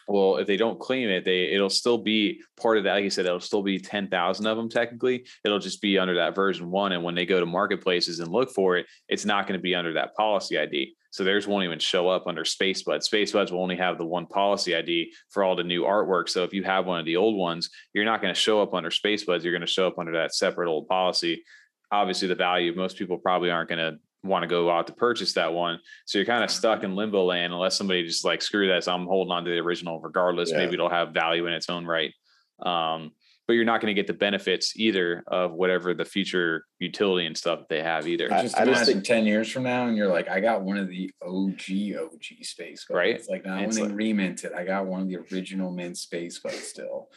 Well 0.07 0.37
if 0.37 0.47
they 0.47 0.57
don't 0.57 0.79
claim 0.79 1.09
it 1.09 1.25
they 1.25 1.51
it'll 1.51 1.69
still 1.69 1.97
be 1.97 2.41
part 2.59 2.77
of 2.77 2.83
that 2.83 2.93
like 2.93 3.03
you 3.03 3.09
said 3.09 3.25
it'll 3.25 3.39
still 3.39 3.63
be 3.63 3.79
10,000 3.79 4.47
of 4.47 4.57
them 4.57 4.69
technically 4.69 5.25
it'll 5.43 5.59
just 5.59 5.81
be 5.81 5.97
under 5.97 6.15
that 6.15 6.35
version 6.35 6.69
1 6.71 6.91
and 6.91 7.03
when 7.03 7.15
they 7.15 7.25
go 7.25 7.39
to 7.39 7.45
marketplaces 7.45 8.19
and 8.19 8.31
look 8.31 8.51
for 8.51 8.77
it 8.77 8.85
it's 9.09 9.25
not 9.25 9.47
going 9.47 9.57
to 9.57 9.63
be 9.63 9.75
under 9.75 9.93
that 9.93 10.15
policy 10.15 10.57
ID 10.57 10.95
so 11.17 11.23
theirs 11.23 11.47
won't 11.47 11.63
even 11.63 11.79
show 11.79 12.09
up 12.09 12.27
under 12.27 12.43
SpaceBuds. 12.43 13.09
SpaceBuds 13.09 13.51
will 13.51 13.63
only 13.63 13.77
have 13.77 13.97
the 13.97 14.05
one 14.05 14.27
policy 14.27 14.75
ID 14.75 15.13
for 15.29 15.43
all 15.43 15.55
the 15.55 15.63
new 15.63 15.81
artwork. 15.81 16.29
So 16.29 16.43
if 16.43 16.53
you 16.53 16.63
have 16.63 16.85
one 16.85 16.99
of 16.99 17.05
the 17.05 17.17
old 17.17 17.35
ones, 17.35 17.71
you're 17.93 18.05
not 18.05 18.21
going 18.21 18.33
to 18.33 18.39
show 18.39 18.61
up 18.61 18.75
under 18.75 18.91
SpaceBuds. 18.91 19.43
You're 19.43 19.51
going 19.51 19.61
to 19.61 19.67
show 19.67 19.87
up 19.87 19.97
under 19.97 20.11
that 20.13 20.35
separate 20.35 20.69
old 20.69 20.87
policy. 20.87 21.43
Obviously, 21.91 22.27
the 22.27 22.35
value 22.35 22.75
most 22.75 22.97
people 22.97 23.17
probably 23.17 23.49
aren't 23.49 23.69
going 23.69 23.79
to 23.79 23.99
want 24.27 24.43
to 24.43 24.47
go 24.47 24.69
out 24.69 24.87
to 24.87 24.93
purchase 24.93 25.33
that 25.33 25.53
one. 25.53 25.79
So 26.05 26.17
you're 26.17 26.25
kind 26.25 26.43
of 26.43 26.51
stuck 26.51 26.83
in 26.83 26.95
limbo 26.95 27.25
land 27.25 27.53
unless 27.53 27.75
somebody 27.75 28.05
just 28.05 28.25
like 28.25 28.41
screw 28.41 28.67
that. 28.69 28.83
So 28.83 28.93
I'm 28.93 29.05
holding 29.05 29.31
on 29.31 29.43
to 29.45 29.51
the 29.51 29.59
original 29.59 29.99
regardless. 29.99 30.51
Yeah. 30.51 30.57
Maybe 30.57 30.73
it'll 30.73 30.89
have 30.89 31.13
value 31.13 31.47
in 31.47 31.53
its 31.53 31.69
own 31.69 31.85
right. 31.85 32.13
Um, 32.59 33.11
but 33.47 33.53
you're 33.53 33.63
not 33.65 33.79
going 33.79 33.93
to 33.95 33.99
get 33.99 34.07
the 34.07 34.13
benefits 34.13 34.73
either 34.75 35.23
of 35.27 35.53
whatever 35.53 35.93
the 35.93 36.03
future 36.03 36.65
utility 36.79 37.25
and 37.25 37.37
stuff 37.37 37.61
they 37.69 37.81
have 37.81 38.05
either. 38.05 38.31
I- 38.31 38.41
just 38.41 38.57
I 38.57 38.65
just 38.65 38.85
think- 38.91 39.05
10 39.05 39.25
years 39.25 39.49
from 39.49 39.63
now 39.63 39.87
and 39.87 39.95
you're 39.95 40.09
like, 40.09 40.27
I 40.27 40.41
got 40.41 40.63
one 40.63 40.77
of 40.77 40.89
the 40.89 41.09
OG 41.21 41.95
OG 41.95 42.43
space 42.43 42.85
buds. 42.87 42.95
Right. 42.97 43.15
It's 43.15 43.29
like 43.29 43.45
now 43.45 43.59
It's 43.59 43.77
when 43.79 43.87
they 43.87 43.93
like- 43.93 43.97
reminted, 43.97 44.51
I 44.51 44.65
got 44.65 44.85
one 44.85 44.99
of 45.01 45.07
the 45.07 45.17
original 45.31 45.71
mint 45.71 45.97
space 45.97 46.39
but 46.43 46.51
still. 46.51 47.07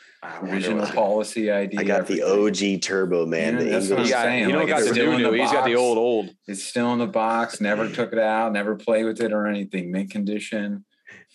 Original 0.42 0.78
what- 0.84 0.94
policy 0.94 1.50
ID. 1.50 1.76
I 1.78 1.82
got 1.82 2.06
the. 2.06 2.22
OG 2.22 2.78
Turbo 2.80 3.26
Man. 3.26 3.54
Yeah, 3.54 3.58
the 3.64 3.70
that's 3.70 3.88
what 3.88 3.98
English- 3.98 4.06
he 4.06 4.12
got, 4.12 4.22
saying, 4.22 4.44
he 4.46 4.52
don't 4.52 4.60
like, 4.60 4.68
got 4.68 4.78
it's 4.78 4.88
the 4.88 4.94
still 4.94 5.06
new 5.06 5.16
in 5.16 5.22
the 5.24 5.30
new. 5.32 5.40
He's 5.42 5.50
got 5.52 5.64
the 5.64 5.74
old 5.76 5.98
old. 5.98 6.30
It's 6.46 6.62
still 6.62 6.92
in 6.92 6.98
the 7.00 7.06
box, 7.08 7.60
never 7.60 7.88
took 7.92 8.12
it 8.12 8.18
out, 8.20 8.52
never 8.52 8.76
played 8.76 9.04
with 9.04 9.20
it 9.20 9.32
or 9.32 9.46
anything. 9.48 9.90
Mint 9.90 10.10
condition. 10.10 10.84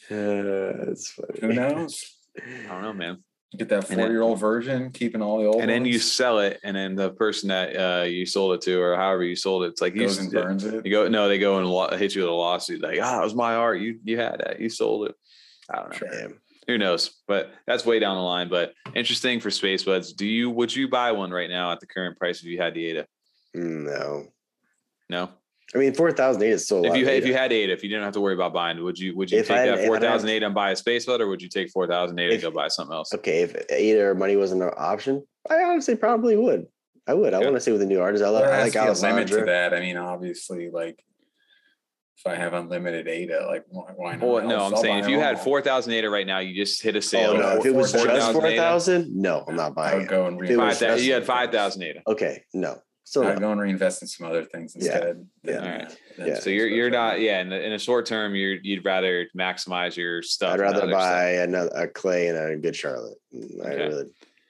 Uh, 0.10 0.86
that's 0.86 1.10
funny. 1.12 1.40
Who 1.42 1.54
knows? 1.54 2.02
I 2.38 2.68
don't 2.70 2.82
know, 2.82 2.94
man. 2.94 3.24
Get 3.58 3.70
that 3.70 3.88
four 3.88 4.08
year 4.08 4.22
old 4.22 4.40
version, 4.40 4.92
keeping 4.92 5.22
all 5.22 5.40
the 5.40 5.46
old 5.46 5.62
and 5.62 5.70
then 5.70 5.86
you 5.86 5.98
sell 5.98 6.40
it, 6.40 6.60
and 6.64 6.76
then 6.76 6.96
the 6.96 7.12
person 7.12 7.50
that 7.50 7.76
uh, 7.76 8.04
you 8.04 8.26
sold 8.26 8.56
it 8.56 8.62
to, 8.62 8.82
or 8.82 8.96
however 8.96 9.24
you 9.24 9.36
sold 9.36 9.64
it, 9.64 9.68
it's 9.68 9.82
like 9.82 9.96
you, 9.96 10.10
and 10.10 10.32
burns 10.32 10.66
it. 10.66 10.86
you 10.86 10.92
go. 10.92 11.08
No, 11.08 11.30
they 11.30 11.40
go 11.40 11.58
and 11.60 11.68
lo- 11.68 11.96
hit 11.96 12.16
you 12.16 12.22
with 12.24 12.30
a 12.30 12.34
lawsuit. 12.34 12.82
Like, 12.82 13.00
ah, 13.02 13.22
it 13.22 13.24
was 13.24 13.36
my 13.36 13.56
art. 13.56 13.80
You 13.80 14.00
you 14.04 14.18
had 14.18 14.40
that. 14.40 14.60
You 14.60 14.70
sold 14.70 15.08
it. 15.10 15.16
I 15.70 15.78
don't 15.78 15.90
know. 15.92 15.98
Sure. 15.98 16.32
Who 16.68 16.78
knows? 16.78 17.22
But 17.28 17.54
that's 17.68 17.86
way 17.86 18.00
down 18.00 18.18
the 18.18 18.24
line. 18.24 18.50
But 18.50 18.74
interesting 18.94 19.40
for 19.40 19.52
Space 19.52 19.84
Buds. 19.84 20.14
Do 20.14 20.26
you 20.26 20.50
would 20.50 20.76
you 20.76 20.90
buy 20.90 21.12
one 21.12 21.32
right 21.32 21.50
now 21.50 21.72
at 21.72 21.80
the 21.80 21.88
current 21.88 22.18
price 22.18 22.40
if 22.40 22.46
you 22.46 22.58
had 22.58 22.74
the 22.74 22.86
ADA? 22.88 23.08
No. 23.54 24.28
No. 25.10 25.30
I 25.76 25.78
mean, 25.78 25.94
4,008 25.94 26.50
is 26.52 26.64
still 26.66 26.86
a 26.86 26.90
If 26.90 26.96
you 26.96 27.06
had, 27.06 27.16
if 27.16 27.26
you 27.26 27.34
had 27.34 27.52
ADA, 27.52 27.74
if 27.74 27.84
you 27.84 27.90
didn't 27.90 28.06
have 28.06 28.14
to 28.14 28.22
worry 28.22 28.34
about 28.34 28.54
buying, 28.54 28.82
would 28.82 28.98
you 28.98 29.16
would 29.18 29.30
you 29.30 29.40
If 29.40 29.48
take 29.48 29.58
had- 29.58 29.68
that 29.68 29.74
if 29.74 29.78
I 29.80 29.82
had- 29.82 29.88
four 29.88 30.00
thousand 30.00 30.30
eight 30.30 30.42
and 30.42 30.56
buy 30.56 30.72
a 30.72 30.76
Space 30.76 31.06
Bud, 31.06 31.20
or 31.20 31.28
would 31.28 31.42
you 31.42 31.50
take 31.50 31.70
four 31.70 31.86
thousand 31.86 32.18
eight 32.20 32.32
and 32.34 32.42
go 32.42 32.50
buy 32.52 32.70
something 32.70 32.96
else? 32.96 33.14
Okay, 33.14 33.42
if 33.42 33.56
Ada 33.70 34.06
or 34.06 34.16
money 34.16 34.38
wasn't 34.38 34.62
an 34.64 34.72
option, 34.78 35.26
I 35.50 35.64
honestly 35.64 35.96
probably 35.96 36.38
would. 36.38 36.68
I 37.08 37.14
would. 37.14 37.34
I 37.34 37.38
Okay. 37.38 37.46
want 37.46 37.58
to 37.58 37.60
see 37.62 37.72
with 37.72 37.82
the 37.82 37.86
new 37.88 38.00
artists. 38.00 38.26
I, 38.26 38.30
love, 38.30 38.44
There 38.46 38.54
I 38.54 38.62
has 38.62 38.74
like 38.76 38.96
to 38.98 39.02
limit 39.08 39.28
to 39.28 39.46
that. 39.46 39.74
I 39.74 39.80
mean, 39.82 39.98
obviously, 39.98 40.70
like 40.72 41.04
if 42.18 42.26
I 42.26 42.36
have 42.36 42.54
unlimited 42.54 43.08
ADA, 43.10 43.46
like 43.46 43.66
why, 43.68 43.92
why 43.96 44.16
not? 44.16 44.22
Well, 44.28 44.48
no, 44.48 44.56
I'll- 44.58 44.76
I'm 44.76 44.82
saying 44.82 45.00
if 45.00 45.10
you 45.10 45.20
had 45.20 45.36
all. 45.36 45.44
four 45.44 45.62
thousand 45.62 45.92
ADA 45.94 46.10
right 46.10 46.26
now, 46.26 46.40
you 46.40 46.56
just 46.56 46.82
hit 46.82 46.96
a 46.96 47.00
oh, 47.00 47.02
sale. 47.02 47.32
Oh, 47.32 47.38
no. 47.38 47.58
If 47.60 47.66
it 47.66 47.76
was 47.76 47.92
just 47.92 48.06
4,000 48.06 48.42
4,000, 48.42 49.14
no, 49.14 49.44
I'm 49.46 49.56
not 49.58 49.72
I 49.72 49.76
buying 49.76 49.98
would 49.98 50.04
it. 50.06 50.10
go 50.10 50.26
and 50.28 50.42
If 50.42 50.50
it 50.52 50.56
was 50.56 50.58
reinvest. 50.58 50.80
five 50.80 50.88
thousand. 50.90 51.06
You 51.06 51.14
had 51.14 51.26
five 51.26 51.52
thousand 51.52 51.82
five 51.82 51.90
ADA. 51.90 52.02
Okay, 52.08 52.44
no. 52.54 52.80
Still 53.08 53.24
I'd 53.28 53.36
no. 53.36 53.40
go 53.40 53.52
and 53.52 53.62
reinvest 53.62 54.02
in 54.02 54.08
some 54.08 54.26
other 54.28 54.44
things 54.44 54.76
instead. 54.76 55.26
Yeah. 55.44 55.52
than, 55.54 55.64
Alright. 55.64 55.92
uh, 56.20 56.26
Yeah. 56.26 56.40
So 56.40 56.50
you're 56.50 56.68
you're 56.68 56.90
not 56.90 57.20
yeah 57.22 57.40
in 57.40 57.50
the, 57.50 57.64
in 57.64 57.72
a 57.74 57.80
short 57.80 58.08
term 58.08 58.34
you're 58.36 58.56
you'd 58.56 58.84
rather 58.84 59.28
maximize 59.38 59.96
your 59.96 60.24
stuff. 60.24 60.56
I'd 60.56 60.60
rather 60.60 60.82
other 60.84 60.92
buy 60.92 61.30
another 61.34 61.70
a 61.76 61.88
Clay 61.88 62.28
and 62.30 62.38
a 62.38 62.58
good 62.58 62.76
Charlotte. 62.76 63.18
Mm, 63.34 63.64
I 63.66 63.70
Okay. 63.70 63.88
really, 63.88 64.06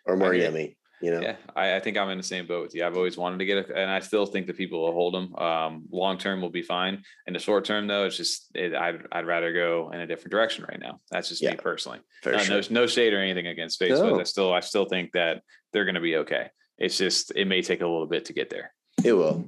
or 0.06 0.16
more 0.18 0.34
hear 0.34 0.50
you. 0.50 0.58
Yummi. 0.58 0.76
You 1.02 1.12
know. 1.12 1.20
Yeah, 1.20 1.36
I, 1.54 1.76
I 1.76 1.80
think 1.82 1.98
I'm 1.98 2.10
in 2.10 2.18
the 2.18 2.24
same 2.24 2.48
boat 2.48 2.64
with 2.64 2.74
you. 2.74 2.86
I've 2.86 2.96
always 2.96 3.18
wanted 3.18 3.40
to 3.40 3.46
get 3.46 3.70
a, 3.70 3.76
and 3.78 3.92
I 3.92 4.00
still 4.00 4.26
think 4.26 4.48
that 4.48 4.56
people 4.56 4.82
will 4.82 4.94
hold 4.94 5.14
them. 5.14 5.36
Um, 5.36 5.84
long 5.92 6.18
term 6.18 6.42
will 6.42 6.50
be 6.50 6.62
fine. 6.62 7.04
In 7.28 7.34
the 7.34 7.40
short 7.40 7.66
term 7.66 7.86
though, 7.88 8.06
it's 8.06 8.16
just 8.16 8.50
it, 8.56 8.74
I'd 8.74 9.02
I'd 9.12 9.26
rather 9.28 9.52
go 9.52 9.92
in 9.94 10.00
a 10.00 10.08
different 10.08 10.32
direction 10.32 10.66
right 10.70 10.80
now. 10.80 11.02
That's 11.12 11.28
just 11.28 11.42
Yeah, 11.42 11.52
me 11.52 11.58
personally. 11.58 12.00
for 12.24 12.32
No, 12.32 12.38
sure. 12.38 12.56
no 12.62 12.62
no 12.70 12.88
shade 12.88 13.12
or 13.14 13.20
anything 13.20 13.48
against 13.48 13.80
Facebook. 13.82 14.12
No. 14.14 14.20
I 14.22 14.24
still 14.24 14.54
I 14.54 14.62
still 14.62 14.86
think 14.86 15.12
that 15.12 15.42
they're 15.74 15.84
going 15.86 15.96
to 15.96 16.02
be 16.02 16.16
okay. 16.16 16.48
It's 16.78 16.98
just 16.98 17.32
it 17.36 17.46
may 17.46 17.62
take 17.62 17.82
a 17.82 17.88
little 17.88 18.08
bit 18.08 18.26
to 18.26 18.34
get 18.34 18.50
there. 18.50 18.74
It 19.04 19.14
will. 19.14 19.46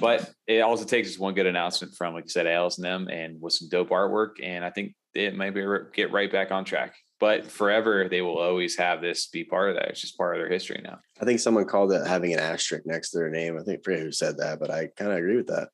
But 0.00 0.30
it 0.46 0.60
also 0.60 0.84
takes 0.84 1.08
just 1.08 1.20
one 1.20 1.34
good 1.34 1.46
announcement 1.46 1.94
from, 1.94 2.14
like 2.14 2.24
you 2.24 2.30
said, 2.30 2.46
Alice 2.46 2.78
and 2.78 2.84
them, 2.84 3.08
and 3.08 3.40
with 3.40 3.52
some 3.54 3.68
dope 3.68 3.90
artwork, 3.90 4.32
and 4.42 4.64
I 4.64 4.70
think 4.70 4.94
it 5.14 5.34
might 5.36 5.54
be 5.54 5.64
get 5.94 6.12
right 6.12 6.30
back 6.30 6.50
on 6.50 6.64
track. 6.64 6.94
But 7.20 7.46
forever, 7.46 8.08
they 8.08 8.20
will 8.20 8.38
always 8.38 8.76
have 8.76 9.00
this 9.00 9.28
be 9.28 9.44
part 9.44 9.70
of 9.70 9.76
that. 9.76 9.90
It's 9.90 10.00
just 10.00 10.18
part 10.18 10.34
of 10.34 10.40
their 10.40 10.50
history 10.50 10.80
now. 10.82 10.98
I 11.20 11.24
think 11.24 11.38
someone 11.40 11.66
called 11.66 11.92
it 11.92 12.04
having 12.06 12.32
an 12.32 12.40
asterisk 12.40 12.84
next 12.84 13.10
to 13.10 13.18
their 13.18 13.30
name. 13.30 13.56
I 13.56 13.62
think 13.62 13.78
I 13.78 13.82
forget 13.84 14.00
who 14.02 14.12
said 14.12 14.38
that, 14.38 14.58
but 14.58 14.70
I 14.70 14.88
kind 14.96 15.12
of 15.12 15.18
agree 15.18 15.36
with 15.36 15.46
that. 15.46 15.68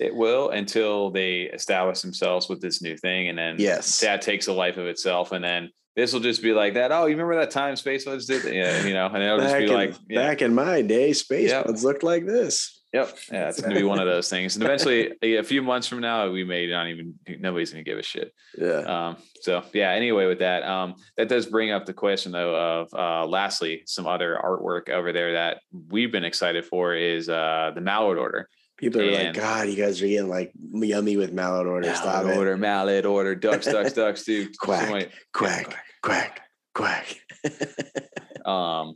It 0.00 0.14
will 0.14 0.50
until 0.50 1.10
they 1.10 1.42
establish 1.42 2.00
themselves 2.00 2.48
with 2.48 2.60
this 2.60 2.80
new 2.82 2.96
thing, 2.96 3.28
and 3.28 3.38
then 3.38 3.56
Yes. 3.58 4.00
that 4.00 4.22
takes 4.22 4.46
a 4.46 4.52
life 4.52 4.76
of 4.78 4.86
itself, 4.86 5.32
and 5.32 5.44
then 5.44 5.70
this 5.96 6.12
will 6.12 6.20
just 6.20 6.42
be 6.42 6.52
like 6.52 6.74
that. 6.74 6.92
Oh, 6.92 7.06
you 7.06 7.12
remember 7.16 7.36
that 7.36 7.50
time 7.50 7.76
Space 7.76 8.04
Buds 8.04 8.26
did? 8.26 8.42
that? 8.42 8.54
Yeah, 8.54 8.84
you 8.84 8.94
know, 8.94 9.06
and 9.06 9.22
it'll 9.22 9.38
just 9.38 9.56
be 9.56 9.64
in, 9.64 9.72
like, 9.72 9.94
yeah, 10.08 10.26
back 10.28 10.42
in 10.42 10.54
my 10.54 10.82
day, 10.82 11.12
space 11.12 11.50
Yeah. 11.50 11.62
buds 11.62 11.84
looked 11.84 12.02
like 12.02 12.26
this. 12.26 12.80
Yep. 12.92 13.18
Yeah, 13.32 13.48
it's 13.48 13.60
gonna 13.60 13.74
be 13.74 13.82
one 13.82 13.98
of 13.98 14.06
those 14.06 14.28
things. 14.30 14.54
And 14.54 14.64
eventually, 14.64 15.12
a 15.20 15.42
few 15.42 15.62
months 15.62 15.88
from 15.88 15.98
now, 16.00 16.30
we 16.30 16.44
may 16.44 16.68
not 16.68 16.86
even 16.86 17.14
nobody's 17.40 17.72
gonna 17.72 17.82
give 17.82 17.98
a 17.98 18.02
shit. 18.04 18.32
Yeah. 18.56 18.82
Um, 19.08 19.16
so 19.40 19.64
yeah, 19.72 19.90
anyway, 19.90 20.26
with 20.26 20.38
that, 20.38 20.62
um, 20.62 20.94
that 21.16 21.28
does 21.28 21.46
bring 21.46 21.72
up 21.72 21.86
the 21.86 21.92
question 21.92 22.30
though 22.30 22.54
of 22.54 22.94
uh 22.94 23.26
lastly, 23.26 23.82
some 23.86 24.06
other 24.06 24.38
artwork 24.42 24.90
over 24.90 25.12
there 25.12 25.32
that 25.32 25.60
we've 25.90 26.12
been 26.12 26.22
excited 26.24 26.64
for 26.64 26.94
is 26.94 27.28
uh 27.28 27.72
the 27.74 27.80
mallet 27.80 28.16
order. 28.16 28.48
People 28.76 29.00
are 29.00 29.04
and- 29.04 29.24
like, 29.26 29.34
God, 29.34 29.68
you 29.68 29.76
guys 29.76 30.02
are 30.02 30.06
getting 30.06 30.28
like 30.28 30.52
Yummi 30.74 31.16
with 31.16 31.32
Mallard 31.32 31.66
Order. 31.66 31.94
Stop 31.94 32.24
Mallard 32.24 32.30
it. 32.34 32.38
order, 32.38 32.56
Mallard 32.56 33.06
Order, 33.06 33.34
ducks, 33.34 33.66
ducks, 33.66 33.92
ducks, 33.92 34.24
dude. 34.26 34.58
Quack, 34.58 34.82
Somebody- 34.82 35.10
Quack, 35.32 35.76
quack, 36.02 36.40
quack. 36.74 37.16
Um 38.44 38.94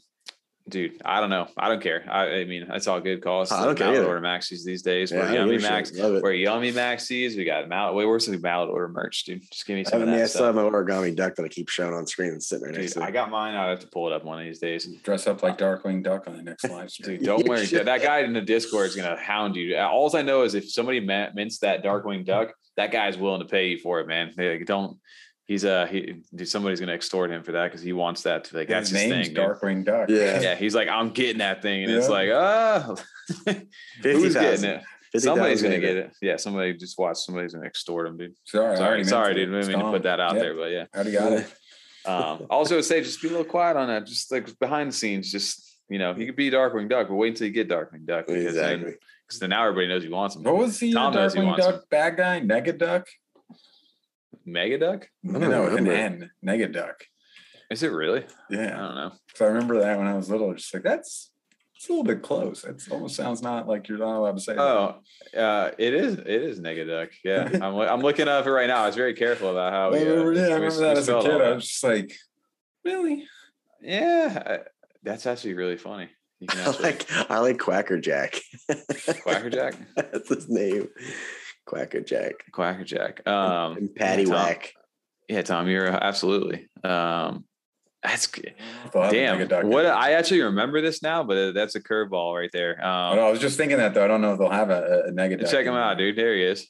dude, 0.69 1.01
I 1.05 1.21
don't 1.21 1.31
know. 1.31 1.49
I 1.57 1.69
don't 1.69 1.83
care. 1.83 2.05
I, 2.09 2.41
I 2.41 2.45
mean, 2.45 2.67
that's 2.69 2.87
all 2.87 3.01
good 3.01 3.23
calls. 3.23 3.51
I 3.51 3.65
don't 3.65 3.77
care 3.77 3.89
Mallard 3.93 4.07
Order 4.07 4.21
maxis 4.21 4.65
these 4.65 4.83
days. 4.83 5.11
Yeah, 5.11 5.19
We're 5.19 5.39
Yummi 5.39 5.51
give 5.53 5.63
max. 5.63 5.93
We're 5.93 6.33
Yummi 6.33 6.73
maxis. 6.73 7.37
We 7.37 7.45
got 7.45 7.69
Mallard. 7.69 7.97
Wait, 7.97 8.05
where's 8.07 8.27
the 8.27 8.39
Mallard 8.39 8.71
Order 8.71 8.89
merch, 8.89 9.25
dude? 9.25 9.43
Just 9.51 9.67
give 9.67 9.75
me 9.75 9.81
I 9.81 9.85
some 9.85 10.03
of 10.03 10.09
mean, 10.09 10.17
I 10.17 10.21
that 10.21 10.31
still 10.31 10.47
have 10.47 10.55
my 10.55 10.63
origami 10.63 11.15
duck 11.15 11.35
that 11.37 11.45
I 11.45 11.49
keep 11.49 11.69
showing 11.69 11.95
on 11.95 12.07
screen 12.07 12.31
and 12.31 12.43
sitting 12.43 12.67
right 12.67 12.75
next 12.75 12.95
to 12.95 13.03
I 13.03 13.11
got 13.11 13.31
mine. 13.31 13.55
I 13.55 13.69
have 13.69 13.81
to 13.81 13.89
pull 13.89 14.07
it 14.07 14.13
up 14.13 14.25
one 14.25 14.39
of 14.39 14.45
these 14.45 14.59
days. 14.59 14.87
Dress 15.03 15.27
up 15.27 15.43
like 15.43 15.59
Darkwing 15.59 16.03
Duck 16.03 16.27
on 16.29 16.37
the 16.37 16.43
next 16.43 16.65
live 16.65 16.91
stream. 16.91 17.19
Dude, 17.19 17.27
don't 17.27 17.49
worry. 17.49 17.67
That 17.67 18.03
guy 18.03 18.21
in 18.21 18.33
the 18.33 18.41
Discord 18.41 18.87
is 18.87 18.97
gonna 18.97 19.17
hound 19.17 19.57
you. 19.57 19.77
All 19.79 20.15
I 20.17 20.23
know 20.23 20.43
is 20.43 20.55
if 20.55 20.71
somebody 20.71 21.01
ma- 21.01 21.29
mints 21.35 21.59
that 21.59 21.83
Darkwing 21.83 22.25
Duck, 22.25 22.53
that 22.77 22.93
guy's 22.93 23.19
willing 23.19 23.41
to 23.41 23.47
pay 23.47 23.69
you 23.69 23.79
for 23.79 24.01
it, 24.01 24.07
man. 24.07 24.33
They, 24.37 24.59
like, 24.59 24.67
don't. 24.67 24.99
He's 25.49 25.65
uh 25.65 25.87
he 25.87 26.15
somebody's 26.45 26.79
gonna 26.79 26.93
extort 26.93 27.31
him 27.31 27.43
for 27.43 27.53
that 27.53 27.65
because 27.65 27.81
he 27.83 27.93
wants 27.95 28.23
that. 28.23 28.45
To, 28.45 28.57
like 28.59 28.69
that's 28.69 28.91
his 28.91 29.01
his, 29.01 29.11
thing. 29.11 29.35
dude. 29.35 29.37
Darkwing 29.45 29.83
Duck. 29.85 30.11
Yeah. 30.11 30.41
Yeah, 30.41 30.55
he's 30.55 30.75
like, 30.75 30.89
I'm 30.89 31.09
getting 31.11 31.39
that 31.39 31.63
thing, 31.63 31.85
and 31.85 31.93
it's 31.93 32.07
Yeah. 32.07 32.13
like, 32.13 32.31
ah, 32.33 32.95
who's 34.03 34.35
getting 34.35 34.65
it? 34.71 34.83
50,000 35.13 35.21
Somebody's 35.21 35.63
gonna 35.63 35.81
get 35.81 35.97
it. 35.97 36.13
Yeah, 36.21 36.37
somebody 36.37 36.75
just 36.75 36.99
watch. 36.99 37.17
Somebody's 37.17 37.55
gonna 37.55 37.67
extort 37.67 38.07
him, 38.07 38.19
dude. 38.19 38.35
Sorry, 38.45 38.77
Sorry, 38.77 39.05
sorry, 39.05 39.35
dude. 39.35 39.49
I 39.49 39.61
didn't 39.63 39.69
mean 39.73 39.79
to 39.79 39.91
put 39.91 40.03
that 40.03 40.21
out 40.21 40.35
Yep, 40.35 40.43
there, 40.43 40.55
but 40.55 40.71
yeah. 40.71 40.85
I 40.93 40.97
already 40.97 41.13
got 41.13 41.33
it. 41.33 41.55
Um, 42.07 42.47
also, 42.49 42.81
say 42.81 43.03
just 43.03 43.21
be 43.21 43.29
a 43.29 43.31
little 43.33 43.45
quiet 43.45 43.77
on 43.77 43.89
that. 43.89 44.07
Just 44.07 44.33
like 44.33 44.59
behind 44.61 44.89
the 44.91 44.95
scenes, 44.95 45.31
just 45.31 45.79
you 45.91 45.99
know, 45.99 46.15
he 46.15 46.25
could 46.25 46.37
be 46.37 46.51
Darkwing 46.51 46.89
Duck, 46.89 47.09
but 47.09 47.17
wait 47.17 47.31
until 47.31 47.47
you 47.49 47.53
get 47.53 47.69
Darkwing 47.69 48.07
Duck 48.07 48.27
because 48.29 48.55
then, 48.55 48.75
Exactly. 48.77 48.95
because 49.27 49.41
then 49.41 49.51
now 49.51 49.63
everybody 49.67 49.89
knows 49.89 50.03
he 50.05 50.09
wants 50.09 50.35
him. 50.37 50.43
What 50.43 50.57
was 50.57 50.79
the 50.79 50.91
uh, 50.93 50.95
Tom 50.95 51.15
knows 51.15 51.35
he 51.35 51.41
Darkwing 51.41 51.47
wants 51.47 51.67
Duck 51.67 51.75
him. 51.75 51.81
bad 51.91 52.17
guy? 52.17 52.41
Negaduck? 52.41 52.47
Mega 52.47 52.73
Duck? 52.73 53.07
I 54.57 55.33
don't 55.33 55.51
No, 55.51 55.63
with 55.65 55.75
an 55.75 55.85
remember. 55.85 55.93
N. 55.93 56.31
Negaduck. 56.45 56.95
Is 57.71 57.83
it 57.83 57.93
really? 57.93 58.25
Yeah. 58.51 58.75
I 58.75 58.87
don't 58.87 58.95
know. 58.95 59.13
So 59.35 59.45
I 59.45 59.49
remember 59.49 59.81
that 59.81 59.99
when 59.99 60.07
I 60.07 60.15
was 60.15 60.31
little, 60.31 60.53
just 60.55 60.73
like 60.73 60.83
that's 60.83 61.31
it's 61.77 61.89
a 61.89 61.93
little 61.93 62.05
bit 62.05 62.23
close. 62.23 62.65
It 62.65 62.83
almost 62.91 63.15
sounds 63.15 63.41
not 63.41 63.69
like 63.69 63.89
you're 63.89 63.99
not 63.99 64.17
allowed 64.17 64.37
to 64.37 64.43
say 64.43 64.55
that. 64.55 64.61
Oh, 64.61 64.97
uh, 65.37 65.71
it 65.79 65.95
is. 65.95 66.15
It 66.15 66.27
is 66.27 66.59
Negaduck. 66.61 67.11
Yeah, 67.25 67.49
I'm. 67.63 67.77
I'm 67.77 68.01
looking 68.01 68.27
up 68.27 68.47
it 68.47 68.51
right 68.51 68.67
now. 68.67 68.83
I 68.83 68.87
was 68.87 68.97
very 68.97 69.15
careful 69.15 69.51
about 69.51 69.73
how. 69.73 69.89
I 69.89 69.91
We, 69.93 69.99
uh, 70.01 70.05
remember, 70.11 70.33
yeah, 70.33 70.41
I 70.41 70.55
remember 70.55 70.75
we 70.77 70.81
that 70.83 70.97
as 70.97 71.09
a 71.09 71.21
kid. 71.21 71.41
I 71.41 71.53
was 71.53 71.69
just 71.69 71.85
like, 71.85 72.13
really? 72.85 73.25
Yeah, 73.81 74.43
I- 74.45 74.69
that's 75.05 75.27
actually 75.27 75.55
really 75.55 75.77
funny. 75.77 76.09
You 76.41 76.49
can 76.49 76.59
I 76.67 76.71
like 76.81 77.07
I 77.31 77.39
like 77.39 77.59
Quackerjack. 77.59 78.41
Quacker 79.23 79.51
Jack, 79.51 79.75
That's 79.97 80.29
his 80.29 80.49
name. 80.49 80.89
Quacker 81.69 82.85
Jack. 82.85 83.27
Um, 83.27 83.77
and 83.77 83.95
Patty 83.95 84.25
Tom. 84.25 84.35
Whack. 84.35 84.73
yeah, 85.29 85.43
Tom, 85.43 85.69
you're 85.69 85.87
absolutely. 85.89 86.69
Um, 86.83 87.45
that's 88.03 88.29
a 88.95 89.11
Damn. 89.11 89.69
What. 89.69 89.87
I 89.87 90.13
actually 90.13 90.43
remember 90.43 90.81
this 90.81 91.03
now, 91.03 91.25
but 91.25 91.37
uh, 91.37 91.53
that's 91.53 91.75
a 91.75 91.81
curveball 91.81 92.39
right 92.39 92.51
there. 92.53 92.75
Um, 92.85 93.17
know, 93.17 93.27
I 93.27 93.31
was 93.31 93.41
just 93.41 93.57
thinking 93.57 93.79
that 93.79 93.93
though. 93.95 94.05
I 94.05 94.09
don't 94.09 94.21
know 94.21 94.33
if 94.35 94.39
they'll 94.39 94.51
have 94.51 94.71
a, 94.71 95.05
a 95.09 95.11
negative. 95.11 95.51
check 95.51 95.67
him 95.67 95.75
out, 95.75 95.99
dude. 95.99 96.17
There 96.17 96.35
he 96.35 96.45
is. 96.45 96.67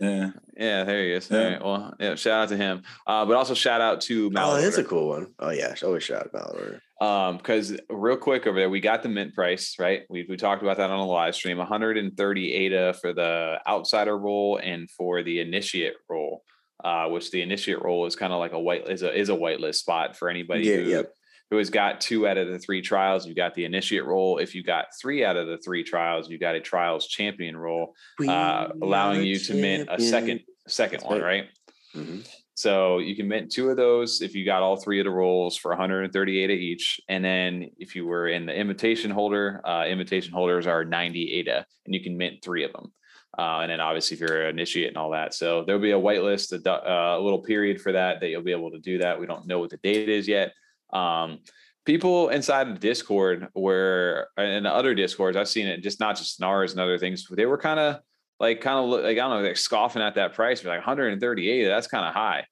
Yeah. 0.00 0.30
Yeah, 0.56 0.82
there 0.84 1.04
he 1.04 1.12
is. 1.12 1.30
Yeah. 1.30 1.38
All 1.38 1.44
right. 1.50 1.64
Well, 1.64 1.94
yeah, 2.00 2.14
shout 2.16 2.42
out 2.42 2.48
to 2.48 2.56
him. 2.56 2.82
Uh, 3.06 3.24
but 3.24 3.36
also 3.36 3.54
shout 3.54 3.80
out 3.80 4.00
to 4.02 4.26
Oh, 4.26 4.30
Mallard 4.30 4.64
that's 4.64 4.78
a 4.78 4.84
cool 4.84 5.08
one. 5.08 5.28
Oh 5.38 5.50
yeah, 5.50 5.74
always 5.84 6.02
shout 6.02 6.26
out 6.26 6.34
Mallard 6.34 6.80
Order. 7.02 7.12
Um, 7.12 7.36
because 7.36 7.76
real 7.90 8.16
quick 8.16 8.46
over 8.46 8.58
there, 8.58 8.70
we 8.70 8.80
got 8.80 9.02
the 9.02 9.08
mint 9.08 9.34
price, 9.34 9.76
right? 9.78 10.02
We 10.08 10.24
we 10.28 10.36
talked 10.36 10.62
about 10.62 10.76
that 10.78 10.90
on 10.90 10.98
a 10.98 11.06
live 11.06 11.34
stream. 11.34 11.58
130 11.58 12.52
ADA 12.54 12.94
for 12.94 13.12
the 13.12 13.58
outsider 13.66 14.16
role 14.16 14.58
and 14.62 14.90
for 14.90 15.22
the 15.22 15.40
initiate 15.40 15.94
role, 16.08 16.42
Uh, 16.84 17.08
which 17.08 17.30
the 17.30 17.42
initiate 17.42 17.82
role 17.82 18.06
is 18.06 18.16
kind 18.16 18.32
of 18.32 18.38
like 18.38 18.52
a 18.52 18.60
white 18.60 18.88
is 18.88 19.02
a 19.02 19.12
is 19.16 19.28
a 19.28 19.32
whitelist 19.36 19.76
spot 19.76 20.16
for 20.16 20.28
anybody 20.28 20.64
Yeah, 20.64 20.76
who, 20.76 20.82
yep. 20.90 21.12
who 21.50 21.56
has 21.58 21.70
got 21.70 22.00
two 22.00 22.26
out 22.26 22.38
of 22.38 22.48
the 22.48 22.58
three 22.58 22.82
trials. 22.82 23.26
You 23.26 23.34
got 23.34 23.54
the 23.54 23.64
initiate 23.64 24.04
role. 24.04 24.38
If 24.38 24.54
you 24.54 24.62
got 24.62 24.86
three 25.00 25.24
out 25.24 25.36
of 25.36 25.46
the 25.46 25.58
three 25.58 25.84
trials, 25.84 26.28
you 26.30 26.38
got 26.38 26.54
a 26.56 26.60
trials 26.60 27.06
champion 27.08 27.56
role, 27.56 27.94
uh, 28.26 28.68
allowing 28.80 29.22
you 29.22 29.38
to 29.38 29.54
mint 29.54 29.88
a 29.90 30.00
second 30.00 30.40
second 30.68 31.00
That's 31.00 31.10
one, 31.10 31.20
right. 31.20 31.44
right? 31.44 31.48
Mhm. 31.94 32.41
So 32.54 32.98
you 32.98 33.16
can 33.16 33.28
mint 33.28 33.50
two 33.50 33.70
of 33.70 33.76
those 33.76 34.20
if 34.20 34.34
you 34.34 34.44
got 34.44 34.62
all 34.62 34.76
three 34.76 35.00
of 35.00 35.04
the 35.04 35.10
rolls 35.10 35.56
for 35.56 35.70
138 35.70 36.50
of 36.50 36.58
each. 36.58 37.00
And 37.08 37.24
then 37.24 37.70
if 37.78 37.96
you 37.96 38.06
were 38.06 38.28
in 38.28 38.46
the 38.46 38.54
invitation 38.54 39.10
holder, 39.10 39.60
uh, 39.66 39.86
invitation 39.86 40.32
holders 40.32 40.66
are 40.66 40.84
90 40.84 41.32
ADA, 41.32 41.64
and 41.86 41.94
you 41.94 42.02
can 42.02 42.16
mint 42.16 42.42
three 42.44 42.64
of 42.64 42.72
them. 42.72 42.92
Uh, 43.38 43.60
and 43.60 43.70
then 43.70 43.80
obviously 43.80 44.14
if 44.14 44.20
you're 44.20 44.42
an 44.42 44.50
initiate 44.50 44.88
and 44.88 44.98
all 44.98 45.10
that. 45.10 45.32
So 45.32 45.64
there'll 45.64 45.80
be 45.80 45.92
a 45.92 45.98
whitelist, 45.98 46.52
a, 46.52 46.70
uh, 46.70 47.18
little 47.18 47.40
period 47.40 47.80
for 47.80 47.92
that 47.92 48.20
that 48.20 48.28
you'll 48.28 48.42
be 48.42 48.52
able 48.52 48.70
to 48.70 48.78
do 48.78 48.98
that. 48.98 49.18
We 49.18 49.26
don't 49.26 49.46
know 49.46 49.58
what 49.58 49.70
the 49.70 49.78
date 49.78 50.10
is 50.10 50.28
yet. 50.28 50.52
Um, 50.92 51.38
people 51.86 52.28
inside 52.28 52.68
of 52.68 52.80
Discord 52.80 53.48
where 53.54 54.28
and 54.36 54.66
other 54.66 54.94
Discords, 54.94 55.36
I've 55.36 55.48
seen 55.48 55.66
it 55.66 55.82
just 55.82 55.98
not 55.98 56.18
just 56.18 56.40
in 56.40 56.44
ours 56.44 56.72
and 56.72 56.80
other 56.80 56.98
things. 56.98 57.26
They 57.30 57.46
were 57.46 57.56
kind 57.56 57.80
of 57.80 58.00
like 58.42 58.60
kind 58.60 58.78
of 58.78 58.90
like 58.90 59.04
I 59.04 59.14
don't 59.14 59.42
know, 59.42 59.48
like 59.48 59.56
scoffing 59.56 60.02
at 60.02 60.16
that 60.16 60.34
price. 60.34 60.60
But 60.60 60.70
like 60.70 60.78
138, 60.80 61.66
that's 61.68 61.86
kind 61.86 62.04
of 62.04 62.12
high 62.12 62.46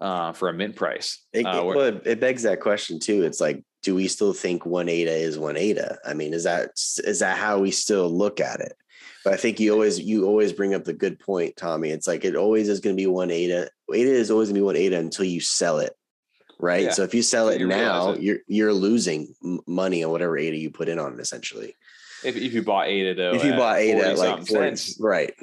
uh, 0.00 0.32
for 0.32 0.48
a 0.48 0.52
mint 0.54 0.74
price. 0.74 1.24
It, 1.32 1.44
uh, 1.44 1.62
well, 1.62 1.80
it, 1.80 2.02
it 2.06 2.20
begs 2.20 2.42
that 2.42 2.60
question 2.60 2.98
too. 2.98 3.22
It's 3.22 3.40
like, 3.40 3.62
do 3.82 3.94
we 3.94 4.08
still 4.08 4.32
think 4.32 4.64
one 4.64 4.88
ADA 4.88 5.14
is 5.14 5.38
one 5.38 5.58
ADA? 5.58 5.98
I 6.04 6.14
mean, 6.14 6.32
is 6.32 6.44
that 6.44 6.70
is 7.04 7.20
that 7.20 7.36
how 7.36 7.58
we 7.58 7.70
still 7.70 8.08
look 8.10 8.40
at 8.40 8.60
it? 8.60 8.72
But 9.24 9.34
I 9.34 9.36
think 9.36 9.60
you 9.60 9.72
always 9.72 10.00
you 10.00 10.24
always 10.24 10.54
bring 10.54 10.72
up 10.72 10.84
the 10.84 10.94
good 10.94 11.20
point, 11.20 11.56
Tommy. 11.56 11.90
It's 11.90 12.06
like 12.06 12.24
it 12.24 12.34
always 12.34 12.68
is 12.70 12.80
going 12.80 12.96
to 12.96 13.00
be 13.00 13.06
one 13.06 13.30
ADA. 13.30 13.68
ADA 13.92 14.10
is 14.10 14.30
always 14.30 14.48
going 14.48 14.54
to 14.54 14.60
be 14.60 14.64
one 14.64 14.76
ADA 14.76 14.98
until 14.98 15.26
you 15.26 15.40
sell 15.40 15.80
it, 15.80 15.92
right? 16.58 16.84
Yeah. 16.84 16.92
So 16.92 17.02
if 17.02 17.12
you 17.12 17.22
sell 17.22 17.48
it 17.50 17.60
You 17.60 17.66
now, 17.66 18.12
it. 18.12 18.22
you're 18.22 18.38
you're 18.46 18.72
losing 18.72 19.34
money 19.66 20.02
on 20.02 20.12
whatever 20.12 20.38
ADA 20.38 20.56
you 20.56 20.70
put 20.70 20.88
in 20.88 20.98
on 20.98 21.12
it, 21.12 21.20
essentially. 21.20 21.74
If, 22.24 22.36
if 22.36 22.52
you 22.52 22.62
bought 22.62 22.88
ADA 22.88 23.14
though, 23.14 23.34
if 23.34 23.44
you 23.44 23.52
bought 23.52 23.78
eight 23.78 23.96
at 23.96 24.16
40 24.16 24.20
like 24.20 24.46
40, 24.46 24.52
cents, 24.52 24.98
right? 25.00 25.34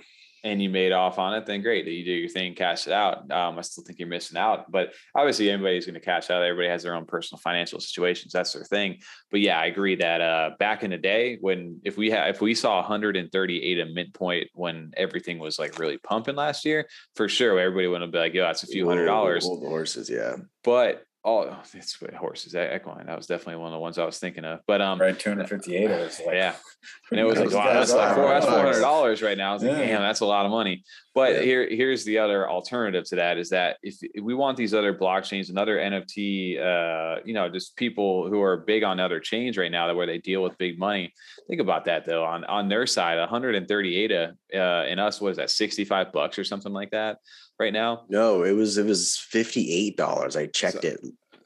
and 0.45 0.61
you 0.61 0.69
made 0.69 0.91
off 0.91 1.19
on 1.19 1.34
it, 1.34 1.45
then 1.45 1.61
great. 1.61 1.86
That 1.86 1.91
you 1.91 2.03
do 2.03 2.11
your 2.11 2.30
thing, 2.30 2.53
cash 2.53 2.86
it 2.86 2.93
out. 2.93 3.32
Um, 3.32 3.57
I 3.57 3.61
still 3.61 3.84
think 3.84 3.97
you're 3.97 4.09
missing 4.09 4.38
out, 4.38 4.69
but 4.69 4.93
obviously 5.15 5.49
anybody's 5.49 5.86
going 5.86 5.93
to 5.93 6.01
cash 6.01 6.30
out. 6.30 6.43
Everybody 6.43 6.67
has 6.67 6.84
their 6.84 6.95
own 6.95 7.05
personal 7.05 7.39
financial 7.39 7.80
situations. 7.80 8.34
That's 8.34 8.51
their 8.51 8.65
thing. 8.65 8.99
But 9.32 9.39
yeah, 9.39 9.57
I 9.57 9.67
agree 9.67 9.95
that 9.95 10.19
uh, 10.19 10.51
back 10.59 10.84
in 10.84 10.91
the 10.91 10.97
day 10.97 11.38
when 11.39 11.80
if 11.86 11.97
we 11.97 12.11
had 12.11 12.30
if 12.30 12.41
we 12.41 12.55
saw 12.55 12.76
138 12.82 13.80
a 13.80 13.86
midpoint 13.86 14.49
when 14.53 14.91
everything 14.97 15.39
was 15.39 15.57
like 15.57 15.80
really 15.80 15.97
pumping 15.97 16.36
last 16.36 16.65
year, 16.65 16.88
for 17.15 17.30
sure 17.30 17.57
everybody 17.57 17.88
would 17.88 18.11
be 18.11 18.17
like, 18.17 18.34
yo, 18.34 18.43
that's 18.43 18.63
a 18.63 18.67
few 18.67 18.88
hundred 18.88 19.05
dollars. 19.05 19.45
Old 19.45 19.63
horses, 19.63 20.09
yeah. 20.09 20.36
But 20.65 21.05
oh, 21.26 21.57
it's 21.74 21.97
horses 22.17 22.55
equine 22.55 23.05
That 23.05 23.17
was 23.17 23.28
definitely 23.28 23.61
one 23.61 23.67
of 23.67 23.74
the 23.74 23.80
ones 23.80 23.97
I 23.97 24.05
was 24.05 24.19
thinking 24.19 24.45
of. 24.45 24.59
But 24.67 24.82
um, 24.82 24.99
Right, 24.99 25.17
258 25.17 25.89
is 25.91 26.21
like 26.26 26.36
yeah. 26.36 26.55
And 27.11 27.19
it 27.19 27.24
was 27.24 27.39
like, 27.39 27.51
wow, 27.51 27.74
that's 27.74 27.93
like 27.93 28.15
four, 28.15 28.28
that's 28.28 28.45
four 28.45 28.57
hundred 28.57 28.82
dollars 28.82 29.21
right 29.21 29.38
now. 29.38 29.51
I 29.51 29.53
was 29.53 29.63
like, 29.63 29.78
Yeah. 29.78 29.86
damn, 29.86 30.01
that's 30.01 30.19
a 30.19 30.26
lot 30.26 30.45
of 30.45 30.51
money. 30.51 30.84
But 31.15 31.34
Yeah. 31.36 31.41
here, 31.41 31.67
here's 31.69 32.03
the 32.03 32.17
other 32.17 32.49
alternative 32.49 33.05
to 33.05 33.15
that 33.17 33.38
is 33.38 33.49
that 33.51 33.78
if, 33.82 33.95
if 34.01 34.24
we 34.24 34.34
want 34.34 34.57
these 34.57 34.74
other 34.74 34.93
blockchains 34.93 35.49
and 35.49 35.57
other 35.57 35.78
NFT, 35.78 36.59
uh, 36.59 37.21
you 37.24 37.34
know, 37.34 37.49
just 37.49 37.76
people 37.78 38.28
who 38.30 38.41
are 38.41 38.57
big 38.57 38.84
on 38.84 38.99
other 38.99 39.19
chains 39.19 39.57
right 39.57 39.71
now, 39.71 39.88
that 39.88 39.95
where 39.95 40.07
they 40.07 40.17
deal 40.17 40.43
with 40.43 40.57
big 40.57 40.78
money. 40.78 41.13
Think 41.47 41.61
about 41.61 41.86
that 41.86 42.05
though. 42.05 42.26
On 42.26 42.43
on 42.45 42.67
their 42.67 42.86
side, 42.86 43.19
138 43.19 44.11
uh, 44.11 44.28
and 44.57 44.99
us 44.99 45.21
was 45.21 45.38
that 45.38 45.49
65 45.49 46.11
bucks 46.11 46.38
or 46.38 46.43
something 46.43 46.74
like 46.74 46.91
that 46.91 47.17
right 47.64 47.74
now. 47.74 48.03
No, 48.09 48.43
it 48.43 48.51
was 48.51 48.78
it 48.78 48.86
was 48.86 49.18
fifty 49.18 49.72
eight 49.72 49.97
dollars. 49.97 50.36
I 50.36 50.47
checked 50.47 50.82
So- 50.82 50.88
it 50.89 50.99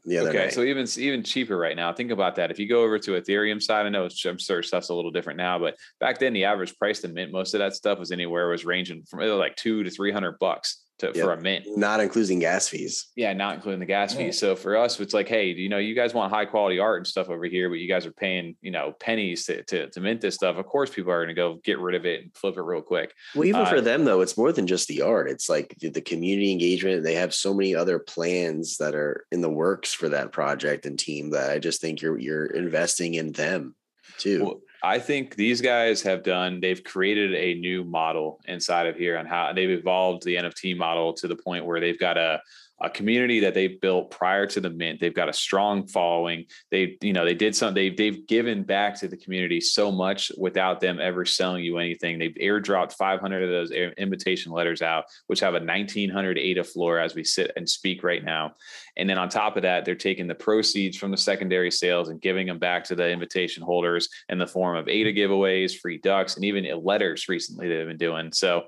the 0.05 0.17
other 0.17 0.31
day. 0.31 0.37
Okay, 0.37 0.45
night. 0.47 0.53
so 0.53 0.63
even 0.63 0.87
even 0.97 1.23
cheaper 1.23 1.57
right 1.57 1.75
now. 1.75 1.93
Think 1.93 2.11
about 2.11 2.35
that. 2.35 2.49
If 2.51 2.59
you 2.59 2.67
go 2.67 2.81
over 2.83 2.97
to 2.99 3.11
Ethereum 3.11 3.61
side, 3.61 3.85
I 3.85 3.89
know 3.89 4.05
it's, 4.05 4.23
I'm 4.25 4.37
sure 4.37 4.63
stuff's 4.63 4.89
a 4.89 4.93
little 4.93 5.11
different 5.11 5.37
now, 5.37 5.59
but 5.59 5.75
back 5.99 6.19
then 6.19 6.33
the 6.33 6.45
average 6.45 6.77
price 6.77 7.01
to 7.01 7.07
mint 7.07 7.31
most 7.31 7.53
of 7.53 7.59
that 7.59 7.75
stuff 7.75 7.99
was 7.99 8.11
anywhere 8.11 8.49
was 8.49 8.65
ranging 8.65 9.03
from 9.03 9.19
like 9.19 9.55
two 9.55 9.83
to 9.83 9.89
three 9.89 10.11
hundred 10.11 10.39
bucks 10.39 10.83
to 10.99 11.13
for 11.13 11.31
a 11.33 11.41
mint. 11.41 11.65
not 11.77 11.99
including 11.99 12.39
gas 12.39 12.67
fees. 12.67 13.07
Yeah, 13.15 13.33
not 13.33 13.55
including 13.55 13.79
the 13.79 13.85
gas 13.85 14.13
Yeah. 14.13 14.25
fees. 14.27 14.39
So 14.39 14.55
for 14.55 14.75
us, 14.75 14.99
it's 14.99 15.13
like, 15.13 15.27
hey, 15.27 15.51
you 15.51 15.69
know, 15.69 15.77
you 15.77 15.93
guys 15.95 16.13
want 16.13 16.31
high 16.33 16.45
quality 16.45 16.79
art 16.79 16.97
and 16.97 17.07
stuff 17.07 17.29
over 17.29 17.45
here, 17.45 17.69
but 17.69 17.75
you 17.75 17.87
guys 17.87 18.05
are 18.05 18.11
paying, 18.11 18.55
you 18.61 18.71
know, 18.71 18.93
pennies 18.99 19.45
to 19.45 19.63
to, 19.63 19.89
to 19.89 19.99
mint 20.01 20.21
this 20.21 20.35
stuff. 20.35 20.57
Of 20.57 20.65
course, 20.65 20.89
people 20.89 21.11
are 21.11 21.19
going 21.23 21.35
to 21.35 21.39
go 21.39 21.59
get 21.63 21.79
rid 21.79 21.95
of 21.95 22.05
it 22.05 22.23
and 22.23 22.35
flip 22.35 22.57
it 22.57 22.61
real 22.61 22.81
quick. 22.81 23.13
Well, 23.35 23.45
even 23.45 23.61
Uh, 23.61 23.69
for 23.69 23.81
them 23.81 24.05
though, 24.05 24.21
it's 24.21 24.37
more 24.37 24.51
than 24.51 24.67
just 24.67 24.87
the 24.87 25.01
art. 25.01 25.29
It's 25.29 25.49
like 25.49 25.75
the, 25.79 25.89
the 25.89 26.01
community 26.01 26.51
engagement. 26.51 27.03
They 27.03 27.15
have 27.15 27.33
so 27.33 27.53
many 27.53 27.75
other 27.75 27.99
plans 27.99 28.77
that 28.77 28.95
are 28.95 29.25
in 29.31 29.41
the 29.41 29.49
works 29.49 29.93
for 29.93 30.09
that 30.09 30.31
project 30.31 30.85
and 30.85 30.97
team 30.97 31.31
that 31.31 31.51
I 31.51 31.59
just 31.59 31.81
think 31.81 32.01
you're 32.01 32.17
you're 32.19 32.45
investing 32.47 33.13
in 33.15 33.31
them 33.33 33.75
too. 34.17 34.43
Well, 34.43 34.61
I 34.83 34.99
think 34.99 35.35
these 35.35 35.61
guys 35.61 36.01
have 36.03 36.23
done, 36.23 36.59
they've 36.59 36.83
created 36.83 37.33
a 37.33 37.59
new 37.59 37.83
model 37.83 38.39
inside 38.45 38.87
of 38.87 38.95
here 38.95 39.17
on 39.17 39.25
how 39.25 39.51
they've 39.53 39.69
evolved 39.69 40.23
the 40.23 40.35
NFT 40.35 40.77
model 40.77 41.13
to 41.13 41.27
the 41.27 41.35
point 41.35 41.65
where 41.65 41.79
they've 41.79 41.99
got 41.99 42.17
a, 42.17 42.41
a 42.79 42.89
community 42.89 43.39
that 43.39 43.53
they've 43.53 43.81
built 43.81 44.11
prior 44.11 44.45
to 44.45 44.61
the 44.61 44.69
mint. 44.69 44.99
They've 44.99 45.13
got 45.13 45.29
a 45.29 45.33
strong 45.33 45.87
following. 45.87 46.45
They, 46.69 46.97
you 47.01 47.11
know, 47.11 47.25
they 47.25 47.33
did 47.33 47.55
some, 47.55 47.73
they've, 47.73 47.95
they've 47.95 48.27
given 48.27 48.63
back 48.63 48.99
to 48.99 49.07
the 49.07 49.17
community 49.17 49.59
so 49.59 49.91
much 49.91 50.31
without 50.37 50.79
them 50.79 50.99
ever 51.01 51.25
selling 51.25 51.63
you 51.63 51.79
anything. 51.79 52.19
They've 52.19 52.35
airdropped 52.35 52.93
500 52.93 53.43
of 53.43 53.49
those 53.49 53.71
invitation 53.71 54.51
letters 54.51 54.81
out, 54.83 55.05
which 55.25 55.39
have 55.39 55.55
a 55.55 55.59
1900 55.59 56.37
ADA 56.37 56.63
floor 56.63 56.99
as 56.99 57.15
we 57.15 57.23
sit 57.23 57.51
and 57.55 57.67
speak 57.67 58.03
right 58.03 58.23
now. 58.23 58.53
And 58.95 59.09
then 59.09 59.17
on 59.17 59.29
top 59.29 59.57
of 59.57 59.63
that, 59.63 59.83
they're 59.83 59.95
taking 59.95 60.27
the 60.27 60.35
proceeds 60.35 60.97
from 60.97 61.11
the 61.11 61.17
secondary 61.17 61.71
sales 61.71 62.09
and 62.09 62.21
giving 62.21 62.45
them 62.45 62.59
back 62.59 62.83
to 62.85 62.95
the 62.95 63.09
invitation 63.09 63.63
holders 63.63 64.07
in 64.29 64.37
the 64.37 64.47
form 64.47 64.75
of 64.75 64.87
ADA 64.87 65.13
giveaways, 65.13 65.77
free 65.77 65.97
ducks, 65.97 66.35
and 66.35 66.45
even 66.45 66.65
letters 66.83 67.27
recently 67.27 67.67
they've 67.67 67.87
been 67.87 67.97
doing. 67.97 68.31
So, 68.31 68.65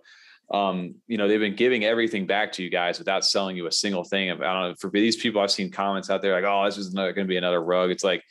um, 0.52 0.96
you 1.08 1.18
know, 1.18 1.28
they've 1.28 1.40
been 1.40 1.56
giving 1.56 1.84
everything 1.86 2.26
back 2.26 2.52
to 2.54 2.64
you 2.64 2.70
guys 2.70 2.98
without 3.00 3.24
selling 3.26 3.56
you 3.56 3.68
a 3.68 3.72
single 3.72 4.04
thing. 4.04 4.32
I 4.32 4.34
don't 4.36 4.70
know 4.70 4.76
for 4.80 4.90
these 4.90 5.16
people, 5.16 5.42
I've 5.42 5.52
seen 5.52 5.72
comments 5.72 6.10
out 6.10 6.22
there 6.22 6.34
like, 6.34 6.44
"Oh, 6.50 6.66
this 6.66 6.78
is 6.78 6.94
not 6.94 7.12
going 7.16 7.28
to 7.28 7.30
be 7.30 7.38
another 7.38 7.62
rug." 7.64 7.92
It's 7.92 8.04
like 8.04 8.24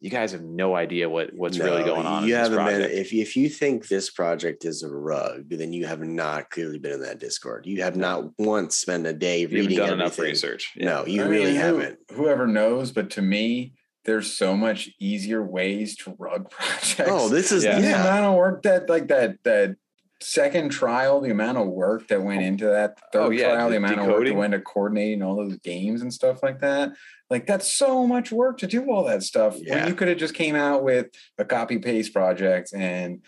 you 0.00 0.08
guys 0.10 0.32
have 0.32 0.42
no 0.42 0.74
idea 0.74 1.08
what 1.08 1.32
what's 1.34 1.58
really 1.58 1.84
going 1.84 2.06
on. 2.06 2.24
You 2.26 2.34
in 2.34 2.40
haven't 2.40 2.56
been. 2.58 2.66
project. 2.80 2.94
If 2.94 3.12
if 3.12 3.36
you 3.36 3.48
think 3.48 3.86
this 3.86 4.10
project 4.10 4.64
is 4.64 4.82
a 4.82 4.88
rug, 4.88 5.48
then 5.50 5.72
you 5.72 5.86
have 5.86 6.00
not 6.00 6.50
clearly 6.50 6.78
been 6.78 6.92
in 6.92 7.02
that 7.02 7.20
Discord. 7.20 7.66
You 7.66 7.82
have 7.82 7.96
not 7.96 8.24
once 8.38 8.76
spent 8.76 9.06
a 9.06 9.12
day 9.12 9.40
You 9.42 9.46
haven't 9.48 9.60
reading 9.60 9.76
done 9.78 9.92
enough 9.92 10.12
everything. 10.14 10.30
research. 10.32 10.72
No, 10.76 11.06
you 11.06 11.22
I 11.22 11.26
really 11.26 11.44
mean, 11.52 11.56
haven't. 11.56 11.98
Whoever 12.12 12.46
knows, 12.46 12.90
but 12.92 13.10
to 13.10 13.22
me, 13.22 13.74
there's 14.06 14.32
so 14.34 14.56
much 14.56 14.88
easier 14.98 15.42
ways 15.44 15.96
to 15.98 16.16
rug 16.18 16.50
projects. 16.50 17.02
Oh, 17.06 17.28
this 17.28 17.52
is 17.52 17.62
Yeah. 17.62 17.78
the 17.78 17.86
yeah. 17.86 18.00
amount 18.00 18.24
of 18.26 18.34
work 18.34 18.62
that 18.62 18.88
like 18.88 19.08
that 19.08 19.36
that 19.44 19.76
second 20.20 20.70
trial, 20.70 21.20
the 21.20 21.30
amount 21.30 21.58
of 21.58 21.66
work 21.68 22.08
that 22.08 22.22
went 22.22 22.42
oh. 22.42 22.46
into 22.46 22.66
that 22.66 22.98
oh, 22.98 23.06
third 23.12 23.22
Oh, 23.22 23.30
yeah, 23.30 23.54
trial, 23.54 23.68
the 23.68 23.72
the 23.72 23.76
amount 23.78 24.00
of 24.00 24.06
work 24.06 24.26
that 24.26 24.34
went 24.34 24.52
to 24.52 24.60
coordinating 24.60 25.22
all 25.22 25.36
those 25.36 25.56
games 25.56 26.02
and 26.02 26.12
stuff 26.12 26.42
like 26.42 26.60
that. 26.60 26.92
Like 27.28 27.46
that's 27.46 27.72
so 27.72 28.06
much 28.06 28.32
work 28.32 28.58
to 28.58 28.66
do 28.66 28.90
all 28.90 29.04
that 29.04 29.22
stuff. 29.22 29.56
Yeah. 29.58 29.76
When 29.76 29.88
you 29.88 29.94
could 29.94 30.08
have 30.08 30.18
just 30.18 30.34
came 30.34 30.56
out 30.56 30.82
with 30.82 31.06
a 31.38 31.44
copy 31.44 31.78
paste 31.78 32.12
project 32.12 32.72
and 32.74 33.22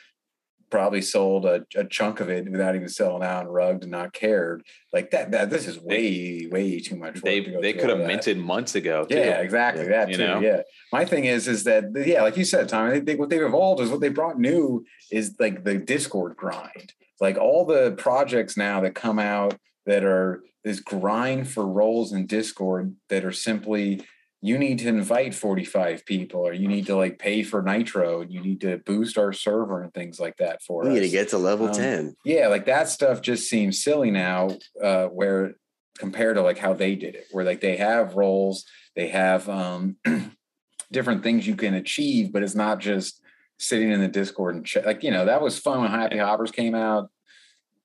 probably 0.73 1.03
sold 1.03 1.45
a, 1.45 1.67
a 1.77 1.85
chunk 1.85 2.19
of 2.21 2.31
it 2.31 2.51
without 2.51 2.75
even 2.75 2.89
selling 2.89 3.23
out 3.23 3.45
and 3.45 3.53
rugged 3.53 3.83
and 3.83 3.93
not 3.93 4.15
cared. 4.15 4.65
Like 4.91 5.11
that, 5.11 5.31
that 5.33 5.51
this 5.51 5.69
is 5.69 5.79
way, 5.79 6.49
way 6.51 6.81
too 6.81 6.97
much. 6.97 7.21
They 7.21 7.43
to 7.43 7.61
they 7.61 7.75
could 7.75 7.91
have 7.91 7.99
minted 7.99 8.39
months 8.39 8.75
ago. 8.75 9.05
Too. 9.05 9.17
Yeah, 9.17 9.43
exactly. 9.43 9.87
That 9.87 10.09
You 10.09 10.17
too. 10.17 10.27
know? 10.27 10.41
Yeah. 10.41 10.63
My 10.91 11.05
thing 11.05 11.27
is, 11.27 11.47
is 11.47 11.65
that 11.65 11.85
yeah, 11.95 12.23
like 12.23 12.39
you 12.39 12.45
said, 12.47 12.71
Tommy. 12.71 12.93
They, 12.93 13.01
they, 13.01 13.15
what 13.17 13.29
they've 13.29 13.43
evolved 13.43 13.83
is 13.83 13.91
what 13.91 14.01
they 14.01 14.09
brought 14.09 14.39
new 14.39 14.87
is 15.11 15.37
like 15.39 15.63
the 15.63 15.77
Discord 15.77 16.37
grind. 16.37 16.95
Like 17.21 17.37
all 17.37 17.67
the 17.67 17.93
projects 17.93 18.57
now 18.57 18.81
that 18.81 18.95
come 18.95 19.19
out 19.19 19.59
that 19.85 20.05
are 20.05 20.43
this 20.65 20.81
grind 20.81 21.51
for 21.51 21.67
roles 21.67 22.13
in 22.13 22.27
Discord 22.27 22.97
that 23.11 23.27
are 23.27 23.33
simply 23.33 24.07
you 24.45 24.59
need 24.59 24.81
to 24.81 24.89
invite 24.89 25.35
45 25.35 26.05
people 26.05 26.41
or 26.41 26.53
you 26.53 26.67
need 26.67 26.87
to 26.87 26.97
like 26.97 27.19
pay 27.19 27.45
for 27.45 27.63
nitro 27.63 28.23
and 28.23 28.33
you 28.33 28.41
need 28.43 28.61
to 28.63 28.79
boost 28.79 29.17
our 29.17 29.33
server 29.33 29.83
and 29.83 29.95
things 29.95 30.19
like 30.19 30.37
that 30.39 30.61
for 30.63 30.83
us. 30.83 30.89
We 30.89 30.95
us 30.95 31.01
need 31.01 31.07
to 31.07 31.13
get 31.13 31.29
to 31.29 31.39
level 31.39 31.69
Um, 31.69 31.73
10. 31.75 32.17
yeah 32.25 32.49
like 32.49 32.67
that 32.67 32.89
stuff 32.89 33.23
just 33.23 33.49
seems 33.49 33.83
silly 33.83 34.11
now 34.11 34.51
uh 34.83 35.07
where 35.07 35.55
compared 35.97 36.35
to 36.37 36.43
like 36.43 36.59
how 36.59 36.75
they 36.75 36.97
did 36.97 37.15
it 37.15 37.27
where 37.31 37.45
like 37.45 37.61
they 37.61 37.77
have 37.77 38.15
roles 38.17 38.65
they 38.97 39.09
have 39.09 39.49
um 39.49 39.97
different 40.91 41.23
things 41.23 41.47
you 41.47 41.55
can 41.55 41.75
achieve 41.75 42.33
but 42.33 42.43
it's 42.43 42.57
not 42.57 42.81
just 42.81 43.21
sitting 43.61 43.93
in 43.93 44.01
the 44.01 44.09
discord 44.09 44.57
and 44.57 44.67
ch- 44.67 44.79
like 44.85 45.05
you 45.05 45.11
know 45.13 45.25
that 45.25 45.41
was 45.41 45.57
fun 45.59 45.83
when 45.83 45.91
happy 45.91 46.19
hoppers 46.19 46.51
came 46.51 46.75
out 46.75 47.11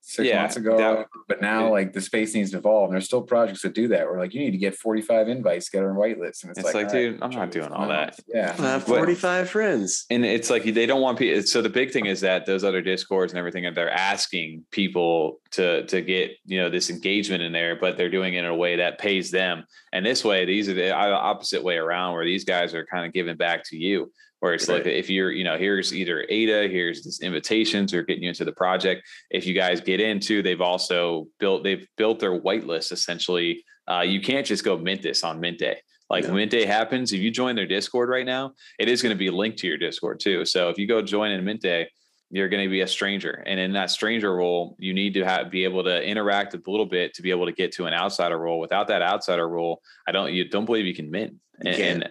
six 0.08 0.26
Yeah, 0.26 0.40
months 0.40 0.56
ago 0.56 0.78
that- 0.78 1.06
but 1.28 1.42
now 1.42 1.70
like 1.70 1.92
the 1.92 2.00
space 2.00 2.34
needs 2.34 2.52
to 2.52 2.56
evolve 2.56 2.84
and 2.88 2.94
there's 2.94 3.04
still 3.04 3.20
projects 3.20 3.60
that 3.60 3.74
do 3.74 3.88
that 3.88 4.06
where 4.08 4.18
like 4.18 4.32
you 4.32 4.40
need 4.40 4.52
to 4.52 4.56
get 4.58 4.74
45 4.74 5.28
invites 5.28 5.68
get 5.68 5.84
on 5.84 5.94
whitelist 5.96 6.42
and 6.44 6.50
it's, 6.50 6.60
It's 6.60 6.64
like, 6.64 6.74
like, 6.74 6.86
all 6.86 6.92
right, 6.92 6.92
dude, 6.92 7.22
I'm 7.22 7.30
not 7.30 7.50
doing 7.50 7.68
all 7.72 7.82
no. 7.82 7.88
that. 7.88 8.18
yeah 8.26 8.56
I 8.58 8.62
have 8.62 8.86
But- 8.86 8.96
45 8.96 9.50
friends. 9.50 10.06
and 10.08 10.24
it's 10.24 10.48
like 10.48 10.64
they 10.64 10.86
don't 10.86 11.02
want 11.02 11.18
people 11.18 11.42
so 11.42 11.60
the 11.60 11.68
big 11.68 11.90
thing 11.90 12.06
is 12.06 12.20
that 12.22 12.46
those 12.46 12.64
other 12.64 12.80
discords 12.80 13.32
and 13.32 13.38
everything 13.38 13.70
they're 13.74 13.90
asking 13.90 14.64
people 14.70 15.40
to 15.50 15.84
to 15.86 16.00
get 16.00 16.30
you 16.46 16.58
know 16.58 16.70
this 16.70 16.88
engagement 16.88 17.42
in 17.42 17.52
there 17.52 17.76
but 17.76 17.98
they're 17.98 18.08
doing 18.08 18.32
it 18.34 18.38
in 18.38 18.44
a 18.46 18.56
way 18.56 18.76
that 18.76 18.98
pays 18.98 19.30
them 19.30 19.64
and 19.92 20.06
this 20.06 20.24
way 20.24 20.46
these 20.46 20.70
are 20.70 20.74
the 20.74 20.90
opposite 20.90 21.62
way 21.62 21.76
around 21.76 22.14
where 22.14 22.24
these 22.24 22.44
guys 22.44 22.72
are 22.72 22.86
kind 22.86 23.04
of 23.06 23.12
giving 23.12 23.36
back 23.36 23.62
to 23.64 23.76
you 23.76 24.10
Where 24.40 24.54
it's 24.54 24.68
right. 24.68 24.84
like 24.84 24.86
if 24.86 25.10
you're, 25.10 25.32
you 25.32 25.42
know, 25.42 25.58
here's 25.58 25.92
either 25.92 26.24
ADA, 26.28 26.68
here's 26.68 27.02
this 27.02 27.20
invitations 27.22 27.92
or 27.92 28.02
getting 28.02 28.22
you 28.22 28.28
into 28.28 28.44
the 28.44 28.52
project. 28.52 29.02
If 29.30 29.46
you 29.46 29.54
guys 29.54 29.80
get 29.80 30.00
into, 30.00 30.42
they've 30.42 30.60
also 30.60 31.26
built, 31.40 31.64
they've 31.64 31.86
built 31.96 32.20
their 32.20 32.40
whitelist 32.40 32.92
essentially. 32.92 33.64
Uh, 33.90 34.02
you 34.02 34.20
can't 34.20 34.46
just 34.46 34.64
go 34.64 34.78
mint 34.78 35.02
this 35.02 35.24
on 35.24 35.40
mint 35.40 35.58
day. 35.58 35.78
Like 36.10 36.26
no. 36.26 36.34
Mint 36.34 36.50
Day 36.50 36.64
happens, 36.64 37.12
if 37.12 37.20
you 37.20 37.30
join 37.30 37.54
their 37.54 37.66
Discord 37.66 38.08
right 38.08 38.24
now, 38.24 38.54
it 38.78 38.88
is 38.88 39.02
going 39.02 39.14
to 39.14 39.18
be 39.18 39.30
linked 39.30 39.58
to 39.58 39.66
your 39.66 39.76
Discord 39.76 40.20
too. 40.20 40.44
So 40.44 40.70
if 40.70 40.78
you 40.78 40.86
go 40.86 41.02
join 41.02 41.32
in 41.32 41.44
Mint 41.44 41.60
Day, 41.60 41.88
you're 42.30 42.48
going 42.48 42.64
to 42.64 42.70
be 42.70 42.82
a 42.82 42.86
stranger, 42.86 43.42
and 43.46 43.58
in 43.58 43.72
that 43.72 43.90
stranger 43.90 44.34
role, 44.34 44.76
you 44.78 44.92
need 44.92 45.14
to 45.14 45.24
have 45.24 45.50
be 45.50 45.64
able 45.64 45.84
to 45.84 46.02
interact 46.02 46.54
a 46.54 46.60
little 46.66 46.86
bit 46.86 47.14
to 47.14 47.22
be 47.22 47.30
able 47.30 47.46
to 47.46 47.52
get 47.52 47.72
to 47.72 47.86
an 47.86 47.94
outsider 47.94 48.38
role. 48.38 48.60
Without 48.60 48.88
that 48.88 49.02
outsider 49.02 49.48
role, 49.48 49.80
I 50.06 50.12
don't 50.12 50.32
you 50.32 50.48
don't 50.48 50.66
believe 50.66 50.86
you 50.86 50.94
can 50.94 51.10
mint. 51.10 51.34
And, 51.60 51.80
and 51.80 52.08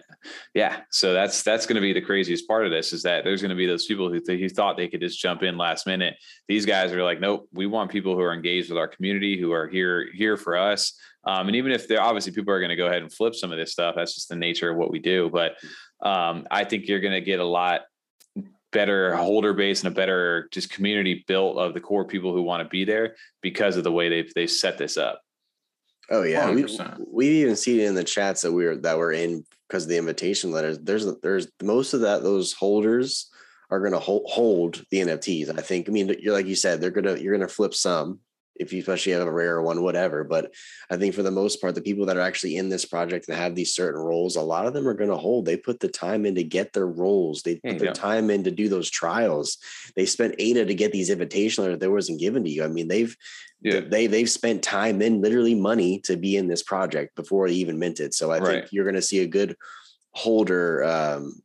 yeah, 0.54 0.80
so 0.90 1.14
that's 1.14 1.42
that's 1.42 1.64
going 1.64 1.76
to 1.76 1.80
be 1.80 1.94
the 1.94 2.02
craziest 2.02 2.46
part 2.46 2.66
of 2.66 2.70
this 2.70 2.92
is 2.92 3.02
that 3.04 3.24
there's 3.24 3.40
going 3.40 3.48
to 3.50 3.56
be 3.56 3.66
those 3.66 3.86
people 3.86 4.10
who, 4.10 4.20
th- 4.20 4.38
who 4.38 4.48
thought 4.48 4.76
they 4.76 4.88
could 4.88 5.00
just 5.00 5.18
jump 5.18 5.42
in 5.42 5.56
last 5.56 5.86
minute. 5.86 6.16
These 6.48 6.66
guys 6.66 6.92
are 6.92 7.02
like, 7.02 7.20
nope, 7.20 7.48
we 7.52 7.66
want 7.66 7.90
people 7.90 8.14
who 8.14 8.20
are 8.20 8.34
engaged 8.34 8.68
with 8.68 8.78
our 8.78 8.88
community, 8.88 9.40
who 9.40 9.52
are 9.52 9.66
here 9.66 10.08
here 10.12 10.36
for 10.36 10.56
us. 10.56 10.92
Um, 11.24 11.46
and 11.46 11.56
even 11.56 11.72
if 11.72 11.88
they're 11.88 12.02
obviously 12.02 12.32
people 12.32 12.52
are 12.52 12.60
going 12.60 12.70
to 12.70 12.76
go 12.76 12.86
ahead 12.86 13.02
and 13.02 13.12
flip 13.12 13.34
some 13.34 13.50
of 13.50 13.58
this 13.58 13.72
stuff, 13.72 13.94
that's 13.96 14.14
just 14.14 14.28
the 14.28 14.36
nature 14.36 14.70
of 14.70 14.76
what 14.76 14.90
we 14.90 14.98
do. 14.98 15.30
But 15.30 15.52
um, 16.06 16.46
I 16.50 16.64
think 16.64 16.86
you're 16.86 17.00
going 17.00 17.14
to 17.14 17.20
get 17.20 17.40
a 17.40 17.44
lot 17.44 17.82
better 18.72 19.14
holder 19.16 19.54
base 19.54 19.82
and 19.82 19.92
a 19.92 19.94
better 19.94 20.48
just 20.52 20.70
community 20.70 21.24
built 21.26 21.56
of 21.56 21.74
the 21.74 21.80
core 21.80 22.04
people 22.04 22.32
who 22.32 22.42
want 22.42 22.62
to 22.62 22.68
be 22.68 22.84
there 22.84 23.16
because 23.42 23.76
of 23.76 23.84
the 23.84 23.92
way 23.92 24.08
they've 24.08 24.32
they 24.34 24.46
set 24.46 24.78
this 24.78 24.96
up. 24.96 25.22
Oh 26.10 26.22
yeah, 26.22 26.50
we 26.50 26.66
we 27.10 27.28
even 27.42 27.56
see 27.56 27.82
it 27.82 27.86
in 27.86 27.94
the 27.94 28.04
chats 28.04 28.42
that 28.42 28.52
we're 28.52 28.76
that 28.76 28.98
we're 28.98 29.12
in 29.12 29.44
because 29.68 29.84
of 29.84 29.90
the 29.90 29.98
invitation 29.98 30.50
letters. 30.50 30.78
There's 30.78 31.06
there's 31.20 31.48
most 31.62 31.92
of 31.92 32.00
that 32.00 32.22
those 32.22 32.52
holders 32.52 33.30
are 33.70 33.80
going 33.80 33.92
to 33.92 33.98
hold, 33.98 34.22
hold 34.26 34.82
the 34.90 35.00
NFTs. 35.00 35.56
I 35.56 35.60
think. 35.60 35.88
I 35.88 35.92
mean, 35.92 36.14
you're 36.18 36.32
like 36.32 36.46
you 36.46 36.54
said, 36.54 36.80
they're 36.80 36.90
gonna 36.90 37.16
you're 37.16 37.36
gonna 37.36 37.48
flip 37.48 37.74
some 37.74 38.20
if 38.58 38.72
you 38.72 38.80
especially 38.80 39.12
have 39.12 39.26
a 39.26 39.32
rare 39.32 39.60
one, 39.62 39.82
whatever. 39.82 40.24
But 40.24 40.52
I 40.90 40.96
think 40.96 41.14
for 41.14 41.22
the 41.22 41.30
most 41.30 41.60
part, 41.60 41.74
the 41.74 41.82
people 41.82 42.06
that 42.06 42.16
are 42.16 42.22
actually 42.22 42.56
in 42.56 42.68
this 42.68 42.84
project 42.84 43.26
that 43.26 43.36
have 43.36 43.54
these 43.54 43.74
certain 43.74 44.00
roles, 44.00 44.36
a 44.36 44.42
lot 44.42 44.66
of 44.66 44.74
them 44.74 44.86
are 44.86 44.94
going 44.94 45.10
to 45.10 45.16
hold. 45.16 45.44
They 45.44 45.56
put 45.56 45.80
the 45.80 45.88
time 45.88 46.26
in 46.26 46.34
to 46.34 46.44
get 46.44 46.72
their 46.72 46.86
roles. 46.86 47.42
They 47.42 47.56
put 47.56 47.78
their 47.78 47.92
time 47.92 48.30
in 48.30 48.44
to 48.44 48.50
do 48.50 48.68
those 48.68 48.90
trials. 48.90 49.58
They 49.96 50.06
spent 50.06 50.36
ADA 50.38 50.66
to 50.66 50.74
get 50.74 50.92
these 50.92 51.10
invitation 51.10 51.64
letters 51.64 51.78
that 51.78 51.90
wasn't 51.90 52.20
given 52.20 52.44
to 52.44 52.50
you. 52.50 52.64
I 52.64 52.68
mean, 52.68 52.88
they've 52.88 53.16
yeah. 53.60 53.80
they 53.80 54.06
they've 54.06 54.30
spent 54.30 54.62
time 54.62 55.02
and 55.02 55.20
literally 55.20 55.54
money 55.54 56.00
to 56.00 56.16
be 56.16 56.36
in 56.36 56.48
this 56.48 56.62
project 56.62 57.16
before 57.16 57.48
they 57.48 57.54
even 57.54 57.78
minted. 57.78 58.14
So 58.14 58.30
I 58.30 58.38
right. 58.38 58.46
think 58.60 58.72
you're 58.72 58.84
going 58.84 58.94
to 58.94 59.02
see 59.02 59.20
a 59.20 59.26
good 59.26 59.56
holder 60.12 60.84
um, 60.84 61.42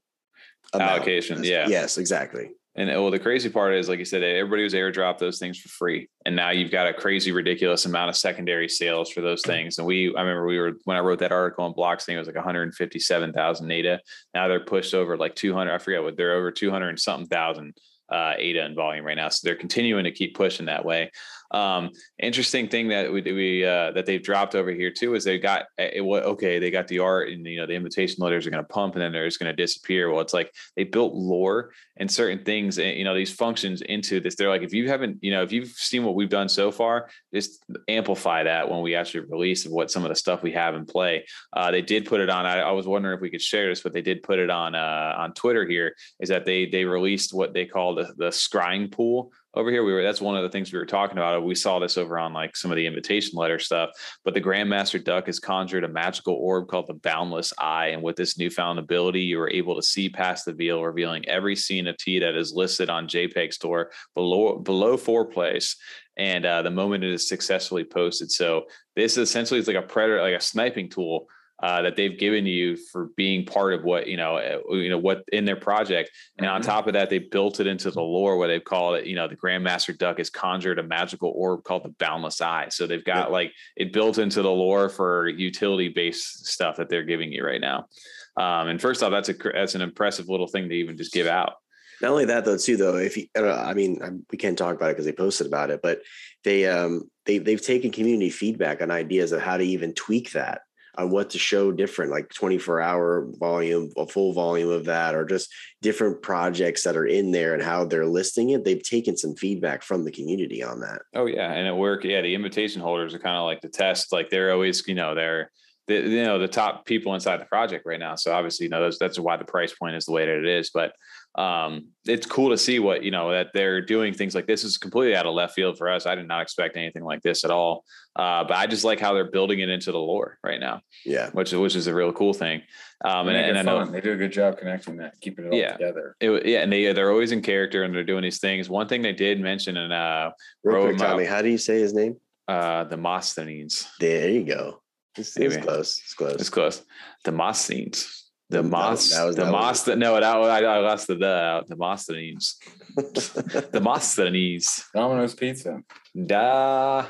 allocation. 0.74 1.44
Yeah. 1.44 1.68
Yes, 1.68 1.98
exactly. 1.98 2.52
And 2.76 2.90
well, 2.90 3.12
the 3.12 3.20
crazy 3.20 3.50
part 3.50 3.76
is, 3.76 3.88
like 3.88 4.00
you 4.00 4.06
said, 4.06 4.24
everybody 4.24 4.64
was 4.64 4.74
airdrop 4.74 5.20
those 5.20 5.38
things 5.38 5.60
for 5.60 5.70
free, 5.70 6.10
and 6.26 6.36
now 6.36 6.50
you've 6.50 6.72
got 6.72 6.88
a 6.88 6.94
crazy, 6.94 7.32
ridiculous 7.32 7.86
amount 7.86 8.10
of 8.10 8.16
secondary 8.16 8.68
sales 8.68 9.12
for 9.12 9.22
those 9.22 9.44
things. 9.44 9.78
And 9.78 9.86
we, 9.86 10.08
I 10.16 10.22
remember 10.22 10.48
we 10.48 10.58
were 10.58 10.74
when 10.86 10.98
I 10.98 11.02
wrote 11.02 11.20
that 11.20 11.32
article 11.32 11.66
on 11.66 11.74
Blocks, 11.74 12.06
thing 12.06 12.16
it 12.16 12.20
was 12.20 12.28
like 12.28 12.36
157,000 12.36 13.72
ADA. 13.72 14.00
Now 14.34 14.48
they're 14.48 14.60
pushed 14.60 14.96
over 14.96 15.18
like 15.18 15.36
200. 15.36 15.72
I 15.72 15.78
forget 15.78 16.02
what 16.02 16.18
they're 16.18 16.34
over 16.34 16.52
200 16.52 16.90
and 16.90 17.00
something 17.00 17.28
thousand 17.28 17.76
uh, 18.10 18.34
ADA 18.38 18.66
in 18.66 18.76
volume 18.76 19.06
right 19.06 19.18
now. 19.18 19.30
So 19.30 19.42
they're 19.44 19.56
continuing 19.56 20.06
to 20.06 20.12
keep 20.12 20.36
pushing 20.36 20.66
that 20.66 20.84
way. 20.84 21.12
Um, 21.54 21.92
interesting 22.18 22.68
thing 22.68 22.88
that 22.90 23.12
we, 23.12 23.22
we 23.22 23.66
uh, 23.66 23.92
that 23.92 24.06
they've 24.06 24.22
dropped 24.22 24.56
over 24.56 24.72
here 24.72 24.92
too 24.92 25.14
is 25.14 25.24
they 25.24 25.38
got 25.38 25.66
eh, 25.78 25.92
it, 25.94 26.02
okay 26.02 26.58
they 26.58 26.72
got 26.72 26.88
the 26.88 27.00
art 27.00 27.30
and 27.30 27.46
you 27.46 27.58
know 27.58 27.68
the 27.68 27.76
invitation 27.76 28.24
letters 28.24 28.48
are 28.48 28.50
going 28.50 28.64
to 28.64 28.68
pump 28.68 28.96
and 28.96 29.04
then 29.04 29.12
they're 29.12 29.28
just 29.28 29.40
going 29.40 29.52
to 29.52 29.56
disappear. 29.56 30.12
Well, 30.12 30.22
it's 30.22 30.34
like 30.34 30.52
they 30.76 30.84
built 30.84 31.14
lore 31.14 31.72
and 31.98 32.10
certain 32.10 32.44
things 32.44 32.80
and 32.80 32.88
eh, 32.88 32.94
you 32.94 33.04
know 33.04 33.14
these 33.14 33.32
functions 33.32 33.82
into 33.82 34.20
this. 34.20 34.36
They're 34.36 34.50
like 34.50 34.64
if 34.64 34.74
you 34.74 34.90
haven't 34.90 35.20
you 35.22 35.32
know 35.32 35.44
if 35.44 35.52
you've 35.52 35.70
seen 35.70 36.04
what 36.04 36.16
we've 36.16 36.30
done 36.30 36.50
so 36.50 36.72
far, 36.72 37.10
just 37.34 37.64
amplify 37.88 38.44
that 38.44 38.70
when 38.70 38.82
we 38.82 38.96
actually 38.96 39.22
release 39.22 39.68
what 39.68 39.92
some 39.92 40.04
of 40.04 40.10
the 40.10 40.16
stuff 40.16 40.42
we 40.42 40.52
have 40.54 40.76
in 40.76 40.86
play. 40.86 41.26
Uh, 41.54 41.70
they 41.70 41.82
did 41.82 42.06
put 42.06 42.20
it 42.20 42.30
on. 42.30 42.46
I, 42.46 42.62
I, 42.62 42.72
was 42.72 42.88
wondering 42.88 43.16
if 43.16 43.22
we 43.22 43.30
could 43.30 43.42
share 43.42 43.70
this, 43.70 43.82
but 43.82 43.94
they 43.94 44.02
did 44.02 44.24
put 44.24 44.40
it 44.40 44.50
on 44.50 44.74
uh, 44.74 45.14
on 45.18 45.34
Twitter. 45.34 45.68
Here 45.68 45.96
is 46.20 46.30
that 46.30 46.46
they 46.46 46.66
they 46.66 46.86
released 46.86 47.34
what 47.34 47.54
they 47.54 47.66
call 47.66 47.94
the 47.94 48.14
the 48.18 48.30
scrying 48.30 48.92
pool 48.92 49.32
over 49.56 49.70
here 49.70 49.84
we 49.84 49.94
were 49.94 50.04
that's 50.04 50.22
one 50.22 50.36
of 50.36 50.44
the 50.44 50.50
things 50.50 50.72
we 50.72 50.80
were 50.80 50.86
talking 50.86 51.18
about. 51.18 51.44
We 51.44 51.56
saw 51.56 51.80
this 51.80 51.98
over 51.98 52.18
on 52.18 52.34
like 52.34 52.56
some 52.56 52.72
of 52.72 52.78
the 52.78 52.88
invitation 52.88 53.38
letter 53.38 53.60
stuff 53.60 53.90
but 54.24 54.34
the 54.34 54.42
grandmaster 54.42 55.04
duck 55.04 55.28
has 55.28 55.40
conjured 55.40 55.84
a 55.84 55.88
magical 55.88 56.36
orb 56.36 56.68
called 56.68 56.88
the 56.88 56.94
boundless 56.96 57.54
eye 57.58 57.88
and 57.88 58.02
with 58.02 58.16
this 58.16 58.38
newfound 58.38 58.80
ability 58.80 59.22
you 59.22 59.40
are 59.40 59.50
able 59.50 59.76
to 59.76 59.84
see 59.84 60.10
past 60.10 60.46
the 60.46 60.54
veil 60.54 60.84
revealing 60.84 61.28
every 61.28 61.56
scene 61.56 61.88
of 61.88 61.98
tea 61.98 62.20
that 62.20 62.36
is 62.36 62.54
listed 62.54 62.90
on 62.90 63.08
jpeg 63.08 63.54
store 63.54 63.92
below 64.16 64.58
below 64.60 64.98
four 64.98 65.26
place 65.26 65.76
and 66.18 66.46
uh, 66.46 66.62
the 66.62 66.70
moment 66.70 67.04
it 67.04 67.12
is 67.12 67.28
successfully 67.28 67.84
posted. 67.84 68.32
So 68.32 68.66
this 68.96 69.18
essentially 69.18 69.60
is 69.60 69.68
like 69.68 69.76
a 69.76 69.82
predator 69.82 70.22
like 70.22 70.36
a 70.36 70.42
sniping 70.42 70.90
tool 70.90 71.28
uh, 71.64 71.82
that 71.82 71.96
they've 71.96 72.20
given 72.20 72.46
you 72.46 72.76
for 72.76 73.10
being 73.16 73.46
part 73.46 73.74
of 73.74 73.86
what 73.86 74.06
you 74.06 74.18
know 74.18 74.36
uh, 74.36 74.76
you 74.76 74.90
know 74.90 74.98
what 74.98 75.24
in 75.32 75.46
their 75.46 75.56
project. 75.56 76.12
And 76.38 76.46
mm-hmm. 76.46 76.56
on 76.56 76.62
top 76.62 76.88
of 76.88 76.94
that 76.94 77.10
they 77.10 77.20
built 77.20 77.62
it 77.62 77.68
into 77.68 77.90
the 77.90 78.02
lore 78.02 78.38
where 78.38 78.50
they've 78.50 78.64
called 78.64 78.98
it 78.98 79.06
you 79.06 79.16
know 79.16 79.30
the 79.30 79.38
grandmaster 79.38 79.98
duck 79.98 80.18
has 80.18 80.30
conjured 80.30 80.78
a 80.78 80.84
magical 80.84 81.32
orb 81.34 81.64
called 81.64 81.86
the 81.86 81.96
boundless 82.00 82.42
eye. 82.42 82.68
So 82.70 82.86
they've 82.86 83.04
got 83.04 83.32
like 83.32 83.54
it 83.78 83.94
built 83.94 84.18
into 84.18 84.42
the 84.42 84.52
lore 84.52 84.90
for 84.90 85.30
utility 85.30 85.88
based 85.88 86.48
stuff 86.48 86.76
that 86.76 86.90
they're 86.90 87.06
giving 87.06 87.32
you 87.32 87.46
right 87.46 87.62
now. 87.62 87.88
Um, 88.36 88.68
and 88.68 88.82
first 88.82 89.02
off 89.02 89.12
that's 89.12 89.30
a 89.30 89.34
that's 89.34 89.76
an 89.76 89.82
impressive 89.82 90.28
little 90.28 90.48
thing 90.48 90.68
to 90.68 90.76
even 90.76 90.98
just 90.98 91.14
give 91.14 91.28
out. 91.28 91.54
Not 92.02 92.12
only 92.12 92.26
that 92.26 92.44
though 92.44 92.58
too 92.58 92.76
though 92.76 92.98
if 92.98 93.16
you 93.16 93.28
i 93.38 93.74
mean 93.74 94.26
we 94.30 94.38
can't 94.38 94.58
talk 94.58 94.76
about 94.76 94.90
it 94.90 94.94
because 94.96 95.06
they 95.06 95.14
posted 95.14 95.48
about 95.48 95.70
it 95.70 95.80
but 95.82 96.02
they 96.44 96.66
um 96.66 97.10
they, 97.26 97.38
they've 97.38 97.62
taken 97.62 97.92
community 97.92 98.30
feedback 98.30 98.82
on 98.82 98.92
ideas 98.92 99.32
of 99.32 99.40
how 99.40 99.56
to 99.56 99.64
even 99.64 99.94
tweak 99.94 100.34
that 100.34 100.64
on 100.98 101.10
what 101.10 101.32
to 101.32 101.40
show 101.40 101.72
different, 101.72 102.12
like 102.12 102.30
24 102.34 102.82
hour 102.82 103.28
volume, 103.40 103.92
a 103.98 104.06
full 104.06 104.34
volume 104.34 104.70
of 104.70 104.86
that, 104.86 105.16
or 105.16 105.26
just 105.26 105.52
different 105.82 106.22
projects 106.22 106.84
that 106.84 106.96
are 106.96 107.06
in 107.06 107.32
there 107.32 107.54
and 107.54 107.64
how 107.64 107.86
they're 107.86 108.06
listing 108.06 108.52
it. 108.52 108.64
They've 108.64 108.82
taken 108.82 109.18
some 109.18 109.36
feedback 109.36 109.84
from 109.84 110.04
the 110.04 110.12
community 110.12 110.64
on 110.64 110.80
that. 110.82 111.02
Oh 111.16 111.26
yeah. 111.26 111.52
And 111.52 111.68
at 111.68 111.76
work, 111.76 112.04
yeah, 112.04 112.22
the 112.22 112.36
invitation 112.36 112.82
holders 112.82 113.14
are 113.14 113.20
kind 113.20 113.38
of 113.38 113.46
like 113.46 113.62
the 113.62 113.70
test. 113.70 114.12
Like 114.12 114.30
they're 114.30 114.54
always, 114.54 114.88
you 114.88 114.96
know, 114.96 115.16
they're 115.16 115.50
the, 115.88 115.96
you 115.96 116.24
know 116.24 116.40
the 116.40 116.48
top 116.48 116.86
people 116.86 117.14
inside 117.14 117.42
the 117.42 117.46
project 117.46 117.86
right 117.86 118.00
now. 118.00 118.16
So 118.16 118.34
obviously, 118.34 118.66
you 118.66 118.70
know 118.70 118.82
that's 118.82 118.98
that's 118.98 119.20
why 119.20 119.38
the 119.38 119.46
price 119.46 119.74
point 119.74 119.96
is 119.96 120.06
the 120.06 120.14
way 120.14 120.26
that 120.26 120.38
it 120.38 120.46
is. 120.46 120.72
But 120.74 120.94
um, 121.36 121.88
it's 122.06 122.26
cool 122.26 122.52
to 122.52 122.58
see 122.58 122.80
what 122.80 123.04
you 123.04 123.12
know 123.12 123.32
that 123.32 123.48
they're 123.54 123.82
doing 123.82 124.14
things 124.14 124.36
like 124.36 124.48
this 124.48 124.64
is 124.64 124.78
completely 124.78 125.16
out 125.16 125.26
of 125.26 125.34
left 125.34 125.56
field 125.56 125.78
for 125.78 125.90
us. 125.90 126.06
I 126.06 126.16
did 126.16 126.28
not 126.28 126.42
expect 126.42 126.78
anything 126.78 127.04
like 127.04 127.22
this 127.22 127.44
at 127.44 127.52
all. 127.52 127.84
Uh, 128.16 128.44
but 128.44 128.54
I 128.54 128.68
just 128.68 128.84
like 128.84 129.00
how 129.00 129.14
they're 129.14 129.32
building 129.32 129.60
it 129.60 129.70
into 129.70 129.92
the 129.92 129.98
lore 129.98 130.38
right 130.44 130.60
now. 130.60 130.82
Yeah, 131.04 131.32
which 131.32 131.52
which 131.52 131.76
is 131.76 131.88
a 131.88 131.94
real 131.94 132.14
cool 132.14 132.34
thing. 132.34 132.62
Um, 133.04 133.28
and, 133.28 133.38
and 133.38 133.58
I 133.58 133.62
know 133.64 133.86
they 133.86 134.02
do 134.02 134.14
a 134.14 134.16
good 134.16 134.32
job 134.32 134.58
connecting 134.58 134.98
that, 134.98 135.20
keeping 135.20 135.46
it 135.46 135.52
all 135.52 135.58
yeah, 135.58 135.74
together. 135.74 136.16
It, 136.20 136.46
yeah, 136.46 136.60
and 136.60 136.72
they 136.72 136.94
they're 136.94 137.12
always 137.12 137.32
in 137.32 137.42
character 137.42 137.84
and 137.84 137.94
they're 137.94 138.04
doing 138.04 138.22
these 138.22 138.40
things. 138.40 138.70
One 138.70 138.88
thing 138.88 139.02
they 139.02 139.14
did 139.14 139.42
mention 139.42 139.78
in 139.78 139.92
uh, 139.92 140.32
real 140.64 140.84
quick, 140.84 140.98
Tommy, 140.98 141.26
how 141.26 141.42
do 141.42 141.50
you 141.50 141.58
say 141.58 141.80
his 141.80 141.94
name? 141.94 142.18
Uh, 142.48 142.84
the 142.84 142.98
Mosthenes. 142.98 143.88
There 144.00 144.30
you 144.30 144.44
go. 144.44 144.82
It's, 145.18 145.36
it's 145.38 145.58
close. 145.58 146.00
It's 146.04 146.14
close. 146.14 146.36
It's 146.36 146.50
close. 146.50 146.84
The 147.24 147.32
Mosthenes. 147.32 148.24
The 148.50 148.62
Moss, 148.62 149.10
that 149.10 149.24
was, 149.24 149.36
the 149.36 149.46
Moss, 149.46 149.88
no, 149.88 150.14
that 150.14 150.24
I, 150.24 150.64
I 150.64 150.78
lost 150.78 151.08
the 151.08 151.16
the 151.16 151.28
out. 151.28 151.68
The 151.68 151.76
Mosthenes, 151.76 152.60
the 152.96 153.80
Mosthenes. 153.84 154.86
Domino's 154.94 155.34
Pizza. 155.34 155.82
Da, 156.28 157.06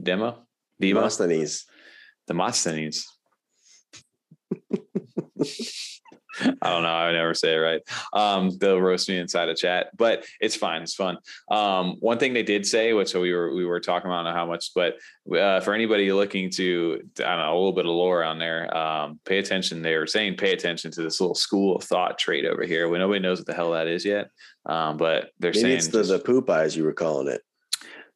demo, 0.00 0.46
Demo. 0.80 1.00
Mosthenes. 1.02 1.66
The 2.26 2.34
Mosthenes. 2.34 3.06
I 6.60 6.70
don't 6.70 6.82
know. 6.82 6.88
I 6.88 7.12
never 7.12 7.32
say 7.32 7.54
it 7.54 7.58
right. 7.58 7.80
Um, 8.12 8.50
they'll 8.58 8.80
roast 8.80 9.08
me 9.08 9.16
inside 9.16 9.48
a 9.48 9.54
chat, 9.54 9.88
but 9.96 10.26
it's 10.38 10.54
fine. 10.54 10.82
It's 10.82 10.94
fun. 10.94 11.16
Um, 11.50 11.96
one 12.00 12.18
thing 12.18 12.34
they 12.34 12.42
did 12.42 12.66
say, 12.66 12.92
which 12.92 13.14
we 13.14 13.32
were 13.32 13.54
we 13.54 13.64
were 13.64 13.80
talking 13.80 14.10
about, 14.10 14.26
how 14.34 14.44
much, 14.44 14.72
but 14.74 14.96
uh, 15.34 15.60
for 15.60 15.72
anybody 15.72 16.12
looking 16.12 16.50
to, 16.50 17.00
I 17.20 17.22
don't 17.22 17.38
know, 17.38 17.54
a 17.54 17.56
little 17.56 17.72
bit 17.72 17.86
of 17.86 17.92
lore 17.92 18.22
on 18.22 18.38
there, 18.38 18.76
um, 18.76 19.18
pay 19.24 19.38
attention. 19.38 19.80
They 19.80 19.96
were 19.96 20.06
saying 20.06 20.36
pay 20.36 20.52
attention 20.52 20.90
to 20.92 21.02
this 21.02 21.20
little 21.20 21.34
school 21.34 21.76
of 21.76 21.84
thought 21.84 22.18
trait 22.18 22.44
over 22.44 22.64
here. 22.64 22.88
We 22.88 22.98
nobody 22.98 23.20
knows 23.20 23.38
what 23.38 23.46
the 23.46 23.54
hell 23.54 23.72
that 23.72 23.86
is 23.86 24.04
yet, 24.04 24.28
um, 24.66 24.98
but 24.98 25.30
they're 25.38 25.52
Maybe 25.52 25.60
saying 25.60 25.76
it's 25.78 25.88
the, 25.88 26.00
just, 26.00 26.10
the 26.10 26.18
poop 26.18 26.50
eyes 26.50 26.76
you 26.76 26.84
were 26.84 26.92
calling 26.92 27.28
it, 27.28 27.40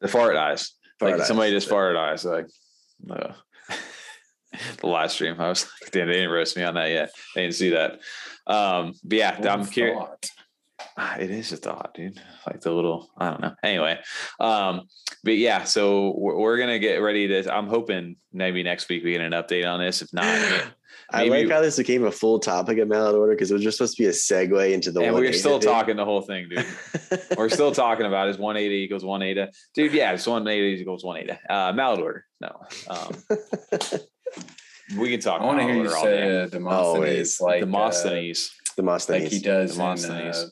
the 0.01 0.09
fart 0.09 0.37
eyes. 0.37 0.73
Like 1.01 1.23
somebody 1.23 1.53
just 1.53 1.69
farted 1.69 1.97
eyes, 1.97 2.25
like. 2.25 2.47
Uh, 3.09 3.33
the 4.81 4.87
live 4.87 5.11
stream. 5.11 5.37
I 5.39 5.49
was 5.49 5.67
like, 5.81 5.93
damn, 5.93 6.09
they 6.09 6.15
didn't 6.15 6.31
roast 6.31 6.57
me 6.57 6.63
on 6.63 6.75
that 6.75 6.91
yet. 6.91 7.11
They 7.35 7.43
didn't 7.43 7.55
see 7.55 7.71
that. 7.71 8.01
Um, 8.47 8.95
but 9.05 9.19
yeah, 9.19 9.41
I'm 9.49 9.67
curious. 9.67 9.99
Ah, 10.97 11.17
It 11.19 11.31
is 11.31 11.53
a 11.53 11.57
thought, 11.57 11.95
dude. 11.95 12.21
Like 12.47 12.61
the 12.61 12.73
little, 12.73 13.11
I 13.19 13.31
don't 13.31 13.41
know. 13.41 13.55
Anyway, 13.63 13.99
um, 14.39 14.83
but 15.25 15.37
yeah, 15.37 15.65
so 15.65 16.15
we're, 16.17 16.37
we're 16.39 16.59
gonna 16.59 16.79
get 16.79 16.97
ready 16.97 17.29
to. 17.29 17.55
I'm 17.55 17.67
hoping 17.69 18.17
maybe 18.33 18.63
next 18.63 18.89
week 18.89 19.05
we 19.05 19.13
get 19.13 19.21
an 19.21 19.33
update 19.33 19.67
on 19.67 19.81
this. 19.81 20.03
If 20.03 20.13
not, 20.13 20.25
I 21.13 21.25
like 21.25 21.49
how 21.51 21.61
this 21.61 21.77
became 21.77 22.05
a 22.05 22.11
full 22.13 22.39
topic 22.39 22.79
of 22.79 22.89
Mallard 22.89 23.15
Order 23.17 23.33
because 23.35 23.51
it 23.51 23.55
was 23.55 23.63
just 23.63 23.79
supposed 23.79 23.97
to 23.97 24.03
be 24.03 24.09
a 24.09 24.13
segue 24.13 24.73
into 24.73 24.93
the 24.93 25.01
and 25.01 25.15
we're 25.15 25.33
still 25.33 25.59
thing. 25.59 25.69
talking 25.69 25.97
the 25.97 26.05
whole 26.05 26.23
thing, 26.23 26.49
dude. 26.49 26.67
we're 27.37 27.49
still 27.49 27.73
talking 27.73 28.07
about 28.07 28.29
is 28.29 28.39
180 28.39 28.75
equals 28.75 29.05
180. 29.05 29.51
Dude, 29.75 29.93
yeah, 29.93 30.13
it's 30.13 30.27
180 30.27 30.81
equals 30.81 31.05
180. 31.05 31.41
Uh, 31.49 31.73
Mallard 31.73 32.01
Order. 32.01 32.25
No. 32.41 32.61
Um, 32.89 33.15
we 34.99 35.11
can 35.11 35.21
talk 35.21 35.41
I 35.41 35.45
want 35.45 35.59
to 35.59 35.65
hear 35.65 35.75
you 35.75 35.81
order 35.83 35.97
all 35.97 36.05
day. 36.05 36.11
say 36.11 36.43
uh, 36.43 36.47
Demosthenes 36.47 36.87
Always. 36.87 37.41
like 37.41 37.63
uh, 37.63 37.67
Demosthenes. 37.67 38.51
Demosthenes. 38.77 39.23
like 39.25 39.33
he 39.33 39.41
does 39.41 39.77
in 39.77 39.83
uh, 39.83 40.47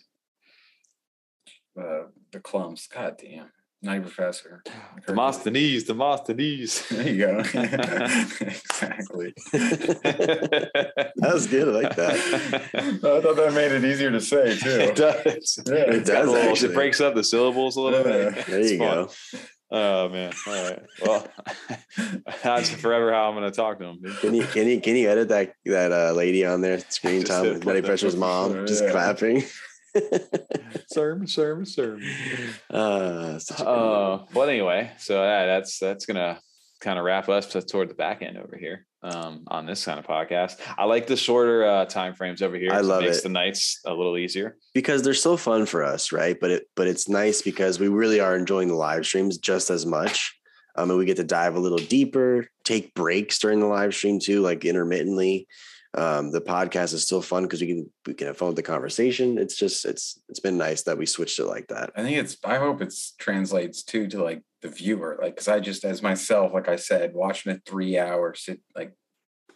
uh, 1.78 2.04
the 2.32 2.40
Klumps. 2.40 2.88
God 2.92 3.16
damn, 3.22 3.50
night 3.82 4.02
professor. 4.02 4.62
Demosthenes. 5.06 5.84
Demosthenes. 5.84 6.88
There 6.88 7.08
you 7.08 7.18
go. 7.26 7.38
exactly. 8.40 9.34
that 9.52 11.30
was 11.32 11.46
good. 11.46 11.68
I 11.68 11.70
like 11.82 11.96
that. 11.96 12.14
I 12.74 12.98
thought 13.20 13.36
that 13.36 13.52
made 13.54 13.72
it 13.72 13.84
easier 13.84 14.10
to 14.10 14.20
say 14.20 14.56
too. 14.58 14.68
it 14.68 14.96
does. 14.96 15.58
Yeah, 15.66 15.74
It 15.74 15.94
It's 15.96 16.10
got 16.10 16.22
a 16.22 16.26
does, 16.26 16.32
little- 16.34 16.50
actually. 16.50 16.68
It 16.70 16.74
breaks 16.74 17.00
up 17.00 17.14
the 17.14 17.24
syllables 17.24 17.76
a 17.76 17.80
little 17.80 18.02
bit. 18.04 18.34
Yeah. 18.36 18.42
There 18.44 18.60
It's 18.60 18.72
you 18.72 18.78
fun. 18.78 19.04
go. 19.04 19.10
Oh 19.70 20.08
man. 20.08 20.32
All 20.46 20.52
right. 20.70 20.82
Well, 21.04 21.28
that's 22.42 22.70
forever 22.70 23.12
how 23.12 23.28
I'm 23.28 23.34
going 23.36 23.50
to 23.50 23.54
talk 23.54 23.78
to 23.80 23.84
him. 23.84 23.98
dude. 24.02 24.16
Can 24.20 24.34
you 24.34 24.44
can 24.44 24.66
you 24.66 24.80
can 24.80 24.96
you 24.96 25.10
edit 25.10 25.28
that 25.28 25.52
that 25.66 25.92
uh, 25.92 26.12
lady 26.12 26.46
on 26.46 26.62
there 26.62 26.78
screen 26.88 27.20
Just 27.20 27.32
time 27.32 27.44
to 27.44 27.50
with 27.52 27.64
Betty 27.66 27.80
the- 27.82 27.86
Pressure's 27.86 28.16
mom 28.16 28.66
just 28.66 28.82
Yeah. 28.84 28.90
clapping? 28.92 29.44
Sermon, 30.88 31.26
sermon, 31.26 31.66
sermon. 31.66 32.02
uh, 32.70 33.38
such 33.38 33.60
a 33.60 33.64
good 33.64 33.68
Uh, 33.68 34.24
well, 34.34 34.48
anyway, 34.48 34.90
so 34.98 35.22
yeah, 35.22 35.46
that's 35.46 35.78
that's 35.78 36.06
gonna 36.06 36.40
kind 36.80 36.98
of 36.98 37.04
wrap 37.04 37.28
us 37.28 37.46
to- 37.46 37.62
toward 37.62 37.90
the 37.90 37.94
back 37.94 38.22
end 38.22 38.38
over 38.38 38.56
here 38.56 38.86
um, 39.02 39.42
on 39.48 39.66
this 39.66 39.84
kind 39.84 39.98
of 39.98 40.06
podcast. 40.06 40.56
I 40.76 40.84
like 40.84 41.06
the 41.08 41.16
shorter 41.16 41.64
uh, 41.66 41.84
time 41.86 42.14
frames 42.14 42.40
over 42.42 42.56
here. 42.56 42.70
I 42.72 42.76
'cause 42.76 42.86
love 42.86 43.02
makes 43.02 43.18
it. 43.18 43.22
the 43.24 43.28
nights 43.30 43.80
a 43.84 43.92
little 43.92 44.16
easier. 44.16 44.56
because 44.74 45.02
they're 45.02 45.14
so 45.14 45.36
fun 45.36 45.66
for 45.66 45.82
us, 45.84 46.12
right? 46.12 46.38
But 46.40 46.50
it 46.50 46.64
but 46.76 46.86
it's 46.86 47.08
nice 47.08 47.42
because 47.42 47.80
we 47.80 47.88
really 47.88 48.20
are 48.20 48.36
enjoying 48.36 48.68
the 48.68 48.74
live 48.74 49.04
streams 49.06 49.38
just 49.38 49.70
as 49.70 49.84
much. 49.86 50.34
Um, 50.76 50.90
and 50.90 50.98
we 50.98 51.06
get 51.06 51.16
to 51.16 51.24
dive 51.24 51.56
a 51.56 51.60
little 51.60 51.78
deeper, 51.78 52.46
take 52.62 52.94
breaks 52.94 53.40
during 53.40 53.58
the 53.58 53.66
live 53.66 53.92
stream 53.94 54.20
too, 54.20 54.42
like 54.42 54.64
intermittently. 54.64 55.48
Um, 55.94 56.30
the 56.32 56.40
podcast 56.40 56.92
is 56.92 57.02
still 57.02 57.22
fun 57.22 57.44
because 57.44 57.62
we 57.62 57.66
can 57.66 57.90
we 58.06 58.14
can 58.14 58.26
have 58.26 58.36
fun 58.36 58.48
with 58.48 58.56
the 58.56 58.62
conversation. 58.62 59.38
It's 59.38 59.56
just 59.56 59.84
it's 59.84 60.20
it's 60.28 60.40
been 60.40 60.58
nice 60.58 60.82
that 60.82 60.98
we 60.98 61.06
switched 61.06 61.38
it 61.38 61.46
like 61.46 61.68
that. 61.68 61.90
I 61.96 62.02
think 62.02 62.18
it's. 62.18 62.36
I 62.44 62.58
hope 62.58 62.82
it's 62.82 63.12
translates 63.12 63.82
too 63.82 64.06
to 64.08 64.22
like 64.22 64.42
the 64.60 64.68
viewer, 64.68 65.18
like 65.20 65.34
because 65.34 65.48
I 65.48 65.60
just 65.60 65.84
as 65.84 66.02
myself, 66.02 66.52
like 66.52 66.68
I 66.68 66.76
said, 66.76 67.14
watching 67.14 67.52
a 67.52 67.60
three 67.64 67.98
hour 67.98 68.34
sit 68.34 68.60
like 68.76 68.92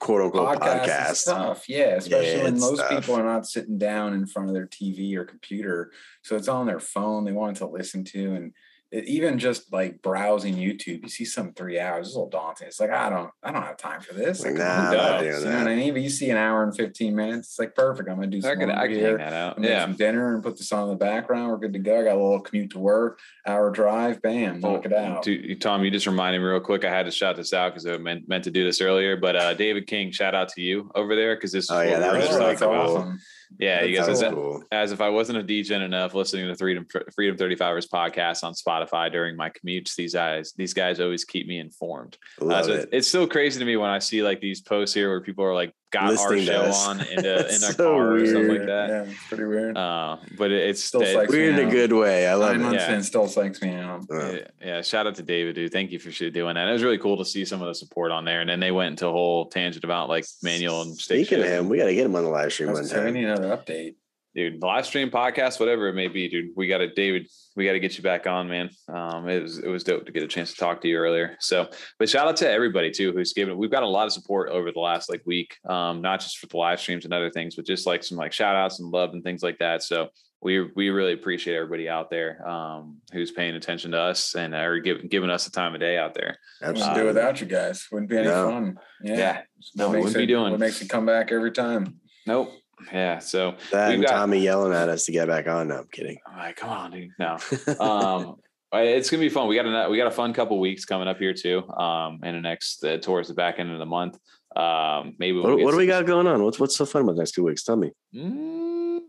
Quote 0.03 0.21
unquote 0.21 0.59
podcast, 0.59 0.85
podcast. 0.85 1.25
tough. 1.27 1.69
Yeah, 1.69 1.95
especially 1.95 2.43
when 2.43 2.59
most 2.59 2.81
tough. 2.81 2.91
people 2.91 3.15
are 3.15 3.23
not 3.23 3.47
sitting 3.47 3.79
down 3.79 4.15
in 4.15 4.27
front 4.27 4.49
of 4.49 4.55
their 4.55 4.67
TV 4.67 5.15
or 5.15 5.25
computer, 5.25 5.93
so 6.23 6.35
it's 6.35 6.49
on 6.49 6.67
their 6.67 6.81
phone. 6.81 7.25
They 7.25 7.31
want 7.31 7.59
to 7.59 7.67
listen 7.67 8.03
to, 8.07 8.35
and 8.35 8.53
even 8.93 9.39
just 9.39 9.73
like 9.73 10.03
browsing 10.03 10.55
YouTube, 10.55 11.03
you 11.03 11.09
see 11.09 11.25
some 11.25 11.55
three 11.55 11.81
hours. 11.81 12.09
It's 12.09 12.15
a 12.15 12.19
little 12.19 12.31
daunting. 12.31 12.67
It's 12.69 12.79
like 12.79 12.91
I 12.91 13.09
don't, 13.09 13.31
I 13.43 13.51
don't 13.51 13.63
have 13.63 13.79
time 13.79 14.01
for 14.03 14.13
this. 14.13 14.41
Like, 14.45 14.53
Like, 14.53 14.59
nah, 14.59 14.65
come 14.65 14.81
I'm 14.81 14.87
on, 14.87 14.93
not 14.95 15.03
guys. 15.03 15.21
doing 15.21 15.25
you 15.25 15.33
know 15.33 15.57
what 15.59 15.65
that. 15.65 15.71
I 15.71 15.77
mean? 15.77 15.93
But 15.95 16.03
you 16.03 16.11
see 16.11 16.31
an 16.31 16.37
hour 16.37 16.63
and 16.63 16.77
fifteen 16.77 17.15
minutes. 17.17 17.49
It's 17.49 17.59
like 17.59 17.75
perfect. 17.75 18.09
I'm 18.11 18.17
gonna 18.17 18.27
do 18.27 18.39
I 18.39 18.41
some 18.41 18.59
could, 18.59 18.69
I 18.69 18.75
laundry 18.75 18.89
could 18.89 18.97
hang 19.03 19.09
here. 19.11 19.19
that 19.19 19.33
out. 19.33 19.57
I 19.57 19.61
make 19.61 19.71
Yeah. 19.71 19.81
some 19.83 19.95
dinner 19.97 20.35
and 20.35 20.43
put 20.43 20.59
this 20.59 20.71
on 20.73 20.85
in 20.85 20.89
the 20.91 20.97
background. 20.97 21.51
We're 21.51 21.57
good 21.57 21.73
to 21.73 21.79
go. 21.79 22.01
I 22.01 22.05
got 22.05 22.17
a 22.17 22.23
little 22.23 22.41
commute 22.41 22.71
to 22.73 22.79
work, 22.79 23.19
hour 23.47 23.71
drive, 23.71 24.21
bam, 24.21 24.61
knock 24.61 24.85
it 24.85 24.93
out. 24.93 25.23
Dude, 25.23 25.61
Tom, 25.61 25.83
you 25.85 25.91
just 25.91 26.07
reminded 26.07 26.41
me 26.41 26.45
real 26.47 26.61
quick. 26.61 26.85
I 26.85 26.91
had 26.91 27.07
to 27.07 27.13
shout 27.13 27.37
this 27.37 27.53
out 27.55 27.71
because 27.73 27.87
I 27.87 27.97
meant, 27.97 28.29
meant 28.29 28.45
to 28.45 28.51
do 28.51 28.63
this 28.65 28.81
earlier. 28.81 29.17
But 29.17 29.37
uh, 29.37 29.55
David 29.55 29.87
King, 29.87 30.11
shout 30.13 30.35
out 30.35 30.51
to 30.51 30.61
you 30.61 30.91
over 30.95 31.17
there 31.17 31.35
because 31.37 31.53
this 31.53 31.65
is 31.65 31.71
Oh, 31.71 31.77
what 31.77 31.89
yeah, 31.89 31.99
that 31.99 32.13
was 32.13 32.29
really 32.29 32.57
talking 32.57 32.69
about. 32.69 33.15
Yeah, 33.59 33.83
you 33.83 33.97
guys. 33.97 34.07
That's 34.07 34.23
As, 34.23 34.33
cool. 34.33 34.63
as 34.71 34.93
if 34.93 35.01
I 35.01 35.09
wasn't 35.09 35.39
a 35.39 35.43
degen 35.43 35.83
enough, 35.83 36.15
listening 36.15 36.49
to 36.49 36.57
Freedom 36.57 36.87
Freedom 37.15 37.37
35ers 37.37 37.89
podcast 37.89 38.45
on 38.45 38.55
Spotify 38.55 39.11
during 39.11 39.37
my 39.37 39.51
commutes, 39.51 39.95
these 39.95 40.15
guys 40.15 40.53
these 40.57 40.75
guys 40.75 41.01
always 41.01 41.25
keep 41.25 41.47
me 41.47 41.59
informed. 41.59 42.17
Uh, 42.41 42.63
so 42.63 42.73
it. 42.73 42.89
it's 42.93 43.09
still 43.09 43.27
crazy 43.27 43.59
to 43.59 43.65
me 43.65 43.77
when 43.77 43.91
I 43.91 43.99
see 43.99 44.23
like 44.23 44.41
these 44.41 44.61
posts 44.61 44.95
here 44.95 45.09
where 45.09 45.21
people 45.21 45.45
are 45.45 45.55
like 45.55 45.75
got 45.93 46.11
Listening 46.11 46.47
to 46.47 46.57
our 46.57 46.63
show 46.65 46.69
us. 46.71 46.89
on 46.89 47.01
in, 47.01 47.07
a, 47.07 47.11
in 47.21 47.25
It's 47.47 47.63
a 47.69 47.73
so 47.75 47.85
car 47.95 48.13
or 48.15 48.27
something 48.27 48.49
like 48.49 48.67
that. 48.67 48.89
Yeah, 48.91 49.03
it's 49.05 49.27
pretty 49.29 49.45
weird. 49.45 49.77
Uh, 49.77 50.17
but 50.37 50.51
it, 50.51 50.69
it's 50.71 50.83
Still 50.83 51.03
it- 51.03 51.29
Weird 51.31 51.59
in 51.59 51.69
a 51.69 51.71
good 51.71 51.93
way. 51.93 52.27
I 52.27 52.35
love 52.35 52.53
Nine 52.53 52.61
it. 52.61 52.65
months 52.65 52.85
Yeah. 52.89 52.95
in 52.97 53.03
still 53.03 53.27
psychs 53.27 53.63
me 53.63 53.75
out. 53.75 54.05
Yeah, 54.11 54.39
yeah, 54.61 54.83
shout 54.83 55.07
out 55.07 55.15
to 55.17 55.23
David, 55.23 55.55
dude. 55.55 55.71
Thank 55.73 55.93
you 55.93 55.99
for 55.99 56.11
doing 56.31 56.55
that. 56.55 56.69
It 56.69 56.73
was 56.73 56.83
really 56.83 56.99
cool 56.99 57.17
to 57.19 57.25
see 57.25 57.45
some 57.45 57.61
of 57.63 57.69
the 57.69 57.75
support 57.75 58.11
on 58.11 58.25
there. 58.25 58.41
And 58.41 58.51
then 58.51 58.59
they 58.61 58.73
went 58.73 58.91
into 58.91 59.07
a 59.07 59.13
whole 59.13 59.47
tangent 59.47 59.85
about 59.85 60.09
like 60.09 60.25
manual 60.43 60.83
and 60.83 60.97
steak 60.97 61.27
Speaking 61.27 61.45
of 61.45 61.51
him, 61.51 61.69
we 61.69 61.79
got 61.79 61.87
to 61.87 61.95
get 61.95 62.07
him 62.07 62.17
on 62.17 62.25
the 62.25 62.31
live 62.31 62.53
stream 62.53 62.71
I 62.71 62.73
one 62.73 62.89
time. 62.89 63.05
we 63.05 63.11
need 63.13 63.25
another 63.25 63.57
update. 63.57 63.95
Dude 64.35 64.63
live 64.63 64.87
stream 64.87 65.11
podcast 65.11 65.61
whatever 65.61 65.89
it 65.89 65.95
may 65.95 66.09
be 66.09 66.29
dude 66.29 66.47
we 66.57 66.67
got 66.67 66.79
to 66.79 66.89
david 66.95 67.27
we 67.57 67.67
got 67.67 67.73
to 67.73 67.81
get 67.81 67.97
you 67.97 68.03
back 68.03 68.27
on 68.27 68.49
man 68.49 68.71
um 68.89 69.29
it 69.29 69.43
was 69.43 69.59
it 69.59 69.69
was 69.69 69.85
dope 69.85 70.07
to 70.07 70.13
get 70.13 70.23
a 70.23 70.27
chance 70.29 70.51
to 70.53 70.57
talk 70.57 70.81
to 70.81 70.89
you 70.89 70.97
earlier 70.97 71.37
so 71.41 71.69
but 71.99 72.09
shout 72.09 72.27
out 72.27 72.37
to 72.37 72.49
everybody 72.51 72.91
too 72.91 73.13
who's 73.13 73.33
given 73.35 73.57
we've 73.59 73.71
got 73.71 73.83
a 73.83 73.87
lot 73.89 74.07
of 74.07 74.13
support 74.13 74.49
over 74.51 74.73
the 74.73 74.81
last 74.81 75.11
like 75.11 75.23
week 75.27 75.57
um 75.69 76.01
not 76.01 76.21
just 76.21 76.39
for 76.39 76.47
the 76.47 76.57
live 76.57 76.81
streams 76.81 77.05
and 77.05 77.13
other 77.15 77.31
things 77.31 77.55
but 77.57 77.67
just 77.67 77.87
like 77.87 78.03
some 78.03 78.17
like 78.19 78.33
shout 78.33 78.57
outs 78.57 78.81
and 78.81 78.91
love 78.91 79.11
and 79.13 79.23
things 79.23 79.43
like 79.43 79.59
that 79.59 79.83
so 79.83 80.09
we 80.41 80.61
we 80.75 80.89
really 80.91 81.13
appreciate 81.13 81.55
everybody 81.55 81.89
out 81.89 82.11
there 82.11 82.45
um 82.49 82.97
who's 83.13 83.31
paying 83.31 83.55
attention 83.55 83.93
to 83.93 83.99
us 83.99 84.35
and 84.35 84.55
are 84.55 84.79
giving 84.81 85.07
giving 85.09 85.31
us 85.31 85.45
the 85.45 85.51
time 85.53 85.73
of 85.75 85.79
day 85.81 85.97
out 85.99 86.15
there 86.15 86.37
Wouldn't 86.63 86.95
do 86.97 87.05
without 87.05 87.41
you 87.41 87.47
guys. 87.47 87.87
Wouldn't 87.93 88.11
be 88.11 88.19
any 88.19 88.27
No. 88.27 88.51
fun. 88.51 88.77
Yeah. 89.05 89.17
yeah 89.17 89.41
no 89.77 89.87
What 89.87 89.91
we 89.93 89.97
makes 89.99 90.05
wouldn't 90.07 90.17
be 90.19 90.23
it- 90.25 90.37
doing 90.37 90.51
What 90.51 90.59
makes 90.61 90.83
it 90.83 90.89
come 90.89 91.07
back 91.07 91.31
every 91.31 91.53
time? 91.53 92.01
nope 92.27 92.51
yeah 92.93 93.19
so 93.19 93.55
That 93.71 93.93
and 93.93 94.03
got- 94.03 94.11
Tommy 94.13 94.39
yelling 94.41 94.73
at 94.73 94.89
us 94.89 95.05
to 95.07 95.13
get 95.13 95.29
back 95.29 95.47
on. 95.47 95.69
No, 95.69 95.79
I'm 95.79 95.89
kidding. 95.93 96.19
I'm 96.27 96.39
like 96.39 96.57
come 96.57 96.71
on 96.71 96.91
dude 96.91 97.11
no 97.19 97.39
um 97.81 98.37
it's 98.75 99.11
gonna 99.11 99.21
be 99.21 99.29
fun 99.29 99.49
we 99.49 99.55
got 99.55 99.67
a 99.67 99.91
we 99.91 99.99
got 99.99 100.07
a 100.07 100.11
fun 100.11 100.33
couple 100.33 100.59
weeks 100.59 100.85
coming 100.85 101.07
up 101.09 101.19
here 101.19 101.35
too 101.35 101.69
um 101.71 102.21
in 102.25 102.35
the 102.35 102.41
next 102.41 102.83
uh, 102.85 102.97
towards 102.99 103.29
the 103.29 103.35
back 103.35 103.59
end 103.59 103.71
of 103.71 103.79
the 103.79 103.85
month 103.87 104.19
um 104.57 105.15
maybe 105.19 105.37
we'll 105.39 105.45
what, 105.57 105.61
what 105.63 105.71
do 105.73 105.77
we 105.77 105.87
got 105.87 106.07
going 106.07 106.27
on? 106.27 106.43
What's 106.43 106.59
what's 106.59 106.77
so 106.77 106.85
fun 106.87 107.03
about 107.03 107.13
the 107.17 107.19
next 107.23 107.33
two 107.33 107.45
weeks? 107.45 107.63
Tell 107.65 107.77
me. 107.77 107.91
Mm, 108.15 109.01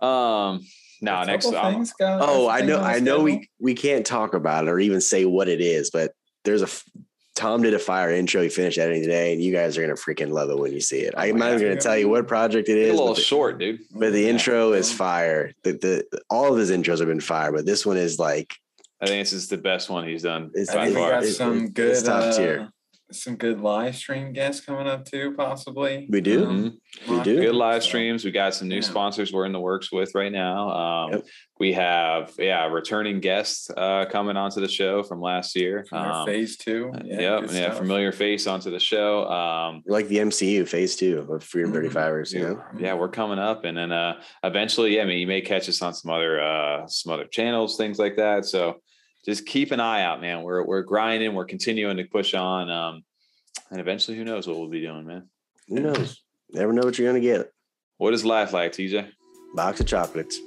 um 0.00 0.60
no 1.02 1.20
A 1.20 1.26
next 1.26 1.46
um, 1.46 1.74
things, 1.74 1.92
guys, 1.92 2.20
Oh, 2.22 2.48
I 2.48 2.62
know. 2.62 2.80
I 2.80 3.00
know. 3.00 3.18
schedule? 3.18 3.22
We 3.24 3.48
we 3.60 3.74
can't 3.74 4.06
talk 4.06 4.34
about 4.34 4.66
it 4.66 4.70
or 4.70 4.78
even 4.78 5.00
say 5.00 5.24
what 5.26 5.46
it 5.48 5.60
is, 5.60 5.90
but 5.90 6.12
there's 6.44 6.62
a. 6.62 6.68
f- 7.36 7.42
Tom 7.42 7.62
did 7.62 7.74
a 7.74 7.78
fire 7.78 8.10
intro. 8.10 8.42
He 8.42 8.48
finished 8.48 8.78
editing 8.78 9.02
today, 9.02 9.32
and 9.32 9.42
you 9.42 9.52
guys 9.52 9.76
are 9.76 9.82
gonna 9.82 9.94
freaking 9.94 10.30
love 10.30 10.50
it 10.50 10.58
when 10.58 10.72
you 10.72 10.80
see 10.80 10.98
it. 11.00 11.14
Oh 11.16 11.20
I'm 11.20 11.36
not 11.38 11.52
even 11.52 11.62
gonna 11.68 11.80
tell 11.80 11.96
you 11.96 12.08
what 12.08 12.26
project 12.26 12.68
it 12.68 12.78
it's 12.78 12.90
a 12.92 12.96
little 12.96 13.14
the- 13.14 13.20
short 13.20 13.58
dude 13.58 13.80
But 13.92 14.12
the 14.12 14.22
Yeah. 14.22 14.30
intro 14.30 14.72
is 14.72 14.92
fire. 14.92 15.52
The, 15.62 15.72
the 15.72 16.20
all 16.30 16.52
of 16.52 16.58
his 16.58 16.70
intros 16.70 16.98
have 16.98 17.08
been 17.08 17.20
fire, 17.20 17.52
but 17.52 17.66
this 17.66 17.84
one 17.86 17.96
is 17.96 18.18
like 18.18 18.54
i 19.02 19.06
think 19.06 19.20
this 19.20 19.34
is 19.34 19.48
the 19.48 19.58
best 19.58 19.90
one 19.90 20.08
he's 20.08 20.22
done 20.22 20.50
It's- 20.54 20.70
I 20.70 20.74
by 20.76 20.84
think 20.86 20.96
far 20.98 21.10
got 21.10 21.24
it- 21.24 21.32
some 21.34 21.68
good 21.68 21.90
it's 21.92 22.02
top 22.02 22.22
uh, 22.22 22.32
tier. 22.36 22.68
Uh, 23.08 23.12
some 23.12 23.36
good 23.36 23.60
live 23.60 23.96
stream 23.96 24.32
guests 24.32 24.64
coming 24.64 24.86
up 24.86 25.04
too, 25.04 25.34
possibly. 25.36 26.06
we 26.10 26.20
do. 26.20 26.46
Um, 26.46 26.78
We 27.08 27.22
do. 27.22 27.40
good 27.40 27.54
live 27.54 27.82
streams 27.82 28.24
we 28.24 28.30
got 28.30 28.54
some 28.54 28.68
new 28.68 28.76
Yeah. 28.76 28.80
sponsors 28.82 29.32
we're 29.32 29.44
in 29.46 29.52
the 29.52 29.60
works 29.60 29.92
with 29.92 30.14
right 30.14 30.32
now 30.32 30.70
um 30.70 31.12
Yep. 31.12 31.26
we 31.60 31.72
have 31.74 32.32
yeah 32.38 32.66
returning 32.66 33.20
guests 33.20 33.68
uh 33.76 34.06
coming 34.10 34.36
onto 34.36 34.60
the 34.62 34.68
show 34.68 35.02
from 35.02 35.20
last 35.20 35.54
year 35.56 35.84
um, 35.92 36.26
phase 36.26 36.56
two. 36.56 36.90
yeah, 37.04 37.20
Yeah, 37.20 37.52
yeah, 37.52 37.70
familiar 37.74 38.12
face 38.12 38.46
onto 38.46 38.70
the 38.70 38.80
show 38.80 39.26
um 39.28 39.82
like 39.86 40.08
the 40.08 40.18
MCU 40.18 40.66
phase 40.66 40.96
two 40.96 41.26
of 41.30 41.44
Freedom 41.44 41.72
Mhm. 41.72 41.76
35ers. 41.92 42.32
You 42.32 42.42
know, 42.42 42.62
yeah 42.78 42.94
we're 42.94 43.08
coming 43.10 43.38
up 43.38 43.64
and 43.64 43.76
then 43.76 43.92
uh 43.92 44.20
eventually 44.42 44.96
yeah, 44.96 45.02
i 45.02 45.04
mean 45.04 45.18
you 45.18 45.26
may 45.26 45.42
catch 45.42 45.68
us 45.68 45.82
on 45.82 45.92
some 45.92 46.10
other 46.10 46.40
uh 46.40 46.86
some 46.86 47.12
other 47.12 47.26
channels 47.26 47.76
things 47.76 47.98
like 47.98 48.16
that 48.16 48.46
so 48.46 48.76
just 49.26 49.44
keep 49.46 49.72
an 49.72 49.80
eye 49.80 50.02
out 50.02 50.20
man 50.20 50.42
we're 50.42 50.64
we're 50.64 50.82
grinding 50.82 51.34
we're 51.34 51.44
continuing 51.44 51.96
to 51.96 52.04
push 52.04 52.32
on 52.34 52.70
um 52.70 53.02
and 53.70 53.80
eventually 53.80 54.16
who 54.16 54.24
knows 54.24 54.46
what 54.46 54.56
we'll 54.56 54.68
be 54.68 54.80
doing 54.80 55.06
man 55.06 55.28
who 55.68 55.80
knows? 55.80 56.22
Never 56.50 56.72
know 56.72 56.82
what 56.82 56.96
you're 56.96 57.08
gonna 57.08 57.20
get. 57.20 57.52
what 57.98 58.14
is 58.14 58.24
life 58.24 58.52
like 58.52 58.72
tj 58.72 59.10
Box 59.54 59.80
of 59.80 59.86
chocolates. 59.86 60.38